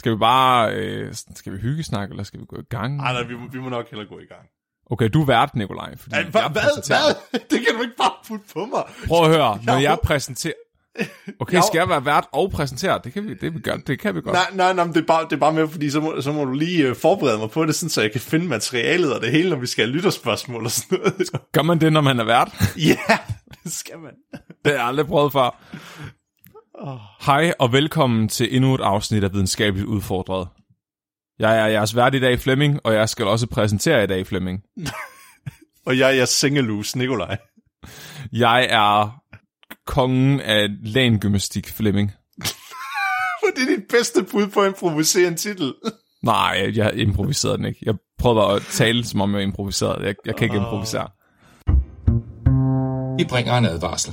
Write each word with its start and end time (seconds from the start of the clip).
Skal 0.00 0.12
vi 0.12 0.16
bare, 0.16 0.72
øh, 0.74 1.14
skal 1.34 1.52
vi 1.52 1.58
hyggesnakke, 1.58 2.12
eller 2.12 2.24
skal 2.24 2.40
vi 2.40 2.44
gå 2.48 2.56
i 2.56 2.64
gang? 2.70 2.96
Nej, 2.96 3.12
nej, 3.12 3.22
vi, 3.22 3.34
må- 3.34 3.48
vi 3.52 3.58
må 3.60 3.68
nok 3.68 3.90
hellere 3.90 4.08
gå 4.08 4.18
i 4.18 4.24
gang. 4.26 4.42
Okay, 4.90 5.08
du 5.12 5.22
er 5.22 5.26
vært, 5.26 5.54
Nikolaj. 5.54 5.96
Fordi 5.96 6.14
Ej, 6.14 6.22
hvad, 6.22 6.42
hvad? 6.52 7.14
Det 7.50 7.58
kan 7.66 7.74
du 7.76 7.82
ikke 7.82 7.96
bare 7.98 8.12
putte 8.28 8.44
på 8.52 8.64
mig. 8.66 8.82
Prøv 9.08 9.24
at 9.24 9.30
høre, 9.36 9.58
når 9.66 9.78
Jeg- 9.78 9.98
præsenterer... 10.04 10.52
Okay, 11.40 11.54
Jeg- 11.54 11.64
skal 11.64 11.78
jeg 11.78 11.88
være 11.88 12.04
vært 12.04 12.24
og 12.32 12.50
præsentere? 12.50 13.00
Det 13.04 13.12
kan 13.12 13.28
vi, 13.28 13.34
det 13.34 13.54
vi 13.54 13.60
gør, 13.60 13.76
det 13.76 14.00
kan 14.00 14.14
vi 14.14 14.20
godt. 14.20 14.32
Nej, 14.34 14.46
nej, 14.54 14.72
nej, 14.72 14.84
det 14.84 14.96
er 14.96 15.06
bare, 15.06 15.24
det 15.24 15.32
er 15.32 15.36
bare 15.36 15.52
med, 15.52 15.68
fordi 15.68 15.90
så 15.90 16.00
må, 16.00 16.20
så 16.20 16.32
må 16.32 16.44
du 16.44 16.52
lige 16.52 16.86
øh, 16.88 16.96
forberede 16.96 17.38
mig 17.38 17.50
på 17.50 17.64
det, 17.66 17.74
sådan, 17.74 17.90
så 17.90 18.00
jeg 18.02 18.12
kan 18.12 18.20
finde 18.20 18.46
materialet 18.46 19.14
og 19.14 19.20
det 19.20 19.30
hele, 19.32 19.50
når 19.50 19.56
vi 19.56 19.66
skal 19.66 19.84
have 19.86 19.94
lytterspørgsmål 19.96 20.64
og 20.64 20.70
sådan 20.70 20.98
noget. 20.98 21.30
Gør 21.52 21.62
man 21.62 21.80
det, 21.80 21.92
når 21.92 22.00
man 22.00 22.20
er 22.20 22.24
vært? 22.24 22.48
Ja, 22.90 23.16
det 23.64 23.72
skal 23.72 23.98
man. 23.98 24.12
Det 24.64 24.72
har 24.72 24.72
jeg 24.72 24.86
aldrig 24.86 25.06
prøvet 25.06 25.32
før. 25.32 25.62
Hej 27.26 27.52
og 27.58 27.72
velkommen 27.72 28.28
til 28.28 28.56
endnu 28.56 28.74
et 28.74 28.80
afsnit 28.80 29.24
af 29.24 29.32
Videnskabeligt 29.32 29.86
Udfordret. 29.86 30.48
Jeg 31.38 31.58
er 31.58 31.66
jeres 31.66 31.96
vært 31.96 32.14
i 32.14 32.20
dag, 32.20 32.38
Flemming, 32.38 32.80
og 32.84 32.94
jeg 32.94 33.08
skal 33.08 33.26
også 33.26 33.46
præsentere 33.46 34.04
i 34.04 34.06
dag, 34.06 34.26
Flemming. 34.26 34.62
Og 35.86 35.98
jeg, 35.98 36.14
jeg 36.14 36.20
er 36.22 36.24
singelus, 36.24 36.96
Nikolaj. 36.96 37.36
Jeg 38.32 38.66
er 38.70 39.22
kongen 39.86 40.40
af 40.40 40.68
langymnastik, 40.82 41.68
Flemming. 41.68 42.12
Det 43.56 43.62
er 43.62 43.76
dit 43.76 43.84
bedste 43.88 44.22
bud 44.22 44.46
på 44.46 44.60
at 44.60 44.66
improvisere 44.66 45.28
en 45.28 45.36
titel. 45.36 45.74
Nej, 46.22 46.72
jeg 46.74 46.94
improviserede 46.94 47.56
den 47.56 47.64
ikke. 47.64 47.80
Jeg 47.82 47.94
prøvede 48.18 48.54
at 48.54 48.62
tale, 48.62 49.04
som 49.04 49.20
om 49.20 49.34
jeg 49.34 49.42
improviserede. 49.42 50.06
Jeg, 50.06 50.14
jeg 50.26 50.36
kan 50.36 50.44
ikke 50.44 50.56
improvisere. 50.56 51.08
Vi 53.18 53.24
bringer 53.24 53.58
en 53.58 53.64
advarsel. 53.64 54.12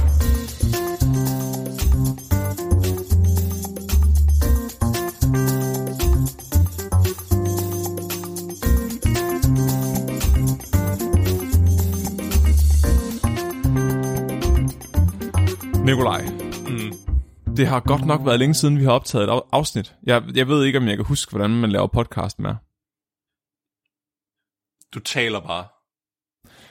Nikolaj. 15.91 16.21
Mm. 16.69 16.91
Det 17.55 17.67
har 17.67 17.79
godt 17.79 18.05
nok 18.05 18.25
været 18.25 18.39
længe 18.39 18.53
siden, 18.53 18.77
vi 18.79 18.83
har 18.83 18.91
optaget 18.91 19.23
et 19.23 19.29
af- 19.29 19.41
afsnit. 19.51 19.95
Jeg, 20.03 20.23
jeg 20.35 20.47
ved 20.47 20.65
ikke, 20.65 20.77
om 20.79 20.87
jeg 20.87 20.95
kan 20.97 21.05
huske, 21.05 21.29
hvordan 21.29 21.49
man 21.49 21.71
laver 21.71 21.87
podcast 21.87 22.39
mere. 22.39 22.57
Du 24.93 24.99
taler 24.99 25.39
bare. 25.39 25.67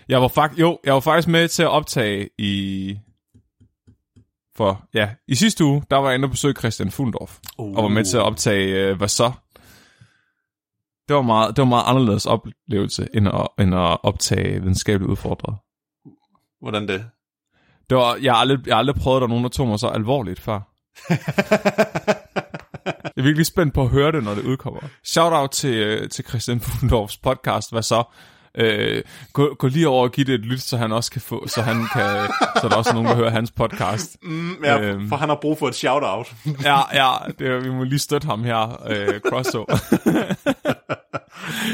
Jeg 0.09 0.23
var, 0.23 0.29
fakt, 0.29 0.59
jo, 0.59 0.79
jeg 0.85 0.95
var 0.95 1.01
faktisk 1.01 1.29
med 1.29 1.49
til 1.49 1.63
at 1.63 1.69
optage 1.69 2.31
i... 2.39 2.99
For, 4.57 4.89
ja, 4.95 5.15
i 5.29 5.35
sidste 5.35 5.65
uge, 5.65 5.83
der 5.91 5.97
var 5.97 6.09
jeg 6.09 6.15
inde 6.15 6.27
og 6.27 6.31
besøge 6.31 6.55
Christian 6.55 6.91
Fuldorf, 6.91 7.39
Uh. 7.59 7.77
og 7.77 7.83
var 7.83 7.89
med 7.89 8.05
til 8.05 8.17
at 8.17 8.23
optage 8.23 8.89
øh, 8.91 8.97
Hvad 8.97 9.09
så? 9.09 9.33
Det 11.09 11.17
var, 11.17 11.23
meget, 11.23 11.57
det 11.57 11.63
var 11.63 11.69
meget 11.69 11.85
anderledes 11.87 12.27
oplevelse, 12.27 13.09
end 13.15 13.29
at, 13.29 13.49
end 13.65 13.75
at 13.75 13.99
optage 14.03 14.61
videnskabeligt 14.61 15.11
udfordret. 15.11 15.57
Hvordan 16.61 16.89
det? 16.89 17.11
Det 17.91 17.97
var, 17.99 18.17
jeg, 18.23 18.33
har 18.33 18.41
aldrig, 18.41 18.59
jeg 18.67 18.75
har 18.75 18.79
aldrig 18.79 18.97
prøvet, 18.97 19.17
at 19.17 19.21
der 19.21 19.27
er 19.27 19.29
nogen, 19.29 19.45
der 19.45 19.51
tog 19.51 19.69
mig 19.69 19.79
så 19.79 19.89
alvorligt 19.89 20.41
før. 20.41 20.61
Jeg 23.17 23.23
er 23.23 23.23
virkelig 23.23 23.47
spændt 23.47 23.75
på 23.75 23.83
at 23.83 23.89
høre 23.89 24.13
det, 24.13 24.25
når 24.25 24.35
det 24.35 24.43
udkommer. 24.45 24.81
Shout 25.05 25.33
out 25.33 25.51
til, 25.51 25.75
øh, 25.75 26.09
til 26.11 26.25
Christian 26.29 26.61
Fuglendorfs 26.61 27.17
podcast. 27.19 27.73
Hvad 27.73 27.83
så? 27.83 28.03
Øh, 28.55 29.03
gå, 29.33 29.55
gå 29.59 29.67
lige 29.67 29.89
over 29.89 30.03
og 30.03 30.13
give 30.13 30.27
det 30.27 30.35
et 30.35 30.41
lyt, 30.41 30.61
så 30.61 30.77
han 30.77 30.93
også 30.93 31.11
kan 31.11 31.21
få, 31.21 31.49
så 31.49 31.63
han 31.63 31.77
kan, 31.93 32.29
så 32.61 32.69
der 32.69 32.77
også 32.77 32.91
er 32.91 32.95
nogen, 32.95 33.09
der 33.09 33.17
hører 33.17 33.31
hans 33.31 33.51
podcast. 33.51 34.17
Mm, 34.23 34.57
ja, 34.65 34.81
Øhm. 34.81 35.09
for 35.09 35.17
han 35.17 35.29
har 35.29 35.39
brug 35.43 35.59
for 35.59 35.69
et 35.69 35.75
shout-out. 35.75 36.33
Ja, 36.65 36.79
ja, 37.05 37.13
det, 37.39 37.47
er- 37.47 37.61
vi 37.61 37.71
må 37.71 37.85
lige 37.85 37.99
støtte 37.99 38.27
ham 38.27 38.45
her, 38.45 38.83
øh, 38.91 39.21
crossover. 39.29 39.67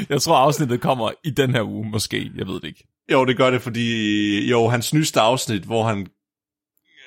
jeg 0.08 0.22
tror, 0.22 0.36
afsnittet 0.36 0.80
kommer 0.80 1.10
i 1.24 1.30
den 1.30 1.54
her 1.54 1.62
uge, 1.62 1.88
måske. 1.90 2.30
Jeg 2.36 2.46
ved 2.46 2.54
det 2.54 2.64
ikke. 2.64 2.88
Jo, 3.12 3.24
det 3.24 3.36
gør 3.36 3.50
det, 3.50 3.62
fordi 3.62 4.50
jo, 4.50 4.68
hans 4.68 4.94
nyeste 4.94 5.20
afsnit, 5.20 5.62
hvor 5.62 5.84
han, 5.84 6.06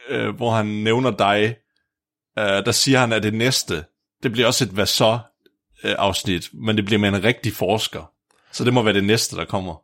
øh, 0.10 0.36
hvor 0.36 0.52
han 0.52 0.66
nævner 0.66 1.12
dig, 1.12 1.56
øh, 2.40 2.44
der 2.46 2.72
siger 2.72 3.00
han, 3.00 3.14
at 3.14 3.24
det 3.24 3.34
næste, 3.34 3.86
det 4.24 4.32
bliver 4.32 4.48
også 4.48 4.64
et 4.64 4.70
hvad 4.72 4.86
så 4.86 5.20
øh, 5.84 5.96
afsnit, 5.98 6.50
men 6.54 6.78
det 6.78 6.86
bliver 6.86 7.00
med 7.00 7.10
en 7.10 7.24
rigtig 7.24 7.54
forsker. 7.54 8.12
Så 8.52 8.64
det 8.66 8.74
må 8.74 8.82
være 8.84 8.94
det 8.94 9.04
næste, 9.04 9.36
der 9.36 9.46
kommer. 9.46 9.82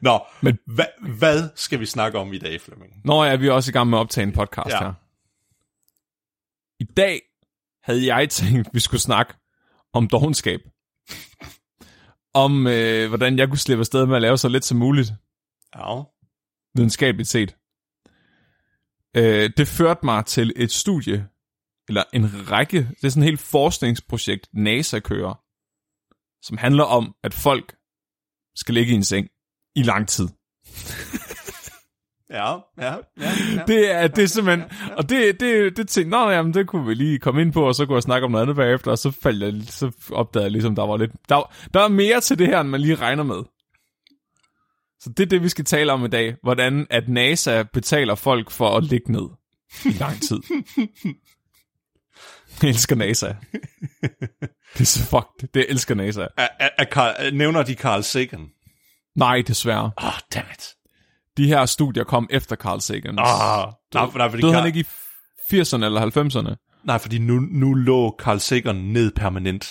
Nå, 0.00 0.20
men 0.40 0.58
Men- 0.66 1.16
hvad, 1.18 1.48
skal 1.56 1.80
vi 1.80 1.86
snakke 1.86 2.18
om 2.18 2.32
i 2.32 2.38
dag, 2.38 2.60
Flemming? 2.60 2.92
Nå 3.04 3.24
ja, 3.24 3.36
vi 3.36 3.46
er 3.48 3.52
også 3.52 3.70
i 3.70 3.72
gang 3.72 3.90
med 3.90 3.98
at 3.98 4.00
optage 4.00 4.22
en 4.26 4.32
podcast 4.32 4.70
Ja. 4.70 4.78
her. 4.78 4.92
I 6.80 6.84
dag 6.84 7.20
havde 7.82 8.14
jeg 8.14 8.28
tænkt, 8.30 8.68
vi 8.72 8.80
skulle 8.80 9.00
snakke 9.00 9.34
om 9.92 10.08
dogenskab. 10.08 10.60
Om, 12.34 12.66
øh, 12.66 13.08
hvordan 13.08 13.38
jeg 13.38 13.48
kunne 13.48 13.58
slippe 13.58 13.80
afsted 13.80 14.06
med 14.06 14.16
at 14.16 14.22
lave 14.22 14.38
så 14.38 14.48
lidt 14.48 14.64
som 14.64 14.78
muligt, 14.78 15.12
Ja. 15.76 16.02
videnskabeligt 16.74 17.28
set. 17.28 17.56
Øh, 19.16 19.50
det 19.56 19.68
førte 19.68 20.00
mig 20.04 20.26
til 20.26 20.52
et 20.56 20.72
studie, 20.72 21.28
eller 21.88 22.04
en 22.12 22.50
række, 22.50 22.78
det 22.78 23.04
er 23.04 23.08
sådan 23.08 23.22
et 23.22 23.28
helt 23.28 23.40
forskningsprojekt, 23.40 24.48
NASA 24.52 24.98
kører, 25.00 25.34
som 26.42 26.56
handler 26.56 26.84
om, 26.84 27.14
at 27.24 27.34
folk 27.34 27.76
skal 28.56 28.74
ligge 28.74 28.92
i 28.92 28.96
en 28.96 29.04
seng 29.04 29.28
i 29.76 29.82
lang 29.82 30.08
tid. 30.08 30.28
Ja, 32.30 32.52
ja, 32.52 32.60
ja. 32.78 32.94
ja. 33.20 33.62
Det 33.66 33.90
er, 33.90 34.08
det 34.08 34.24
er 34.24 34.26
simpelthen, 34.26 34.70
og 34.96 35.08
det, 35.08 35.40
det, 35.40 35.76
det 35.76 35.88
tænkte, 35.88 36.10
nå 36.10 36.30
jamen, 36.30 36.54
det 36.54 36.66
kunne 36.66 36.86
vi 36.86 36.94
lige 36.94 37.18
komme 37.18 37.40
ind 37.40 37.52
på, 37.52 37.68
og 37.68 37.74
så 37.74 37.86
kunne 37.86 37.94
jeg 37.94 38.02
snakke 38.02 38.24
om 38.24 38.30
noget 38.30 38.42
andet 38.42 38.56
bagefter, 38.56 38.90
og 38.90 38.98
så, 38.98 39.10
faldt 39.10 39.42
jeg, 39.42 39.62
så 39.66 39.90
opdagede 40.12 40.44
jeg 40.44 40.52
ligesom, 40.52 40.74
der 40.74 40.86
var 40.86 40.96
lidt, 40.96 41.10
der, 41.28 41.52
der 41.74 41.80
er 41.80 41.88
mere 41.88 42.20
til 42.20 42.38
det 42.38 42.46
her, 42.46 42.60
end 42.60 42.68
man 42.68 42.80
lige 42.80 42.94
regner 42.94 43.22
med. 43.22 43.42
Så 45.00 45.10
det 45.16 45.20
er 45.20 45.26
det, 45.26 45.42
vi 45.42 45.48
skal 45.48 45.64
tale 45.64 45.92
om 45.92 46.04
i 46.04 46.08
dag, 46.08 46.36
hvordan 46.42 46.86
at 46.90 47.08
NASA 47.08 47.62
betaler 47.62 48.14
folk 48.14 48.50
for 48.50 48.76
at 48.76 48.84
ligge 48.84 49.12
ned 49.12 49.28
i 49.84 49.92
lang 49.92 50.22
tid. 50.22 50.40
Jeg 52.62 52.68
elsker 52.70 52.96
NASA. 52.96 53.26
Det 54.74 54.80
er 54.80 54.84
så 54.84 55.04
fucked. 55.04 55.48
Det 55.54 55.60
jeg 55.60 55.66
elsker 55.68 55.94
NASA. 55.94 56.26
Er, 56.36 56.48
er, 56.60 56.68
er 56.78 56.84
Carl, 56.84 57.34
nævner 57.34 57.62
de 57.62 57.74
Carl 57.74 58.02
Sagan? 58.02 58.48
Nej, 59.14 59.42
desværre. 59.46 59.90
Ah, 59.96 60.06
oh, 60.06 60.12
dammit. 60.34 60.74
De 61.36 61.46
her 61.46 61.66
studier 61.66 62.04
kom 62.04 62.26
efter 62.30 62.56
Carl 62.56 62.80
Sagan. 62.80 63.18
Ah, 63.18 63.72
nej, 63.94 64.06
nej, 64.14 64.30
fordi 64.30 64.42
Døde 64.42 64.52
Carl, 64.52 64.62
han 64.62 64.66
ikke 64.66 64.80
i 64.80 64.84
80'erne 65.54 65.84
eller 65.84 66.00
90'erne? 66.50 66.82
nej, 66.84 66.98
fordi 66.98 67.18
nu, 67.18 67.40
nu 67.40 67.74
lå 67.74 68.16
Carl 68.18 68.38
Sagan 68.38 68.76
ned 68.76 69.10
permanent. 69.12 69.68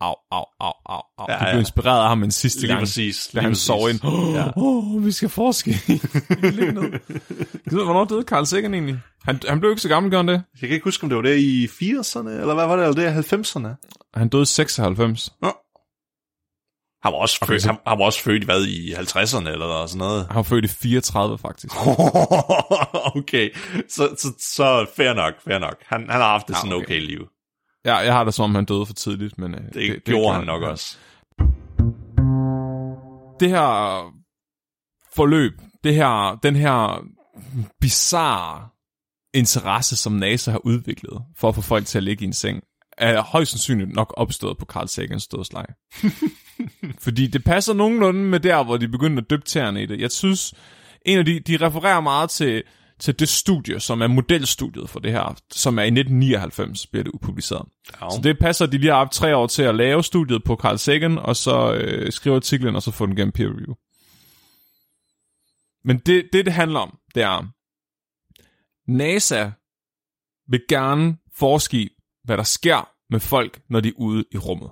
Au, 0.00 0.14
au, 0.30 0.44
au, 0.60 0.72
au, 0.86 1.02
au. 1.18 1.26
Ja, 1.28 1.32
Ja, 1.34 1.38
du 1.38 1.44
ja. 1.44 1.52
blev 1.52 1.60
inspireret 1.60 2.02
af 2.02 2.08
ham 2.08 2.22
en 2.22 2.30
sidste 2.30 2.60
Lige 2.60 2.68
gang, 2.68 2.80
præcis. 2.80 3.32
lige 3.32 3.42
han 3.42 3.50
præcis. 3.50 3.64
sov 3.66 3.90
ind. 3.90 4.00
Åh, 4.08 4.34
Ja. 4.34 4.38
ja. 4.44 4.50
oh, 4.56 5.04
vi 5.04 5.12
skal 5.12 5.28
forske. 5.28 5.70
Ved, 7.70 7.84
hvornår 7.84 8.04
døde 8.04 8.22
Carl 8.22 8.44
Sagan 8.46 8.74
egentlig? 8.74 8.98
Han, 9.24 9.40
han 9.48 9.60
blev 9.60 9.70
ikke 9.70 9.82
så 9.82 9.88
gammel, 9.88 10.16
han 10.16 10.28
det? 10.28 10.42
Jeg 10.60 10.68
kan 10.68 10.74
ikke 10.74 10.84
huske, 10.84 11.02
om 11.04 11.08
det 11.08 11.16
var 11.16 11.22
der 11.22 11.32
i 11.34 11.64
80'erne, 11.66 12.28
eller 12.40 12.54
hvad 12.54 12.66
var 12.66 12.76
det, 12.76 12.82
eller 12.86 13.12
det 13.12 13.32
i 13.32 13.34
90'erne? 13.36 13.68
Han 14.14 14.28
døde 14.28 14.42
i 14.42 14.46
96. 14.46 15.32
Nå. 15.42 15.52
Han 17.08 17.12
var 17.12 17.18
også, 17.20 17.38
Okay, 17.42 17.52
født, 17.52 17.62
så- 17.62 17.68
han, 17.68 17.78
han 17.86 17.98
var 17.98 18.04
også 18.04 18.22
født, 18.22 18.44
hvad, 18.44 18.64
i 18.66 18.92
50'erne, 18.92 19.48
eller 19.48 19.86
sådan 19.86 19.98
noget. 19.98 20.26
Han 20.26 20.36
var 20.36 20.42
født 20.42 20.64
i 20.64 20.68
34, 20.68 21.38
faktisk. 21.38 21.74
okay, 23.18 23.50
så, 23.88 24.08
så, 24.18 24.28
så 24.38 24.86
fair 24.96 25.12
nok, 25.14 25.34
fair 25.44 25.58
nok. 25.58 25.76
Han, 25.86 26.00
han 26.10 26.20
har 26.20 26.28
haft 26.28 26.48
det 26.48 26.54
Ja, 26.54 26.58
sådan 26.60 26.72
okay. 26.72 26.84
okay. 26.84 27.00
liv. 27.00 27.26
Ja, 27.84 27.96
jeg 27.96 28.12
har 28.12 28.24
det 28.24 28.34
som 28.34 28.42
om, 28.44 28.54
han 28.54 28.64
døde 28.64 28.86
for 28.86 28.94
tidligt, 28.94 29.38
men... 29.38 29.54
øh, 29.54 29.60
Det, 29.60 29.74
det, 29.74 29.92
det 29.94 30.04
gjorde 30.04 30.34
han 30.34 30.46
nok 30.46 30.62
også. 30.62 30.96
Det 33.40 33.50
her 33.50 34.12
forløb, 35.14 35.52
det 35.84 35.94
her, 35.94 36.38
den 36.42 36.56
her 36.56 37.04
bizarre 37.80 38.68
interesse, 39.34 39.96
som 39.96 40.12
NASA 40.12 40.50
har 40.50 40.66
udviklet 40.66 41.22
for 41.36 41.48
at 41.48 41.54
få 41.54 41.60
folk 41.60 41.86
til 41.86 41.98
at 41.98 42.04
ligge 42.04 42.22
i 42.24 42.26
en 42.26 42.32
seng, 42.32 42.62
er 42.98 43.22
højst 43.22 43.50
sandsynligt 43.50 43.94
nok 43.94 44.14
opstået 44.16 44.58
på 44.58 44.64
Carl 44.64 44.88
Sagans 44.88 45.26
dødsleje. 45.28 45.66
Fordi 47.04 47.26
det 47.26 47.44
passer 47.44 47.74
nogenlunde 47.74 48.20
med 48.20 48.40
der, 48.40 48.64
hvor 48.64 48.76
de 48.76 48.88
begyndte 48.88 49.20
at 49.20 49.30
dyppe 49.30 49.44
tæerne 49.44 49.82
i 49.82 49.86
det. 49.86 50.00
Jeg 50.00 50.10
synes, 50.10 50.54
en 51.06 51.18
af 51.18 51.24
de, 51.24 51.40
de 51.40 51.56
refererer 51.56 52.00
meget 52.00 52.30
til, 52.30 52.62
til 52.98 53.18
det 53.18 53.28
studie, 53.28 53.80
som 53.80 54.02
er 54.02 54.06
modelstudiet 54.06 54.90
for 54.90 55.00
det 55.00 55.12
her, 55.12 55.36
som 55.52 55.78
er 55.78 55.82
i 55.82 55.86
1999, 55.86 56.86
bliver 56.86 57.04
det 57.04 57.10
upubliceret. 57.14 57.66
Ja. 58.00 58.10
Så 58.10 58.20
det 58.22 58.38
passer, 58.38 58.64
at 58.64 58.72
de 58.72 58.78
lige 58.78 58.90
har 58.90 58.98
haft 58.98 59.12
tre 59.12 59.36
år 59.36 59.46
til 59.46 59.62
at 59.62 59.74
lave 59.74 60.04
studiet 60.04 60.44
på 60.44 60.56
Carl 60.56 60.78
Sagan, 60.78 61.18
og 61.18 61.36
så 61.36 61.72
øh, 61.74 62.12
skrive 62.12 62.36
artiklen, 62.36 62.76
og 62.76 62.82
så 62.82 62.90
få 62.90 63.06
den 63.06 63.16
gennem 63.16 63.32
peer 63.32 63.48
review. 63.48 63.74
Men 65.84 65.98
det, 65.98 66.28
det, 66.32 66.44
det 66.44 66.52
handler 66.52 66.80
om, 66.80 66.98
det 67.14 67.22
er, 67.22 67.52
NASA 68.86 69.50
vil 70.48 70.62
gerne 70.68 71.16
forske 71.36 71.76
i, 71.76 71.88
hvad 72.24 72.36
der 72.36 72.42
sker 72.42 72.88
med 73.10 73.20
folk, 73.20 73.60
når 73.70 73.80
de 73.80 73.88
er 73.88 73.92
ude 73.96 74.24
i 74.32 74.38
rummet. 74.38 74.70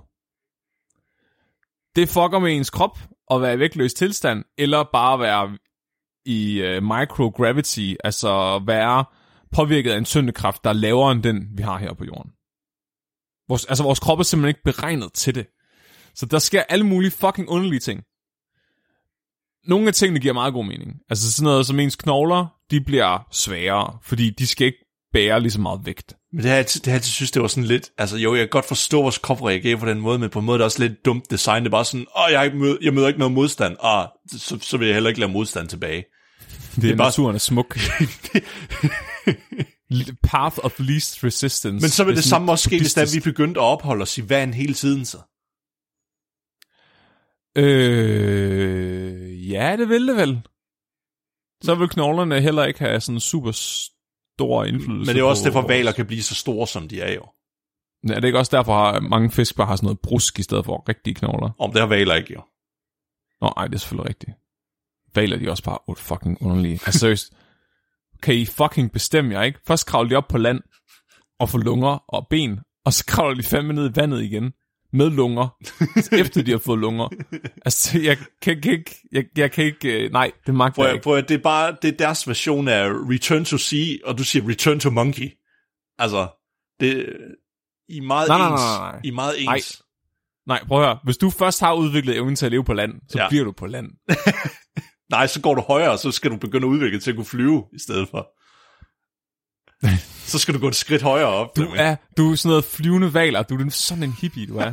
Det 1.97 2.09
fucker 2.09 2.39
med 2.39 2.55
ens 2.55 2.69
krop 2.69 2.99
at 3.31 3.41
være 3.41 3.53
i 3.53 3.59
vægtløs 3.59 3.93
tilstand, 3.93 4.43
eller 4.57 4.83
bare 4.93 5.19
være 5.19 5.57
i 6.25 6.61
øh, 6.61 6.83
microgravity, 6.83 7.93
altså 8.03 8.59
være 8.65 9.05
påvirket 9.51 9.91
af 9.91 9.97
en 9.97 10.05
tyndekraft, 10.05 10.63
der 10.63 10.69
er 10.69 10.73
lavere 10.73 11.11
end 11.11 11.23
den, 11.23 11.47
vi 11.57 11.63
har 11.63 11.77
her 11.77 11.93
på 11.93 12.05
jorden. 12.05 12.31
Vores, 13.49 13.65
altså, 13.65 13.83
vores 13.83 13.99
krop 13.99 14.19
er 14.19 14.23
simpelthen 14.23 14.49
ikke 14.49 14.63
beregnet 14.63 15.13
til 15.13 15.35
det. 15.35 15.47
Så 16.15 16.25
der 16.25 16.39
sker 16.39 16.63
alle 16.69 16.85
mulige 16.85 17.11
fucking 17.11 17.49
underlige 17.49 17.79
ting. 17.79 18.03
Nogle 19.67 19.87
af 19.87 19.93
tingene 19.93 20.19
giver 20.19 20.33
meget 20.33 20.53
god 20.53 20.65
mening. 20.65 20.91
Altså 21.09 21.31
sådan 21.31 21.45
noget 21.45 21.65
som 21.65 21.79
ens 21.79 21.95
knogler, 21.95 22.45
de 22.71 22.81
bliver 22.81 23.27
sværere, 23.31 23.97
fordi 24.03 24.29
de 24.29 24.47
skal 24.47 24.67
ikke 24.67 24.86
bære 25.13 25.41
lige 25.41 25.51
så 25.51 25.61
meget 25.61 25.79
vægt. 25.83 26.15
Men 26.33 26.43
det 26.43 26.49
har 26.49 26.57
jeg 26.57 26.65
det 26.65 26.85
har 26.85 26.93
jeg 26.93 27.03
synes, 27.03 27.31
det 27.31 27.41
var 27.41 27.47
sådan 27.47 27.63
lidt... 27.63 27.91
Altså 27.97 28.17
jo, 28.17 28.35
jeg 28.35 28.41
kan 28.41 28.49
godt 28.49 28.67
forstå, 28.67 29.01
vores 29.01 29.17
krop 29.17 29.43
reagerer 29.43 29.77
på 29.77 29.85
den 29.85 29.99
måde, 29.99 30.19
men 30.19 30.29
på 30.29 30.39
en 30.39 30.45
måde 30.45 30.57
det 30.57 30.61
er 30.61 30.65
også 30.65 30.83
lidt 30.83 31.05
dumt 31.05 31.31
design. 31.31 31.63
Det 31.63 31.67
er 31.67 31.71
bare 31.71 31.85
sådan, 31.85 32.05
åh, 32.17 32.31
jeg, 32.31 32.51
mød, 32.55 32.77
jeg 32.81 32.93
møder 32.93 33.07
ikke 33.07 33.19
noget 33.19 33.33
modstand. 33.33 33.77
Ah, 33.83 34.07
så, 34.31 34.59
så 34.61 34.77
vil 34.77 34.85
jeg 34.85 34.95
heller 34.95 35.09
ikke 35.09 35.19
lade 35.19 35.31
modstand 35.31 35.67
tilbage. 35.67 36.05
Det, 36.75 36.81
det 36.81 36.91
er, 36.91 36.95
bare... 36.95 37.07
naturen 37.07 37.35
er 37.35 37.39
smuk. 37.39 37.77
Path 40.23 40.57
of 40.63 40.79
least 40.79 41.23
resistance. 41.23 41.83
Men 41.83 41.89
så 41.89 42.03
vil 42.03 42.15
det, 42.15 42.23
det 42.23 42.29
samme 42.29 42.51
også 42.51 42.63
ske, 42.63 42.77
hvis 42.77 43.15
vi 43.15 43.19
begyndte 43.19 43.59
at 43.59 43.63
opholde 43.63 44.01
os 44.01 44.17
i 44.17 44.29
vand 44.29 44.53
hele 44.53 44.73
tiden 44.73 45.05
så. 45.05 45.17
Øh, 47.57 49.51
ja, 49.51 49.75
det 49.77 49.89
vil 49.89 50.07
det 50.07 50.15
vel. 50.15 50.41
Så 51.63 51.75
vil 51.75 51.89
knoglerne 51.89 52.41
heller 52.41 52.65
ikke 52.65 52.79
have 52.79 53.01
sådan 53.01 53.19
super 53.19 53.51
stor 54.37 54.63
indflydelse 54.63 55.09
Men 55.09 55.15
det 55.15 55.21
er 55.21 55.23
også 55.23 55.45
derfor, 55.45 55.67
valer 55.67 55.91
kan 55.91 56.05
blive 56.05 56.21
så 56.21 56.35
store, 56.35 56.67
som 56.67 56.87
de 56.87 57.01
er 57.01 57.13
jo. 57.13 57.25
Ja, 58.07 58.15
det 58.15 58.23
er 58.23 58.25
ikke 58.25 58.39
også 58.39 58.57
derfor, 58.57 58.73
at 58.73 59.03
mange 59.03 59.31
fisk 59.31 59.55
bare 59.55 59.67
har 59.67 59.75
sådan 59.75 59.85
noget 59.85 59.99
brusk 59.99 60.39
i 60.39 60.43
stedet 60.43 60.65
for 60.65 60.89
rigtige 60.89 61.13
knogler. 61.13 61.49
Om 61.59 61.71
det 61.71 61.81
har 61.81 61.87
valer 61.87 62.15
ikke, 62.15 62.33
jo. 62.33 62.41
Nå, 63.41 63.53
ej, 63.57 63.67
det 63.67 63.75
er 63.75 63.79
selvfølgelig 63.79 64.09
rigtigt. 64.09 64.31
Valer, 65.15 65.37
de 65.37 65.49
også 65.49 65.63
bare 65.63 65.77
oh, 65.87 65.95
fucking 65.95 66.41
underlige. 66.41 66.79
Altså 66.85 66.99
seriøst, 66.99 67.33
kan 68.23 68.35
I 68.35 68.45
fucking 68.45 68.91
bestemme 68.91 69.33
jer, 69.33 69.43
ikke? 69.43 69.59
Først 69.67 69.87
kravler 69.87 70.09
de 70.09 70.15
op 70.15 70.27
på 70.27 70.37
land 70.37 70.59
og 71.39 71.49
får 71.49 71.57
lunger 71.57 72.03
og 72.07 72.27
ben, 72.29 72.59
og 72.85 72.93
så 72.93 73.05
kravler 73.05 73.35
de 73.35 73.43
fandme 73.43 73.73
ned 73.73 73.89
i 73.89 73.95
vandet 73.95 74.23
igen 74.23 74.53
med 74.93 75.09
lunger, 75.09 75.47
efter 76.21 76.43
de 76.43 76.51
har 76.51 76.57
fået 76.57 76.79
lunger. 76.79 77.09
Altså, 77.65 77.99
jeg 77.99 78.17
kan, 78.41 78.61
kan 78.61 78.71
ikke, 78.71 78.95
jeg, 79.11 79.23
jeg 79.37 79.51
kan 79.51 79.65
ikke, 79.65 80.03
øh, 80.03 80.11
nej, 80.11 80.31
det 80.45 80.55
magter 80.55 80.83
jeg 80.83 80.93
ikke. 80.93 81.03
Prøv, 81.03 81.17
det 81.21 81.31
er 81.31 81.37
bare, 81.37 81.75
det 81.81 81.93
er 81.93 81.97
deres 81.97 82.27
version 82.27 82.67
af 82.67 82.89
Return 82.89 83.45
to 83.45 83.57
Sea, 83.57 83.97
og 84.05 84.17
du 84.17 84.23
siger 84.23 84.49
Return 84.49 84.79
to 84.79 84.89
Monkey. 84.89 85.29
Altså, 85.97 86.27
det, 86.79 87.13
I 87.89 87.99
meget 87.99 88.27
nej, 88.27 88.49
ens. 88.49 88.61
Nej, 88.61 88.79
nej, 88.79 88.91
nej. 88.91 89.01
I 89.03 89.11
meget 89.11 89.35
ens. 89.41 89.47
Nej. 89.47 89.59
Nej, 90.47 90.67
prøv 90.67 90.81
at 90.81 90.85
høre. 90.85 90.99
Hvis 91.03 91.17
du 91.17 91.29
først 91.29 91.59
har 91.59 91.73
udviklet 91.73 92.15
evnen 92.15 92.35
til 92.35 92.45
at 92.45 92.51
leve 92.51 92.63
på 92.63 92.73
land, 92.73 92.93
så 93.09 93.21
ja. 93.21 93.29
bliver 93.29 93.43
du 93.43 93.51
på 93.51 93.67
land. 93.67 93.87
nej, 95.15 95.27
så 95.27 95.41
går 95.41 95.55
du 95.55 95.61
højere, 95.61 95.91
og 95.91 95.99
så 95.99 96.11
skal 96.11 96.31
du 96.31 96.37
begynde 96.37 96.67
at 96.67 96.71
udvikle 96.71 96.99
til 96.99 97.11
at 97.11 97.15
kunne 97.15 97.25
flyve 97.25 97.63
i 97.73 97.79
stedet 97.79 98.09
for. 98.09 98.27
så 100.31 100.39
skal 100.39 100.53
du 100.53 100.59
gå 100.59 100.67
et 100.67 100.75
skridt 100.75 101.01
højere 101.01 101.27
op. 101.27 101.55
Du 101.55 101.67
er, 101.75 101.95
du 102.17 102.31
er 102.31 102.35
sådan 102.35 102.49
noget 102.49 102.65
flyvende 102.65 103.13
valer. 103.13 103.43
Du 103.43 103.55
er 103.55 103.69
sådan 103.69 104.03
en 104.03 104.15
hippie, 104.21 104.47
du 104.47 104.57
er. 104.57 104.71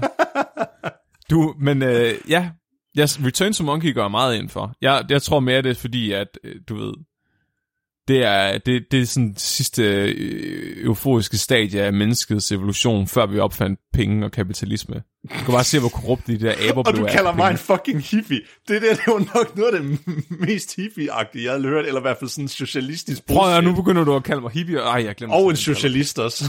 du, 1.30 1.54
men 1.60 1.82
øh, 1.82 2.14
ja, 2.28 2.50
yes, 2.98 3.20
Return 3.24 3.52
to 3.52 3.64
Monkey 3.64 3.94
gør 3.94 4.08
meget 4.08 4.36
ind 4.36 4.48
for. 4.48 4.72
Jeg, 4.80 5.04
jeg 5.08 5.22
tror 5.22 5.40
mere, 5.40 5.62
det 5.62 5.70
er 5.70 5.74
fordi, 5.74 6.12
at 6.12 6.38
øh, 6.44 6.54
du 6.68 6.74
ved, 6.76 6.94
det 8.08 8.24
er, 8.24 8.58
det, 8.58 8.84
det 8.90 9.00
er 9.00 9.04
sådan 9.06 9.34
sidste 9.36 9.82
øh, 9.82 10.84
euforiske 10.84 11.38
stadie 11.38 11.82
af 11.82 11.92
menneskets 11.92 12.52
evolution, 12.52 13.06
før 13.06 13.26
vi 13.26 13.38
opfandt 13.38 13.80
penge 13.92 14.24
og 14.24 14.32
kapitalisme. 14.32 14.94
Du 15.22 15.44
kan 15.44 15.52
bare 15.54 15.64
se, 15.64 15.80
hvor 15.80 15.88
korrupt 15.88 16.26
de 16.26 16.40
der 16.40 16.54
aber 16.68 16.82
blev 16.82 17.02
Og 17.02 17.08
du 17.08 17.14
kalder 17.14 17.32
mig 17.32 17.50
en 17.50 17.58
fucking 17.58 18.02
hippie. 18.02 18.40
Det 18.68 18.82
der, 18.82 18.94
det 18.94 19.06
var 19.06 19.38
nok 19.38 19.56
noget 19.56 19.74
af 19.74 19.82
det 19.82 19.98
mest 20.48 20.78
hippie-agtige, 20.78 21.44
jeg 21.44 21.52
har 21.52 21.60
hørt, 21.60 21.86
eller 21.86 22.00
i 22.00 22.02
hvert 22.02 22.16
fald 22.18 22.30
sådan 22.30 22.48
socialistisk 22.48 23.26
bullshit. 23.26 23.42
Prøv 23.42 23.56
at 23.56 23.64
nu 23.64 23.74
begynder 23.74 24.04
du 24.04 24.16
at 24.16 24.24
kalde 24.24 24.40
mig 24.40 24.50
hippie. 24.50 24.78
Ej, 24.78 25.04
jeg 25.04 25.14
glemte 25.14 25.34
Og 25.34 25.50
en 25.50 25.56
socialist 25.56 26.18
også. 26.18 26.44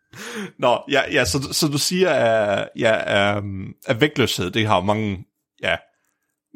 Nå, 0.58 0.78
ja, 0.90 1.00
ja 1.12 1.24
så, 1.24 1.48
så 1.52 1.68
du 1.68 1.78
siger, 1.78 2.10
at, 2.10 2.68
ja, 2.76 3.38
at 3.86 4.00
vægtløshed, 4.00 4.50
det 4.50 4.66
har 4.66 4.80
mange, 4.80 5.24
ja, 5.62 5.76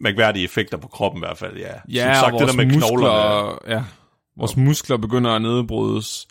mærkværdige 0.02 0.44
effekter 0.44 0.76
på 0.76 0.88
kroppen 0.88 1.18
i 1.18 1.24
hvert 1.26 1.38
fald, 1.38 1.56
ja. 1.56 1.72
Ja, 1.88 2.14
Som 2.14 2.24
sagt, 2.24 2.40
det 2.40 2.48
der 2.48 2.56
med 2.56 2.64
muskler, 2.64 2.88
knogler, 2.88 3.58
ja 3.68 3.82
Vores 4.38 4.56
muskler 4.56 4.96
begynder 4.96 5.30
at 5.30 5.42
nedbrydes. 5.42 6.26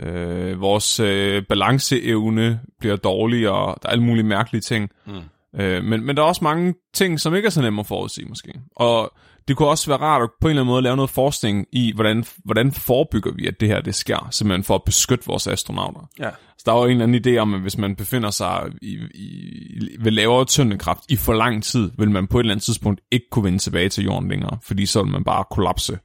Øh, 0.00 0.60
vores 0.60 1.00
øh, 1.00 1.42
balanceevne 1.48 2.60
bliver 2.80 2.96
dårligere. 2.96 3.74
Der 3.82 3.88
er 3.88 3.92
alle 3.92 4.04
mulige 4.04 4.24
mærkelige 4.24 4.60
ting. 4.60 4.90
Mm. 5.06 5.60
Øh, 5.60 5.84
men, 5.84 6.06
men 6.06 6.16
der 6.16 6.22
er 6.22 6.26
også 6.26 6.44
mange 6.44 6.74
ting, 6.94 7.20
som 7.20 7.34
ikke 7.34 7.46
er 7.46 7.50
så 7.50 7.62
nemme 7.62 7.80
at 7.80 7.86
forudsige 7.86 8.28
måske. 8.28 8.52
Og 8.76 9.12
det 9.48 9.56
kunne 9.56 9.68
også 9.68 9.90
være 9.90 10.00
rart 10.00 10.22
at 10.22 10.30
på 10.40 10.48
en 10.48 10.50
eller 10.50 10.62
anden 10.62 10.72
måde 10.72 10.82
lave 10.82 10.96
noget 10.96 11.10
forskning 11.10 11.66
i, 11.72 11.92
hvordan, 11.94 12.24
hvordan 12.44 12.72
forebygger 12.72 13.32
vi, 13.32 13.46
at 13.46 13.60
det 13.60 13.68
her 13.68 13.80
det 13.80 13.94
sker, 13.94 14.28
simpelthen 14.30 14.64
for 14.64 14.74
at 14.74 14.82
beskytte 14.86 15.26
vores 15.26 15.46
astronauter. 15.46 16.08
Ja. 16.18 16.30
Så 16.58 16.62
der 16.66 16.72
er 16.72 16.76
jo 16.76 16.84
en 16.84 16.90
eller 16.90 17.04
anden 17.04 17.36
idé 17.36 17.38
om, 17.38 17.54
at 17.54 17.60
hvis 17.60 17.78
man 17.78 17.96
befinder 17.96 18.30
sig 18.30 18.62
i, 18.82 18.98
i, 19.14 19.96
ved 20.00 20.12
lavere 20.12 20.44
tyndekraft 20.44 21.00
i 21.08 21.16
for 21.16 21.32
lang 21.32 21.64
tid, 21.64 21.90
vil 21.98 22.10
man 22.10 22.26
på 22.26 22.38
et 22.38 22.42
eller 22.42 22.54
andet 22.54 22.64
tidspunkt 22.64 23.00
ikke 23.10 23.26
kunne 23.30 23.44
vende 23.44 23.58
tilbage 23.58 23.88
til 23.88 24.04
jorden 24.04 24.28
længere, 24.28 24.58
fordi 24.62 24.86
så 24.86 25.02
vil 25.02 25.12
man 25.12 25.24
bare 25.24 25.44
kollapse 25.50 25.98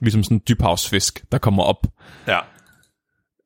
ligesom 0.00 0.22
sådan 0.22 0.36
en 0.36 0.42
dybhavsfisk, 0.48 1.24
der 1.32 1.38
kommer 1.38 1.62
op. 1.62 1.86
Ja. 2.26 2.38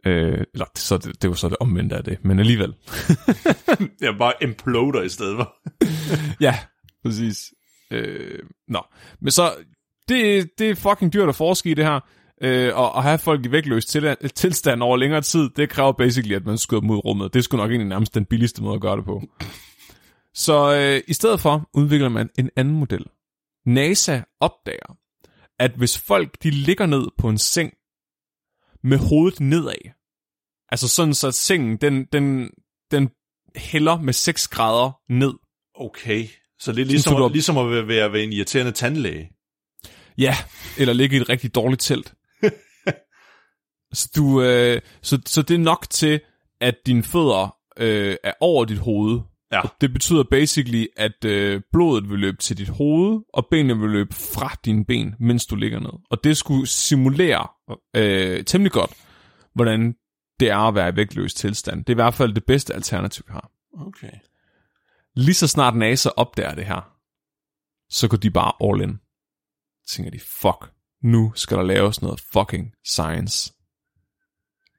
Øh, 0.07 0.45
eller 0.55 0.67
så 0.75 0.99
det, 0.99 1.07
det 1.07 1.25
er 1.25 1.29
jo 1.29 1.35
så 1.35 1.49
det 1.49 1.57
omvendte 1.61 1.97
af 1.97 2.05
det, 2.05 2.25
men 2.25 2.39
alligevel. 2.39 2.75
jeg 4.01 4.15
bare 4.19 4.33
imploder 4.43 5.03
i 5.03 5.09
stedet 5.09 5.37
for. 5.37 5.55
ja, 6.47 6.59
præcis. 7.05 7.53
Øh, 7.91 8.39
nå, 8.69 8.83
men 9.21 9.31
så, 9.31 9.55
det, 10.09 10.51
det 10.59 10.71
er 10.71 10.75
fucking 10.75 11.13
dyrt 11.13 11.29
at 11.29 11.35
forske 11.35 11.71
i 11.71 11.75
det 11.75 11.85
her. 11.85 12.01
Øh, 12.43 12.77
og 12.77 12.99
at 12.99 13.03
have 13.03 13.19
folk 13.19 13.47
i 13.47 13.51
vægtløs 13.51 13.87
til, 13.87 14.17
tilstand 14.35 14.83
over 14.83 14.97
længere 14.97 15.21
tid, 15.21 15.51
det 15.57 15.71
kræver 15.71 15.93
basically, 15.93 16.35
at 16.35 16.47
man 16.47 16.59
skyder 16.59 16.81
dem 16.81 16.91
ud 16.91 16.97
i 16.97 17.01
rummet. 17.01 17.35
Det 17.35 17.45
skulle 17.45 17.63
nok 17.63 17.71
egentlig 17.71 17.89
nærmest 17.89 18.15
den 18.15 18.25
billigste 18.25 18.63
måde 18.63 18.75
at 18.75 18.81
gøre 18.81 18.97
det 18.97 19.05
på. 19.05 19.23
Så 20.35 20.75
øh, 20.77 21.03
i 21.09 21.13
stedet 21.13 21.41
for 21.41 21.69
udvikler 21.75 22.09
man 22.09 22.31
en 22.39 22.51
anden 22.57 22.75
model. 22.75 23.05
NASA 23.67 24.21
opdager, 24.41 24.97
at 25.59 25.71
hvis 25.77 25.99
folk 25.99 26.43
de 26.43 26.51
ligger 26.51 26.87
ned 26.87 27.07
på 27.19 27.29
en 27.29 27.39
seng 27.39 27.73
med 28.83 28.99
hovedet 28.99 29.41
nedad, 29.41 29.93
altså 30.69 30.89
sådan 30.89 31.15
så 31.15 31.31
sengen, 31.31 31.77
den, 31.77 32.05
den, 32.05 32.51
den 32.91 33.11
hælder 33.57 34.01
med 34.01 34.13
6 34.13 34.49
grader 34.49 35.01
ned. 35.09 35.35
Okay, 35.75 36.29
så 36.59 36.73
det 36.73 36.81
er 36.81 36.85
ligesom, 36.85 37.11
sådan, 37.13 37.25
at, 37.25 37.33
ligesom 37.33 37.59
at 37.59 37.71
være, 37.71 37.89
være, 37.89 38.13
være 38.13 38.23
en 38.23 38.33
irriterende 38.33 38.73
tandlæge. 38.73 39.31
Ja, 40.19 40.35
eller 40.79 40.95
ligge 40.95 41.17
i 41.17 41.21
et 41.21 41.29
rigtig 41.29 41.55
dårligt 41.55 41.83
telt. 41.83 42.15
så, 43.93 44.11
du, 44.17 44.43
øh, 44.43 44.81
så, 45.03 45.21
så 45.27 45.43
det 45.43 45.55
er 45.55 45.59
nok 45.59 45.87
til, 45.91 46.21
at 46.61 46.75
dine 46.87 47.03
fødder 47.03 47.57
øh, 47.77 48.17
er 48.25 48.33
over 48.41 48.65
dit 48.65 48.79
hoved, 48.79 49.21
Ja. 49.53 49.63
Det 49.81 49.93
betyder 49.93 50.25
basically, 50.31 50.87
at 50.97 51.25
øh, 51.25 51.63
blodet 51.73 52.11
vil 52.11 52.19
løbe 52.19 52.37
til 52.37 52.59
dit 52.59 52.69
hoved, 52.69 53.21
og 53.33 53.47
benene 53.51 53.81
vil 53.81 53.91
løbe 53.91 54.15
fra 54.15 54.57
dine 54.65 54.85
ben, 54.85 55.15
mens 55.21 55.47
du 55.47 55.57
ligger 55.57 55.81
ned. 55.81 55.93
Og 56.11 56.25
det 56.25 56.37
skulle 56.37 56.67
simulere 56.67 57.49
øh, 57.97 58.45
temmelig 58.45 58.73
godt, 58.73 58.91
hvordan 59.55 59.95
det 60.41 60.51
er 60.51 60.59
at 60.59 60.75
være 60.75 60.89
i 60.89 60.97
vægtløs 60.97 61.35
tilstand. 61.35 61.85
Det 61.85 61.93
er 61.93 61.95
i 61.95 62.03
hvert 62.03 62.15
fald 62.15 62.35
det 62.35 62.45
bedste 62.45 62.75
alternativ, 62.75 63.25
vi 63.27 63.33
har. 63.33 63.51
Okay. 63.87 64.13
Lige 65.15 65.35
så 65.35 65.49
snart 65.49 65.77
NASA 65.77 66.11
opdager 66.17 66.55
det 66.55 66.67
her, 66.67 66.97
så 67.91 68.09
går 68.09 68.17
de 68.17 68.31
bare 68.31 68.53
all 68.61 68.83
in. 68.83 68.99
Så 69.87 69.95
tænker 69.95 70.11
de, 70.11 70.21
fuck, 70.21 70.73
nu 71.03 71.33
skal 71.35 71.57
der 71.57 71.63
laves 71.63 72.03
noget 72.03 72.21
fucking 72.33 72.73
science. 72.85 73.53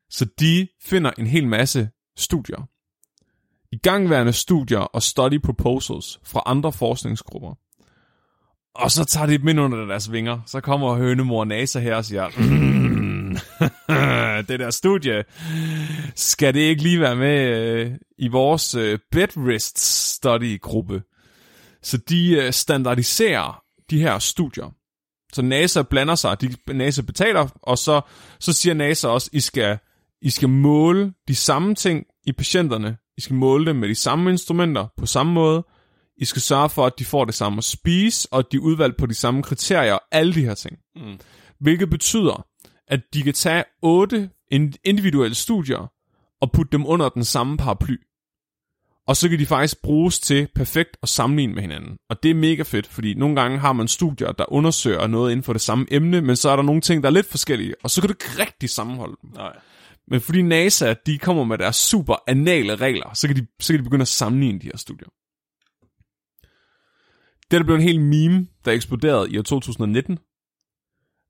Så 0.10 0.26
de 0.40 0.68
finder 0.82 1.12
en 1.18 1.28
hel 1.28 1.48
masse 1.48 1.90
studier, 2.18 2.68
igangværende 3.72 4.34
studier 4.34 4.80
og 4.80 5.04
study 5.04 5.42
proposals 5.42 6.20
fra 6.24 6.44
andre 6.46 6.72
forskningsgrupper. 6.72 7.54
Og 8.76 8.92
så 8.92 9.06
tager 9.06 9.26
de 9.26 9.38
dem 9.38 9.48
ind 9.48 9.60
under 9.60 9.86
deres 9.86 10.12
vinger. 10.12 10.40
Så 10.46 10.62
kommer 10.62 10.96
hønemor 10.96 11.46
NASA 11.46 11.80
her 11.80 11.96
og 11.96 12.06
siger, 12.06 12.28
mm, 12.38 13.38
det 14.48 14.60
der 14.60 14.70
studie, 14.70 15.24
skal 16.16 16.54
det 16.54 16.60
ikke 16.60 16.84
lige 16.84 17.00
være 17.00 17.16
med 17.16 17.40
øh, 17.40 17.92
i 18.18 18.28
vores 18.28 18.76
øh, 18.76 19.00
bedrest 19.12 19.80
study 20.14 20.62
gruppe? 20.62 21.02
Så 21.84 21.98
de 21.98 22.32
øh, 22.32 22.54
standardiserer 22.54 23.64
de 23.90 24.00
her 24.00 24.20
studier. 24.20 24.74
Så 25.34 25.42
NASA 25.42 25.82
blander 25.82 26.16
sig, 26.16 26.42
de, 26.42 26.74
NASA 26.74 27.02
betaler, 27.02 27.48
og 27.62 27.78
så, 27.78 28.02
så 28.40 28.54
siger 28.54 28.74
NASA 28.74 29.08
også, 29.08 29.30
I 29.34 29.40
skal, 29.40 29.78
I 30.22 30.30
skal 30.30 30.50
måle 30.50 31.14
de 31.28 31.36
samme 31.36 31.76
ting 31.76 32.06
i 32.26 32.32
patienterne 32.32 32.98
i 33.18 33.22
skal 33.22 33.36
måle 33.36 33.66
dem 33.66 33.76
med 33.76 33.90
de 33.90 33.96
samme 33.96 34.30
instrumenter 34.30 34.88
på 34.98 35.06
samme 35.06 35.34
måde. 35.34 35.66
I 36.18 36.26
skal 36.26 36.42
sørge 36.42 36.70
for, 36.70 36.86
at 36.86 36.94
de 37.00 37.06
får 37.06 37.26
det 37.26 37.34
samme 37.34 37.58
at 37.58 37.64
spise, 37.64 38.28
og 38.32 38.40
at 38.40 38.46
de 38.52 38.58
er 38.58 38.62
udvalgt 38.62 38.98
på 38.98 39.06
de 39.06 39.14
samme 39.14 39.44
kriterier, 39.44 39.98
alle 40.12 40.34
de 40.34 40.46
her 40.46 40.54
ting. 40.54 40.78
Mm. 40.96 41.20
Hvilket 41.60 41.90
betyder, 41.90 42.46
at 42.88 43.00
de 43.14 43.24
kan 43.24 43.34
tage 43.34 43.64
otte 43.82 44.30
individuelle 44.84 45.36
studier, 45.36 45.92
og 46.42 46.52
putte 46.52 46.72
dem 46.72 46.86
under 46.86 47.10
den 47.10 47.24
samme 47.24 47.58
paraply. 47.58 47.98
Og 49.08 49.18
så 49.18 49.30
kan 49.30 49.40
de 49.40 49.46
faktisk 49.46 49.82
bruges 49.82 50.20
til 50.20 50.48
perfekt 50.56 50.98
at 51.04 51.10
sammenligne 51.10 51.54
med 51.54 51.62
hinanden. 51.62 51.98
Og 52.10 52.24
det 52.24 52.32
er 52.32 52.36
mega 52.36 52.64
fedt, 52.64 52.88
fordi 52.88 53.14
nogle 53.14 53.42
gange 53.42 53.60
har 53.60 53.74
man 53.74 53.88
studier, 53.88 54.32
der 54.32 54.54
undersøger 54.54 55.08
noget 55.08 55.32
inden 55.32 55.44
for 55.44 55.54
det 55.54 55.62
samme 55.62 55.86
emne, 55.92 56.22
men 56.22 56.36
så 56.36 56.50
er 56.50 56.56
der 56.56 56.64
nogle 56.64 56.82
ting, 56.82 57.04
der 57.04 57.10
er 57.10 57.14
lidt 57.14 57.30
forskellige, 57.30 57.76
og 57.84 57.90
så 57.90 58.02
kan 58.02 58.08
du 58.08 58.14
ikke 58.14 58.42
rigtig 58.42 58.70
sammenholde 58.70 59.16
dem. 59.22 59.30
Nej. 59.34 59.60
Men 60.08 60.22
fordi 60.22 60.42
NASA, 60.42 60.94
de 61.06 61.18
kommer 61.18 61.44
med 61.44 61.58
deres 61.58 61.76
super 61.76 62.16
anale 62.28 62.76
regler, 62.76 63.14
så 63.14 63.28
kan 63.28 63.36
de, 63.36 63.48
så 63.60 63.74
kan 63.74 63.80
de 63.80 63.84
begynde 63.84 64.02
at 64.02 64.08
sammenligne 64.08 64.60
de 64.60 64.66
her 64.66 64.78
studier. 64.78 65.08
Det 67.52 67.60
der 67.60 67.64
blev 67.64 67.76
en 67.76 67.82
hel 67.82 68.02
meme, 68.02 68.48
der 68.66 68.72
eksploderede 68.72 69.32
i 69.32 69.38
år 69.38 69.42
2019, 69.42 70.20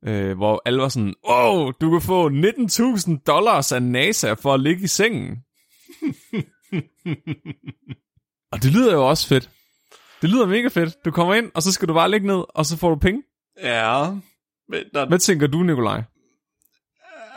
øh, 0.05 0.37
hvor 0.37 0.61
alle 0.65 0.81
var 0.81 0.89
sådan, 0.89 1.13
wow, 1.29 1.71
du 1.71 1.91
kan 1.91 2.01
få 2.01 2.29
19.000 2.29 3.23
dollars 3.27 3.71
af 3.71 3.83
NASA 3.83 4.33
for 4.33 4.53
at 4.53 4.59
ligge 4.59 4.83
i 4.83 4.87
sengen. 4.87 5.29
og 8.51 8.63
det 8.63 8.71
lyder 8.73 8.93
jo 8.93 9.09
også 9.09 9.27
fedt. 9.27 9.49
Det 10.21 10.29
lyder 10.29 10.45
mega 10.45 10.67
fedt. 10.67 11.05
Du 11.05 11.11
kommer 11.11 11.33
ind, 11.33 11.51
og 11.55 11.63
så 11.63 11.71
skal 11.71 11.87
du 11.87 11.93
bare 11.93 12.11
ligge 12.11 12.27
ned, 12.27 12.43
og 12.49 12.65
så 12.65 12.77
får 12.77 12.89
du 12.89 12.95
penge. 12.95 13.23
Ja, 13.63 14.09
men 14.69 14.83
der, 14.93 15.07
Hvad 15.07 15.19
tænker 15.19 15.47
du, 15.47 15.63
Nikolaj? 15.63 16.03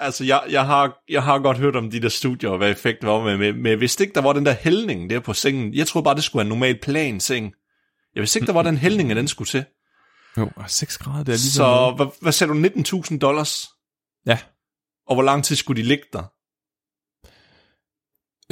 Altså 0.00 0.24
jeg, 0.24 0.42
jeg, 0.50 0.66
har, 0.66 1.02
jeg 1.08 1.22
har 1.22 1.38
godt 1.38 1.58
hørt 1.58 1.76
om 1.76 1.90
de 1.90 2.00
der 2.02 2.08
studier, 2.08 2.50
og 2.50 2.56
hvad 2.58 2.70
effekten 2.70 3.08
var 3.08 3.24
med, 3.24 3.36
med, 3.36 3.52
med 3.52 3.76
hvis 3.76 4.00
ikke 4.00 4.14
der 4.14 4.20
var 4.20 4.32
den 4.32 4.46
der 4.46 4.54
hældning 4.60 5.10
der 5.10 5.20
på 5.20 5.32
sengen, 5.32 5.74
jeg 5.74 5.86
troede 5.86 6.04
bare, 6.04 6.14
det 6.14 6.24
skulle 6.24 6.40
være 6.40 6.46
en 6.46 6.58
normal 6.58 6.78
plan 6.82 7.20
seng. 7.20 7.52
Jeg 8.14 8.20
vidste 8.20 8.38
ikke, 8.38 8.46
der 8.46 8.52
var 8.52 8.62
den 8.62 8.76
hældning, 8.76 9.10
at 9.10 9.16
den 9.16 9.28
skulle 9.28 9.48
til. 9.48 9.64
Jo, 10.38 10.50
6 10.66 10.98
grader, 10.98 11.18
det 11.24 11.28
er 11.28 11.36
lige 11.36 11.38
Så 11.50 11.92
hvad, 11.96 12.06
hvad 12.20 12.32
sagde 12.32 12.52
du, 12.52 13.02
19.000 13.08 13.18
dollars? 13.18 13.68
Ja, 14.26 14.38
Og 15.06 15.14
hvor 15.14 15.22
lang 15.22 15.44
tid 15.44 15.56
skulle 15.56 15.82
de 15.82 15.88
ligge 15.88 16.04
der? 16.12 16.22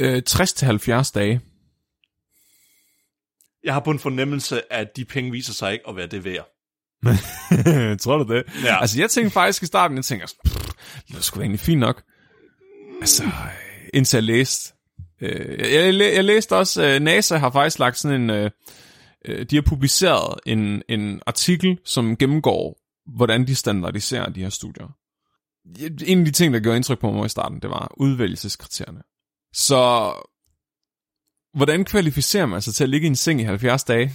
øh, 0.01 0.21
60-70 0.29 1.11
dage. 1.13 1.41
Jeg 3.63 3.73
har 3.73 3.79
på 3.79 3.91
en 3.91 3.99
fornemmelse, 3.99 4.73
at 4.73 4.87
de 4.95 5.05
penge 5.05 5.31
viser 5.31 5.53
sig 5.53 5.73
ikke 5.73 5.85
at 5.89 5.95
være 5.95 6.07
det 6.07 6.23
værd. 6.25 6.47
Tror 8.03 8.17
du 8.17 8.33
det? 8.33 8.43
Ja. 8.63 8.81
Altså, 8.81 8.99
jeg 8.99 9.09
tænkte 9.09 9.33
faktisk 9.33 9.63
i 9.63 9.65
starten, 9.65 9.97
jeg 9.97 10.05
tænker, 10.05 10.27
pff, 10.45 10.68
det 11.07 11.15
var 11.15 11.21
sgu 11.21 11.37
da 11.37 11.41
egentlig 11.41 11.59
fint 11.59 11.79
nok. 11.79 12.03
Altså, 13.01 13.23
indtil 13.93 14.17
jeg 14.17 14.23
læste. 14.23 14.73
Øh, 15.21 15.59
jeg, 15.59 15.73
jeg, 15.73 15.93
læ- 15.93 16.15
jeg 16.15 16.23
læste 16.23 16.55
også, 16.55 16.85
øh, 16.85 16.99
NASA 16.99 17.37
har 17.37 17.51
faktisk 17.51 17.79
lagt 17.79 17.97
sådan 17.97 18.21
en, 18.21 18.29
øh, 18.29 18.51
øh, 19.25 19.45
de 19.45 19.55
har 19.55 19.63
publiceret 19.63 20.39
en, 20.45 20.83
en 20.89 21.21
artikel, 21.27 21.79
som 21.85 22.17
gennemgår, 22.17 22.79
hvordan 23.15 23.47
de 23.47 23.55
standardiserer 23.55 24.29
de 24.29 24.41
her 24.41 24.49
studier. 24.49 24.87
En 26.05 26.19
af 26.19 26.25
de 26.25 26.31
ting, 26.31 26.53
der 26.53 26.59
gjorde 26.59 26.75
indtryk 26.75 26.99
på 26.99 27.11
mig 27.11 27.25
i 27.25 27.29
starten, 27.29 27.59
det 27.61 27.69
var 27.69 27.93
udvælgelseskriterierne. 27.97 29.01
Så, 29.53 30.13
hvordan 31.53 31.85
kvalificerer 31.85 32.45
man 32.45 32.61
sig 32.61 32.73
til 32.73 32.83
at 32.83 32.89
ligge 32.89 33.05
i 33.05 33.09
en 33.09 33.15
seng 33.15 33.41
i 33.41 33.43
70 33.43 33.83
dage? 33.83 34.11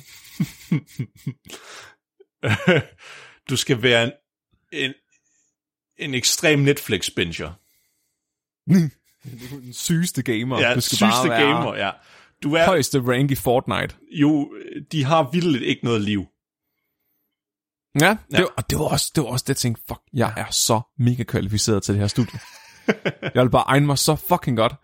du 3.50 3.56
skal 3.56 3.82
være 3.82 4.04
en, 4.04 4.12
en, 4.72 4.94
en 5.98 6.14
ekstrem 6.14 6.58
Netflix-binger. 6.58 7.52
Den 9.50 9.72
sygeste 9.72 10.22
gamer. 10.22 10.60
Ja, 10.60 10.74
du 10.74 10.80
skal 10.80 10.96
sygeste 10.96 11.28
bare 11.28 11.28
være 11.28 11.54
gamer, 11.54 11.74
ja. 11.74 11.90
Du 12.42 12.54
er 12.54 12.64
højeste 12.64 13.00
rank 13.00 13.30
i 13.30 13.34
Fortnite. 13.34 13.94
jo, 14.10 14.54
de 14.92 15.04
har 15.04 15.30
vildt 15.32 15.62
ikke 15.62 15.84
noget 15.84 16.00
liv. 16.00 16.26
Ja, 18.00 18.06
Ja. 18.32 18.36
det, 18.36 18.42
var, 18.44 18.52
og 18.56 18.70
det 18.70 18.78
var 18.78 18.84
også 18.84 19.12
det, 19.14 19.22
var 19.22 19.28
også 19.28 19.42
det 19.42 19.48
jeg 19.48 19.56
tænkte, 19.56 19.82
fuck, 19.88 20.00
jeg 20.12 20.34
er 20.36 20.50
så 20.50 20.80
mega 20.98 21.22
kvalificeret 21.22 21.82
til 21.82 21.94
det 21.94 22.00
her 22.00 22.08
studie. 22.08 22.38
jeg 23.34 23.42
vil 23.42 23.50
bare 23.50 23.64
egne 23.66 23.86
mig 23.86 23.98
så 23.98 24.16
fucking 24.16 24.56
godt. 24.56 24.74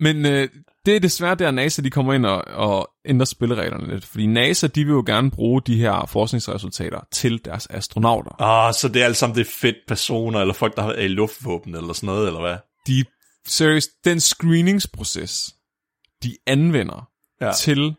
Men 0.00 0.26
øh, 0.26 0.48
det 0.88 0.96
er 0.96 1.00
desværre 1.00 1.34
der, 1.34 1.50
NASA 1.50 1.82
de 1.82 1.90
kommer 1.90 2.14
ind 2.14 2.26
og, 2.26 2.44
og 2.44 2.90
ændrer 3.04 3.24
spillereglerne 3.24 3.92
lidt. 3.92 4.04
Fordi 4.04 4.26
NASA, 4.26 4.66
de 4.66 4.84
vil 4.84 4.92
jo 4.92 5.02
gerne 5.06 5.30
bruge 5.30 5.62
de 5.66 5.76
her 5.76 6.06
forskningsresultater 6.06 7.00
til 7.12 7.40
deres 7.44 7.66
astronauter. 7.70 8.42
Ah, 8.42 8.74
så 8.74 8.88
det 8.88 9.00
er 9.00 9.04
alle 9.04 9.14
sammen 9.14 9.36
det 9.38 9.46
fedt 9.46 9.76
personer, 9.88 10.40
eller 10.40 10.54
folk, 10.54 10.76
der 10.76 10.82
er 10.82 11.00
i 11.00 11.08
luftvåben, 11.08 11.74
eller 11.74 11.92
sådan 11.92 12.06
noget, 12.06 12.26
eller 12.26 12.40
hvad? 12.40 12.56
De, 12.86 13.04
seriøst, 13.46 13.90
den 14.04 14.20
screeningsproces, 14.20 15.54
de 16.22 16.36
anvender 16.46 17.08
Ja. 17.40 17.52
til 17.52 17.94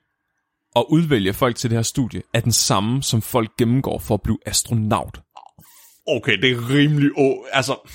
at 0.75 0.85
udvælge 0.89 1.33
folk 1.33 1.55
til 1.55 1.69
det 1.69 1.77
her 1.77 1.83
studie, 1.83 2.21
er 2.33 2.39
den 2.39 2.51
samme, 2.51 3.03
som 3.03 3.21
folk 3.21 3.51
gennemgår 3.57 3.99
for 3.99 4.13
at 4.13 4.21
blive 4.21 4.37
astronaut. 4.45 5.21
Okay, 6.07 6.37
det 6.41 6.51
er 6.51 6.69
rimelig... 6.69 7.09
O- 7.11 7.49
altså, 7.51 7.89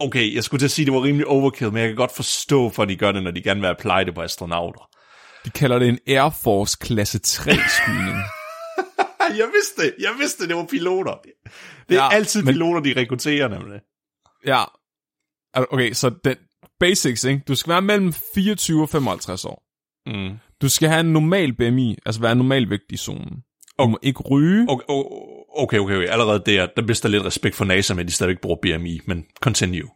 okay, 0.00 0.34
jeg 0.34 0.44
skulle 0.44 0.58
til 0.60 0.64
at 0.66 0.70
sige, 0.70 0.84
det 0.86 0.94
var 0.94 1.02
rimelig 1.02 1.26
overkill, 1.26 1.72
men 1.72 1.80
jeg 1.80 1.88
kan 1.88 1.96
godt 1.96 2.16
forstå, 2.16 2.70
for 2.70 2.84
de 2.84 2.96
gør 2.96 3.12
det, 3.12 3.22
når 3.22 3.30
de 3.30 3.42
gerne 3.42 3.60
vil 3.60 3.68
apply 3.68 4.04
det 4.06 4.14
på 4.14 4.20
astronauter. 4.22 4.88
De 5.44 5.50
kalder 5.50 5.78
det 5.78 5.88
en 5.88 5.98
Air 6.06 6.30
Force 6.42 6.76
klasse 6.80 7.18
3 7.18 7.50
screening. 7.68 8.16
Jeg 9.38 9.46
vidste 9.54 9.94
jeg 10.02 10.10
vidste 10.18 10.48
det 10.48 10.56
var 10.56 10.64
piloter. 10.70 11.14
Det 11.88 11.96
er 11.98 12.02
ja, 12.02 12.08
altid 12.12 12.42
men- 12.42 12.54
piloter, 12.54 12.80
de 12.80 13.00
rekrutterer 13.00 13.48
nemlig. 13.48 13.80
ja. 14.46 14.64
Okay, 15.54 15.92
så 15.92 16.10
den 16.24 16.36
basics, 16.80 17.24
ikke? 17.24 17.42
Du 17.48 17.54
skal 17.54 17.70
være 17.70 17.82
mellem 17.82 18.12
24 18.34 18.82
og 18.82 18.88
55 18.88 19.44
år. 19.44 19.62
Mm. 20.06 20.36
Du 20.62 20.68
skal 20.68 20.88
have 20.88 21.00
en 21.00 21.12
normal 21.12 21.52
BMI, 21.56 21.96
altså 22.06 22.20
være 22.20 22.34
normalvægt 22.34 22.82
i 22.90 22.96
zonen. 22.96 23.36
Du 23.78 23.86
må 23.86 23.98
ikke 24.02 24.20
ryge. 24.22 24.66
Okay, 24.68 24.84
okay, 24.88 25.16
okay, 25.56 25.78
okay, 25.78 26.06
allerede 26.08 26.42
der, 26.46 26.66
der 26.76 26.82
mister 26.82 27.08
lidt 27.08 27.24
respekt 27.24 27.56
for 27.56 27.64
NASA, 27.64 27.94
men 27.94 28.06
de 28.06 28.12
stadigvæk 28.12 28.40
bruger 28.40 28.56
BMI, 28.62 29.00
men 29.06 29.24
continue. 29.40 29.88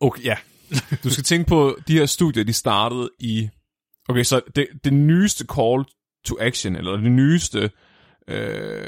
Okay, 0.00 0.24
ja. 0.24 0.36
Du 1.04 1.10
skal 1.10 1.24
tænke 1.24 1.48
på, 1.48 1.76
de 1.88 1.92
her 1.92 2.06
studier, 2.06 2.44
de 2.44 2.52
startede 2.52 3.10
i... 3.20 3.48
Okay, 4.08 4.22
så 4.22 4.40
det, 4.56 4.66
det 4.84 4.92
nyeste 4.92 5.44
call 5.56 5.84
to 6.24 6.36
action, 6.40 6.76
eller 6.76 6.96
det 6.96 7.12
nyeste 7.12 7.70
øh, 8.28 8.84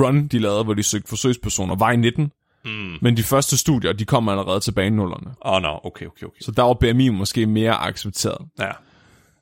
run, 0.00 0.26
de 0.26 0.38
lavede, 0.38 0.64
hvor 0.64 0.74
de 0.74 0.82
søgte 0.82 1.08
forsøgspersoner, 1.08 1.76
var 1.76 1.92
i 1.92 1.96
19. 1.96 2.32
Mm. 2.64 2.98
Men 3.02 3.16
de 3.16 3.22
første 3.22 3.56
studier, 3.56 3.92
de 3.92 4.04
kom 4.04 4.28
allerede 4.28 4.60
tilbage 4.60 4.86
i 4.86 4.90
nullerne. 4.90 5.30
Åh, 5.44 5.52
oh, 5.52 5.62
no, 5.62 5.78
okay, 5.84 6.06
okay, 6.06 6.26
okay. 6.26 6.40
Så 6.40 6.50
der 6.50 6.62
var 6.62 6.74
BMI 6.74 7.08
måske 7.08 7.46
mere 7.46 7.74
accepteret. 7.74 8.48
Ja. 8.58 8.70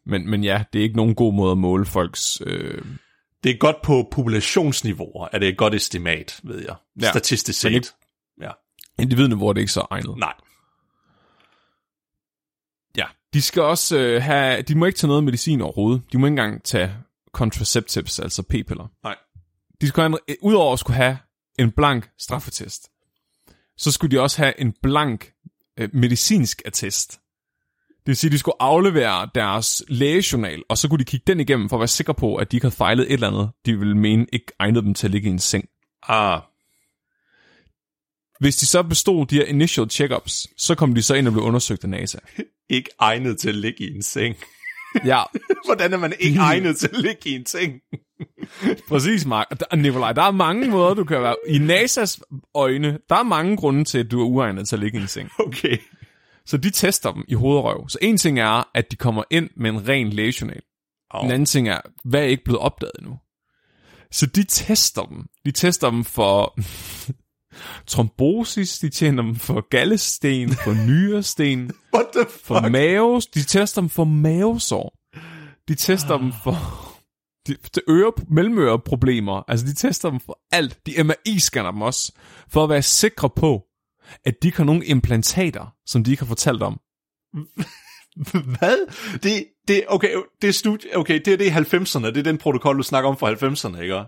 Men, 0.07 0.31
men 0.31 0.45
ja, 0.45 0.65
det 0.73 0.79
er 0.79 0.83
ikke 0.83 0.97
nogen 0.97 1.15
god 1.15 1.35
måde 1.35 1.53
at 1.53 1.59
måle 1.59 1.85
folks... 1.85 2.43
Øh, 2.47 2.83
Det 3.45 3.51
er 3.51 3.59
godt 3.59 3.83
på 3.83 4.09
populationsniveauer, 4.11 5.29
er 5.33 5.39
det 5.39 5.49
et 5.49 5.57
godt 5.59 5.75
estimat, 5.75 6.41
ved 6.45 6.63
jeg. 6.63 6.77
Ja. 7.03 7.11
Statistisk 7.11 7.61
set. 7.61 7.73
ikke- 7.73 7.89
Ja. 8.41 8.51
individniveau 8.99 9.49
er 9.49 9.53
det 9.53 9.61
ikke 9.61 9.73
så 9.73 9.87
egnet. 9.91 10.17
Nej. 10.19 10.35
Ja, 12.97 13.05
de 13.35 13.43
skal 13.43 13.63
også 13.63 13.99
øh, 13.99 14.23
have... 14.23 14.63
De 14.63 14.75
må 14.75 14.85
ikke 14.87 14.97
tage 14.97 15.09
noget 15.09 15.25
medicin 15.25 15.61
overhovedet. 15.61 16.03
De 16.13 16.19
må 16.19 16.27
ikke 16.27 16.33
engang 16.33 16.63
tage 16.65 16.97
contraceptives, 17.33 18.19
altså 18.21 18.43
p-piller. 18.43 18.89
Nej. 19.03 19.17
De 19.81 19.89
skulle 19.89 20.09
have, 20.09 20.19
en- 20.29 20.37
udover 20.43 20.73
at 20.73 20.79
skulle 20.79 20.97
have 20.97 21.19
en 21.59 21.71
blank 21.71 22.11
straffetest, 22.19 22.89
så 23.77 23.93
skulle 23.93 24.17
de 24.17 24.23
også 24.23 24.43
have 24.43 24.61
en 24.61 24.75
blank 24.83 25.33
øh, 25.77 25.89
medicinsk 25.93 26.63
attest. 26.65 27.21
Det 28.07 28.11
vil 28.11 28.17
sige, 28.17 28.29
at 28.29 28.33
de 28.33 28.39
skulle 28.39 28.63
aflevere 28.63 29.29
deres 29.35 29.83
lægejournal, 29.89 30.63
og 30.69 30.79
så 30.79 30.89
kunne 30.89 30.99
de 30.99 31.05
kigge 31.05 31.25
den 31.27 31.41
igennem 31.41 31.69
for 31.69 31.77
at 31.77 31.81
være 31.81 31.89
sikre 31.89 32.15
på, 32.15 32.37
at 32.37 32.53
de 32.53 32.57
ikke 32.57 32.65
havde 32.65 32.77
fejlet 32.77 33.07
et 33.07 33.13
eller 33.13 33.29
andet, 33.29 33.51
de 33.67 33.79
ville 33.79 33.97
mene 33.97 34.27
ikke 34.33 34.47
egnede 34.59 34.85
dem 34.85 34.95
til 34.95 35.07
at 35.07 35.11
ligge 35.11 35.29
i 35.29 35.33
en 35.33 35.39
seng. 35.39 35.65
Ah, 36.09 36.41
Hvis 38.41 38.57
de 38.57 38.67
så 38.67 38.83
bestod 38.83 39.27
de 39.27 39.37
her 39.37 39.45
initial 39.45 39.91
checkups, 39.91 40.47
så 40.57 40.75
kom 40.75 40.95
de 40.95 41.03
så 41.03 41.15
ind 41.15 41.27
og 41.27 41.33
blev 41.33 41.45
undersøgt 41.45 41.85
af 41.85 41.91
NASA. 41.91 42.19
ikke 42.71 42.91
egnet 43.01 43.39
til 43.39 43.49
at 43.49 43.55
ligge 43.55 43.85
i 43.91 43.97
en 43.97 44.03
seng. 44.03 44.37
Ja, 45.05 45.23
Hvordan 45.67 45.93
er 45.93 45.97
man 45.99 46.13
ikke 46.21 46.39
egnet 46.41 46.77
til 46.77 46.87
at 46.93 46.99
ligge 47.01 47.31
i 47.31 47.35
en 47.35 47.47
seng? 47.47 47.73
præcis, 48.89 49.27
Mark. 49.27 49.47
Der- 49.61 49.77
Nikolaj, 49.77 50.13
der 50.13 50.23
er 50.23 50.31
mange 50.31 50.71
måder, 50.71 50.95
du 50.95 51.05
kan 51.05 51.23
være... 51.23 51.37
I 51.49 51.57
NASA's 51.57 52.21
øjne, 52.55 52.99
der 53.09 53.17
er 53.17 53.23
mange 53.23 53.57
grunde 53.57 53.85
til, 53.85 53.99
at 53.99 54.11
du 54.11 54.21
er 54.21 54.25
uegnet 54.27 54.69
til 54.69 54.77
at 54.77 54.81
ligge 54.81 54.99
i 54.99 55.03
en 55.03 55.09
seng. 55.09 55.31
Okay. 55.39 55.77
Så 56.47 56.57
de 56.57 56.71
tester 56.71 57.13
dem 57.13 57.25
i 57.29 57.35
hoved 57.35 57.59
og 57.59 57.65
røv. 57.65 57.89
Så 57.89 57.99
en 58.03 58.17
ting 58.17 58.39
er, 58.41 58.71
at 58.75 58.91
de 58.91 58.97
kommer 58.97 59.25
ind 59.31 59.51
med 59.57 59.71
en 59.71 59.89
ren 59.89 60.11
lægejournal. 60.11 60.63
Oh. 61.11 61.25
En 61.25 61.31
anden 61.31 61.47
ting 61.47 61.69
er, 61.69 61.81
hvad 62.05 62.21
er 62.21 62.25
ikke 62.27 62.45
blevet 62.45 62.61
opdaget 62.61 62.93
endnu? 62.99 63.19
Så 64.13 64.27
de 64.27 64.45
tester 64.45 65.03
dem. 65.03 65.27
De 65.45 65.51
tester 65.51 65.91
dem 65.91 66.05
for 66.05 66.55
trombosis, 67.87 68.79
de 68.79 68.89
tjener 68.89 69.23
dem 69.23 69.37
for 69.37 69.69
gallesten, 69.69 70.49
for 70.51 70.73
nyresten, 70.89 71.71
What 71.95 72.07
the 72.15 72.25
for 72.45 72.61
fuck? 72.61 72.73
maves, 72.73 73.27
de 73.27 73.43
tester 73.43 73.81
dem 73.81 73.89
for 73.91 74.05
mavesår. 74.05 74.95
De 75.69 75.75
tester 75.75 76.19
dem 76.19 76.33
for 76.45 76.55
de, 77.47 77.57
til 77.73 77.83
øre, 77.89 78.13
mellemøreproblemer. 78.29 79.43
Altså, 79.49 79.67
de 79.67 79.75
tester 79.75 80.11
dem 80.11 80.21
for 80.21 80.39
alt. 80.53 80.79
De 80.87 81.05
MRI-scanner 81.05 81.71
dem 81.71 81.83
også, 81.83 82.13
for 82.49 82.65
at 82.65 82.71
være 82.71 82.83
sikre 82.83 83.31
på, 83.31 83.63
at 84.25 84.35
de 84.43 84.49
ikke 84.49 84.59
har 84.59 84.65
nogle 84.65 84.87
implantater, 84.87 85.75
som 85.87 86.05
de 86.05 86.11
ikke 86.11 86.23
har 86.23 86.29
fortalt 86.29 86.63
om. 86.63 86.81
Hvad? 88.59 88.87
Det, 89.23 89.47
det, 89.69 89.85
okay, 89.89 90.15
det 90.43 90.49
er 90.49 90.53
studie, 90.53 90.97
okay, 90.97 91.21
det 91.25 91.33
er 91.33 91.37
det 91.37 91.45
i 91.45 91.49
90'erne, 91.49 92.07
det 92.07 92.17
er 92.17 92.23
den 92.23 92.39
protokol, 92.39 92.79
du 92.79 92.83
snakker 92.83 93.11
om 93.11 93.17
fra 93.17 93.33
90'erne, 93.33 93.81
ikke? 93.81 94.05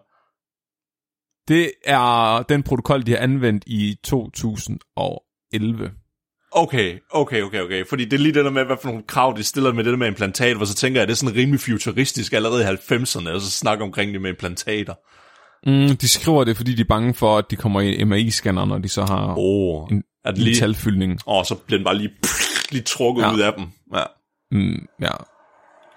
Det 1.48 1.72
er 1.84 2.42
den 2.42 2.62
protokol, 2.62 3.06
de 3.06 3.10
har 3.10 3.18
anvendt 3.18 3.64
i 3.66 3.96
2011. 4.04 5.90
Okay, 6.52 6.98
okay, 7.10 7.42
okay, 7.42 7.60
okay. 7.60 7.86
Fordi 7.86 8.04
det 8.04 8.12
er 8.12 8.18
lige 8.18 8.34
det 8.34 8.44
der 8.44 8.50
med, 8.50 8.64
hvad 8.64 8.76
for 8.82 8.88
nogle 8.88 9.04
krav 9.06 9.36
de 9.36 9.44
stiller 9.44 9.72
med 9.72 9.84
det 9.84 9.90
der 9.90 9.96
med 9.98 10.06
implantat, 10.06 10.56
hvor 10.56 10.64
så 10.64 10.74
tænker 10.74 11.00
jeg, 11.00 11.02
at 11.02 11.08
det 11.08 11.14
er 11.14 11.16
sådan 11.16 11.36
rimelig 11.36 11.60
futuristisk 11.60 12.32
allerede 12.32 12.62
i 12.62 12.66
90'erne, 12.66 13.30
og 13.30 13.40
så 13.40 13.50
snakke 13.50 13.84
omkring 13.84 14.12
det 14.12 14.22
med 14.22 14.30
implantater. 14.30 14.94
Mm, 15.66 15.96
de 15.96 16.08
skriver 16.08 16.44
det, 16.44 16.56
fordi 16.56 16.74
de 16.74 16.80
er 16.80 16.84
bange 16.88 17.14
for, 17.14 17.38
at 17.38 17.44
de 17.50 17.56
kommer 17.56 17.80
i 17.80 18.04
MRI-scanner, 18.04 18.64
når 18.64 18.78
de 18.78 18.88
så 18.88 19.04
har 19.04 19.26
Åh, 19.26 19.34
oh, 19.82 19.88
en, 19.92 20.02
en 20.26 20.34
lige... 20.34 20.56
talfyldning. 20.60 21.20
Og 21.26 21.46
så 21.46 21.54
bliver 21.54 21.78
den 21.78 21.84
bare 21.84 21.96
lige, 21.98 22.10
pff, 22.22 22.72
lige 22.72 22.82
trukket 22.82 23.22
Ja. 23.22 23.34
ud 23.34 23.40
af 23.40 23.52
dem. 23.58 23.66
Ja. 23.94 24.02
Mm, 24.50 24.86
ja. 25.00 25.10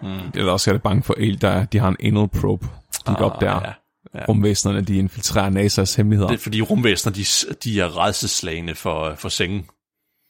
Mm. 0.02 0.32
Eller 0.36 0.52
også 0.52 0.72
er 0.72 0.74
det 0.74 0.82
bange 0.84 1.04
for 1.04 1.16
el, 1.18 1.42
der 1.42 1.66
de 1.66 1.80
har 1.80 1.88
en 1.90 1.98
anal 2.04 2.28
probe. 2.28 2.68
De 3.08 3.16
går 3.18 3.30
op 3.30 3.42
der. 3.42 3.52
Ah, 3.52 3.62
ja. 3.66 3.72
Ja. 4.20 4.26
Rumvæsenerne, 4.26 4.82
de 4.82 4.98
infiltrerer 4.98 5.50
NASA's 5.50 5.98
hemmeligheder. 5.98 6.30
Det 6.30 6.38
er 6.38 6.42
fordi 6.44 6.62
rumvæsener, 6.62 7.14
de, 7.14 7.56
de 7.64 7.80
er 7.82 8.06
redselslagende 8.06 8.76
for, 8.76 9.16
for 9.18 9.30
sengen. 9.30 9.66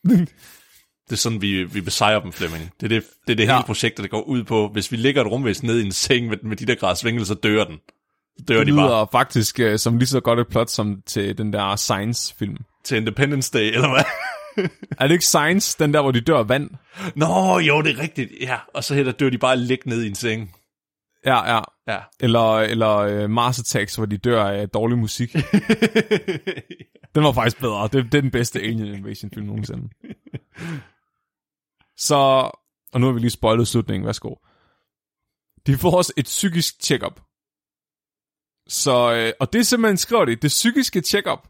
det 1.07 1.11
er 1.11 1.15
sådan, 1.15 1.41
vi, 1.41 1.63
vi 1.63 1.81
besejrer 1.81 2.19
dem, 2.21 2.31
Flemming. 2.33 2.71
Det 2.81 2.85
er 2.85 2.99
det, 2.99 3.03
det, 3.27 3.31
er 3.31 3.35
det 3.35 3.43
Ja. 3.45 3.53
hele 3.55 3.65
projektet, 3.65 4.03
der 4.03 4.09
går 4.09 4.21
ud 4.21 4.43
på. 4.43 4.67
Hvis 4.73 4.91
vi 4.91 4.97
lægger 4.97 5.21
et 5.21 5.31
rumvæsen 5.31 5.67
ned 5.67 5.79
i 5.79 5.85
en 5.85 5.91
seng 5.91 6.27
med, 6.27 6.37
med 6.43 6.57
de 6.57 6.65
der 6.65 6.75
grader 6.75 6.95
svinkel, 6.95 7.25
så 7.25 7.33
dør 7.33 7.63
den. 7.63 7.75
Dør 8.47 8.57
det 8.57 8.67
de 8.67 8.73
bare 8.73 8.87
lyder 8.87 9.07
faktisk 9.11 9.59
uh, 9.63 9.75
som 9.75 9.97
lige 9.97 10.07
så 10.07 10.19
godt 10.19 10.39
et 10.39 10.47
plot 10.47 10.69
som 10.69 11.01
til 11.05 11.37
den 11.37 11.53
der 11.53 11.75
Science-film. 11.75 12.57
til 12.83 12.97
Independence 12.97 13.51
Day, 13.53 13.73
eller 13.73 13.89
hvad? 13.89 14.03
Er 14.99 15.07
det 15.07 15.11
ikke 15.11 15.25
Science, 15.25 15.77
den 15.79 15.93
der, 15.93 16.01
hvor 16.01 16.11
de 16.11 16.21
dør 16.21 16.37
af 16.37 16.49
vand? 16.49 16.69
Nå, 17.15 17.59
jo, 17.59 17.81
det 17.81 17.97
er 17.97 18.01
rigtigt. 18.01 18.31
Ja, 18.41 18.57
og 18.73 18.83
så 18.83 18.95
her 18.95 19.11
dør 19.11 19.29
de 19.29 19.37
bare 19.37 19.57
ligge 19.57 19.89
ned 19.89 20.03
i 20.03 20.07
en 20.07 20.15
seng. 20.15 20.55
Ja, 21.25 21.55
ja. 21.55 21.61
Ja. 21.87 21.99
Eller, 22.19 22.59
eller 22.59 23.23
uh, 23.23 23.29
Mars 23.29 23.59
Attacks, 23.59 23.95
hvor 23.95 24.05
de 24.05 24.17
dør 24.17 24.45
af 24.45 24.69
dårlig 24.69 24.97
musik. 24.97 25.33
Den 27.15 27.23
var 27.23 27.31
faktisk 27.31 27.59
bedre. 27.59 27.83
Det, 27.83 27.93
det 27.93 28.15
er 28.15 28.21
den 28.21 28.31
bedste 28.31 28.59
Alien 28.59 28.95
Invasion 28.95 29.31
film 29.33 29.45
nogensinde. 29.45 29.89
Så, 31.97 32.15
og 32.93 32.99
nu 32.99 33.05
har 33.05 33.13
vi 33.13 33.19
lige 33.19 33.29
spoilet 33.29 33.67
slutningen. 33.67 34.05
Værsgo. 34.05 34.35
De 35.67 35.77
får 35.77 35.97
også 35.97 36.13
et 36.17 36.25
psykisk 36.25 36.73
check-up. 36.83 37.19
Så, 38.69 39.13
øh, 39.13 39.33
og 39.39 39.53
det 39.53 39.59
er 39.59 39.63
simpelthen 39.63 39.97
skrevet 39.97 40.27
det. 40.27 40.41
Det 40.41 40.47
psykiske 40.47 41.01
check-up, 41.01 41.47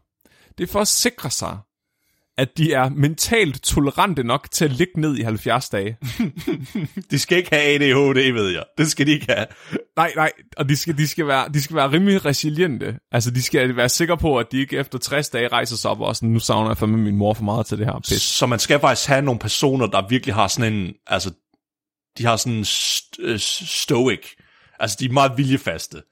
det 0.58 0.68
er 0.68 0.72
for 0.72 0.80
at 0.80 0.88
sikre 0.88 1.30
sig, 1.30 1.58
at 2.38 2.58
de 2.58 2.72
er 2.72 2.88
mentalt 2.88 3.62
tolerante 3.62 4.24
nok 4.24 4.50
til 4.50 4.64
at 4.64 4.72
ligge 4.72 5.00
ned 5.00 5.16
i 5.16 5.22
70 5.22 5.68
dage. 5.68 5.96
De 7.10 7.18
skal 7.18 7.38
ikke 7.38 7.50
have 7.52 7.62
ADHD, 7.74 8.32
ved 8.32 8.48
jeg. 8.48 8.64
Det 8.78 8.90
skal 8.90 9.06
de 9.06 9.12
ikke 9.12 9.26
have. 9.28 9.46
Nej, 9.96 10.12
nej, 10.16 10.32
og 10.56 10.68
de 10.68 10.76
skal, 10.76 10.98
de 10.98 11.08
skal, 11.08 11.26
være, 11.26 11.48
de 11.48 11.62
skal 11.62 11.76
være 11.76 11.92
rimelig 11.92 12.24
resiliente. 12.24 12.98
Altså, 13.12 13.30
de 13.30 13.42
skal 13.42 13.76
være 13.76 13.88
sikre 13.88 14.16
på, 14.18 14.38
at 14.38 14.46
de 14.52 14.58
ikke 14.58 14.76
efter 14.76 14.98
60 14.98 15.28
dage 15.28 15.48
rejser 15.48 15.76
sig 15.76 15.90
op 15.90 16.00
og 16.00 16.16
sådan, 16.16 16.28
nu 16.28 16.38
savner 16.38 16.70
jeg 16.70 16.76
fandme 16.76 16.98
min 16.98 17.16
mor 17.16 17.34
for 17.34 17.44
meget 17.44 17.66
til 17.66 17.78
det 17.78 17.86
her 17.86 17.98
pis. 17.98 18.22
Så 18.22 18.46
man 18.46 18.58
skal 18.58 18.80
faktisk 18.80 19.08
have 19.08 19.22
nogle 19.22 19.40
personer, 19.40 19.86
der 19.86 20.08
virkelig 20.08 20.34
har 20.34 20.48
sådan 20.48 20.72
en, 20.72 20.94
altså, 21.06 21.30
de 22.18 22.24
har 22.24 22.36
sådan 22.36 22.52
en 22.58 22.64
st- 22.64 23.16
øh, 23.22 23.38
stoic, 23.38 24.26
altså 24.78 24.96
de 25.00 25.04
er 25.04 25.12
meget 25.12 25.32
viljefaste. 25.36 26.02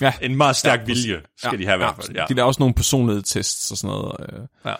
Ja. 0.00 0.12
En 0.22 0.36
meget 0.36 0.56
stærk 0.56 0.78
Ja, 0.78 0.84
ja, 0.84 0.86
vilje 0.94 1.20
skal 1.38 1.50
ja, 1.52 1.56
de 1.56 1.66
have 1.66 1.74
i 1.74 1.78
hvert 1.78 1.96
fald. 1.96 2.16
Ja. 2.16 2.24
De 2.28 2.34
laver 2.34 2.46
også 2.46 2.60
nogle 2.60 2.74
personlighedstests 2.74 3.70
og 3.70 3.76
sådan 3.78 3.96
noget. 3.96 4.16
Øh. 4.32 4.46
Ja. 4.66 4.74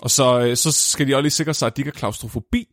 Og 0.00 0.10
så, 0.10 0.40
øh, 0.40 0.56
så 0.56 0.72
skal 0.72 1.08
de 1.08 1.14
også 1.14 1.22
lige 1.22 1.30
sikre 1.30 1.54
sig, 1.54 1.66
at 1.66 1.76
de 1.76 1.80
ikke 1.80 1.90
har 1.90 1.98
klaustrofobi. 1.98 2.66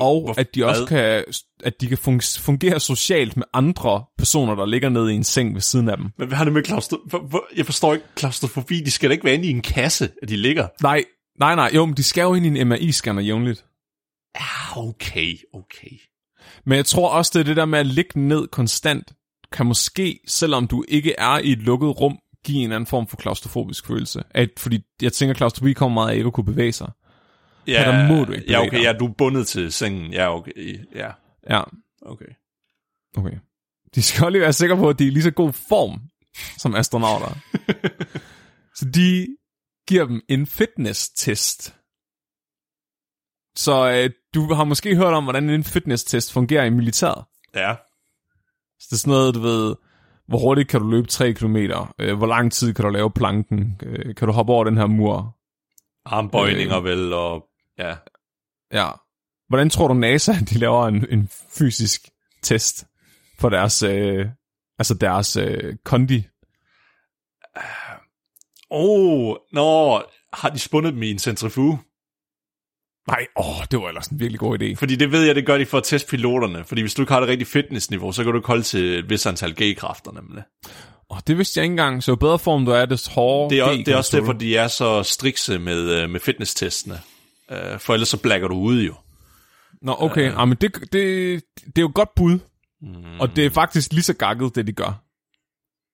Og 0.00 0.20
Hvor- 0.24 0.34
at 0.40 0.54
de 0.54 0.64
også 0.66 0.80
hvad? 0.86 1.22
kan, 1.24 1.34
at 1.64 1.80
de 1.80 1.86
kan 1.88 1.98
fun- 1.98 2.40
fungere 2.40 2.80
socialt 2.80 3.36
med 3.36 3.44
andre 3.52 4.04
personer, 4.18 4.54
der 4.54 4.66
ligger 4.66 4.88
nede 4.88 5.12
i 5.12 5.16
en 5.16 5.24
seng 5.24 5.54
ved 5.54 5.60
siden 5.60 5.88
af 5.88 5.96
dem. 5.96 6.06
Men 6.18 6.28
hvad 6.28 6.36
har 6.36 6.44
det 6.44 6.52
med 6.52 6.62
klaustro... 6.62 6.96
hvor- 7.06 7.26
hvor- 7.28 7.44
Jeg 7.56 7.66
forstår 7.66 7.94
ikke 7.94 8.06
klaustrofobi. 8.14 8.80
De 8.80 8.90
skal 8.90 9.10
da 9.10 9.12
ikke 9.12 9.24
være 9.24 9.34
inde 9.34 9.46
i 9.46 9.50
en 9.50 9.62
kasse, 9.62 10.10
at 10.22 10.28
de 10.28 10.36
ligger. 10.36 10.68
Nej, 10.82 11.04
nej, 11.38 11.54
nej, 11.54 11.70
jo, 11.74 11.86
men 11.86 11.96
de 11.96 12.02
skal 12.02 12.22
jo 12.22 12.34
ind 12.34 12.46
i 12.46 12.60
en 12.60 12.68
MRI-scanner 12.72 13.22
jævnligt. 13.22 13.64
Ah, 14.34 14.78
okay, 14.78 15.34
okay. 15.54 15.96
Men 16.66 16.76
jeg 16.76 16.86
tror 16.86 17.08
også, 17.08 17.30
det 17.34 17.40
er 17.40 17.44
det 17.44 17.56
der 17.56 17.64
med 17.64 17.78
at 17.78 17.86
ligge 17.86 18.20
ned 18.20 18.46
konstant, 18.48 19.12
kan 19.54 19.66
måske, 19.66 20.20
selvom 20.26 20.66
du 20.66 20.84
ikke 20.88 21.14
er 21.18 21.38
i 21.38 21.52
et 21.52 21.58
lukket 21.58 22.00
rum, 22.00 22.18
give 22.44 22.58
en 22.64 22.72
anden 22.72 22.86
form 22.86 23.06
for 23.06 23.16
klaustrofobisk 23.16 23.86
følelse. 23.86 24.22
At, 24.30 24.48
fordi 24.58 24.80
jeg 25.02 25.12
tænker, 25.12 25.34
klaustrofobi 25.34 25.72
kommer 25.72 25.94
meget 25.94 26.10
af 26.10 26.16
ikke 26.16 26.26
at 26.26 26.32
kunne 26.32 26.44
bevæge 26.44 26.72
sig. 26.72 26.90
Ja, 27.66 27.84
der 27.84 28.08
må 28.08 28.24
du 28.24 28.32
ikke 28.32 28.50
Ja, 28.50 28.60
okay, 28.60 28.76
dig. 28.76 28.82
ja, 28.84 28.92
du 28.92 29.06
er 29.06 29.12
bundet 29.18 29.46
til 29.46 29.72
sengen. 29.72 30.12
Ja, 30.12 30.34
okay, 30.36 30.86
ja, 30.94 31.10
Ja, 31.50 31.62
okay. 32.02 32.26
okay. 33.16 33.38
De 33.94 34.02
skal 34.02 34.32
lige 34.32 34.42
være 34.42 34.52
sikre 34.52 34.76
på, 34.76 34.88
at 34.88 34.98
de 34.98 35.04
er 35.04 35.08
i 35.08 35.10
lige 35.10 35.22
så 35.22 35.30
god 35.30 35.52
form 35.52 36.00
som 36.58 36.74
astronauter. 36.74 37.38
så 38.78 38.84
de 38.94 39.26
giver 39.88 40.06
dem 40.06 40.22
en 40.28 40.46
fitness-test. 40.46 41.74
Så 43.56 43.90
øh, 43.90 44.10
du 44.34 44.54
har 44.54 44.64
måske 44.64 44.96
hørt 44.96 45.14
om, 45.14 45.24
hvordan 45.24 45.50
en 45.50 45.64
fitness-test 45.64 46.32
fungerer 46.32 46.64
i 46.64 46.70
militæret. 46.70 47.24
Ja, 47.54 47.74
Så 48.80 48.86
det 48.90 48.96
er 48.96 49.00
sådan 49.00 49.10
noget, 49.10 49.34
du 49.34 49.40
ved, 49.40 49.74
hvor 50.26 50.38
hurtigt 50.38 50.68
kan 50.68 50.80
du 50.80 50.88
løbe 50.88 51.06
3 51.06 51.32
km, 51.32 51.56
øh, 51.98 52.16
hvor 52.16 52.26
lang 52.26 52.52
tid 52.52 52.74
kan 52.74 52.84
du 52.84 52.90
lave 52.90 53.10
planken, 53.10 53.80
øh, 53.82 54.14
kan 54.14 54.28
du 54.28 54.32
hoppe 54.32 54.52
over 54.52 54.64
den 54.64 54.76
her 54.76 54.86
mur. 54.86 55.36
armbøjninger 56.04 56.78
øh. 56.78 56.84
vel, 56.84 57.12
og 57.12 57.46
ja. 57.78 57.96
Ja. 58.72 58.90
Hvordan 59.48 59.70
tror 59.70 59.88
du 59.88 59.94
NASA, 59.94 60.32
de 60.50 60.58
laver 60.58 60.86
en, 60.86 61.06
en 61.10 61.28
fysisk 61.58 62.08
test 62.42 62.86
for 63.38 63.48
deres, 63.48 63.82
øh, 63.82 64.26
altså 64.78 64.94
deres 64.94 65.36
øh, 65.36 65.76
kondi? 65.84 66.26
Oh, 68.70 69.36
nå, 69.52 70.02
har 70.32 70.48
de 70.48 70.58
spundet 70.58 70.92
dem 70.92 71.02
i 71.02 71.10
en 71.10 71.18
centrifuge? 71.18 71.78
Nej, 73.08 73.26
åh, 73.36 73.64
det 73.70 73.80
var 73.80 73.88
ellers 73.88 74.06
en 74.06 74.20
virkelig 74.20 74.38
god 74.38 74.62
idé. 74.62 74.74
Fordi 74.74 74.96
det 74.96 75.12
ved 75.12 75.22
jeg, 75.22 75.34
det 75.34 75.46
gør 75.46 75.58
de 75.58 75.66
for 75.66 75.78
at 75.78 75.84
teste 75.84 76.10
piloterne. 76.10 76.64
Fordi 76.64 76.80
hvis 76.80 76.94
du 76.94 77.02
ikke 77.02 77.12
har 77.12 77.20
det 77.20 77.28
rigtige 77.28 77.48
fitnessniveau, 77.48 78.12
så 78.12 78.24
kan 78.24 78.32
du 78.32 78.38
ikke 78.38 78.46
holde 78.46 78.62
til 78.62 78.98
et 78.98 79.10
vis 79.10 79.26
antal 79.26 79.54
G-kræfter 79.62 80.12
nemlig. 80.12 80.42
Åh, 81.10 81.18
det 81.26 81.38
vidste 81.38 81.58
jeg 81.58 81.64
ikke 81.64 81.72
engang. 81.72 82.02
Så 82.02 82.12
jo 82.12 82.16
bedre 82.16 82.38
form 82.38 82.64
du 82.64 82.70
er, 82.70 82.86
des 82.86 83.06
hårdere 83.06 83.50
Det 83.50 83.58
er, 83.58 83.64
også, 83.64 83.78
det 83.78 83.88
er 83.88 83.96
også 83.96 84.16
derfor, 84.16 84.32
de 84.32 84.56
er 84.56 84.68
så 84.68 85.02
strikse 85.02 85.58
med, 85.58 85.90
øh, 85.90 86.10
med 86.10 86.20
fitnesstestene. 86.20 87.00
Øh, 87.50 87.78
For 87.78 87.94
ellers 87.94 88.08
så 88.08 88.16
blækker 88.16 88.48
du 88.48 88.54
ud 88.54 88.82
jo. 88.82 88.94
Nå, 89.82 89.96
okay. 89.98 90.30
Øh. 90.30 90.40
Ah, 90.40 90.48
men 90.48 90.56
det, 90.60 90.74
det, 90.74 90.92
det 90.92 91.78
er 91.78 91.80
jo 91.80 91.88
et 91.88 91.94
godt 91.94 92.14
bud. 92.16 92.38
Mm. 92.82 93.20
Og 93.20 93.36
det 93.36 93.46
er 93.46 93.50
faktisk 93.50 93.92
lige 93.92 94.02
så 94.02 94.14
gakket, 94.14 94.54
det 94.54 94.66
de 94.66 94.72
gør. 94.72 95.04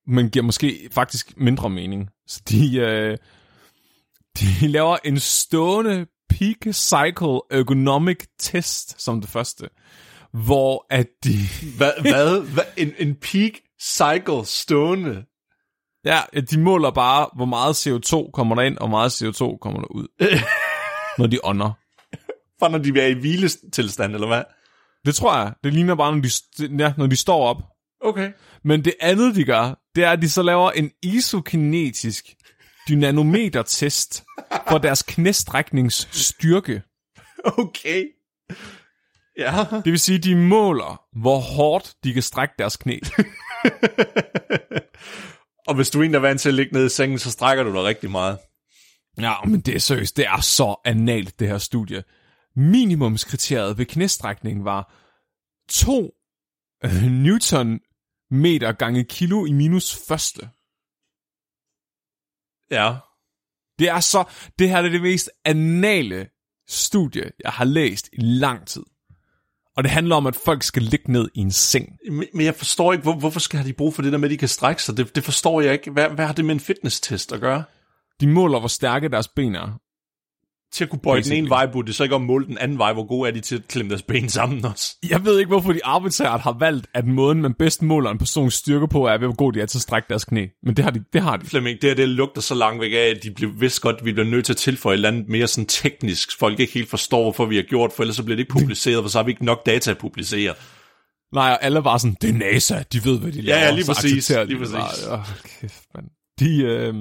Men 0.07 0.29
giver 0.29 0.45
måske 0.45 0.89
faktisk 0.91 1.33
mindre 1.37 1.69
mening. 1.69 2.09
Så 2.27 2.41
de, 2.49 2.77
øh, 2.77 3.17
de 4.39 4.67
laver 4.77 4.97
en 5.05 5.19
stående 5.19 6.05
peak 6.39 6.73
cycle 6.73 7.41
ergonomic 7.51 8.17
test 8.39 9.01
som 9.01 9.21
det 9.21 9.29
første. 9.29 9.69
Hvor 10.33 10.85
at 10.89 11.07
de... 11.23 11.33
Hvad? 11.77 11.91
hvad? 12.01 12.41
hvad? 12.41 12.63
En, 12.77 12.93
en 12.97 13.15
peak 13.15 13.51
cycle 13.81 14.45
stående? 14.45 15.25
Ja, 16.05 16.19
de 16.51 16.59
måler 16.59 16.91
bare, 16.91 17.29
hvor 17.35 17.45
meget 17.45 17.87
CO2 17.87 18.31
kommer 18.31 18.55
der 18.55 18.61
ind, 18.61 18.77
og 18.77 18.87
hvor 18.87 18.97
meget 18.97 19.21
CO2 19.21 19.57
kommer 19.57 19.79
der 19.79 19.87
ud. 19.87 20.07
når 21.19 21.27
de 21.27 21.39
ånder. 21.43 21.71
For 22.59 22.67
når 22.67 22.77
de 22.77 23.01
er 23.01 23.07
i 23.07 23.13
hviletilstand, 23.13 24.13
eller 24.13 24.27
hvad? 24.27 24.43
Det 25.05 25.15
tror 25.15 25.37
jeg. 25.37 25.53
Det 25.63 25.73
ligner 25.73 25.95
bare, 25.95 26.15
når 26.15 26.21
de, 26.21 26.29
ja, 26.83 26.93
når 26.97 27.07
de 27.07 27.15
står 27.15 27.47
op. 27.47 27.63
Okay. 28.01 28.31
Men 28.63 28.85
det 28.85 28.93
andet, 28.99 29.35
de 29.35 29.43
gør, 29.43 29.81
det 29.95 30.03
er, 30.03 30.11
at 30.11 30.21
de 30.21 30.29
så 30.29 30.41
laver 30.41 30.71
en 30.71 30.91
isokinetisk 31.03 32.25
dynanometer-test 32.89 34.23
for 34.69 34.77
deres 34.77 35.03
knæstrækningsstyrke. 35.03 36.81
Okay. 37.43 38.05
Ja. 39.37 39.65
Det 39.71 39.91
vil 39.91 39.99
sige, 39.99 40.19
de 40.19 40.35
måler, 40.35 41.01
hvor 41.21 41.39
hårdt 41.39 41.95
de 42.03 42.13
kan 42.13 42.23
strække 42.23 42.53
deres 42.59 42.77
knæ. 42.77 42.99
Og 45.67 45.75
hvis 45.75 45.89
du 45.89 46.01
egentlig 46.01 46.17
er 46.17 46.21
vant 46.21 46.41
til 46.41 46.49
at 46.49 46.55
ligge 46.55 46.73
nede 46.73 46.85
i 46.85 46.89
sengen, 46.89 47.19
så 47.19 47.31
strækker 47.31 47.63
du 47.63 47.73
dig 47.73 47.83
rigtig 47.83 48.11
meget. 48.11 48.37
Ja, 49.19 49.33
men 49.45 49.61
det 49.61 49.75
er 49.75 49.79
seriøst, 49.79 50.17
det 50.17 50.25
er 50.25 50.41
så 50.41 50.75
analt, 50.85 51.39
det 51.39 51.47
her 51.47 51.57
studie. 51.57 52.03
Minimumskriteriet 52.55 53.77
ved 53.77 53.85
knæstrækning 53.85 54.65
var 54.65 54.93
2 55.69 56.11
øh, 56.85 57.03
newton 57.03 57.79
meter 58.31 58.71
gange 58.71 59.03
kilo 59.03 59.45
i 59.45 59.51
minus 59.51 59.99
første. 60.07 60.49
Ja. 62.71 62.95
Det 63.79 63.89
er 63.89 63.99
så, 63.99 64.23
det 64.59 64.69
her 64.69 64.77
er 64.77 64.81
det 64.81 65.01
mest 65.01 65.29
anale 65.45 66.27
studie, 66.67 67.31
jeg 67.43 67.51
har 67.51 67.65
læst 67.65 68.09
i 68.13 68.21
lang 68.21 68.67
tid. 68.67 68.83
Og 69.77 69.83
det 69.83 69.91
handler 69.91 70.15
om, 70.15 70.27
at 70.27 70.35
folk 70.35 70.63
skal 70.63 70.81
ligge 70.81 71.11
ned 71.11 71.29
i 71.33 71.39
en 71.39 71.51
seng. 71.51 71.97
Men 72.11 72.25
men 72.33 72.45
jeg 72.45 72.55
forstår 72.55 72.93
ikke, 72.93 73.03
hvor, 73.03 73.13
hvorfor 73.13 73.39
skal 73.39 73.65
de 73.65 73.73
bruge 73.73 73.91
for 73.91 74.01
det 74.01 74.11
der 74.11 74.17
med, 74.17 74.29
at 74.29 74.31
de 74.31 74.37
kan 74.37 74.47
strække 74.47 74.83
sig? 74.83 74.97
Det, 74.97 75.15
det 75.15 75.23
forstår 75.23 75.61
jeg 75.61 75.73
ikke. 75.73 75.91
Hvad, 75.91 76.09
hvad 76.09 76.25
har 76.25 76.33
det 76.33 76.45
med 76.45 76.53
en 76.53 76.59
fitness-test 76.59 77.31
at 77.31 77.39
gøre? 77.39 77.63
De 78.19 78.27
måler, 78.27 78.59
hvor 78.59 78.67
stærke 78.67 79.09
deres 79.09 79.27
ben 79.27 79.55
er. 79.55 79.79
Til 80.73 80.83
at 80.83 80.89
kunne 80.89 80.99
bøje 80.99 81.21
den 81.21 81.31
ene 81.31 81.49
vej, 81.49 81.65
burde 81.71 81.87
det 81.87 81.95
så 81.95 82.03
ikke 82.03 82.15
om 82.15 82.21
måle 82.21 82.45
den 82.45 82.57
anden 82.57 82.77
vej, 82.77 82.93
hvor 82.93 83.07
gode 83.07 83.29
er 83.29 83.33
de 83.33 83.39
til 83.39 83.55
at 83.55 83.67
klemme 83.67 83.89
deres 83.89 84.01
ben 84.01 84.29
sammen 84.39 84.65
også? 84.65 84.95
Jeg 85.09 85.25
ved 85.25 85.39
ikke, 85.39 85.49
hvorfor 85.49 85.73
de 85.73 85.85
arbitrært 85.85 86.41
har 86.41 86.55
valgt, 86.59 86.87
at 86.93 87.07
måden, 87.07 87.41
man 87.41 87.53
bedst 87.53 87.81
måler 87.81 88.11
en 88.11 88.17
persons 88.17 88.53
styrke 88.53 88.87
på, 88.87 89.05
er 89.05 89.17
ved, 89.17 89.27
hvor 89.27 89.35
god 89.35 89.53
de 89.53 89.61
er 89.61 89.65
til 89.65 89.77
at 89.77 89.81
strække 89.81 90.05
deres 90.09 90.25
knæ. 90.25 90.47
Men 90.63 90.75
det 90.75 90.83
har 90.85 90.91
de. 90.91 91.03
Det 91.13 91.21
har 91.21 91.37
de. 91.37 91.45
Flemming, 91.45 91.81
det 91.81 91.89
her, 91.89 91.95
det 91.95 92.09
lugter 92.09 92.41
så 92.41 92.55
langt 92.55 92.81
væk 92.81 92.91
af, 92.93 93.13
at 93.15 93.23
de 93.23 93.31
bliver 93.31 93.51
vidst 93.51 93.81
godt, 93.81 93.95
at 93.99 94.05
vi 94.05 94.13
bliver 94.13 94.29
nødt 94.29 94.45
til 94.45 94.53
at 94.53 94.57
tilføje 94.57 94.93
et 94.93 94.97
eller 94.97 95.09
andet 95.09 95.29
mere 95.29 95.47
sådan 95.47 95.65
teknisk, 95.65 96.39
folk 96.39 96.59
ikke 96.59 96.73
helt 96.73 96.89
forstår, 96.89 97.21
hvorfor 97.21 97.45
vi 97.45 97.55
har 97.55 97.63
gjort, 97.63 97.91
for 97.95 98.03
ellers 98.03 98.15
så 98.15 98.23
bliver 98.23 98.35
det 98.35 98.41
ikke 98.41 98.53
publiceret, 98.53 99.03
for 99.03 99.09
så 99.09 99.17
har 99.17 99.23
vi 99.23 99.31
ikke 99.31 99.45
nok 99.45 99.65
data 99.65 99.91
at 99.91 99.97
publicere. 99.97 100.53
Nej, 101.33 101.51
og 101.51 101.63
alle 101.63 101.83
var 101.83 101.97
sådan, 101.97 102.17
det 102.21 102.29
er 102.29 102.33
NASA, 102.33 102.83
de 102.93 103.05
ved, 103.05 103.19
hvad 103.19 103.31
de 103.31 103.41
laver. 103.41 103.59
ja, 103.59 103.71
lige 103.71 103.85
præcis, 103.85 104.29
lige 104.29 104.57
præcis. 104.57 104.75
bare. 104.75 105.13
Åh, 105.13 105.25
kæft, 105.61 105.83
mand. 105.95 106.05
De, 106.41 106.61
øh, 106.63 106.95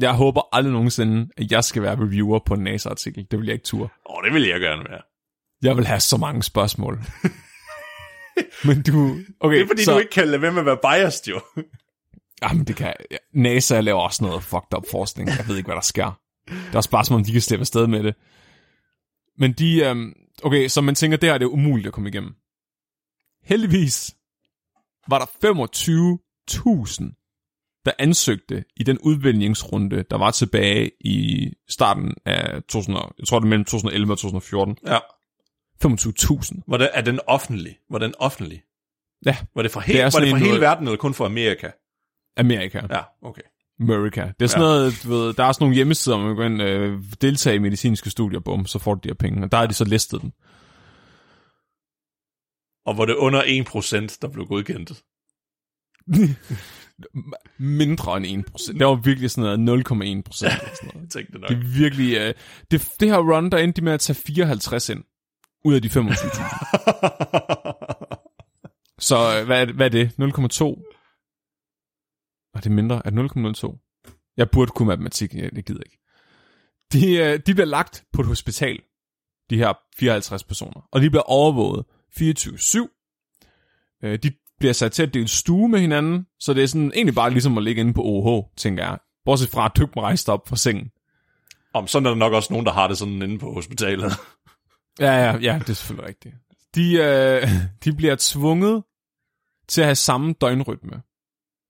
jeg 0.00 0.12
håber 0.12 0.42
aldrig 0.52 0.72
nogensinde, 0.72 1.28
at 1.36 1.52
jeg 1.52 1.64
skal 1.64 1.82
være 1.82 1.96
reviewer 1.96 2.38
på 2.46 2.54
en 2.54 2.60
NASA-artikel. 2.60 3.26
Det 3.30 3.38
vil 3.38 3.46
jeg 3.46 3.54
ikke 3.54 3.64
ture. 3.64 3.82
Åh, 3.82 4.16
oh, 4.16 4.24
det 4.24 4.34
vil 4.34 4.42
jeg 4.42 4.60
gerne 4.60 4.84
være. 4.90 5.00
Jeg 5.62 5.76
vil 5.76 5.86
have 5.86 6.00
så 6.00 6.16
mange 6.16 6.42
spørgsmål. 6.42 6.98
Men 8.66 8.82
du... 8.82 9.16
Okay, 9.40 9.56
Det 9.56 9.62
er 9.62 9.66
fordi, 9.66 9.84
så, 9.84 9.92
du 9.92 9.98
ikke 9.98 10.10
kan 10.10 10.28
lade 10.28 10.42
være 10.42 10.52
med 10.52 10.60
at 10.60 10.66
være 10.66 10.78
biased, 10.82 11.28
jo. 11.28 11.40
Jamen, 12.42 12.64
det 12.64 12.76
kan... 12.76 12.94
NASA 13.34 13.80
laver 13.80 14.00
også 14.00 14.24
noget 14.24 14.42
fucked 14.42 14.76
up 14.76 14.84
forskning. 14.90 15.28
Jeg 15.28 15.48
ved 15.48 15.56
ikke, 15.56 15.66
hvad 15.66 15.76
der 15.76 15.82
sker. 15.82 16.20
Det 16.48 16.74
er 16.74 17.02
som 17.02 17.16
om, 17.16 17.24
de 17.24 17.32
kan 17.32 17.40
slippe 17.40 17.62
afsted 17.62 17.86
med 17.86 18.02
det. 18.02 18.14
Men 19.38 19.52
de... 19.52 19.84
Øhm, 19.84 20.12
okay, 20.42 20.68
så 20.68 20.80
man 20.80 20.94
tænker, 20.94 21.16
det 21.16 21.28
her 21.28 21.38
det 21.38 21.44
er 21.44 21.50
umuligt 21.50 21.86
at 21.86 21.92
komme 21.92 22.08
igennem. 22.08 22.34
Heldigvis 23.44 24.14
var 25.08 25.18
der 25.18 25.26
25.000, 25.26 27.21
der 27.84 27.92
ansøgte 27.98 28.64
i 28.76 28.82
den 28.82 28.98
udvælgningsrunde, 28.98 30.02
der 30.10 30.16
var 30.18 30.30
tilbage 30.30 30.90
i 31.00 31.48
starten 31.68 32.14
af 32.24 32.62
2000, 32.62 32.96
og- 32.96 33.14
jeg 33.18 33.26
tror 33.26 33.38
det 33.38 33.44
er 33.46 33.48
mellem 33.48 33.64
2011 33.64 34.12
og 34.12 34.18
2014. 34.18 34.76
Ja. 34.86 34.98
25.000. 35.84 36.62
Var, 36.68 36.76
det, 36.76 36.90
er 36.94 37.00
den 37.00 37.20
offentlig? 37.26 37.78
Var 37.90 37.98
den 37.98 38.14
offentlig? 38.18 38.62
Ja, 39.26 39.36
Var 39.54 39.62
det 39.62 39.70
for, 39.70 39.80
he- 39.80 39.92
Det 39.92 40.02
var 40.04 40.10
det 40.20 40.28
en 40.30 40.36
hele 40.36 40.46
noget- 40.48 40.60
verden, 40.60 40.86
eller 40.86 40.96
kun 40.98 41.14
for 41.14 41.26
Amerika? 41.26 41.70
Amerika. 42.36 42.80
Ja, 42.90 43.00
okay. 43.22 43.42
America. 43.80 44.32
Det 44.40 44.44
er 44.44 44.46
sådan 44.46 44.62
Ja. 44.62 44.68
noget, 44.68 45.00
du 45.02 45.08
ved, 45.08 45.32
der 45.34 45.44
er 45.44 45.52
sådan 45.52 45.64
nogle 45.64 45.74
hjemmesider, 45.74 46.16
hvor 46.16 46.34
man 46.34 46.58
kan 46.58 46.66
øh, 46.66 47.02
deltage 47.20 47.56
i 47.56 47.58
medicinske 47.58 48.10
studier, 48.10 48.40
bum, 48.40 48.66
så 48.66 48.78
får 48.78 48.94
du 48.94 49.00
de 49.04 49.08
her 49.08 49.14
penge, 49.14 49.44
og 49.44 49.52
der 49.52 49.58
er 49.58 49.66
de 49.66 49.74
så 49.74 49.84
listet 49.84 50.22
dem. 50.22 50.30
Og 52.86 52.98
var 52.98 53.04
det 53.04 53.14
under 53.14 53.42
1%, 53.42 54.18
der 54.22 54.28
blev 54.28 54.46
godkendt? 54.46 54.92
Mindre 57.58 58.16
end 58.16 58.44
1%. 58.48 58.78
Det 58.78 58.86
var 58.86 58.94
virkelig 58.94 59.30
sådan 59.30 59.58
noget 59.58 59.88
0,1% 59.88 59.94
eller 59.96 60.04
sådan 60.04 60.22
noget. 60.94 60.94
Jeg 60.94 61.08
tænkte 61.10 61.38
nok. 61.38 61.48
Det 61.48 61.56
er 61.56 61.78
virkelig, 61.78 62.16
øh, 62.16 62.34
det, 62.70 62.88
det 63.00 63.08
her 63.08 63.18
run, 63.18 63.50
der 63.50 63.58
endte 63.58 63.82
med 63.82 63.92
at 63.92 64.00
tage 64.00 64.16
54 64.16 64.88
ind, 64.88 65.04
ud 65.64 65.74
af 65.74 65.82
de 65.82 65.88
25.000. 65.88 65.92
Så 69.08 69.38
øh, 69.38 69.46
hvad, 69.46 69.68
er, 69.68 69.72
hvad 69.72 69.86
er 69.86 69.90
det? 69.90 70.06
0,2? 70.06 70.14
Er 72.54 72.60
det 72.60 72.72
mindre? 72.72 73.02
Er 73.04 73.10
det 73.10 73.64
0,02? 73.64 73.78
Jeg 74.36 74.50
burde 74.50 74.70
kunne 74.70 74.88
matematik, 74.88 75.34
jeg, 75.34 75.50
jeg 75.52 75.64
gider 75.64 75.82
ikke. 75.82 75.98
De, 76.92 77.16
øh, 77.16 77.40
de 77.46 77.54
bliver 77.54 77.66
lagt 77.66 78.04
på 78.12 78.20
et 78.20 78.26
hospital, 78.26 78.82
de 79.50 79.56
her 79.56 79.72
54 79.96 80.44
personer, 80.44 80.88
og 80.92 81.00
de 81.00 81.10
bliver 81.10 81.22
overvåget 81.22 81.84
24-7. 82.20 83.98
Øh, 84.02 84.18
de 84.22 84.32
bliver 84.62 84.72
sat 84.72 84.92
til 84.92 85.02
at 85.02 85.14
dele 85.14 85.28
stue 85.28 85.68
med 85.68 85.80
hinanden, 85.80 86.26
så 86.40 86.54
det 86.54 86.62
er 86.62 86.66
sådan 86.66 86.92
egentlig 86.94 87.14
bare 87.14 87.30
ligesom 87.30 87.58
at 87.58 87.64
ligge 87.64 87.80
inde 87.80 87.94
på 87.94 88.02
OH, 88.04 88.44
tænker 88.56 88.84
jeg. 88.84 88.98
Bortset 89.24 89.48
fra, 89.48 89.64
at 89.64 89.82
ikke 89.82 89.92
må 89.96 90.02
rejse 90.02 90.32
op 90.32 90.48
fra 90.48 90.56
sengen. 90.56 90.90
Om 91.74 91.86
sådan 91.86 92.06
er 92.06 92.10
der 92.10 92.16
nok 92.16 92.32
også 92.32 92.52
nogen, 92.52 92.66
der 92.66 92.72
har 92.72 92.88
det 92.88 92.98
sådan 92.98 93.22
inde 93.22 93.38
på 93.38 93.52
hospitalet. 93.52 94.12
Ja, 95.00 95.12
ja, 95.12 95.36
ja, 95.36 95.58
det 95.58 95.70
er 95.70 95.74
selvfølgelig 95.74 96.08
rigtigt. 96.08 96.34
De, 96.74 96.94
øh, 96.94 97.48
de 97.84 97.96
bliver 97.96 98.16
tvunget 98.18 98.82
til 99.68 99.80
at 99.80 99.86
have 99.86 99.94
samme 99.94 100.34
døgnrytme. 100.40 101.02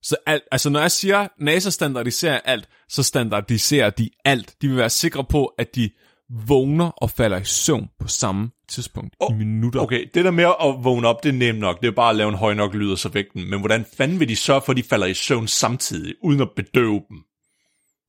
Så 0.03 0.17
alt, 0.27 0.43
altså 0.53 0.71
når 0.71 0.81
jeg 0.81 0.91
siger, 0.91 1.29
NASA 1.39 1.71
standardiserer 1.71 2.41
alt, 2.45 2.69
så 2.89 3.03
standardiserer 3.03 3.91
de 3.91 4.11
alt. 4.25 4.55
De 4.63 4.69
vil 4.69 4.77
være 4.77 4.91
sikre 4.91 5.25
på, 5.25 5.47
at 5.47 5.75
de 5.75 5.91
vågner 6.33 6.85
og 6.87 7.11
falder 7.11 7.39
i 7.41 7.45
søvn 7.45 7.89
på 8.01 8.09
samme 8.09 8.51
tidspunkt 8.69 9.15
oh, 9.21 9.35
i 9.35 9.39
minutter. 9.39 9.81
Okay, 9.81 10.11
det 10.15 10.25
der 10.25 10.31
med 10.31 10.45
at 10.45 10.85
vågne 10.85 11.09
op, 11.09 11.23
det 11.23 11.29
er 11.29 11.33
nemt 11.33 11.59
nok. 11.59 11.81
Det 11.81 11.87
er 11.87 11.93
bare 11.93 12.11
at 12.11 12.17
lave 12.17 12.29
en 12.29 12.35
høj 12.35 12.55
nok 12.55 12.75
lyd 12.75 12.93
og 12.93 12.99
så 12.99 13.09
væk 13.09 13.25
den. 13.35 13.51
Men 13.51 13.59
hvordan 13.59 13.85
fanden 13.97 14.21
vil 14.21 14.29
de 14.29 14.37
sørge 14.37 14.63
for, 14.65 14.73
at 14.73 14.77
de 14.77 14.83
falder 14.83 15.07
i 15.07 15.15
søvn 15.15 15.49
samtidig, 15.49 16.15
uden 16.23 16.41
at 16.41 16.49
bedøve 16.57 17.03
dem? 17.09 17.19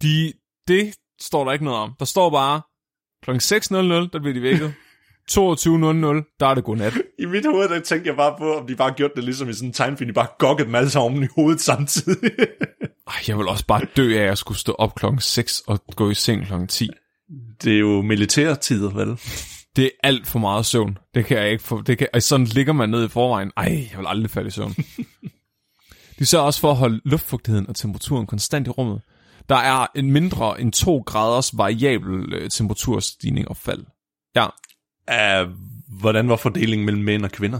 De, 0.01 0.33
det 0.67 0.95
står 1.21 1.45
der 1.45 1.51
ikke 1.51 1.65
noget 1.65 1.79
om. 1.79 1.93
Der 1.99 2.05
står 2.05 2.29
bare, 2.29 2.61
kl. 3.23 3.31
6.00, 3.31 4.09
der 4.13 4.19
bliver 4.19 4.33
de 4.33 4.41
vækket. 4.41 4.73
22.00, 5.31 5.37
der 6.39 6.47
er 6.47 6.53
det 6.53 6.63
godnat. 6.63 6.93
I 7.19 7.25
mit 7.25 7.45
hoved, 7.45 7.69
der 7.69 7.79
tænkte 7.79 8.07
jeg 8.07 8.17
bare 8.17 8.35
på, 8.37 8.55
om 8.55 8.67
de 8.67 8.75
bare 8.75 8.93
gjorde 8.93 9.13
det 9.15 9.23
ligesom 9.23 9.49
i 9.49 9.53
sådan 9.53 9.69
en 9.69 9.73
tegnefilm. 9.73 10.07
De 10.07 10.13
bare 10.13 10.27
gokkede 10.39 10.65
dem 10.65 10.75
alle 10.75 10.89
sammen 10.89 11.23
i 11.23 11.27
hovedet 11.35 11.61
samtidig. 11.61 12.31
Ej, 13.07 13.13
jeg 13.27 13.37
vil 13.37 13.47
også 13.47 13.65
bare 13.65 13.85
dø 13.95 14.19
af 14.19 14.31
at 14.31 14.37
skulle 14.37 14.57
stå 14.57 14.71
op 14.71 14.95
klokken 14.95 15.21
6 15.21 15.59
og 15.67 15.79
gå 15.95 16.09
i 16.09 16.13
seng 16.13 16.45
klokken 16.45 16.67
10. 16.67 16.89
det 17.63 17.75
er 17.75 17.79
jo 17.79 18.01
militærtider, 18.01 18.89
vel? 18.89 19.19
Det 19.75 19.85
er 19.85 19.89
alt 20.03 20.27
for 20.27 20.39
meget 20.39 20.65
søvn. 20.65 20.97
Det 21.15 21.25
kan 21.25 21.37
jeg 21.37 21.51
ikke 21.51 21.63
få. 21.63 21.81
Det 21.81 21.97
kan, 21.97 22.07
altså, 22.13 22.29
sådan 22.29 22.45
ligger 22.45 22.73
man 22.73 22.89
ned 22.89 23.05
i 23.05 23.07
forvejen. 23.07 23.51
Ej, 23.57 23.87
jeg 23.91 23.99
vil 23.99 24.07
aldrig 24.07 24.31
falde 24.31 24.47
i 24.47 24.51
søvn. 24.51 24.75
De 26.19 26.25
sørger 26.25 26.45
også 26.45 26.59
for 26.59 26.71
at 26.71 26.77
holde 26.77 27.01
luftfugtigheden 27.05 27.69
og 27.69 27.75
temperaturen 27.75 28.27
konstant 28.27 28.67
i 28.67 28.69
rummet. 28.69 29.01
Der 29.49 29.55
er 29.55 29.87
en 29.95 30.11
mindre 30.11 30.61
end 30.61 30.71
2 30.71 31.03
graders 31.05 31.57
variabel 31.57 32.33
øh, 32.33 32.49
temperaturstigning 32.49 33.47
og 33.47 33.57
fald. 33.57 33.85
Ja, 34.35 34.47
Uh, 35.11 35.51
hvordan 35.99 36.29
var 36.29 36.35
fordelingen 36.35 36.85
mellem 36.85 37.03
mænd 37.03 37.25
og 37.25 37.31
kvinder? 37.31 37.59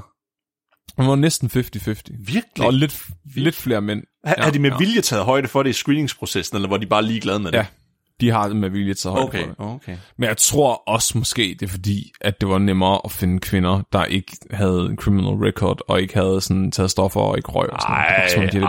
det 0.98 1.08
var 1.08 1.16
næsten 1.16 1.50
50-50. 1.56 2.34
Virkelig? 2.34 2.68
Og 2.68 2.74
lidt, 2.74 3.06
lidt 3.36 3.56
flere 3.56 3.82
mænd. 3.82 4.04
Har, 4.26 4.36
ja, 4.38 4.44
har 4.44 4.52
de 4.52 4.60
med 4.60 4.72
ja. 4.72 4.78
vilje 4.78 5.02
taget 5.02 5.26
højde 5.26 5.48
for 5.48 5.64
det 5.64 5.70
i 5.70 5.74
screeningsprocessen, 5.74 6.58
eller 6.58 6.70
var 6.70 6.78
de 6.78 6.86
bare 6.86 7.04
ligeglade 7.04 7.40
med 7.40 7.52
det? 7.52 7.58
Ja, 7.58 7.66
de 8.22 8.30
har 8.30 8.48
det 8.48 8.58
med 8.58 8.70
vilje 8.70 8.94
til 8.94 9.10
højde 9.10 9.24
Okay, 9.26 9.40
for 9.40 9.48
det. 9.48 9.56
okay. 9.60 9.98
Men 10.18 10.28
jeg 10.28 10.38
tror 10.38 10.84
også 10.88 11.18
måske, 11.18 11.42
det 11.60 11.66
er 11.66 11.70
fordi, 11.70 12.12
at 12.22 12.42
det 12.42 12.50
var 12.50 12.58
nemmere 12.58 13.02
at 13.06 13.12
finde 13.12 13.40
kvinder, 13.40 13.82
der 13.94 14.06
ikke 14.06 14.38
havde 14.52 14.80
en 14.90 14.98
criminal 14.98 15.34
record, 15.34 15.82
og 15.88 16.02
ikke 16.02 16.14
havde 16.14 16.42
sådan 16.42 16.72
taget 16.72 16.92
stoffer 16.92 17.20
og 17.22 17.38
ikke 17.38 17.52
røg 17.52 17.70
og 17.70 17.82
sådan 17.82 17.96
noget. 18.38 18.54
Det 18.54 18.62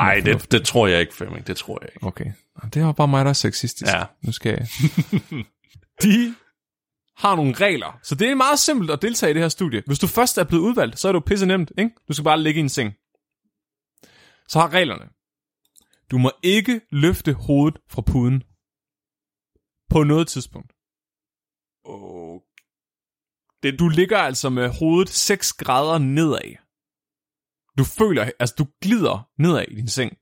det, 0.43 0.53
det 0.53 0.65
tror 0.67 0.87
jeg 0.87 1.01
ikke, 1.01 1.15
Flemming. 1.15 1.47
Det 1.47 1.57
tror 1.57 1.79
jeg 1.83 1.89
ikke. 1.95 2.07
Okay. 2.07 2.33
Det 2.75 2.83
var 2.85 2.93
bare 2.93 3.09
mig, 3.09 3.25
der 3.25 3.29
er 3.29 3.33
sexistisk. 3.35 3.93
Ja. 3.93 4.05
Nu 4.23 4.33
skal 4.33 4.51
jeg. 4.51 4.69
De 6.03 6.35
har 7.17 7.37
nogle 7.37 7.55
regler. 7.55 7.99
Så 8.03 8.15
det 8.15 8.31
er 8.31 8.35
meget 8.35 8.59
simpelt 8.59 8.91
at 8.91 9.03
deltage 9.03 9.31
i 9.31 9.35
det 9.35 9.43
her 9.43 9.49
studie. 9.49 9.83
Hvis 9.87 9.99
du 9.99 10.07
først 10.07 10.39
er 10.39 10.45
blevet 10.45 10.63
udvalgt, 10.63 10.99
så 10.99 11.09
er 11.09 11.13
det 11.13 11.21
jo 11.21 11.23
pisse 11.27 11.47
nemt, 11.47 11.73
ikke? 11.79 11.91
Du 12.09 12.13
skal 12.13 12.25
bare 12.25 12.41
ligge 12.43 12.59
i 12.59 12.63
en 12.63 12.69
seng. 12.69 12.93
Så 14.49 14.59
har 14.61 14.73
reglerne. 14.73 15.05
Du 16.11 16.19
må 16.19 16.31
ikke 16.43 16.81
løfte 16.93 17.33
hovedet 17.33 17.81
fra 17.91 18.03
puden. 18.03 18.43
På 19.91 20.03
noget 20.05 20.29
tidspunkt. 20.29 20.73
Oh. 21.85 22.41
Det, 23.63 23.79
du 23.79 23.89
ligger 23.89 24.19
altså 24.19 24.51
med 24.51 24.69
hovedet 24.69 25.09
6 25.09 25.53
grader 25.53 25.99
nedad. 25.99 26.57
Du 27.79 27.85
føler, 27.85 28.31
altså 28.39 28.55
du 28.59 28.67
glider 28.83 29.29
nedad 29.39 29.65
i 29.69 29.75
din 29.75 29.89
seng. 29.89 30.13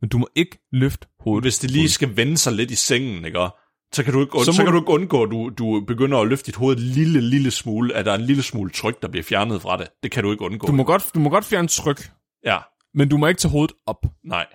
Men 0.00 0.08
du 0.08 0.18
må 0.18 0.28
ikke 0.34 0.58
løfte 0.72 1.06
hovedet. 1.20 1.44
Hvis 1.44 1.58
det 1.58 1.70
lige 1.70 1.88
skal 1.90 2.16
vende 2.16 2.38
sig 2.38 2.52
lidt 2.52 2.70
i 2.70 2.74
sengen, 2.74 3.24
ikke? 3.24 3.48
Så 3.94 4.04
kan 4.04 4.12
du 4.12 4.20
ikke, 4.20 4.32
Så 4.38 4.44
så 4.44 4.52
så 4.52 4.62
kan 4.64 4.66
du- 4.66 4.78
du 4.78 4.82
ikke 4.82 4.92
undgå, 4.92 5.22
at 5.22 5.30
du, 5.30 5.48
du 5.58 5.84
begynder 5.86 6.18
at 6.18 6.28
løfte 6.28 6.46
dit 6.46 6.56
hoved 6.56 6.76
en 6.76 6.82
lille, 6.82 7.20
lille 7.20 7.50
smule, 7.50 7.94
at 7.94 8.04
der 8.06 8.12
er 8.12 8.16
en 8.16 8.24
lille 8.26 8.42
smule 8.42 8.70
tryk, 8.70 9.02
der 9.02 9.08
bliver 9.08 9.24
fjernet 9.24 9.62
fra 9.62 9.76
det. 9.76 9.88
Det 10.02 10.10
kan 10.10 10.22
du 10.24 10.30
ikke 10.32 10.44
undgå. 10.44 10.66
Du 10.66 10.72
må 10.72 10.84
godt, 10.84 11.10
du 11.14 11.18
må 11.20 11.30
godt 11.30 11.44
fjerne 11.44 11.68
tryk, 11.68 12.12
Ja, 12.44 12.58
men 12.94 13.08
du 13.08 13.16
må 13.18 13.26
ikke 13.26 13.38
tage 13.38 13.52
hovedet 13.52 13.76
op. 13.86 14.06
nej. 14.24 14.46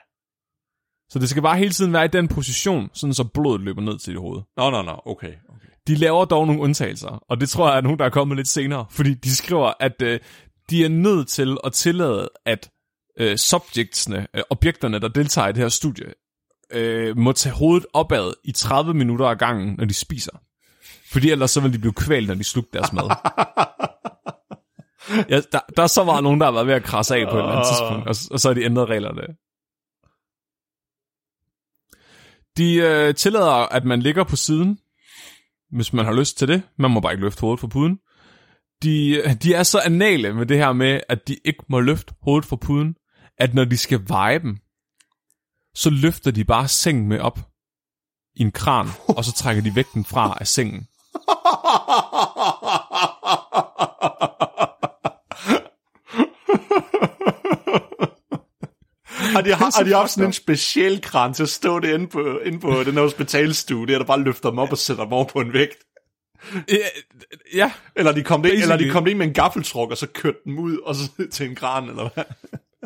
Så 1.09 1.19
det 1.19 1.29
skal 1.29 1.41
bare 1.41 1.57
hele 1.57 1.71
tiden 1.71 1.93
være 1.93 2.05
i 2.05 2.07
den 2.07 2.27
position, 2.27 2.89
sådan 2.93 3.13
så 3.13 3.23
blodet 3.23 3.61
løber 3.61 3.81
ned 3.81 3.99
til 3.99 4.13
dit 4.13 4.21
hoved. 4.21 4.41
Nå, 4.57 4.69
nå, 4.69 4.81
nå, 4.81 5.01
okay. 5.05 5.27
okay. 5.27 5.67
De 5.87 5.95
laver 5.95 6.25
dog 6.25 6.47
nogle 6.47 6.61
undtagelser, 6.61 7.23
og 7.29 7.41
det 7.41 7.49
tror 7.49 7.69
jeg 7.69 7.77
er 7.77 7.81
nogen, 7.81 7.99
der 7.99 8.05
er 8.05 8.09
kommet 8.09 8.37
lidt 8.37 8.47
senere, 8.47 8.85
fordi 8.89 9.13
de 9.13 9.35
skriver, 9.35 9.73
at 9.79 10.01
øh, 10.01 10.19
de 10.69 10.85
er 10.85 10.89
nødt 10.89 11.27
til 11.27 11.57
at 11.63 11.73
tillade, 11.73 12.29
at 12.45 12.69
øh, 13.19 13.37
subjectsne, 13.37 14.27
øh, 14.33 14.43
objekterne, 14.49 14.99
der 14.99 15.07
deltager 15.07 15.47
i 15.47 15.51
det 15.51 15.61
her 15.61 15.69
studie, 15.69 16.05
øh, 16.71 17.17
må 17.17 17.31
tage 17.31 17.55
hovedet 17.55 17.85
opad 17.93 18.33
i 18.43 18.51
30 18.51 18.93
minutter 18.93 19.25
ad 19.25 19.35
gangen, 19.35 19.75
når 19.77 19.85
de 19.85 19.93
spiser. 19.93 20.31
Fordi 21.11 21.31
ellers 21.31 21.51
så 21.51 21.61
vil 21.61 21.73
de 21.73 21.79
blive 21.79 21.93
kvalt, 21.93 22.27
når 22.27 22.35
de 22.35 22.43
slugter 22.43 22.79
deres 22.79 22.93
mad. 22.93 23.03
ja, 25.31 25.41
der, 25.51 25.59
der 25.77 25.83
er 25.83 25.87
så 25.87 26.03
meget 26.03 26.23
nogen, 26.23 26.39
der 26.39 26.45
har 26.45 26.53
været 26.53 26.67
ved 26.67 26.73
at 26.73 26.83
krasse 26.83 27.15
af 27.15 27.29
på 27.29 27.37
et 27.37 27.41
eller 27.41 27.51
andet 27.51 27.67
tidspunkt, 27.67 28.07
og, 28.07 28.15
og 28.31 28.39
så 28.39 28.49
har 28.49 28.53
de 28.53 28.63
ændret 28.63 28.89
reglerne. 28.89 29.21
De 32.57 32.73
øh, 32.75 33.15
tillader, 33.15 33.73
at 33.73 33.85
man 33.85 34.01
ligger 34.01 34.23
på 34.23 34.35
siden, 34.35 34.79
hvis 35.71 35.93
man 35.93 36.05
har 36.05 36.13
lyst 36.13 36.37
til 36.37 36.47
det. 36.47 36.63
Man 36.77 36.91
må 36.91 36.99
bare 36.99 37.13
ikke 37.13 37.23
løfte 37.23 37.41
hovedet 37.41 37.59
fra 37.59 37.67
puden. 37.67 37.99
De, 38.83 39.09
øh, 39.09 39.33
de 39.33 39.53
er 39.53 39.63
så 39.63 39.79
anale 39.79 40.33
med 40.33 40.45
det 40.45 40.57
her 40.57 40.73
med, 40.73 40.99
at 41.09 41.27
de 41.27 41.37
ikke 41.45 41.63
må 41.69 41.79
løfte 41.79 42.13
hovedet 42.21 42.45
fra 42.45 42.55
puden, 42.55 42.95
at 43.37 43.53
når 43.53 43.65
de 43.65 43.77
skal 43.77 43.99
veje 44.07 44.39
dem, 44.39 44.57
så 45.75 45.89
løfter 45.89 46.31
de 46.31 46.43
bare 46.45 46.67
sengen 46.67 47.07
med 47.07 47.19
op 47.19 47.39
i 48.35 48.41
en 48.41 48.51
kran, 48.51 48.87
og 49.07 49.25
så 49.25 49.33
trækker 49.33 49.63
de 49.63 49.75
vægten 49.75 50.05
fra 50.05 50.37
af 50.39 50.47
sengen. 50.47 50.87
Har 59.38 59.43
de, 59.43 59.54
har, 59.54 59.78
har 59.78 59.84
de 59.84 59.93
haft 59.93 60.12
sådan 60.12 60.26
en 60.26 60.34
speciel 60.34 61.02
kran 61.02 61.34
til 61.34 61.43
at 61.43 61.50
stå 61.50 61.80
det 61.80 61.93
inde 61.93 62.08
på, 62.08 62.39
inde 62.45 62.60
på 62.60 62.84
den 62.84 62.93
her 62.93 63.02
hospitalstue, 63.02 63.88
der 63.88 64.04
bare 64.04 64.19
løfter 64.19 64.50
dem 64.50 64.60
op 64.60 64.71
og 64.71 64.78
sætter 64.78 65.04
dem 65.04 65.13
over 65.13 65.26
på 65.26 65.39
en 65.39 65.54
vægt? 65.54 65.78
Ja, 66.54 66.76
ja. 67.56 67.71
Eller 67.95 68.12
de 68.12 68.23
kom 68.23 68.45
ind, 68.45 68.54
eller 68.54 68.78
de 68.78 68.89
kom 68.89 69.08
ind 69.08 69.17
med 69.17 69.28
en 69.28 69.34
gaffeltruk, 69.34 69.91
og 69.91 69.97
så 69.97 70.08
kørte 70.08 70.38
dem 70.45 70.60
ud 70.60 70.78
og 70.78 70.95
så 70.95 71.12
til 71.32 71.50
en 71.50 71.56
kran, 71.56 71.89
eller 71.89 72.10
hvad? 72.13 72.23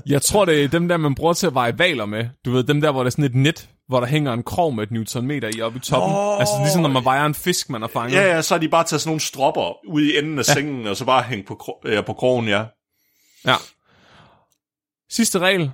Jeg 0.05 0.21
tror, 0.21 0.45
det 0.45 0.63
er 0.63 0.67
dem 0.67 0.87
der, 0.87 0.97
man 0.97 1.15
bruger 1.15 1.33
til 1.33 1.47
at 1.47 1.53
veje 1.53 1.79
valer 1.79 2.05
med. 2.05 2.25
Du 2.45 2.51
ved, 2.51 2.63
dem 2.63 2.81
der, 2.81 2.91
hvor 2.91 3.01
der 3.01 3.05
er 3.05 3.09
sådan 3.09 3.25
et 3.25 3.35
net, 3.35 3.69
hvor 3.87 3.99
der 3.99 4.07
hænger 4.07 4.33
en 4.33 4.43
krog 4.43 4.75
med 4.75 4.83
et 4.83 4.91
newtonmeter 4.91 5.51
i 5.57 5.61
oppe 5.61 5.77
i 5.77 5.79
toppen. 5.79 6.11
Nå. 6.11 6.37
Altså 6.39 6.53
ligesom 6.59 6.81
når 6.81 6.89
man 6.89 7.05
vejer 7.05 7.25
en 7.25 7.35
fisk, 7.35 7.69
man 7.69 7.81
har 7.81 7.87
fanget. 7.87 8.13
Ja, 8.13 8.35
ja, 8.35 8.41
så 8.41 8.53
har 8.53 8.59
de 8.59 8.69
bare 8.69 8.83
taget 8.83 9.01
sådan 9.01 9.09
nogle 9.09 9.21
stropper 9.21 9.85
ud 9.87 10.01
i 10.01 10.17
enden 10.17 10.39
af 10.39 10.47
ja. 10.47 10.53
sengen, 10.53 10.87
og 10.87 10.97
så 10.97 11.05
bare 11.05 11.23
hængt 11.23 11.47
på, 11.47 11.79
ja, 11.85 12.01
på 12.01 12.13
krogen, 12.13 12.47
ja. 12.47 12.65
ja. 13.45 13.55
Sidste 15.09 15.39
regel. 15.39 15.71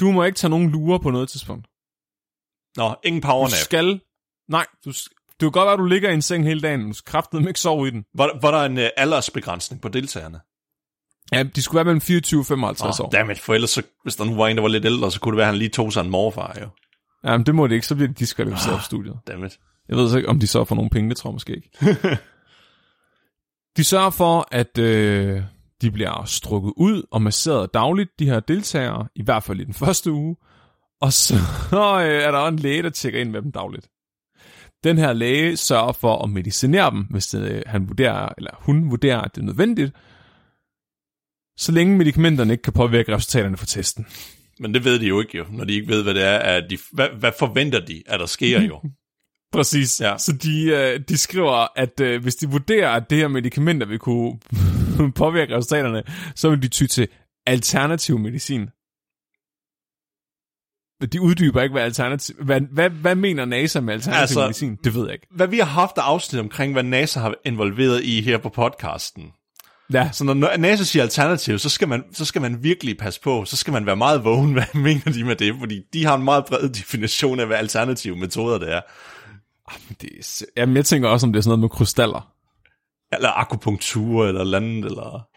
Du 0.00 0.12
må 0.12 0.24
ikke 0.24 0.36
tage 0.36 0.50
nogen 0.50 0.70
lurer 0.70 0.98
på 0.98 1.10
noget 1.10 1.28
tidspunkt. 1.28 1.66
Nå, 2.76 2.94
ingen 3.04 3.22
Du 3.22 3.26
powernap. 3.28 3.50
skal... 3.50 4.00
Nej, 4.48 4.66
du, 4.84 4.90
det 4.90 5.40
kan 5.40 5.50
godt 5.50 5.66
være, 5.66 5.72
at 5.72 5.78
du 5.78 5.84
ligger 5.84 6.10
i 6.10 6.14
en 6.14 6.22
seng 6.22 6.44
hele 6.44 6.60
dagen, 6.60 6.80
men 6.80 6.88
du 6.88 6.94
skal 6.94 7.10
kraftedeme 7.10 7.48
ikke 7.48 7.60
sove 7.60 7.88
i 7.88 7.90
den. 7.90 8.04
Var, 8.14 8.38
var 8.42 8.50
der 8.50 8.64
en 8.64 8.78
uh, 8.78 8.84
aldersbegrænsning 8.96 9.82
på 9.82 9.88
deltagerne? 9.88 10.40
Ja, 11.32 11.42
de 11.42 11.62
skulle 11.62 11.76
være 11.76 11.84
mellem 11.84 12.00
24 12.00 12.40
og 12.40 12.46
55 12.46 13.00
år. 13.00 13.04
Oh, 13.04 13.12
dammit, 13.12 13.38
for 13.38 13.54
ellers, 13.54 13.70
så, 13.70 13.82
hvis 14.02 14.16
der 14.16 14.24
nu 14.24 14.34
var 14.34 14.48
en, 14.48 14.56
der 14.56 14.62
var 14.62 14.68
lidt 14.68 14.84
ældre, 14.84 15.10
så 15.10 15.20
kunne 15.20 15.32
det 15.32 15.36
være, 15.36 15.46
at 15.46 15.52
han 15.52 15.58
lige 15.58 15.68
tog 15.68 15.92
sig 15.92 16.00
en 16.00 16.10
morfar, 16.10 16.56
jo. 16.60 16.68
Ja, 17.24 17.36
men 17.36 17.46
det 17.46 17.54
må 17.54 17.66
det 17.66 17.74
ikke, 17.74 17.86
så 17.86 17.94
bliver 17.94 18.08
de 18.08 18.14
diskvalificeret 18.14 18.76
fra 18.78 18.84
studiet. 18.84 19.18
Dammit. 19.26 19.58
Jeg 19.88 19.96
ved 19.96 20.10
så 20.10 20.16
ikke, 20.16 20.28
om 20.28 20.40
de 20.40 20.46
så 20.46 20.64
får 20.64 20.74
nogle 20.76 20.90
penge, 20.90 21.10
det 21.10 21.16
tror 21.16 21.30
jeg 21.30 21.34
måske 21.34 21.54
ikke. 21.56 21.70
de 23.76 23.84
sørger 23.84 24.10
for, 24.10 24.48
at 24.50 24.78
øh, 24.78 25.42
de 25.84 25.90
bliver 25.90 26.24
strukket 26.24 26.72
ud 26.76 27.02
og 27.10 27.22
masseret 27.22 27.74
dagligt, 27.74 28.10
de 28.18 28.26
her 28.26 28.40
deltagere, 28.40 29.08
i 29.16 29.22
hvert 29.22 29.42
fald 29.42 29.60
i 29.60 29.64
den 29.64 29.74
første 29.74 30.12
uge. 30.12 30.36
Og 31.00 31.12
så 31.12 31.34
øh, 32.04 32.22
er 32.22 32.30
der 32.30 32.48
en 32.48 32.56
læge, 32.56 32.82
der 32.82 32.90
tjekker 32.90 33.20
ind 33.20 33.30
med 33.30 33.42
dem 33.42 33.52
dagligt. 33.52 33.88
Den 34.84 34.98
her 34.98 35.12
læge 35.12 35.56
sørger 35.56 35.92
for 35.92 36.22
at 36.24 36.30
medicinere 36.30 36.90
dem, 36.90 37.00
hvis 37.10 37.26
det, 37.26 37.62
han 37.66 37.88
vurderer, 37.88 38.28
eller 38.38 38.50
hun 38.58 38.90
vurderer, 38.90 39.20
at 39.20 39.34
det 39.34 39.40
er 39.40 39.44
nødvendigt, 39.46 39.92
så 41.56 41.72
længe 41.72 41.96
medicamenterne 41.96 42.52
ikke 42.52 42.62
kan 42.62 42.72
påvirke 42.72 43.14
resultaterne 43.16 43.56
for 43.56 43.66
testen. 43.66 44.06
Men 44.58 44.74
det 44.74 44.84
ved 44.84 44.98
de 44.98 45.06
jo 45.06 45.20
ikke, 45.20 45.38
jo, 45.38 45.44
når 45.50 45.64
de 45.64 45.72
ikke 45.72 45.88
ved, 45.88 46.02
hvad 46.02 46.14
det 46.14 46.24
er. 46.24 46.38
At 46.38 46.64
de, 46.70 46.78
hvad, 46.92 47.08
hvad 47.18 47.32
forventer 47.38 47.80
de, 47.84 48.02
at 48.06 48.20
der 48.20 48.26
sker, 48.26 48.60
jo? 48.60 48.80
Præcis. 49.54 50.00
Ja. 50.00 50.18
Så 50.18 50.32
de, 50.32 50.64
øh, 50.64 51.00
de 51.08 51.18
skriver, 51.18 51.66
at 51.78 52.00
øh, 52.00 52.22
hvis 52.22 52.34
de 52.36 52.48
vurderer, 52.48 52.90
at 52.90 53.10
det 53.10 53.18
her 53.18 53.28
medicamenter 53.28 53.86
vil 53.86 53.98
kunne 53.98 54.38
påvirke 55.16 55.56
resultaterne, 55.56 56.02
så 56.34 56.50
vil 56.50 56.62
de 56.62 56.68
ty 56.68 56.86
til 56.86 57.08
alternativ 57.46 58.18
medicin. 58.18 58.68
De 61.12 61.20
uddyber 61.20 61.62
ikke, 61.62 61.72
hvad, 61.72 61.82
alternativ, 61.82 62.36
hvad, 62.44 62.60
hvad, 62.72 62.90
hvad 62.90 63.14
mener 63.14 63.44
NASA 63.44 63.80
med 63.80 63.94
alternativ 63.94 64.20
Altså- 64.22 64.40
medicin? 64.40 64.78
Det 64.84 64.94
ved 64.94 65.04
jeg 65.04 65.12
ikke. 65.12 65.26
Hvad 65.30 65.46
vi 65.48 65.58
har 65.58 65.64
haft 65.66 65.98
af 65.98 66.02
afsnit 66.02 66.40
omkring, 66.40 66.72
hvad 66.72 66.82
NASA 66.82 67.20
har 67.20 67.34
involveret 67.44 68.04
i 68.04 68.20
her 68.22 68.38
på 68.38 68.48
podcasten. 68.48 69.24
Ja, 69.92 70.10
Så 70.12 70.24
når 70.24 70.56
NASA 70.56 70.84
siger 70.84 71.02
alternativ, 71.02 71.58
så 71.58 71.68
skal, 71.68 71.88
man, 71.88 72.04
så 72.12 72.24
skal 72.24 72.42
man 72.42 72.62
virkelig 72.62 72.98
passe 72.98 73.20
på. 73.20 73.44
Så 73.44 73.56
skal 73.56 73.72
man 73.72 73.86
være 73.86 73.96
meget 73.96 74.24
vågen, 74.24 74.52
hvad 74.58 74.74
mener 74.74 75.12
de 75.12 75.24
med 75.24 75.36
det? 75.36 75.54
Fordi 75.58 75.80
de 75.92 76.04
har 76.04 76.14
en 76.16 76.24
meget 76.24 76.44
bred 76.46 76.68
definition 76.68 77.40
af, 77.40 77.46
hvad 77.46 77.56
alternative 77.56 78.16
metoder 78.16 78.58
det 78.58 78.72
er. 78.72 78.80
Det 80.00 80.10
er, 80.18 80.44
jamen, 80.56 80.76
jeg 80.76 80.84
tænker 80.84 81.08
også, 81.08 81.26
om 81.26 81.32
det 81.32 81.38
er 81.38 81.42
sådan 81.42 81.50
noget 81.50 81.60
med 81.60 81.68
krystaller. 81.68 82.32
Eller 83.12 83.38
akupunktur, 83.38 84.26
eller 84.26 84.44
landet, 84.44 84.84
eller... 84.84 85.28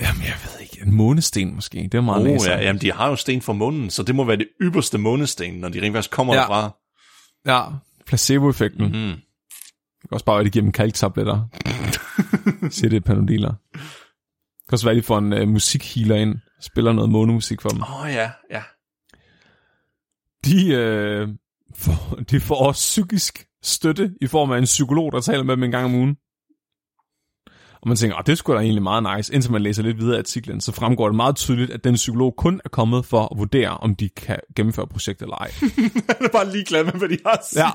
Jamen, 0.00 0.22
jeg 0.22 0.34
ved 0.44 0.60
ikke. 0.60 0.78
En 0.86 0.92
månesten 0.94 1.54
måske. 1.54 1.78
Det 1.92 1.94
er 1.94 2.00
meget 2.00 2.26
Oh, 2.26 2.46
ja, 2.46 2.60
jamen, 2.60 2.80
de 2.82 2.92
har 2.92 3.08
jo 3.08 3.16
sten 3.16 3.42
fra 3.42 3.52
munden, 3.52 3.90
så 3.90 4.02
det 4.02 4.14
må 4.14 4.24
være 4.24 4.36
det 4.36 4.48
ypperste 4.62 4.98
månesten, 4.98 5.54
når 5.54 5.68
de 5.68 5.82
rent 5.82 5.94
faktisk 5.94 6.10
kommer 6.10 6.34
Ja. 6.34 6.40
derfra. 6.40 6.70
ja 7.46 7.62
placebo-effekten. 8.06 8.86
Mm. 8.86 8.92
Mm. 8.98 9.20
Det 10.02 10.08
kan 10.08 10.12
også 10.14 10.24
bare 10.24 10.34
være, 10.34 10.40
at 10.40 10.46
de 10.46 10.50
giver 10.50 10.62
dem 10.62 10.72
kalktabletter. 10.72 11.48
Siger 12.76 12.88
det 12.90 12.96
er 12.96 13.00
panodiler. 13.00 13.48
Det 13.72 14.68
kan 14.68 14.72
også 14.72 14.86
være, 14.86 14.96
at 14.96 15.02
de 15.02 15.06
får 15.06 15.18
en 15.18 15.32
uh, 15.32 15.48
musikhealer 15.48 16.16
ind, 16.16 16.36
spiller 16.60 16.92
noget 16.92 17.10
månemusik 17.10 17.60
for 17.60 17.68
dem. 17.68 17.82
Åh 17.82 18.00
oh, 18.04 18.10
ja, 18.10 18.30
ja. 18.50 18.62
De, 20.44 20.68
øh, 20.74 21.28
får, 21.74 22.18
de 22.30 22.40
får 22.40 22.54
også 22.66 22.78
psykisk 22.78 23.46
støtte 23.62 24.12
i 24.20 24.26
form 24.26 24.50
af 24.50 24.58
en 24.58 24.64
psykolog, 24.64 25.12
der 25.12 25.20
taler 25.20 25.42
med 25.42 25.56
dem 25.56 25.62
en 25.62 25.70
gang 25.70 25.84
om 25.84 25.94
ugen. 25.94 26.16
Og 27.82 27.88
man 27.88 27.96
tænker, 27.96 28.16
at 28.16 28.26
det 28.26 28.38
skulle 28.38 28.58
da 28.58 28.62
egentlig 28.64 28.82
meget 28.82 29.16
nice. 29.16 29.34
Indtil 29.34 29.52
man 29.52 29.62
læser 29.62 29.82
lidt 29.82 29.98
videre 29.98 30.16
i 30.16 30.18
artiklen, 30.18 30.60
så 30.60 30.72
fremgår 30.72 31.08
det 31.08 31.16
meget 31.16 31.36
tydeligt, 31.36 31.70
at 31.70 31.84
den 31.84 31.94
psykolog 31.94 32.34
kun 32.36 32.60
er 32.64 32.68
kommet 32.68 33.04
for 33.04 33.20
at 33.32 33.38
vurdere, 33.38 33.68
om 33.68 33.96
de 33.96 34.08
kan 34.08 34.38
gennemføre 34.56 34.86
projektet 34.86 35.22
eller 35.22 35.36
ej. 35.36 35.50
Han 36.16 36.26
er 36.26 36.28
bare 36.32 36.52
ligeglad 36.52 36.84
med, 36.84 36.92
hvad 36.92 37.08
de 37.08 37.18
har 37.26 37.32
at 37.32 37.46
sige 37.46 37.64
Ja. 37.64 37.70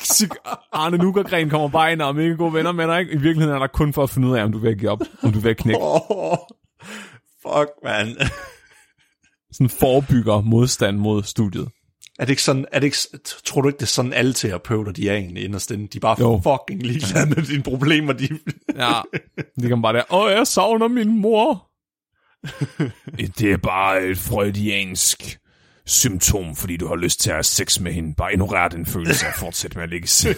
til 0.00 0.30
Arne 0.72 0.96
Nukergren 0.98 1.50
kommer 1.50 1.68
bare 1.68 1.92
ind 1.92 2.02
og 2.02 2.08
er 2.08 2.12
mega 2.12 2.28
gode 2.34 2.52
venner 2.54 2.72
med 2.72 2.86
dig. 2.86 3.00
Ikke? 3.00 3.12
I 3.12 3.16
virkeligheden 3.16 3.54
er 3.54 3.58
der 3.58 3.66
kun 3.66 3.92
for 3.92 4.02
at 4.02 4.10
finde 4.10 4.28
ud 4.28 4.36
af, 4.36 4.44
om 4.44 4.52
du 4.52 4.58
vil 4.58 4.78
give 4.78 4.90
op, 4.90 5.00
om 5.22 5.32
du 5.32 5.38
vil 5.38 5.56
knække. 5.56 5.80
Oh, 5.82 6.36
fuck, 7.42 7.70
man. 7.84 8.16
Sådan 9.52 9.68
forebygger 9.68 10.40
modstand 10.40 10.96
mod 10.96 11.22
studiet. 11.22 11.68
Er 12.18 12.24
det 12.24 12.30
ikke 12.30 12.42
sådan, 12.42 12.66
er 12.72 12.78
det 12.80 12.86
ikke, 12.86 12.96
tror 13.44 13.60
du 13.60 13.68
ikke, 13.68 13.76
det 13.78 13.82
er 13.82 13.86
sådan 13.86 14.12
alle 14.12 14.32
terapeuter, 14.32 14.92
de 14.92 15.08
er 15.08 15.14
egentlig 15.14 15.44
inderst 15.44 15.70
inde? 15.70 15.88
De 15.88 15.98
er 15.98 16.00
bare 16.00 16.16
Jo. 16.20 16.40
fucking 16.44 16.82
ligeglade 16.82 17.28
med 17.28 17.42
dine 17.42 17.62
problemer. 17.62 18.12
De... 18.12 18.28
Ja, 18.76 19.00
det 19.60 19.68
kan 19.68 19.82
bare 19.82 19.92
der. 19.92 20.14
Åh, 20.14 20.30
jeg 20.32 20.46
savner 20.46 20.88
min 20.88 21.20
mor. 21.20 21.68
det 23.38 23.52
er 23.52 23.56
bare 23.56 24.02
et 24.04 24.18
freudiansk 24.18 25.38
symptom, 25.86 26.56
fordi 26.56 26.76
du 26.76 26.86
har 26.86 26.96
lyst 26.96 27.20
til 27.20 27.30
at 27.30 27.36
have 27.36 27.42
sex 27.42 27.80
med 27.80 27.92
hende. 27.92 28.14
Bare 28.14 28.32
ignorer 28.32 28.68
den 28.68 28.86
følelse 28.86 29.26
og 29.26 29.32
fortsæt 29.38 29.74
med 29.76 29.82
at 29.82 29.88
ligge. 29.90 30.08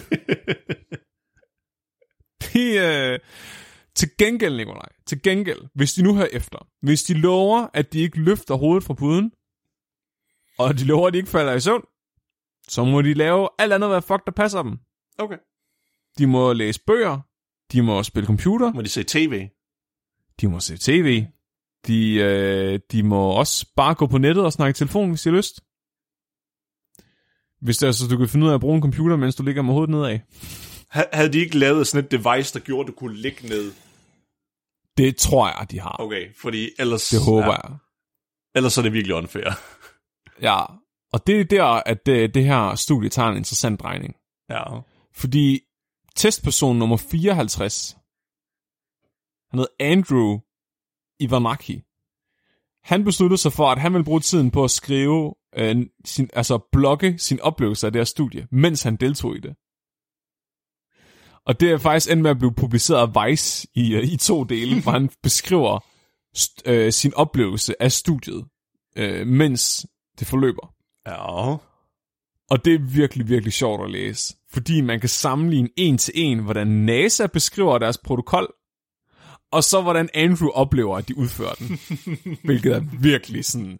De, 2.53 2.77
øh, 2.77 3.19
til 3.95 4.09
gengæld, 4.19 4.57
Nikolaj, 4.57 4.89
til 5.07 5.21
gengæld, 5.21 5.59
hvis 5.75 5.93
de 5.93 6.03
nu 6.03 6.15
hører 6.15 6.27
efter, 6.31 6.67
hvis 6.81 7.03
de 7.03 7.13
lover, 7.13 7.67
at 7.73 7.93
de 7.93 7.99
ikke 7.99 8.19
løfter 8.21 8.55
hovedet 8.55 8.83
fra 8.83 8.93
puden, 8.93 9.31
og 10.57 10.77
de 10.77 10.83
lover, 10.85 11.07
at 11.07 11.13
de 11.13 11.17
ikke 11.17 11.29
falder 11.29 11.53
i 11.53 11.59
søvn, 11.59 11.81
så 12.67 12.83
må 12.83 13.01
de 13.01 13.13
lave 13.13 13.49
alt 13.59 13.73
andet, 13.73 13.89
hvad 13.89 14.01
fuck 14.01 14.25
der 14.25 14.31
passer 14.31 14.63
dem. 14.63 14.77
Okay. 15.17 15.37
De 16.17 16.27
må 16.27 16.53
læse 16.53 16.79
bøger, 16.87 17.19
de 17.71 17.81
må 17.81 18.03
spille 18.03 18.27
computer, 18.27 18.73
Må 18.73 18.81
de 18.81 18.89
se 18.89 19.03
tv? 19.03 19.47
de 20.41 20.47
må 20.47 20.59
se 20.59 20.77
tv. 20.77 21.25
De, 21.87 22.13
øh, 22.13 22.79
de 22.91 23.03
må 23.03 23.29
også 23.29 23.65
bare 23.75 23.95
gå 23.95 24.07
på 24.07 24.17
nettet 24.17 24.45
og 24.45 24.53
snakke 24.53 24.69
i 24.69 24.73
telefon, 24.73 25.09
hvis 25.09 25.21
de 25.21 25.29
har 25.29 25.37
lyst. 25.37 25.59
Hvis 27.61 27.77
det 27.77 27.87
er 27.87 27.91
så, 27.91 28.07
du 28.07 28.17
kan 28.17 28.29
finde 28.29 28.45
ud 28.45 28.49
af 28.51 28.53
at 28.55 28.59
bruge 28.61 28.75
en 28.75 28.81
computer, 28.81 29.15
mens 29.15 29.35
du 29.35 29.43
ligger 29.43 29.61
med 29.61 29.73
hovedet 29.73 29.89
nedad. 29.95 30.19
Ha- 30.89 31.03
Havde 31.13 31.33
de 31.33 31.39
ikke 31.39 31.57
lavet 31.57 31.87
sådan 31.87 32.05
et 32.05 32.11
device, 32.11 32.53
der 32.53 32.59
gjorde, 32.65 32.81
at 32.81 32.87
du 32.87 32.93
kunne 32.99 33.15
ligge 33.17 33.47
ned? 33.47 33.71
Det 34.97 35.17
tror 35.17 35.47
jeg, 35.59 35.71
de 35.71 35.79
har. 35.79 35.95
Okay, 35.99 36.35
fordi 36.41 36.69
ellers... 36.79 37.09
Det 37.09 37.23
håber 37.25 37.45
ja, 37.45 37.67
jeg. 37.67 37.77
Ellers 38.55 38.77
er 38.77 38.81
det 38.81 38.93
virkelig 38.93 39.15
unfair. 39.15 39.51
Ja. 40.41 40.65
Og 41.13 41.27
det 41.27 41.39
er 41.39 41.43
der, 41.43 41.63
at 41.65 42.05
det, 42.05 42.33
det 42.33 42.45
her 42.45 42.75
studie 42.75 43.09
tager 43.09 43.29
en 43.29 43.37
interessant 43.37 43.79
drejning. 43.79 44.15
Ja. 44.49 44.63
Fordi 45.13 45.59
testperson 46.15 46.77
nummer 46.79 46.97
54, 46.97 47.97
han 49.49 49.59
hed 49.59 49.67
Andrew 49.79 50.39
Ivanaki. 51.19 51.81
Han 52.83 53.03
besluttede 53.03 53.41
sig 53.41 53.53
for, 53.53 53.71
at 53.71 53.81
han 53.81 53.93
ville 53.93 54.05
bruge 54.05 54.19
tiden 54.19 54.51
på 54.51 54.63
at 54.63 54.71
skrive, 54.71 55.33
øh, 55.57 55.85
sin, 56.05 56.29
altså 56.33 56.59
blogge 56.71 57.17
sin 57.17 57.41
oplevelse 57.41 57.87
af 57.87 57.93
det 57.93 57.99
her 57.99 58.05
studie, 58.05 58.47
mens 58.51 58.83
han 58.83 58.95
deltog 58.95 59.35
i 59.35 59.39
det. 59.39 59.55
Og 61.45 61.59
det 61.59 61.71
er 61.71 61.77
faktisk 61.77 62.11
endt 62.11 62.23
med 62.23 62.31
at 62.31 62.37
blive 62.37 62.53
publiceret 62.53 63.15
af 63.15 63.27
Vice 63.29 63.67
i, 63.75 63.95
øh, 63.95 64.03
i 64.03 64.17
to 64.17 64.43
dele, 64.43 64.81
hvor 64.81 64.91
han 64.91 65.09
beskriver 65.23 65.79
st- 66.37 66.61
øh, 66.65 66.91
sin 66.91 67.13
oplevelse 67.13 67.81
af 67.81 67.91
studiet, 67.91 68.45
øh, 68.95 69.27
mens 69.27 69.87
det 70.19 70.27
forløber. 70.27 70.73
Ja. 71.07 71.55
Og 72.49 72.65
det 72.65 72.73
er 72.73 72.79
virkelig, 72.79 73.29
virkelig 73.29 73.53
sjovt 73.53 73.83
at 73.83 73.91
læse. 73.91 74.35
Fordi 74.53 74.81
man 74.81 74.99
kan 74.99 75.09
sammenligne 75.09 75.69
en 75.77 75.97
til 75.97 76.13
en, 76.15 76.39
hvordan 76.39 76.67
NASA 76.67 77.27
beskriver 77.27 77.77
deres 77.77 77.97
protokol, 77.97 78.53
og 79.51 79.63
så 79.63 79.81
hvordan 79.81 80.09
Andrew 80.13 80.49
oplever, 80.49 80.97
at 80.97 81.07
de 81.07 81.17
udfører 81.17 81.53
den. 81.53 81.79
Hvilket 82.45 82.75
er 82.75 82.81
virkelig 82.99 83.45
sådan... 83.45 83.79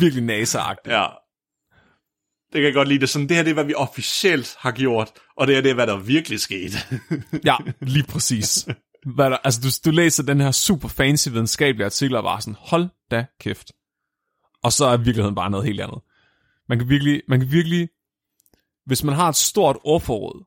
virkelig 0.00 0.24
NASA-agtigt. 0.24 0.94
Ja. 0.94 1.06
Det 2.52 2.54
kan 2.54 2.64
jeg 2.64 2.74
godt 2.74 2.88
lide. 2.88 3.00
Det 3.00 3.08
sådan, 3.08 3.28
det 3.28 3.36
her 3.36 3.42
det 3.42 3.50
er, 3.50 3.54
hvad 3.54 3.64
vi 3.64 3.74
officielt 3.74 4.56
har 4.58 4.70
gjort, 4.70 5.10
og 5.36 5.46
det 5.46 5.54
her 5.54 5.62
det 5.62 5.70
er, 5.70 5.74
hvad 5.74 5.86
der 5.86 5.96
virkelig 5.96 6.40
skete. 6.40 6.78
Ja, 7.44 7.56
lige 7.80 8.06
præcis. 8.06 8.68
Hvad 9.14 9.30
der, 9.30 9.36
altså, 9.36 9.60
du, 9.60 9.90
du 9.90 9.94
læser 9.96 10.22
den 10.22 10.40
her 10.40 10.50
super 10.50 10.88
fancy 10.88 11.28
videnskabelige 11.28 11.84
artikel, 11.84 12.16
og 12.16 12.22
bare 12.22 12.40
sådan, 12.40 12.56
hold 12.58 12.88
da 13.10 13.24
kæft. 13.40 13.72
Og 14.68 14.72
så 14.72 14.86
er 14.86 14.96
virkeligheden 14.96 15.34
bare 15.34 15.50
noget 15.50 15.66
helt 15.66 15.80
andet. 15.80 16.00
Man 16.68 16.78
kan 16.78 16.88
virkelig, 16.88 17.22
man 17.28 17.40
kan 17.40 17.52
virkelig 17.52 17.88
hvis 18.86 19.04
man 19.04 19.14
har 19.14 19.28
et 19.28 19.36
stort 19.36 19.76
ordforråd, 19.84 20.44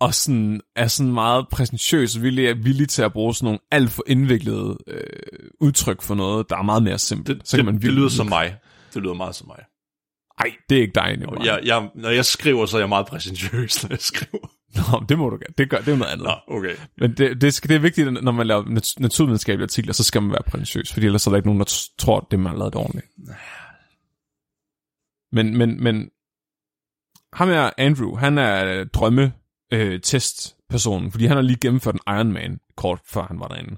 og 0.00 0.14
sådan, 0.14 0.60
er 0.76 0.86
sådan 0.86 1.12
meget 1.12 1.48
præsentøs 1.48 2.16
og 2.16 2.22
villig, 2.22 2.64
villig 2.64 2.88
til 2.88 3.02
at 3.02 3.12
bruge 3.12 3.34
sådan 3.34 3.44
nogle 3.44 3.58
alt 3.70 3.90
for 3.90 4.02
indviklede 4.06 4.78
øh, 4.86 5.50
udtryk 5.60 6.02
for 6.02 6.14
noget, 6.14 6.50
der 6.50 6.56
er 6.56 6.62
meget 6.62 6.82
mere 6.82 6.98
simpelt. 6.98 7.40
Det, 7.40 7.48
så 7.48 7.56
det, 7.56 7.64
kan 7.64 7.74
man 7.74 7.82
det 7.82 7.92
lyder 7.92 8.08
som 8.08 8.26
mig. 8.26 8.56
Det 8.94 9.02
lyder 9.02 9.14
meget 9.14 9.34
som 9.34 9.46
mig. 9.46 9.64
Ej, 10.38 10.56
det 10.68 10.78
er 10.78 10.82
ikke 10.82 10.94
dig, 10.94 11.16
Nicolaj. 11.16 11.46
Jeg, 11.46 11.60
jeg, 11.64 11.90
når 11.94 12.10
jeg 12.10 12.24
skriver, 12.24 12.66
så 12.66 12.76
er 12.76 12.80
jeg 12.80 12.88
meget 12.88 13.06
præsentøs, 13.06 13.82
når 13.82 13.90
jeg 13.90 14.00
skriver. 14.00 14.48
Nå, 14.74 15.04
det 15.08 15.18
må 15.18 15.30
du 15.30 15.36
gerne. 15.36 15.54
Det, 15.58 15.70
gør, 15.70 15.78
det 15.78 15.88
er 15.88 15.96
noget 15.96 16.12
andet. 16.12 16.24
Nå, 16.26 16.56
okay. 16.56 16.76
Men 16.98 17.14
det, 17.14 17.40
det, 17.40 17.54
skal, 17.54 17.68
det 17.68 17.74
er 17.74 17.80
vigtigt, 17.80 18.12
når 18.12 18.32
man 18.32 18.46
laver 18.46 18.64
nat- 18.64 19.00
naturvidenskabelige 19.00 19.64
artikler, 19.64 19.92
så 19.92 20.04
skal 20.04 20.22
man 20.22 20.32
være 20.32 20.42
præsentøs, 20.46 20.92
fordi 20.92 21.06
ellers 21.06 21.26
er 21.26 21.30
der 21.30 21.36
ikke 21.36 21.48
nogen, 21.48 21.60
der 21.60 21.88
tror, 21.98 22.26
det 22.30 22.40
man 22.40 22.50
har 22.50 22.58
lavet 22.58 22.74
ordentligt. 22.74 23.06
Men, 25.32 25.58
men, 25.58 25.82
men 25.82 26.10
ham 27.32 27.50
er 27.50 27.70
Andrew, 27.78 28.16
han 28.16 28.38
er 28.38 28.84
drømme 28.84 29.32
øh, 29.72 30.00
testpersonen, 30.00 31.10
fordi 31.10 31.26
han 31.26 31.36
har 31.36 31.42
lige 31.42 31.58
gennemført 31.60 31.94
en 31.94 32.14
Ironman 32.14 32.60
kort 32.76 33.00
før 33.06 33.22
han 33.22 33.40
var 33.40 33.48
derinde. 33.48 33.76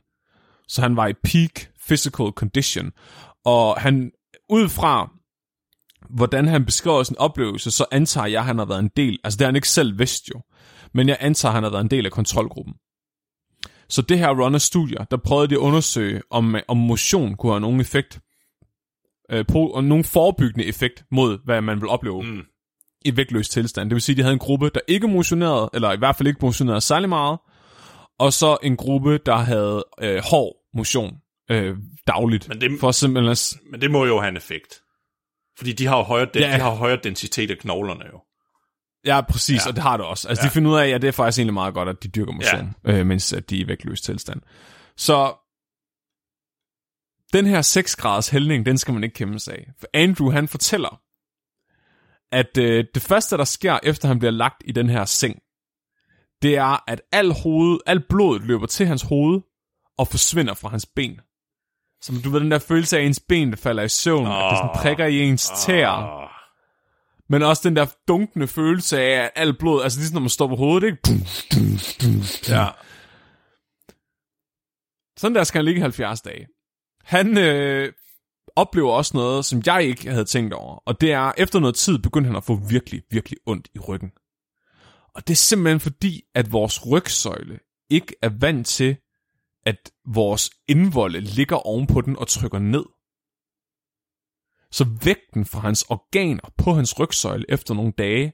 Så 0.69 0.83
han 0.83 0.97
var 0.97 1.07
i 1.07 1.13
peak 1.13 1.67
physical 1.87 2.27
condition, 2.27 2.93
og 3.45 3.81
han 3.81 4.13
ud 4.49 4.69
fra 4.69 5.11
hvordan 6.11 6.49
han 6.49 6.65
beskriver 6.65 7.03
sin 7.03 7.19
oplevelse, 7.19 7.71
så 7.71 7.85
antager 7.93 8.27
jeg, 8.27 8.41
at 8.41 8.47
han 8.47 8.59
har 8.59 8.65
været 8.65 8.79
en 8.79 8.91
del, 8.97 9.19
altså 9.25 9.37
det 9.37 9.45
har 9.45 9.49
han 9.49 9.57
ikke 9.57 9.69
selv 9.69 9.99
vidst 9.99 10.29
jo, 10.29 10.41
men 10.95 11.09
jeg 11.09 11.17
antager, 11.21 11.51
at 11.51 11.55
han 11.55 11.63
har 11.63 11.71
været 11.71 11.85
en 11.85 11.91
del 11.91 12.07
af 12.07 12.13
kontrolgruppen. 12.13 12.75
Så 13.89 14.03
det 14.03 14.19
her 14.19 14.29
run 14.31 14.55
af 14.55 14.61
studier, 14.61 15.05
der 15.05 15.17
prøvede 15.17 15.49
de 15.49 15.55
at 15.55 15.59
undersøge, 15.59 16.23
om, 16.31 16.57
om 16.69 16.77
motion 16.77 17.35
kunne 17.37 17.53
have 17.53 17.61
nogen 17.61 17.81
effekt, 17.81 18.21
øh, 19.31 19.45
på, 19.47 19.67
og 19.67 19.85
nogen 19.85 20.05
forebyggende 20.05 20.67
effekt 20.67 21.05
mod, 21.11 21.39
hvad 21.45 21.61
man 21.61 21.81
vil 21.81 21.89
opleve 21.89 22.23
Mm. 22.23 22.43
i 23.05 23.17
vægtløs 23.17 23.49
tilstand. 23.49 23.91
Det 23.91 23.95
vil 23.95 24.03
sige, 24.03 24.15
at 24.15 24.17
de 24.17 24.23
havde 24.23 24.33
en 24.33 24.39
gruppe, 24.39 24.71
der 24.75 24.81
ikke 24.89 25.09
motionerede, 25.09 25.71
eller 25.75 25.93
i 25.93 25.97
hvert 25.99 26.17
fald 26.17 26.27
ikke 26.29 26.39
motionerede 26.43 26.81
særlig 26.81 27.09
meget, 27.09 27.39
og 28.19 28.33
så 28.33 28.57
en 28.63 28.77
gruppe, 28.77 29.19
der 29.27 29.37
havde 29.37 29.85
øh, 30.03 30.23
hård 30.31 30.57
motion 30.75 31.17
øh, 31.51 31.77
dagligt. 32.07 32.49
Men 32.49 32.61
det- 32.61 32.81
for 32.81 32.91
simpelthen 32.91 33.31
at, 33.31 33.55
Men 33.71 33.81
det 33.81 33.91
må 33.91 34.05
jo 34.05 34.21
have 34.21 34.29
en 34.29 34.37
effekt. 34.37 34.75
Fordi 35.59 35.73
de 35.73 35.87
har 35.87 35.97
jo 35.97 36.03
højere, 36.03 36.29
de, 36.35 36.39
Ja. 36.41 36.47
de 36.57 36.61
har 36.61 36.75
højere 36.75 36.99
densitet 37.05 37.51
af 37.51 37.59
knoglerne 37.59 38.05
jo. 38.13 38.21
Ja, 39.07 39.21
præcis, 39.21 39.65
ja. 39.65 39.69
Og 39.69 39.75
det 39.75 39.83
har 39.83 39.97
det 39.97 40.07
også. 40.07 40.29
Altså, 40.29 40.45
ja. 40.45 40.49
De 40.49 40.53
finder 40.53 40.71
ud 40.71 40.79
af, 40.79 40.89
at 40.89 41.03
det 41.03 41.09
er 41.09 41.13
faktisk 41.13 41.39
egentlig 41.39 41.55
meget 41.55 41.75
godt, 41.75 41.89
at 41.89 42.03
de 42.03 42.09
dyrker 42.09 42.33
motion, 42.33 42.75
ja. 42.87 42.93
øh, 42.93 43.07
mens 43.07 43.33
at 43.33 43.51
de 43.51 43.57
er 43.57 43.65
i 43.65 43.69
vægtløs 43.69 44.01
tilstand. 44.01 44.41
Så 44.97 45.35
den 47.33 47.47
her 47.47 47.63
6 47.63 47.97
graders 47.97 48.29
hældning, 48.29 48.67
den 48.67 48.79
skal 48.79 48.95
man 48.95 49.05
ikke 49.05 49.15
kæmpe 49.15 49.39
sig 49.39 49.55
af. 49.55 49.69
For 49.79 49.87
Andrew, 49.95 50.31
han 50.31 50.49
fortæller, 50.49 51.01
at 52.33 52.59
øh, 52.59 52.85
det 52.95 53.03
første, 53.03 53.37
der 53.37 53.45
sker, 53.45 53.79
efter 53.83 54.09
han 54.09 54.19
bliver 54.19 54.33
lagt 54.33 54.63
i 54.65 54.73
den 54.73 54.91
her 54.91 55.05
seng, 55.05 55.37
det 56.43 56.57
er, 56.57 56.91
at 56.91 57.03
al, 57.13 57.33
hoved, 57.33 57.79
al 57.87 58.01
blodet 58.09 58.43
løber 58.43 58.67
til 58.67 58.87
hans 58.87 59.03
hoved 59.03 59.41
og 59.99 60.09
forsvinder 60.09 60.55
fra 60.55 60.69
hans 60.69 60.87
ben. 60.87 61.21
Som 62.03 62.17
du 62.17 62.31
ved, 62.31 62.41
den 62.41 62.51
der 62.51 62.59
følelse 62.59 62.99
af, 62.99 63.03
ens 63.03 63.21
ben 63.29 63.51
der 63.51 63.57
falder 63.57 63.83
i 63.83 63.89
søvn, 63.89 64.27
oh. 64.27 64.45
at 64.45 64.51
det 64.51 64.59
sådan 64.59 64.83
prikker 64.83 65.07
i 65.07 65.19
ens 65.21 65.51
tæer. 65.67 65.89
Ah, 65.89 66.29
Men 67.31 67.43
også 67.43 67.69
den 67.69 67.77
der 67.77 67.87
dunkende 68.09 68.47
følelse 68.47 69.01
af, 69.01 69.25
at 69.25 69.31
alt 69.35 69.59
blod, 69.59 69.83
altså 69.83 69.99
ligesom 69.99 70.15
når 70.15 70.21
man 70.21 70.29
står 70.29 70.49
på 70.49 70.57
hovedet, 70.57 70.87
ikke? 70.87 70.99
ja. 72.49 72.67
Sådan 75.19 75.35
der 75.35 75.45
skal 75.45 75.59
han 75.59 75.65
ligge 75.65 75.79
i 75.79 75.83
70 75.83 76.21
dage. 76.21 76.47
Han 77.05 77.39
øh, 77.39 77.93
oplever 78.57 78.93
også 78.93 79.17
noget, 79.17 79.45
som 79.45 79.63
jeg 79.67 79.85
ikke 79.85 80.11
havde 80.11 80.25
tænkt 80.25 80.55
over. 80.55 80.77
Og 80.87 81.01
det 81.01 81.13
er, 81.13 81.33
efter 81.39 81.61
noget 81.61 81.75
tid 81.75 81.99
begyndte 81.99 82.27
han 82.27 82.37
at 82.37 82.45
få 82.45 82.55
virkelig, 82.55 83.03
virkelig 83.11 83.39
ondt 83.47 83.69
i 83.75 83.79
ryggen. 83.79 84.11
Og 85.15 85.29
det 85.29 85.35
er 85.35 85.37
simpelthen 85.37 85.81
fordi, 85.81 86.23
at 86.35 86.53
vores 86.53 86.87
rygsøjle 86.87 87.59
ikke 87.91 88.15
er 88.23 88.31
vant 88.41 88.67
til, 88.67 88.97
at 89.67 89.91
vores 90.07 90.51
indvolde 90.69 91.21
ligger 91.21 91.57
ovenpå 91.57 92.01
den 92.01 92.17
og 92.17 92.29
trykker 92.29 92.59
ned. 92.59 92.85
Så 94.73 94.85
vægten 95.05 95.45
fra 95.45 95.61
hans 95.61 95.83
organer 95.83 96.53
på 96.59 96.75
hans 96.75 96.99
rygsøjle 96.99 97.45
efter 97.49 97.75
nogle 97.75 97.93
dage 97.99 98.33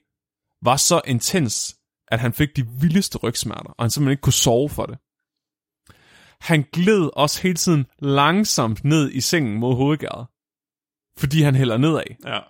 var 0.62 0.76
så 0.76 1.00
intens, 1.06 1.76
at 2.08 2.20
han 2.20 2.32
fik 2.32 2.56
de 2.56 2.66
vildeste 2.80 3.18
rygsmerter, 3.18 3.70
og 3.70 3.84
han 3.84 3.90
simpelthen 3.90 4.12
ikke 4.12 4.22
kunne 4.22 4.32
sove 4.32 4.68
for 4.68 4.86
det. 4.86 4.98
Han 6.40 6.64
gled 6.72 7.10
også 7.16 7.42
hele 7.42 7.54
tiden 7.54 7.86
langsomt 7.98 8.84
ned 8.84 9.10
i 9.12 9.20
sengen 9.20 9.58
mod 9.58 9.74
hovedgæret, 9.74 10.26
fordi 11.18 11.42
han 11.42 11.54
hælder 11.54 11.76
nedad. 11.76 12.02
ja. 12.26 12.40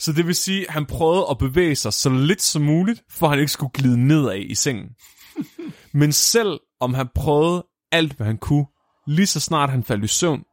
Så 0.00 0.12
det 0.12 0.26
vil 0.26 0.34
sige, 0.34 0.66
at 0.66 0.72
han 0.72 0.86
prøvede 0.86 1.26
at 1.30 1.38
bevæge 1.38 1.76
sig 1.76 1.92
så 1.92 2.10
lidt 2.10 2.42
som 2.42 2.62
muligt, 2.62 3.04
for 3.10 3.28
han 3.28 3.38
ikke 3.38 3.52
skulle 3.52 3.72
glide 3.72 4.06
nedad 4.06 4.38
i 4.38 4.54
sengen. 4.54 4.88
Men 6.00 6.12
selv 6.12 6.60
om 6.80 6.94
han 6.94 7.08
prøvede 7.14 7.66
alt, 7.92 8.12
hvad 8.12 8.26
han 8.26 8.38
kunne, 8.38 8.66
lige 9.06 9.26
så 9.26 9.40
snart 9.40 9.70
han 9.70 9.84
faldt 9.84 10.04
i 10.04 10.06
søvn, 10.06 10.44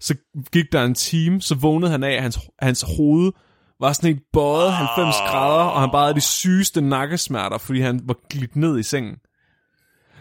så 0.00 0.14
gik 0.52 0.72
der 0.72 0.84
en 0.84 0.94
time, 0.94 1.40
så 1.40 1.54
vågnede 1.54 1.90
han 1.90 2.04
af, 2.04 2.12
at 2.12 2.22
hans, 2.22 2.38
hans 2.58 2.84
hoved 2.96 3.32
var 3.80 3.92
sådan 3.92 4.08
helt 4.08 4.22
bøjet 4.32 4.72
90 4.72 5.16
grader, 5.16 5.64
og 5.64 5.80
han 5.80 5.90
bare 5.92 6.04
havde 6.04 6.14
de 6.14 6.20
sygeste 6.20 6.80
nakkesmerter, 6.80 7.58
fordi 7.58 7.80
han 7.80 8.00
var 8.04 8.16
glidt 8.30 8.56
ned 8.56 8.78
i 8.78 8.82
sengen. 8.82 9.16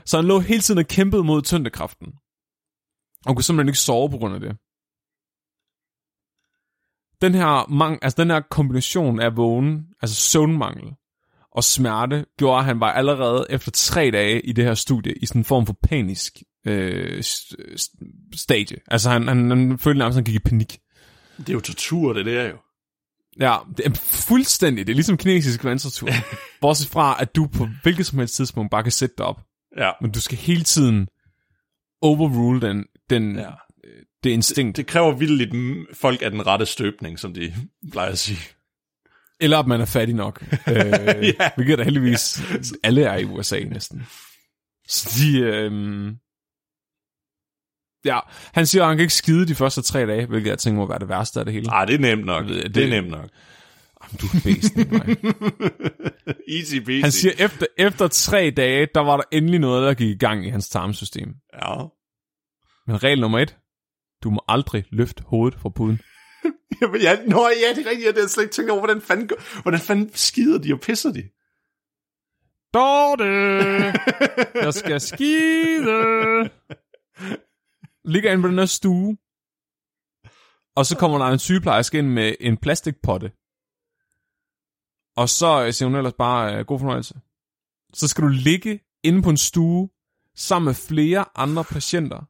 Så 0.05 0.17
han 0.17 0.25
lå 0.25 0.39
hele 0.39 0.61
tiden 0.61 0.77
og 0.77 0.85
kæmpede 0.85 1.23
mod 1.23 1.41
tyndekraften. 1.41 2.07
Og 3.25 3.35
kunne 3.35 3.43
simpelthen 3.43 3.69
ikke 3.69 3.79
sove 3.79 4.09
på 4.09 4.17
grund 4.17 4.35
af 4.35 4.39
det. 4.39 4.57
Den 7.21 7.35
her, 7.35 7.69
mang, 7.69 7.99
altså 8.01 8.21
den 8.21 8.31
her 8.31 8.39
kombination 8.39 9.19
af 9.19 9.37
vågen, 9.37 9.85
altså 10.01 10.15
søvnmangel 10.15 10.93
og 11.51 11.63
smerte, 11.63 12.25
gjorde, 12.37 12.59
at 12.59 12.65
han 12.65 12.79
var 12.79 12.91
allerede 12.91 13.45
efter 13.49 13.71
tre 13.71 14.11
dage 14.11 14.41
i 14.41 14.51
det 14.51 14.63
her 14.63 14.73
studie 14.73 15.13
i 15.21 15.25
sådan 15.25 15.41
en 15.41 15.45
form 15.45 15.65
for 15.65 15.75
panisk 15.83 16.43
øh, 16.65 17.19
st- 17.19 17.75
st- 17.75 18.29
stadie. 18.35 18.77
Altså 18.87 19.09
han, 19.09 19.27
han, 19.27 19.49
han 19.49 19.77
følte 19.79 19.97
nærmest, 19.97 20.15
at 20.15 20.17
han 20.17 20.23
gik 20.33 20.35
i 20.35 20.49
panik. 20.49 20.79
Det 21.37 21.49
er 21.49 21.53
jo 21.53 21.59
tortur, 21.59 22.13
det 22.13 22.25
der 22.25 22.43
jo. 22.49 22.57
Ja, 23.39 23.57
det 23.77 23.85
er 23.85 23.93
fuldstændig. 24.27 24.87
Det 24.87 24.93
er 24.93 24.95
ligesom 24.95 25.17
kinesisk 25.17 25.63
vandretur. 25.63 26.09
Bortset 26.61 26.87
fra, 26.89 27.17
at 27.19 27.35
du 27.35 27.47
på 27.47 27.67
hvilket 27.83 28.05
som 28.05 28.19
helst 28.19 28.35
tidspunkt 28.35 28.71
bare 28.71 28.83
kan 28.83 28.91
sætte 28.91 29.15
dig 29.17 29.25
op. 29.25 29.41
Ja. 29.77 29.91
Men 30.01 30.11
du 30.11 30.21
skal 30.21 30.37
hele 30.37 30.63
tiden 30.63 31.07
overrule 32.01 32.61
den, 32.61 32.85
den, 33.09 33.35
Ja. 33.35 33.41
ja. 33.41 33.47
det 34.23 34.29
instinkt. 34.29 34.77
Det 34.77 34.87
kræver 34.87 35.11
vildt 35.17 35.53
mm, 35.53 35.85
folk 35.93 36.21
af 36.21 36.31
den 36.31 36.47
rette 36.47 36.65
støbning, 36.65 37.19
som 37.19 37.33
de 37.33 37.53
plejer 37.91 38.11
at 38.11 38.19
sige. 38.19 38.39
Eller 39.39 39.57
at 39.57 39.67
man 39.67 39.81
er 39.81 39.85
fattig 39.85 40.15
nok. 40.15 40.43
øh, 40.69 40.75
Ja. 41.39 41.49
Hvilket 41.55 41.79
er 41.79 41.83
heldigvis 41.83 42.41
alle 42.83 43.03
er 43.03 43.17
i 43.17 43.25
USA 43.25 43.59
næsten. 43.59 44.05
Så 44.87 45.09
de... 45.21 45.39
Øh, 45.39 46.11
ja, 48.05 48.19
han 48.53 48.65
siger, 48.65 48.83
at 48.83 48.87
han 48.87 48.97
kan 48.97 49.01
ikke 49.03 49.13
skide 49.13 49.47
de 49.47 49.55
første 49.55 49.81
tre 49.81 50.05
dage, 50.05 50.25
hvilket 50.25 50.49
jeg 50.49 50.59
tænker 50.59 50.77
må 50.81 50.87
være 50.87 50.99
det 50.99 51.09
værste 51.09 51.39
af 51.39 51.45
det 51.45 51.53
hele. 51.53 51.71
Ah, 51.73 51.87
det 51.87 51.95
er 51.95 51.99
nemt 51.99 52.25
nok. 52.25 52.47
Det, 52.47 52.75
det- 52.75 52.83
er 52.83 52.89
nemt 52.89 53.09
nok. 53.09 53.29
Jamen, 54.03 54.17
du 54.21 54.25
er 54.25 54.41
Nikolaj. 54.77 55.15
Easy 56.57 56.75
peasy. 56.79 57.01
Han 57.01 57.11
siger, 57.11 57.33
efter, 57.39 57.65
efter 57.77 58.07
tre 58.07 58.53
dage, 58.57 58.87
der 58.95 59.01
var 59.01 59.17
der 59.17 59.23
endelig 59.31 59.59
noget, 59.59 59.87
der 59.87 59.93
gik 59.93 60.09
i 60.09 60.17
gang 60.17 60.45
i 60.45 60.49
hans 60.49 60.69
tarmsystem. 60.69 61.29
Ja. 61.53 61.75
Men 62.87 63.03
regel 63.03 63.21
nummer 63.21 63.39
et, 63.39 63.57
du 64.23 64.29
må 64.29 64.43
aldrig 64.47 64.83
løfte 64.91 65.23
hovedet 65.27 65.59
fra 65.59 65.69
puden. 65.69 65.99
Jamen, 66.81 67.01
ja, 67.01 67.17
nå, 67.27 67.47
ja, 67.47 67.75
det 67.75 67.85
er 67.85 67.89
rigtigt. 67.89 68.15
Jeg 68.15 68.21
har 68.23 68.27
slet 68.27 68.43
ikke 68.43 68.53
tænkt 68.53 68.71
over, 68.71 68.79
hvordan 68.81 69.01
fanden, 69.01 69.29
hvordan 69.61 69.79
fanden 69.79 70.09
skider 70.13 70.57
de 70.61 70.73
og 70.73 70.79
pisser 70.79 71.11
de? 71.11 71.23
Dorte, 72.73 73.23
jeg 74.65 74.73
skal 74.73 75.01
skide. 75.01 75.85
Ligger 78.05 78.31
inde 78.31 78.41
på 78.41 78.47
den 78.47 78.57
her 78.57 78.65
stue. 78.65 79.17
Og 80.75 80.85
så 80.85 80.97
kommer 80.99 81.17
der 81.17 81.25
en 81.25 81.39
sygeplejerske 81.39 81.97
ind 81.97 82.07
med 82.07 82.35
en 82.39 82.57
plastikpotte. 82.57 83.31
Og 85.21 85.29
så 85.29 85.65
øh, 85.65 85.73
siger 85.73 85.87
hun 85.89 85.95
ellers 85.95 86.13
bare, 86.13 86.55
øh, 86.55 86.65
god 86.65 86.79
fornøjelse. 86.79 87.15
Så 87.93 88.07
skal 88.07 88.23
du 88.23 88.27
ligge 88.27 88.79
inde 89.03 89.21
på 89.21 89.29
en 89.29 89.37
stue, 89.37 89.89
sammen 90.35 90.65
med 90.65 90.73
flere 90.73 91.25
andre 91.35 91.63
patienter, 91.63 92.21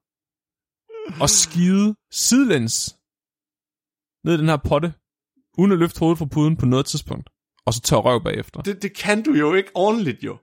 og 1.21 1.29
skide 1.29 1.95
sidelæns 2.11 2.97
ned 4.23 4.33
i 4.33 4.37
den 4.37 4.49
her 4.49 4.57
potte, 4.57 4.93
uden 5.57 5.71
at 5.71 5.77
løfte 5.77 5.99
hovedet 5.99 6.17
fra 6.17 6.25
puden 6.25 6.57
på 6.57 6.65
noget 6.65 6.85
tidspunkt. 6.85 7.29
Og 7.65 7.73
så 7.73 7.81
tør 7.81 7.97
røv 7.97 8.23
bagefter. 8.23 8.61
Det, 8.61 8.81
det 8.81 8.97
kan 8.97 9.23
du 9.23 9.33
jo 9.33 9.53
ikke 9.53 9.71
ordentligt, 9.75 10.23
jo. 10.23 10.37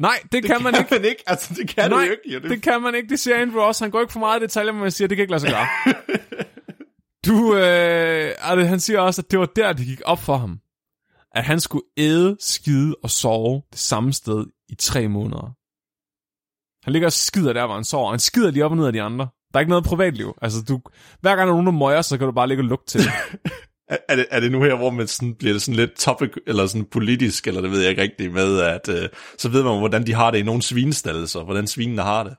Nej, 0.00 0.18
det, 0.22 0.32
det 0.32 0.44
kan 0.44 0.62
man 0.62 0.74
ikke. 0.74 0.94
man 0.94 1.04
ikke. 1.04 1.22
Altså, 1.26 1.54
det 1.54 1.68
kan 1.68 1.90
Nej, 1.90 2.04
du 2.04 2.10
ikke. 2.10 2.34
Jo. 2.34 2.38
Det, 2.40 2.50
Det 2.50 2.62
kan 2.62 2.82
man 2.82 2.94
ikke, 2.94 3.08
det 3.08 3.20
siger 3.20 3.36
Andrew 3.36 3.60
også. 3.62 3.84
Han 3.84 3.90
går 3.90 4.00
ikke 4.00 4.12
for 4.12 4.20
meget 4.20 4.40
i 4.40 4.42
detaljer, 4.42 4.72
men 4.72 4.82
han 4.82 4.90
siger, 4.90 5.06
at 5.06 5.10
det 5.10 5.16
kan 5.16 5.22
ikke 5.22 5.30
lade 5.30 5.40
sig 5.40 5.50
gøre. 5.50 5.66
du, 7.26 7.54
øh, 7.56 8.34
altså, 8.38 8.66
han 8.66 8.80
siger 8.80 9.00
også, 9.00 9.22
at 9.22 9.30
det 9.30 9.38
var 9.38 9.46
der, 9.46 9.72
det 9.72 9.86
gik 9.86 10.00
op 10.04 10.18
for 10.18 10.36
ham. 10.36 10.58
At 11.34 11.44
han 11.44 11.60
skulle 11.60 11.84
æde, 11.96 12.36
skide 12.40 12.96
og 13.02 13.10
sove 13.10 13.62
det 13.70 13.78
samme 13.78 14.12
sted 14.12 14.46
i 14.68 14.74
tre 14.74 15.08
måneder. 15.08 15.54
Han 16.84 16.92
ligger 16.92 17.08
og 17.08 17.12
skider 17.12 17.52
der, 17.52 17.66
hvor 17.66 17.74
han 17.74 17.84
sover. 17.84 18.10
Han 18.10 18.18
skider 18.18 18.50
lige 18.50 18.64
op 18.64 18.70
og 18.70 18.76
ned 18.76 18.86
af 18.86 18.92
de 18.92 19.02
andre. 19.02 19.28
Der 19.52 19.58
er 19.58 19.60
ikke 19.60 19.70
noget 19.70 19.84
privatliv. 19.84 20.34
Altså, 20.42 20.62
du, 20.68 20.80
hver 21.20 21.36
gang 21.36 21.38
der 21.38 21.52
er 21.54 21.62
nogen, 21.62 21.66
der 21.66 21.72
møger, 21.72 22.02
så 22.02 22.18
kan 22.18 22.26
du 22.26 22.32
bare 22.32 22.48
ligge 22.48 22.62
og 22.62 22.68
lugte 22.68 22.86
til 22.86 23.00
det. 23.00 23.10
Er, 23.90 23.96
er, 24.08 24.16
det, 24.16 24.26
er 24.30 24.40
det 24.40 24.52
nu 24.52 24.62
her, 24.62 24.74
hvor 24.74 24.90
man 24.90 25.08
sådan, 25.08 25.34
bliver 25.34 25.52
det 25.52 25.62
sådan 25.62 25.76
lidt 25.76 25.94
topic, 25.98 26.30
eller 26.46 26.66
sådan 26.66 26.84
politisk, 26.84 27.46
eller 27.46 27.60
det 27.60 27.70
ved 27.70 27.80
jeg 27.80 27.90
ikke 27.90 28.02
rigtigt 28.02 28.32
med, 28.32 28.60
at 28.60 28.88
øh, 28.88 29.08
så 29.38 29.48
ved 29.48 29.62
man, 29.62 29.78
hvordan 29.78 30.06
de 30.06 30.14
har 30.14 30.30
det 30.30 30.38
i 30.38 30.42
nogle 30.42 30.62
svinestalle, 30.62 31.26
så 31.26 31.42
hvordan 31.42 31.66
svinene 31.66 32.02
har 32.02 32.22
det. 32.22 32.36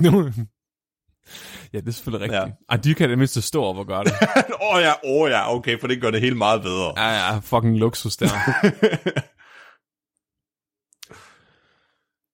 ja, 1.72 1.80
det 1.80 1.88
er 1.88 1.92
selvfølgelig 1.92 2.22
rigtigt. 2.22 2.42
Ja. 2.42 2.74
Ej, 2.74 2.76
de 2.76 2.94
kan 2.94 3.10
det 3.10 3.18
mindste 3.18 3.42
stå 3.42 3.64
op 3.64 3.76
og 3.76 3.86
gøre 3.86 4.04
det. 4.04 4.12
Åh 4.62 4.74
oh, 4.74 4.82
ja, 4.82 4.92
åh 5.04 5.22
oh, 5.22 5.30
ja, 5.30 5.54
okay, 5.54 5.80
for 5.80 5.86
det 5.86 6.00
gør 6.00 6.10
det 6.10 6.20
helt 6.20 6.36
meget 6.36 6.62
bedre. 6.62 6.92
Ja, 6.96 7.32
ja, 7.32 7.38
fucking 7.38 7.78
luksus 7.78 8.16
der. 8.16 8.28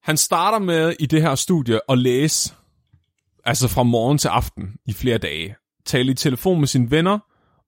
Han 0.04 0.16
starter 0.16 0.58
med 0.58 0.94
i 1.00 1.06
det 1.06 1.22
her 1.22 1.34
studie 1.34 1.80
at 1.88 1.98
læse, 1.98 2.54
altså 3.44 3.68
fra 3.68 3.82
morgen 3.82 4.18
til 4.18 4.28
aften 4.28 4.76
i 4.86 4.92
flere 4.92 5.18
dage. 5.18 5.56
Tale 5.86 6.12
i 6.12 6.14
telefon 6.14 6.58
med 6.58 6.68
sine 6.68 6.90
venner 6.90 7.18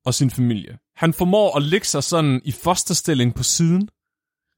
og 0.07 0.15
sin 0.15 0.31
familie. 0.31 0.79
Han 0.97 1.13
formår 1.13 1.57
at 1.57 1.63
lægge 1.63 1.87
sig 1.87 2.05
sådan 2.05 2.41
i 2.45 2.53
fosterstilling 2.53 3.35
på 3.35 3.43
siden 3.43 3.89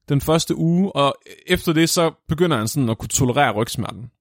den 0.09 0.21
første 0.21 0.55
uge, 0.55 0.95
og 0.95 1.15
efter 1.47 1.73
det 1.73 1.89
så 1.89 2.11
begynder 2.27 2.57
han 2.57 2.67
sådan 2.67 2.89
at 2.89 2.97
kunne 2.97 3.09
tolerere 3.09 3.53
rygsmerten. 3.53 4.11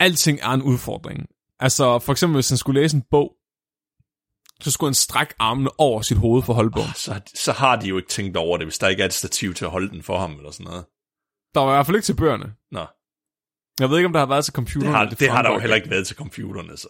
Alting 0.00 0.38
er 0.42 0.48
en 0.48 0.62
udfordring. 0.62 1.26
Altså 1.60 1.98
for 1.98 2.12
eksempel 2.12 2.36
hvis 2.36 2.48
han 2.48 2.58
skulle 2.58 2.80
læse 2.80 2.96
en 2.96 3.02
bog, 3.10 3.34
så 4.60 4.70
skulle 4.70 4.88
han 4.88 4.94
strække 4.94 5.34
armene 5.38 5.70
over 5.78 6.02
sit 6.02 6.18
hoved 6.18 6.42
for 6.42 6.52
at 6.52 6.56
holde 6.56 6.70
bogen. 6.70 6.88
Oh, 6.88 6.94
så, 6.94 7.20
så 7.34 7.52
har 7.52 7.76
de 7.76 7.88
jo 7.88 7.96
ikke 7.96 8.08
tænkt 8.08 8.36
over 8.36 8.56
det, 8.56 8.66
hvis 8.66 8.78
der 8.78 8.88
ikke 8.88 9.02
er 9.02 9.06
et 9.06 9.14
stativ 9.14 9.54
til 9.54 9.64
at 9.64 9.70
holde 9.70 9.88
den 9.88 10.02
for 10.02 10.18
ham, 10.18 10.36
eller 10.36 10.50
sådan 10.50 10.64
noget. 10.64 10.84
Der 11.54 11.60
var 11.60 11.72
i 11.72 11.74
hvert 11.74 11.86
fald 11.86 11.96
ikke 11.96 12.06
til 12.06 12.16
bøgerne. 12.16 12.54
Nå. 12.70 12.86
Jeg 13.80 13.90
ved 13.90 13.96
ikke, 13.96 14.06
om 14.06 14.12
der 14.12 14.20
har 14.20 14.26
været 14.26 14.44
til 14.44 14.54
computeren. 14.54 14.86
Det 14.86 14.96
har, 14.96 15.04
det, 15.04 15.20
det 15.20 15.30
har 15.30 15.42
der 15.42 15.52
jo 15.52 15.58
heller 15.58 15.76
ikke 15.76 15.90
været 15.90 16.06
til 16.06 16.16
computerne, 16.16 16.76
så. 16.76 16.88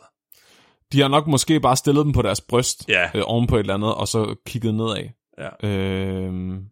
De 0.93 1.01
har 1.01 1.09
nok 1.09 1.27
måske 1.27 1.61
bare 1.61 1.77
stillet 1.77 2.05
dem 2.05 2.13
på 2.13 2.23
deres 2.23 2.41
bryst, 2.41 2.89
ja. 2.89 3.11
øh, 3.15 3.23
oven 3.27 3.47
på 3.47 3.57
et 3.57 3.61
eller 3.61 3.75
andet, 3.75 3.95
og 3.95 4.09
så 4.09 4.37
kigget 4.47 4.75
nedad. 4.75 5.09
Ja. 5.39 5.69
Øh, 5.69 6.63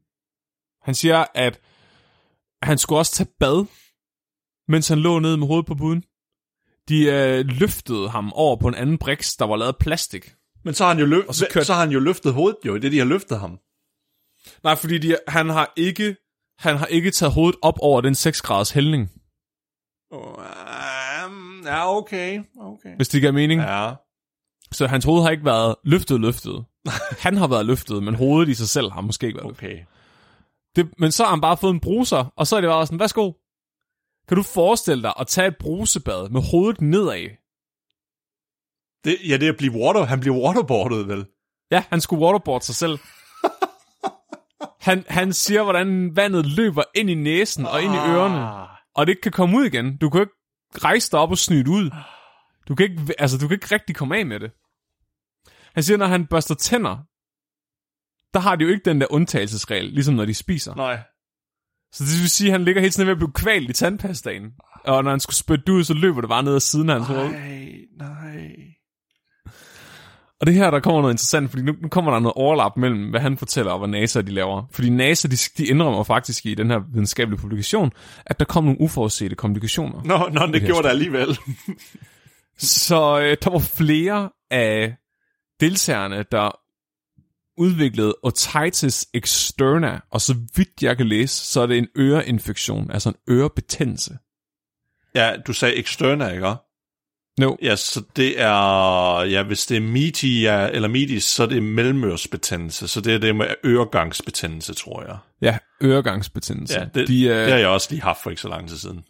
han 0.82 0.94
siger, 0.94 1.24
at 1.34 1.60
han 2.62 2.78
skulle 2.78 2.98
også 2.98 3.12
tage 3.12 3.30
bad, 3.40 3.66
mens 4.68 4.88
han 4.88 4.98
lå 4.98 5.18
nede 5.18 5.36
med 5.36 5.46
hovedet 5.46 5.66
på 5.66 5.74
buden. 5.74 6.04
De 6.88 7.04
øh, 7.04 7.46
løftede 7.46 8.08
ham 8.08 8.32
over 8.32 8.56
på 8.56 8.68
en 8.68 8.74
anden 8.74 8.98
briks, 8.98 9.36
der 9.36 9.44
var 9.44 9.56
lavet 9.56 9.72
af 9.72 9.78
plastik. 9.78 10.34
Men 10.64 10.74
så 10.74 10.84
har 10.84 10.94
han 10.94 11.00
jo, 11.00 11.06
løf- 11.06 11.32
så, 11.32 11.46
kørte... 11.52 11.66
så 11.66 11.72
har 11.72 11.80
han 11.80 11.90
jo 11.90 12.00
løftet 12.00 12.34
hovedet 12.34 12.58
jo, 12.66 12.76
det 12.76 12.92
de 12.92 12.98
har 12.98 13.04
løftet 13.04 13.40
ham. 13.40 13.58
Nej, 14.62 14.76
fordi 14.76 14.98
de, 14.98 15.16
han 15.28 15.48
har 15.48 15.72
ikke 15.76 16.16
han 16.58 16.76
har 16.76 16.86
ikke 16.86 17.10
taget 17.10 17.32
hovedet 17.32 17.56
op 17.62 17.78
over 17.78 18.00
den 18.00 18.14
6 18.14 18.42
graders 18.42 18.70
hældning. 18.70 19.10
Um, 20.12 21.62
ja, 21.64 21.96
okay. 21.96 22.42
okay. 22.60 22.96
Hvis 22.96 23.08
det 23.08 23.20
giver 23.20 23.32
mening. 23.32 23.60
Ja. 23.60 23.94
Så 24.72 24.86
hans 24.86 25.04
hoved 25.04 25.22
har 25.22 25.30
ikke 25.30 25.44
været 25.44 25.74
løftet 25.84 26.20
løftet. 26.20 26.64
han 27.24 27.36
har 27.36 27.46
været 27.46 27.66
løftet, 27.66 28.02
men 28.02 28.14
hovedet 28.14 28.48
i 28.48 28.54
sig 28.54 28.68
selv 28.68 28.90
har 28.90 29.00
måske 29.00 29.26
ikke 29.26 29.38
været 29.38 29.50
okay. 29.50 29.68
løftet. 29.68 29.86
Det, 30.76 30.88
men 30.98 31.12
så 31.12 31.24
har 31.24 31.30
han 31.30 31.40
bare 31.40 31.56
fået 31.56 31.74
en 31.74 31.80
bruser, 31.80 32.32
og 32.36 32.46
så 32.46 32.56
er 32.56 32.60
det 32.60 32.68
bare 32.68 32.86
sådan, 32.86 33.00
værsgo. 33.00 33.32
Kan 34.28 34.36
du 34.36 34.42
forestille 34.42 35.02
dig 35.02 35.12
at 35.20 35.26
tage 35.26 35.48
et 35.48 35.56
brusebad 35.60 36.28
med 36.28 36.42
hovedet 36.50 36.80
nedad? 36.80 37.28
Det, 39.04 39.16
ja, 39.28 39.36
det 39.36 39.46
er 39.46 39.52
at 39.52 39.58
blive 39.58 39.72
water. 39.72 40.04
Han 40.04 40.20
bliver 40.20 40.36
waterboardet, 40.36 41.08
vel? 41.08 41.26
Ja, 41.70 41.84
han 41.88 42.00
skulle 42.00 42.24
waterboard 42.24 42.60
sig 42.60 42.74
selv. 42.74 42.98
han, 44.88 45.04
han 45.08 45.32
siger, 45.32 45.62
hvordan 45.62 46.16
vandet 46.16 46.46
løber 46.46 46.82
ind 46.94 47.10
i 47.10 47.14
næsen 47.14 47.66
og 47.66 47.82
ind 47.82 47.94
i 47.94 47.96
ørerne, 47.96 48.68
og 48.94 49.06
det 49.06 49.12
ikke 49.12 49.22
kan 49.22 49.32
komme 49.32 49.58
ud 49.58 49.64
igen. 49.64 49.96
Du 49.96 50.10
kan 50.10 50.20
ikke 50.20 50.32
rejse 50.84 51.10
dig 51.12 51.20
op 51.20 51.30
og 51.30 51.38
snyde 51.38 51.70
ud. 51.70 51.90
Du 52.68 52.74
kan 52.74 52.90
ikke, 52.90 53.14
altså, 53.18 53.38
du 53.38 53.48
kan 53.48 53.54
ikke 53.54 53.74
rigtig 53.74 53.96
komme 53.96 54.16
af 54.16 54.26
med 54.26 54.40
det. 54.40 54.50
Han 55.74 55.82
siger, 55.82 55.96
når 55.96 56.06
han 56.06 56.26
børster 56.26 56.54
tænder, 56.54 56.96
der 58.34 58.40
har 58.40 58.56
de 58.56 58.64
jo 58.64 58.70
ikke 58.70 58.84
den 58.84 59.00
der 59.00 59.06
undtagelsesregel, 59.10 59.84
ligesom 59.84 60.14
når 60.14 60.24
de 60.24 60.34
spiser. 60.34 60.74
Nej. 60.74 60.98
Så 61.92 62.04
det 62.04 62.20
vil 62.22 62.30
sige, 62.30 62.48
at 62.48 62.52
han 62.52 62.64
ligger 62.64 62.80
helt 62.80 62.94
sådan 62.94 63.06
ved 63.06 63.12
at 63.12 63.18
blive 63.18 63.32
kvalt 63.32 63.70
i 63.70 63.72
tandpastaen. 63.72 64.52
Og 64.84 65.04
når 65.04 65.10
han 65.10 65.20
skulle 65.20 65.36
spytte 65.36 65.72
ud, 65.72 65.84
så 65.84 65.94
løber 65.94 66.20
det 66.20 66.28
bare 66.28 66.42
ned 66.42 66.54
ad 66.54 66.60
siden 66.60 66.90
af 66.90 66.94
hans 66.94 67.08
hoved. 67.08 67.30
Nej, 67.30 67.72
nej. 67.98 68.56
Og 70.40 70.46
det 70.46 70.54
her, 70.54 70.70
der 70.70 70.80
kommer 70.80 71.00
noget 71.00 71.14
interessant, 71.14 71.50
fordi 71.50 71.62
nu, 71.62 71.74
nu 71.82 71.88
kommer 71.88 72.12
der 72.12 72.18
noget 72.18 72.34
overlap 72.36 72.76
mellem, 72.76 73.10
hvad 73.10 73.20
han 73.20 73.36
fortæller 73.36 73.72
og 73.72 73.78
hvad 73.78 73.88
NASA 73.88 74.20
de 74.20 74.32
laver. 74.32 74.62
Fordi 74.70 74.90
NASA, 74.90 75.28
de, 75.28 75.36
de 75.58 75.66
indrømmer 75.66 76.02
faktisk 76.02 76.46
i 76.46 76.54
den 76.54 76.70
her 76.70 76.80
videnskabelige 76.92 77.40
publikation, 77.40 77.92
at 78.26 78.38
der 78.38 78.44
kom 78.44 78.64
nogle 78.64 78.80
uforudsete 78.80 79.34
komplikationer. 79.34 80.02
Nå, 80.04 80.28
nå 80.32 80.46
det, 80.46 80.54
det 80.54 80.62
gjorde 80.62 80.82
det 80.82 80.88
alligevel. 80.88 81.28
så 82.59 83.20
øh, 83.20 83.36
der 83.44 83.50
var 83.50 83.59
flere 83.59 84.30
af 84.50 84.96
deltagerne, 85.61 86.24
der 86.32 86.61
udviklede 87.59 88.16
otitis 88.22 89.07
externa, 89.14 90.00
og 90.11 90.20
så 90.20 90.34
vidt 90.57 90.82
jeg 90.82 90.96
kan 90.96 91.07
læse, 91.07 91.34
så 91.34 91.61
er 91.61 91.66
det 91.66 91.78
en 91.78 91.88
øreinfektion, 91.98 92.90
altså 92.90 93.09
en 93.09 93.34
ørebetændelse. 93.34 94.18
Ja, 95.14 95.36
du 95.46 95.52
sagde 95.52 95.76
externa, 95.76 96.28
ikke? 96.28 96.54
No. 97.40 97.57
Ja, 97.62 97.76
så 97.76 98.02
det 98.16 98.40
er, 98.40 99.22
ja, 99.22 99.42
hvis 99.42 99.66
det 99.66 99.76
er 99.76 99.80
media 99.80 100.68
eller 100.68 100.88
midis, 100.88 101.24
så 101.24 101.42
er 101.42 101.46
det 101.46 101.62
mellemørsbetændelse, 101.62 102.88
så 102.88 103.00
det 103.00 103.14
er 103.14 103.18
det 103.18 103.36
med 103.36 103.46
øregangsbetændelse, 103.64 104.74
tror 104.74 105.02
jeg. 105.02 105.18
Ja, 105.42 105.59
øregangsbetændelse. 105.82 106.78
Ja, 106.78 106.84
det, 106.94 107.09
De, 107.09 107.26
uh... 107.30 107.36
det 107.36 107.50
har 107.50 107.59
jeg 107.59 107.68
også 107.68 107.88
lige 107.90 108.02
haft 108.02 108.22
for 108.22 108.30
ikke 108.30 108.42
så 108.42 108.48
lang 108.48 108.68
tid 108.68 108.76
siden. 108.76 109.04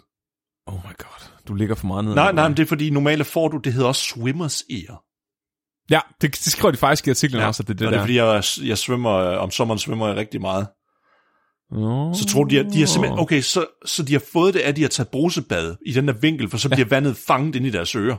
Oh 0.67 0.75
my 0.75 0.97
god, 0.99 1.16
du 1.49 1.55
ligger 1.55 1.75
for 1.75 1.87
meget 1.87 2.05
ned. 2.05 2.15
Nej, 2.15 2.33
nej, 2.33 2.49
men 2.49 2.57
det 2.57 2.63
er 2.63 2.67
fordi, 2.67 2.91
normalt 2.91 3.27
får 3.27 3.49
du, 3.49 3.59
det 3.59 3.73
hedder 3.73 3.89
også 3.89 4.03
swimmers 4.03 4.63
ear. 4.71 5.03
Ja, 5.91 6.01
det, 6.21 6.31
det 6.33 6.53
skriver 6.53 6.71
de 6.71 6.77
faktisk 6.77 7.07
i 7.07 7.11
artiklen 7.11 7.41
ja, 7.41 7.47
også, 7.47 7.63
at 7.63 7.69
det 7.69 7.75
er 7.75 7.79
det 7.79 7.87
og 7.87 7.93
der. 7.93 8.07
det 8.07 8.21
er 8.21 8.43
fordi, 8.43 8.61
jeg, 8.63 8.69
jeg 8.69 8.79
svømmer, 8.79 9.11
om 9.11 9.51
sommeren 9.51 9.79
svømmer 9.79 10.09
jeg 10.09 10.17
rigtig 10.17 10.41
meget. 10.41 10.67
Oh. 11.73 12.15
Så 12.15 12.27
tror 12.27 12.45
de, 12.45 12.61
at 12.61 12.67
de 12.73 12.79
har 12.79 12.87
simpelthen, 12.87 13.19
okay, 13.19 13.41
så, 13.41 13.67
så 13.87 14.03
de 14.03 14.13
har 14.13 14.23
fået 14.33 14.55
det, 14.55 14.61
at 14.61 14.77
de 14.77 14.83
har 14.83 14.89
taget 14.89 15.09
brusebad 15.09 15.77
i 15.87 15.93
den 15.93 16.09
der 16.09 16.15
vinkel, 16.15 16.51
for 16.51 16.59
så 16.59 16.69
bliver 16.69 16.87
ja. 16.91 16.95
vandet 16.95 17.17
fanget 17.17 17.57
ind 17.57 17.67
i 17.67 17.71
deres 17.71 17.95
ører. 17.95 18.17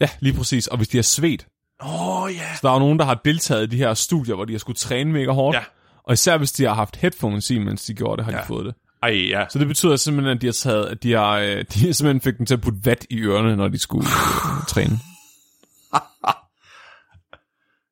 Ja, 0.00 0.08
lige 0.20 0.36
præcis. 0.36 0.66
Og 0.66 0.76
hvis 0.76 0.88
de 0.88 0.96
har 0.96 1.02
svedt. 1.02 1.46
Åh, 1.82 2.22
oh, 2.22 2.32
ja. 2.34 2.36
Yeah. 2.36 2.54
Så 2.54 2.60
der 2.62 2.68
er 2.68 2.72
jo 2.72 2.78
nogen, 2.78 2.98
der 2.98 3.04
har 3.04 3.20
deltaget 3.24 3.62
i 3.62 3.66
de 3.66 3.76
her 3.76 3.94
studier, 3.94 4.34
hvor 4.34 4.44
de 4.44 4.52
har 4.52 4.58
skulle 4.58 4.76
træne 4.76 5.12
mega 5.12 5.32
hårdt. 5.32 5.56
Ja. 5.56 5.62
Og 6.06 6.12
især 6.12 6.38
hvis 6.38 6.52
de 6.52 6.64
har 6.64 6.74
haft 6.74 6.96
headphones 6.96 7.50
i, 7.50 7.58
mens 7.58 7.84
de 7.84 7.94
gjorde 7.94 8.16
det, 8.16 8.24
har 8.24 8.32
ja. 8.32 8.38
de 8.38 8.46
fået 8.46 8.66
det. 8.66 8.74
Ej, 9.04 9.28
ja. 9.28 9.44
Så 9.48 9.58
det 9.58 9.68
betyder 9.68 9.96
simpelthen, 9.96 10.36
at 10.36 10.42
de 10.42 10.46
har 10.46 10.52
taget, 10.52 10.86
at 10.86 11.02
de 11.02 11.12
har, 11.12 11.38
de 11.74 11.94
simpelthen 11.94 12.20
fik 12.20 12.38
dem 12.38 12.46
til 12.46 12.54
at 12.54 12.60
putte 12.60 12.78
vat 12.84 13.06
i 13.10 13.20
ørerne, 13.20 13.56
når 13.56 13.68
de 13.68 13.78
skulle 13.78 14.06
øh, 14.06 14.66
træne. 14.68 14.98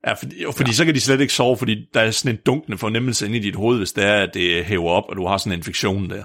Ja, 0.06 0.12
fordi, 0.12 0.44
fordi 0.56 0.70
ja. 0.70 0.74
så 0.74 0.84
kan 0.84 0.94
de 0.94 1.00
slet 1.00 1.20
ikke 1.20 1.32
sove, 1.32 1.56
fordi 1.56 1.76
der 1.94 2.00
er 2.00 2.10
sådan 2.10 2.34
en 2.34 2.40
dunkende 2.46 2.78
fornemmelse 2.78 3.26
inde 3.26 3.38
i 3.38 3.40
dit 3.40 3.56
hoved, 3.56 3.78
hvis 3.78 3.92
det 3.92 4.04
er, 4.04 4.14
at 4.14 4.30
det 4.34 4.64
hæver 4.64 4.90
op, 4.90 5.04
og 5.08 5.16
du 5.16 5.26
har 5.26 5.36
sådan 5.36 5.52
en 5.52 5.58
infektion 5.58 6.10
der. 6.10 6.24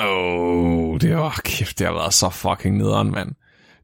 Åh, 0.00 0.90
oh, 0.90 1.00
det 1.00 1.16
var 1.16 1.40
kæft, 1.44 1.78
det 1.78 1.86
har 1.86 1.94
været 1.94 2.14
så 2.14 2.30
fucking 2.30 2.76
nederen, 2.76 3.10
mand. 3.10 3.32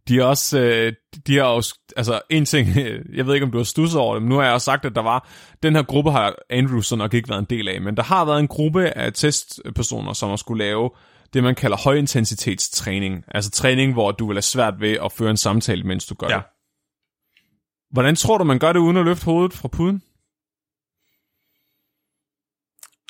De 0.08 0.18
er 0.18 0.24
også, 0.24 0.58
øh, 0.58 0.92
de 1.26 1.36
har 1.36 1.44
også, 1.44 1.78
altså 1.96 2.20
en 2.30 2.44
ting, 2.44 2.68
jeg 3.16 3.26
ved 3.26 3.34
ikke 3.34 3.44
om 3.44 3.52
du 3.52 3.58
har 3.58 3.64
stusset 3.64 4.00
over 4.00 4.14
det, 4.14 4.22
men 4.22 4.28
nu 4.28 4.36
har 4.36 4.44
jeg 4.44 4.52
også 4.52 4.64
sagt, 4.64 4.84
at 4.84 4.94
der 4.94 5.02
var, 5.02 5.28
den 5.62 5.74
her 5.74 5.82
gruppe 5.82 6.10
har 6.10 6.36
Andrew 6.50 6.80
så 6.80 6.96
nok 6.96 7.14
ikke 7.14 7.28
været 7.28 7.38
en 7.38 7.46
del 7.50 7.68
af, 7.68 7.80
men 7.80 7.96
der 7.96 8.02
har 8.02 8.24
været 8.24 8.40
en 8.40 8.48
gruppe 8.48 8.90
af 8.90 9.12
testpersoner, 9.12 10.12
som 10.12 10.28
har 10.28 10.36
skulle 10.36 10.64
lave 10.64 10.90
det, 11.32 11.42
man 11.42 11.54
kalder 11.54 11.76
højintensitetstræning. 11.76 13.24
Altså 13.34 13.50
træning, 13.50 13.92
hvor 13.92 14.12
du 14.12 14.26
vil 14.26 14.36
have 14.36 14.42
svært 14.42 14.80
ved 14.80 14.92
at 15.04 15.12
føre 15.12 15.30
en 15.30 15.36
samtale, 15.36 15.82
mens 15.82 16.06
du 16.06 16.14
gør 16.14 16.28
ja. 16.30 16.36
det. 16.36 16.44
Hvordan 17.90 18.16
tror 18.16 18.38
du, 18.38 18.44
man 18.44 18.58
gør 18.58 18.72
det 18.72 18.80
uden 18.80 18.96
at 18.96 19.04
løfte 19.04 19.24
hovedet 19.24 19.52
fra 19.52 19.68
puden? 19.68 20.02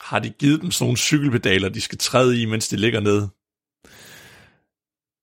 Har 0.01 0.19
de 0.19 0.31
givet 0.31 0.63
dem 0.63 0.71
sådan 0.71 0.85
nogle 0.85 0.97
cykelpedaler, 0.97 1.69
de 1.69 1.81
skal 1.81 1.99
træde 1.99 2.43
i, 2.43 2.47
mens 2.47 2.69
de 2.69 2.77
ligger 2.77 3.01
nede? 3.01 3.31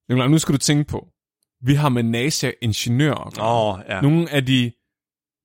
Jamen, 0.08 0.30
nu 0.30 0.38
skal 0.38 0.52
du 0.52 0.58
tænke 0.58 0.84
på, 0.84 1.08
vi 1.64 1.74
har 1.74 1.88
med 1.88 2.02
NASA-ingeniører. 2.02 3.30
Oh, 3.40 3.80
ja. 3.88 4.00
Nogle 4.00 4.30
af 4.30 4.46
de 4.46 4.72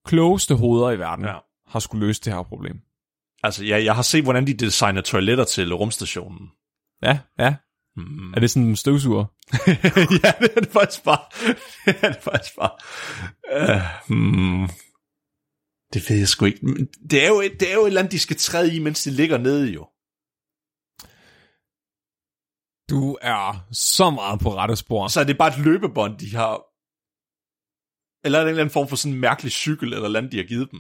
klogeste 0.06 0.56
hoveder 0.56 0.92
i 0.92 1.00
verden 1.00 1.26
ja. 1.26 1.36
har 1.68 1.80
skulle 1.80 2.08
løse 2.08 2.22
det 2.26 2.34
her 2.34 2.44
problem. 2.44 2.76
Altså, 3.44 3.66
ja, 3.66 3.84
jeg 3.84 3.96
har 3.96 4.02
set, 4.02 4.24
hvordan 4.24 4.48
de 4.48 4.54
designer 4.54 5.02
toiletter 5.02 5.44
til 5.44 5.74
rumstationen. 5.74 6.48
Ja, 7.04 7.20
ja. 7.40 7.56
Mm. 7.96 8.34
Er 8.34 8.40
det 8.40 8.50
sådan 8.50 8.68
en 8.68 8.76
støvsuger? 8.76 9.26
ja, 10.24 10.32
det 10.42 10.52
er 10.56 10.62
det 10.62 10.70
faktisk 10.72 11.04
bare. 11.04 11.20
det 11.86 11.96
er 12.02 12.12
det 12.12 12.24
faktisk 12.24 12.56
bare. 12.56 12.72
Uh, 13.62 14.18
hmm. 14.18 14.70
Det 15.94 16.10
ved 16.10 16.18
jeg 16.18 16.28
sgu 16.28 16.46
ikke. 16.46 16.88
Det 17.10 17.24
er, 17.24 17.28
jo, 17.28 17.42
det 17.60 17.70
er 17.70 17.74
jo 17.74 17.82
et 17.82 17.88
eller 17.88 18.02
andet, 18.02 18.12
de 18.12 18.20
skal 18.20 18.36
træde 18.38 18.76
i, 18.76 18.80
mens 18.80 19.04
de 19.04 19.12
ligger 19.12 19.38
nede 19.38 19.72
jo. 19.72 19.88
Du 22.90 23.18
er 23.22 23.68
så 23.72 24.10
meget 24.10 24.40
på 24.40 24.56
rette 24.56 24.76
spor. 24.76 25.08
Så 25.08 25.20
er 25.20 25.24
det 25.24 25.38
bare 25.38 25.50
et 25.60 25.66
løbebånd, 25.66 26.18
de 26.18 26.36
har... 26.36 26.62
Eller 28.26 28.40
er 28.40 28.44
det 28.44 28.48
en 28.50 28.50
eller 28.50 28.62
anden 28.64 28.74
form 28.74 28.88
for 28.88 28.96
sådan 28.96 29.14
en 29.14 29.20
mærkelig 29.22 29.52
cykel, 29.52 29.94
eller 29.94 30.18
andet, 30.18 30.32
de 30.32 30.38
har 30.38 30.44
givet 30.44 30.72
dem? 30.72 30.80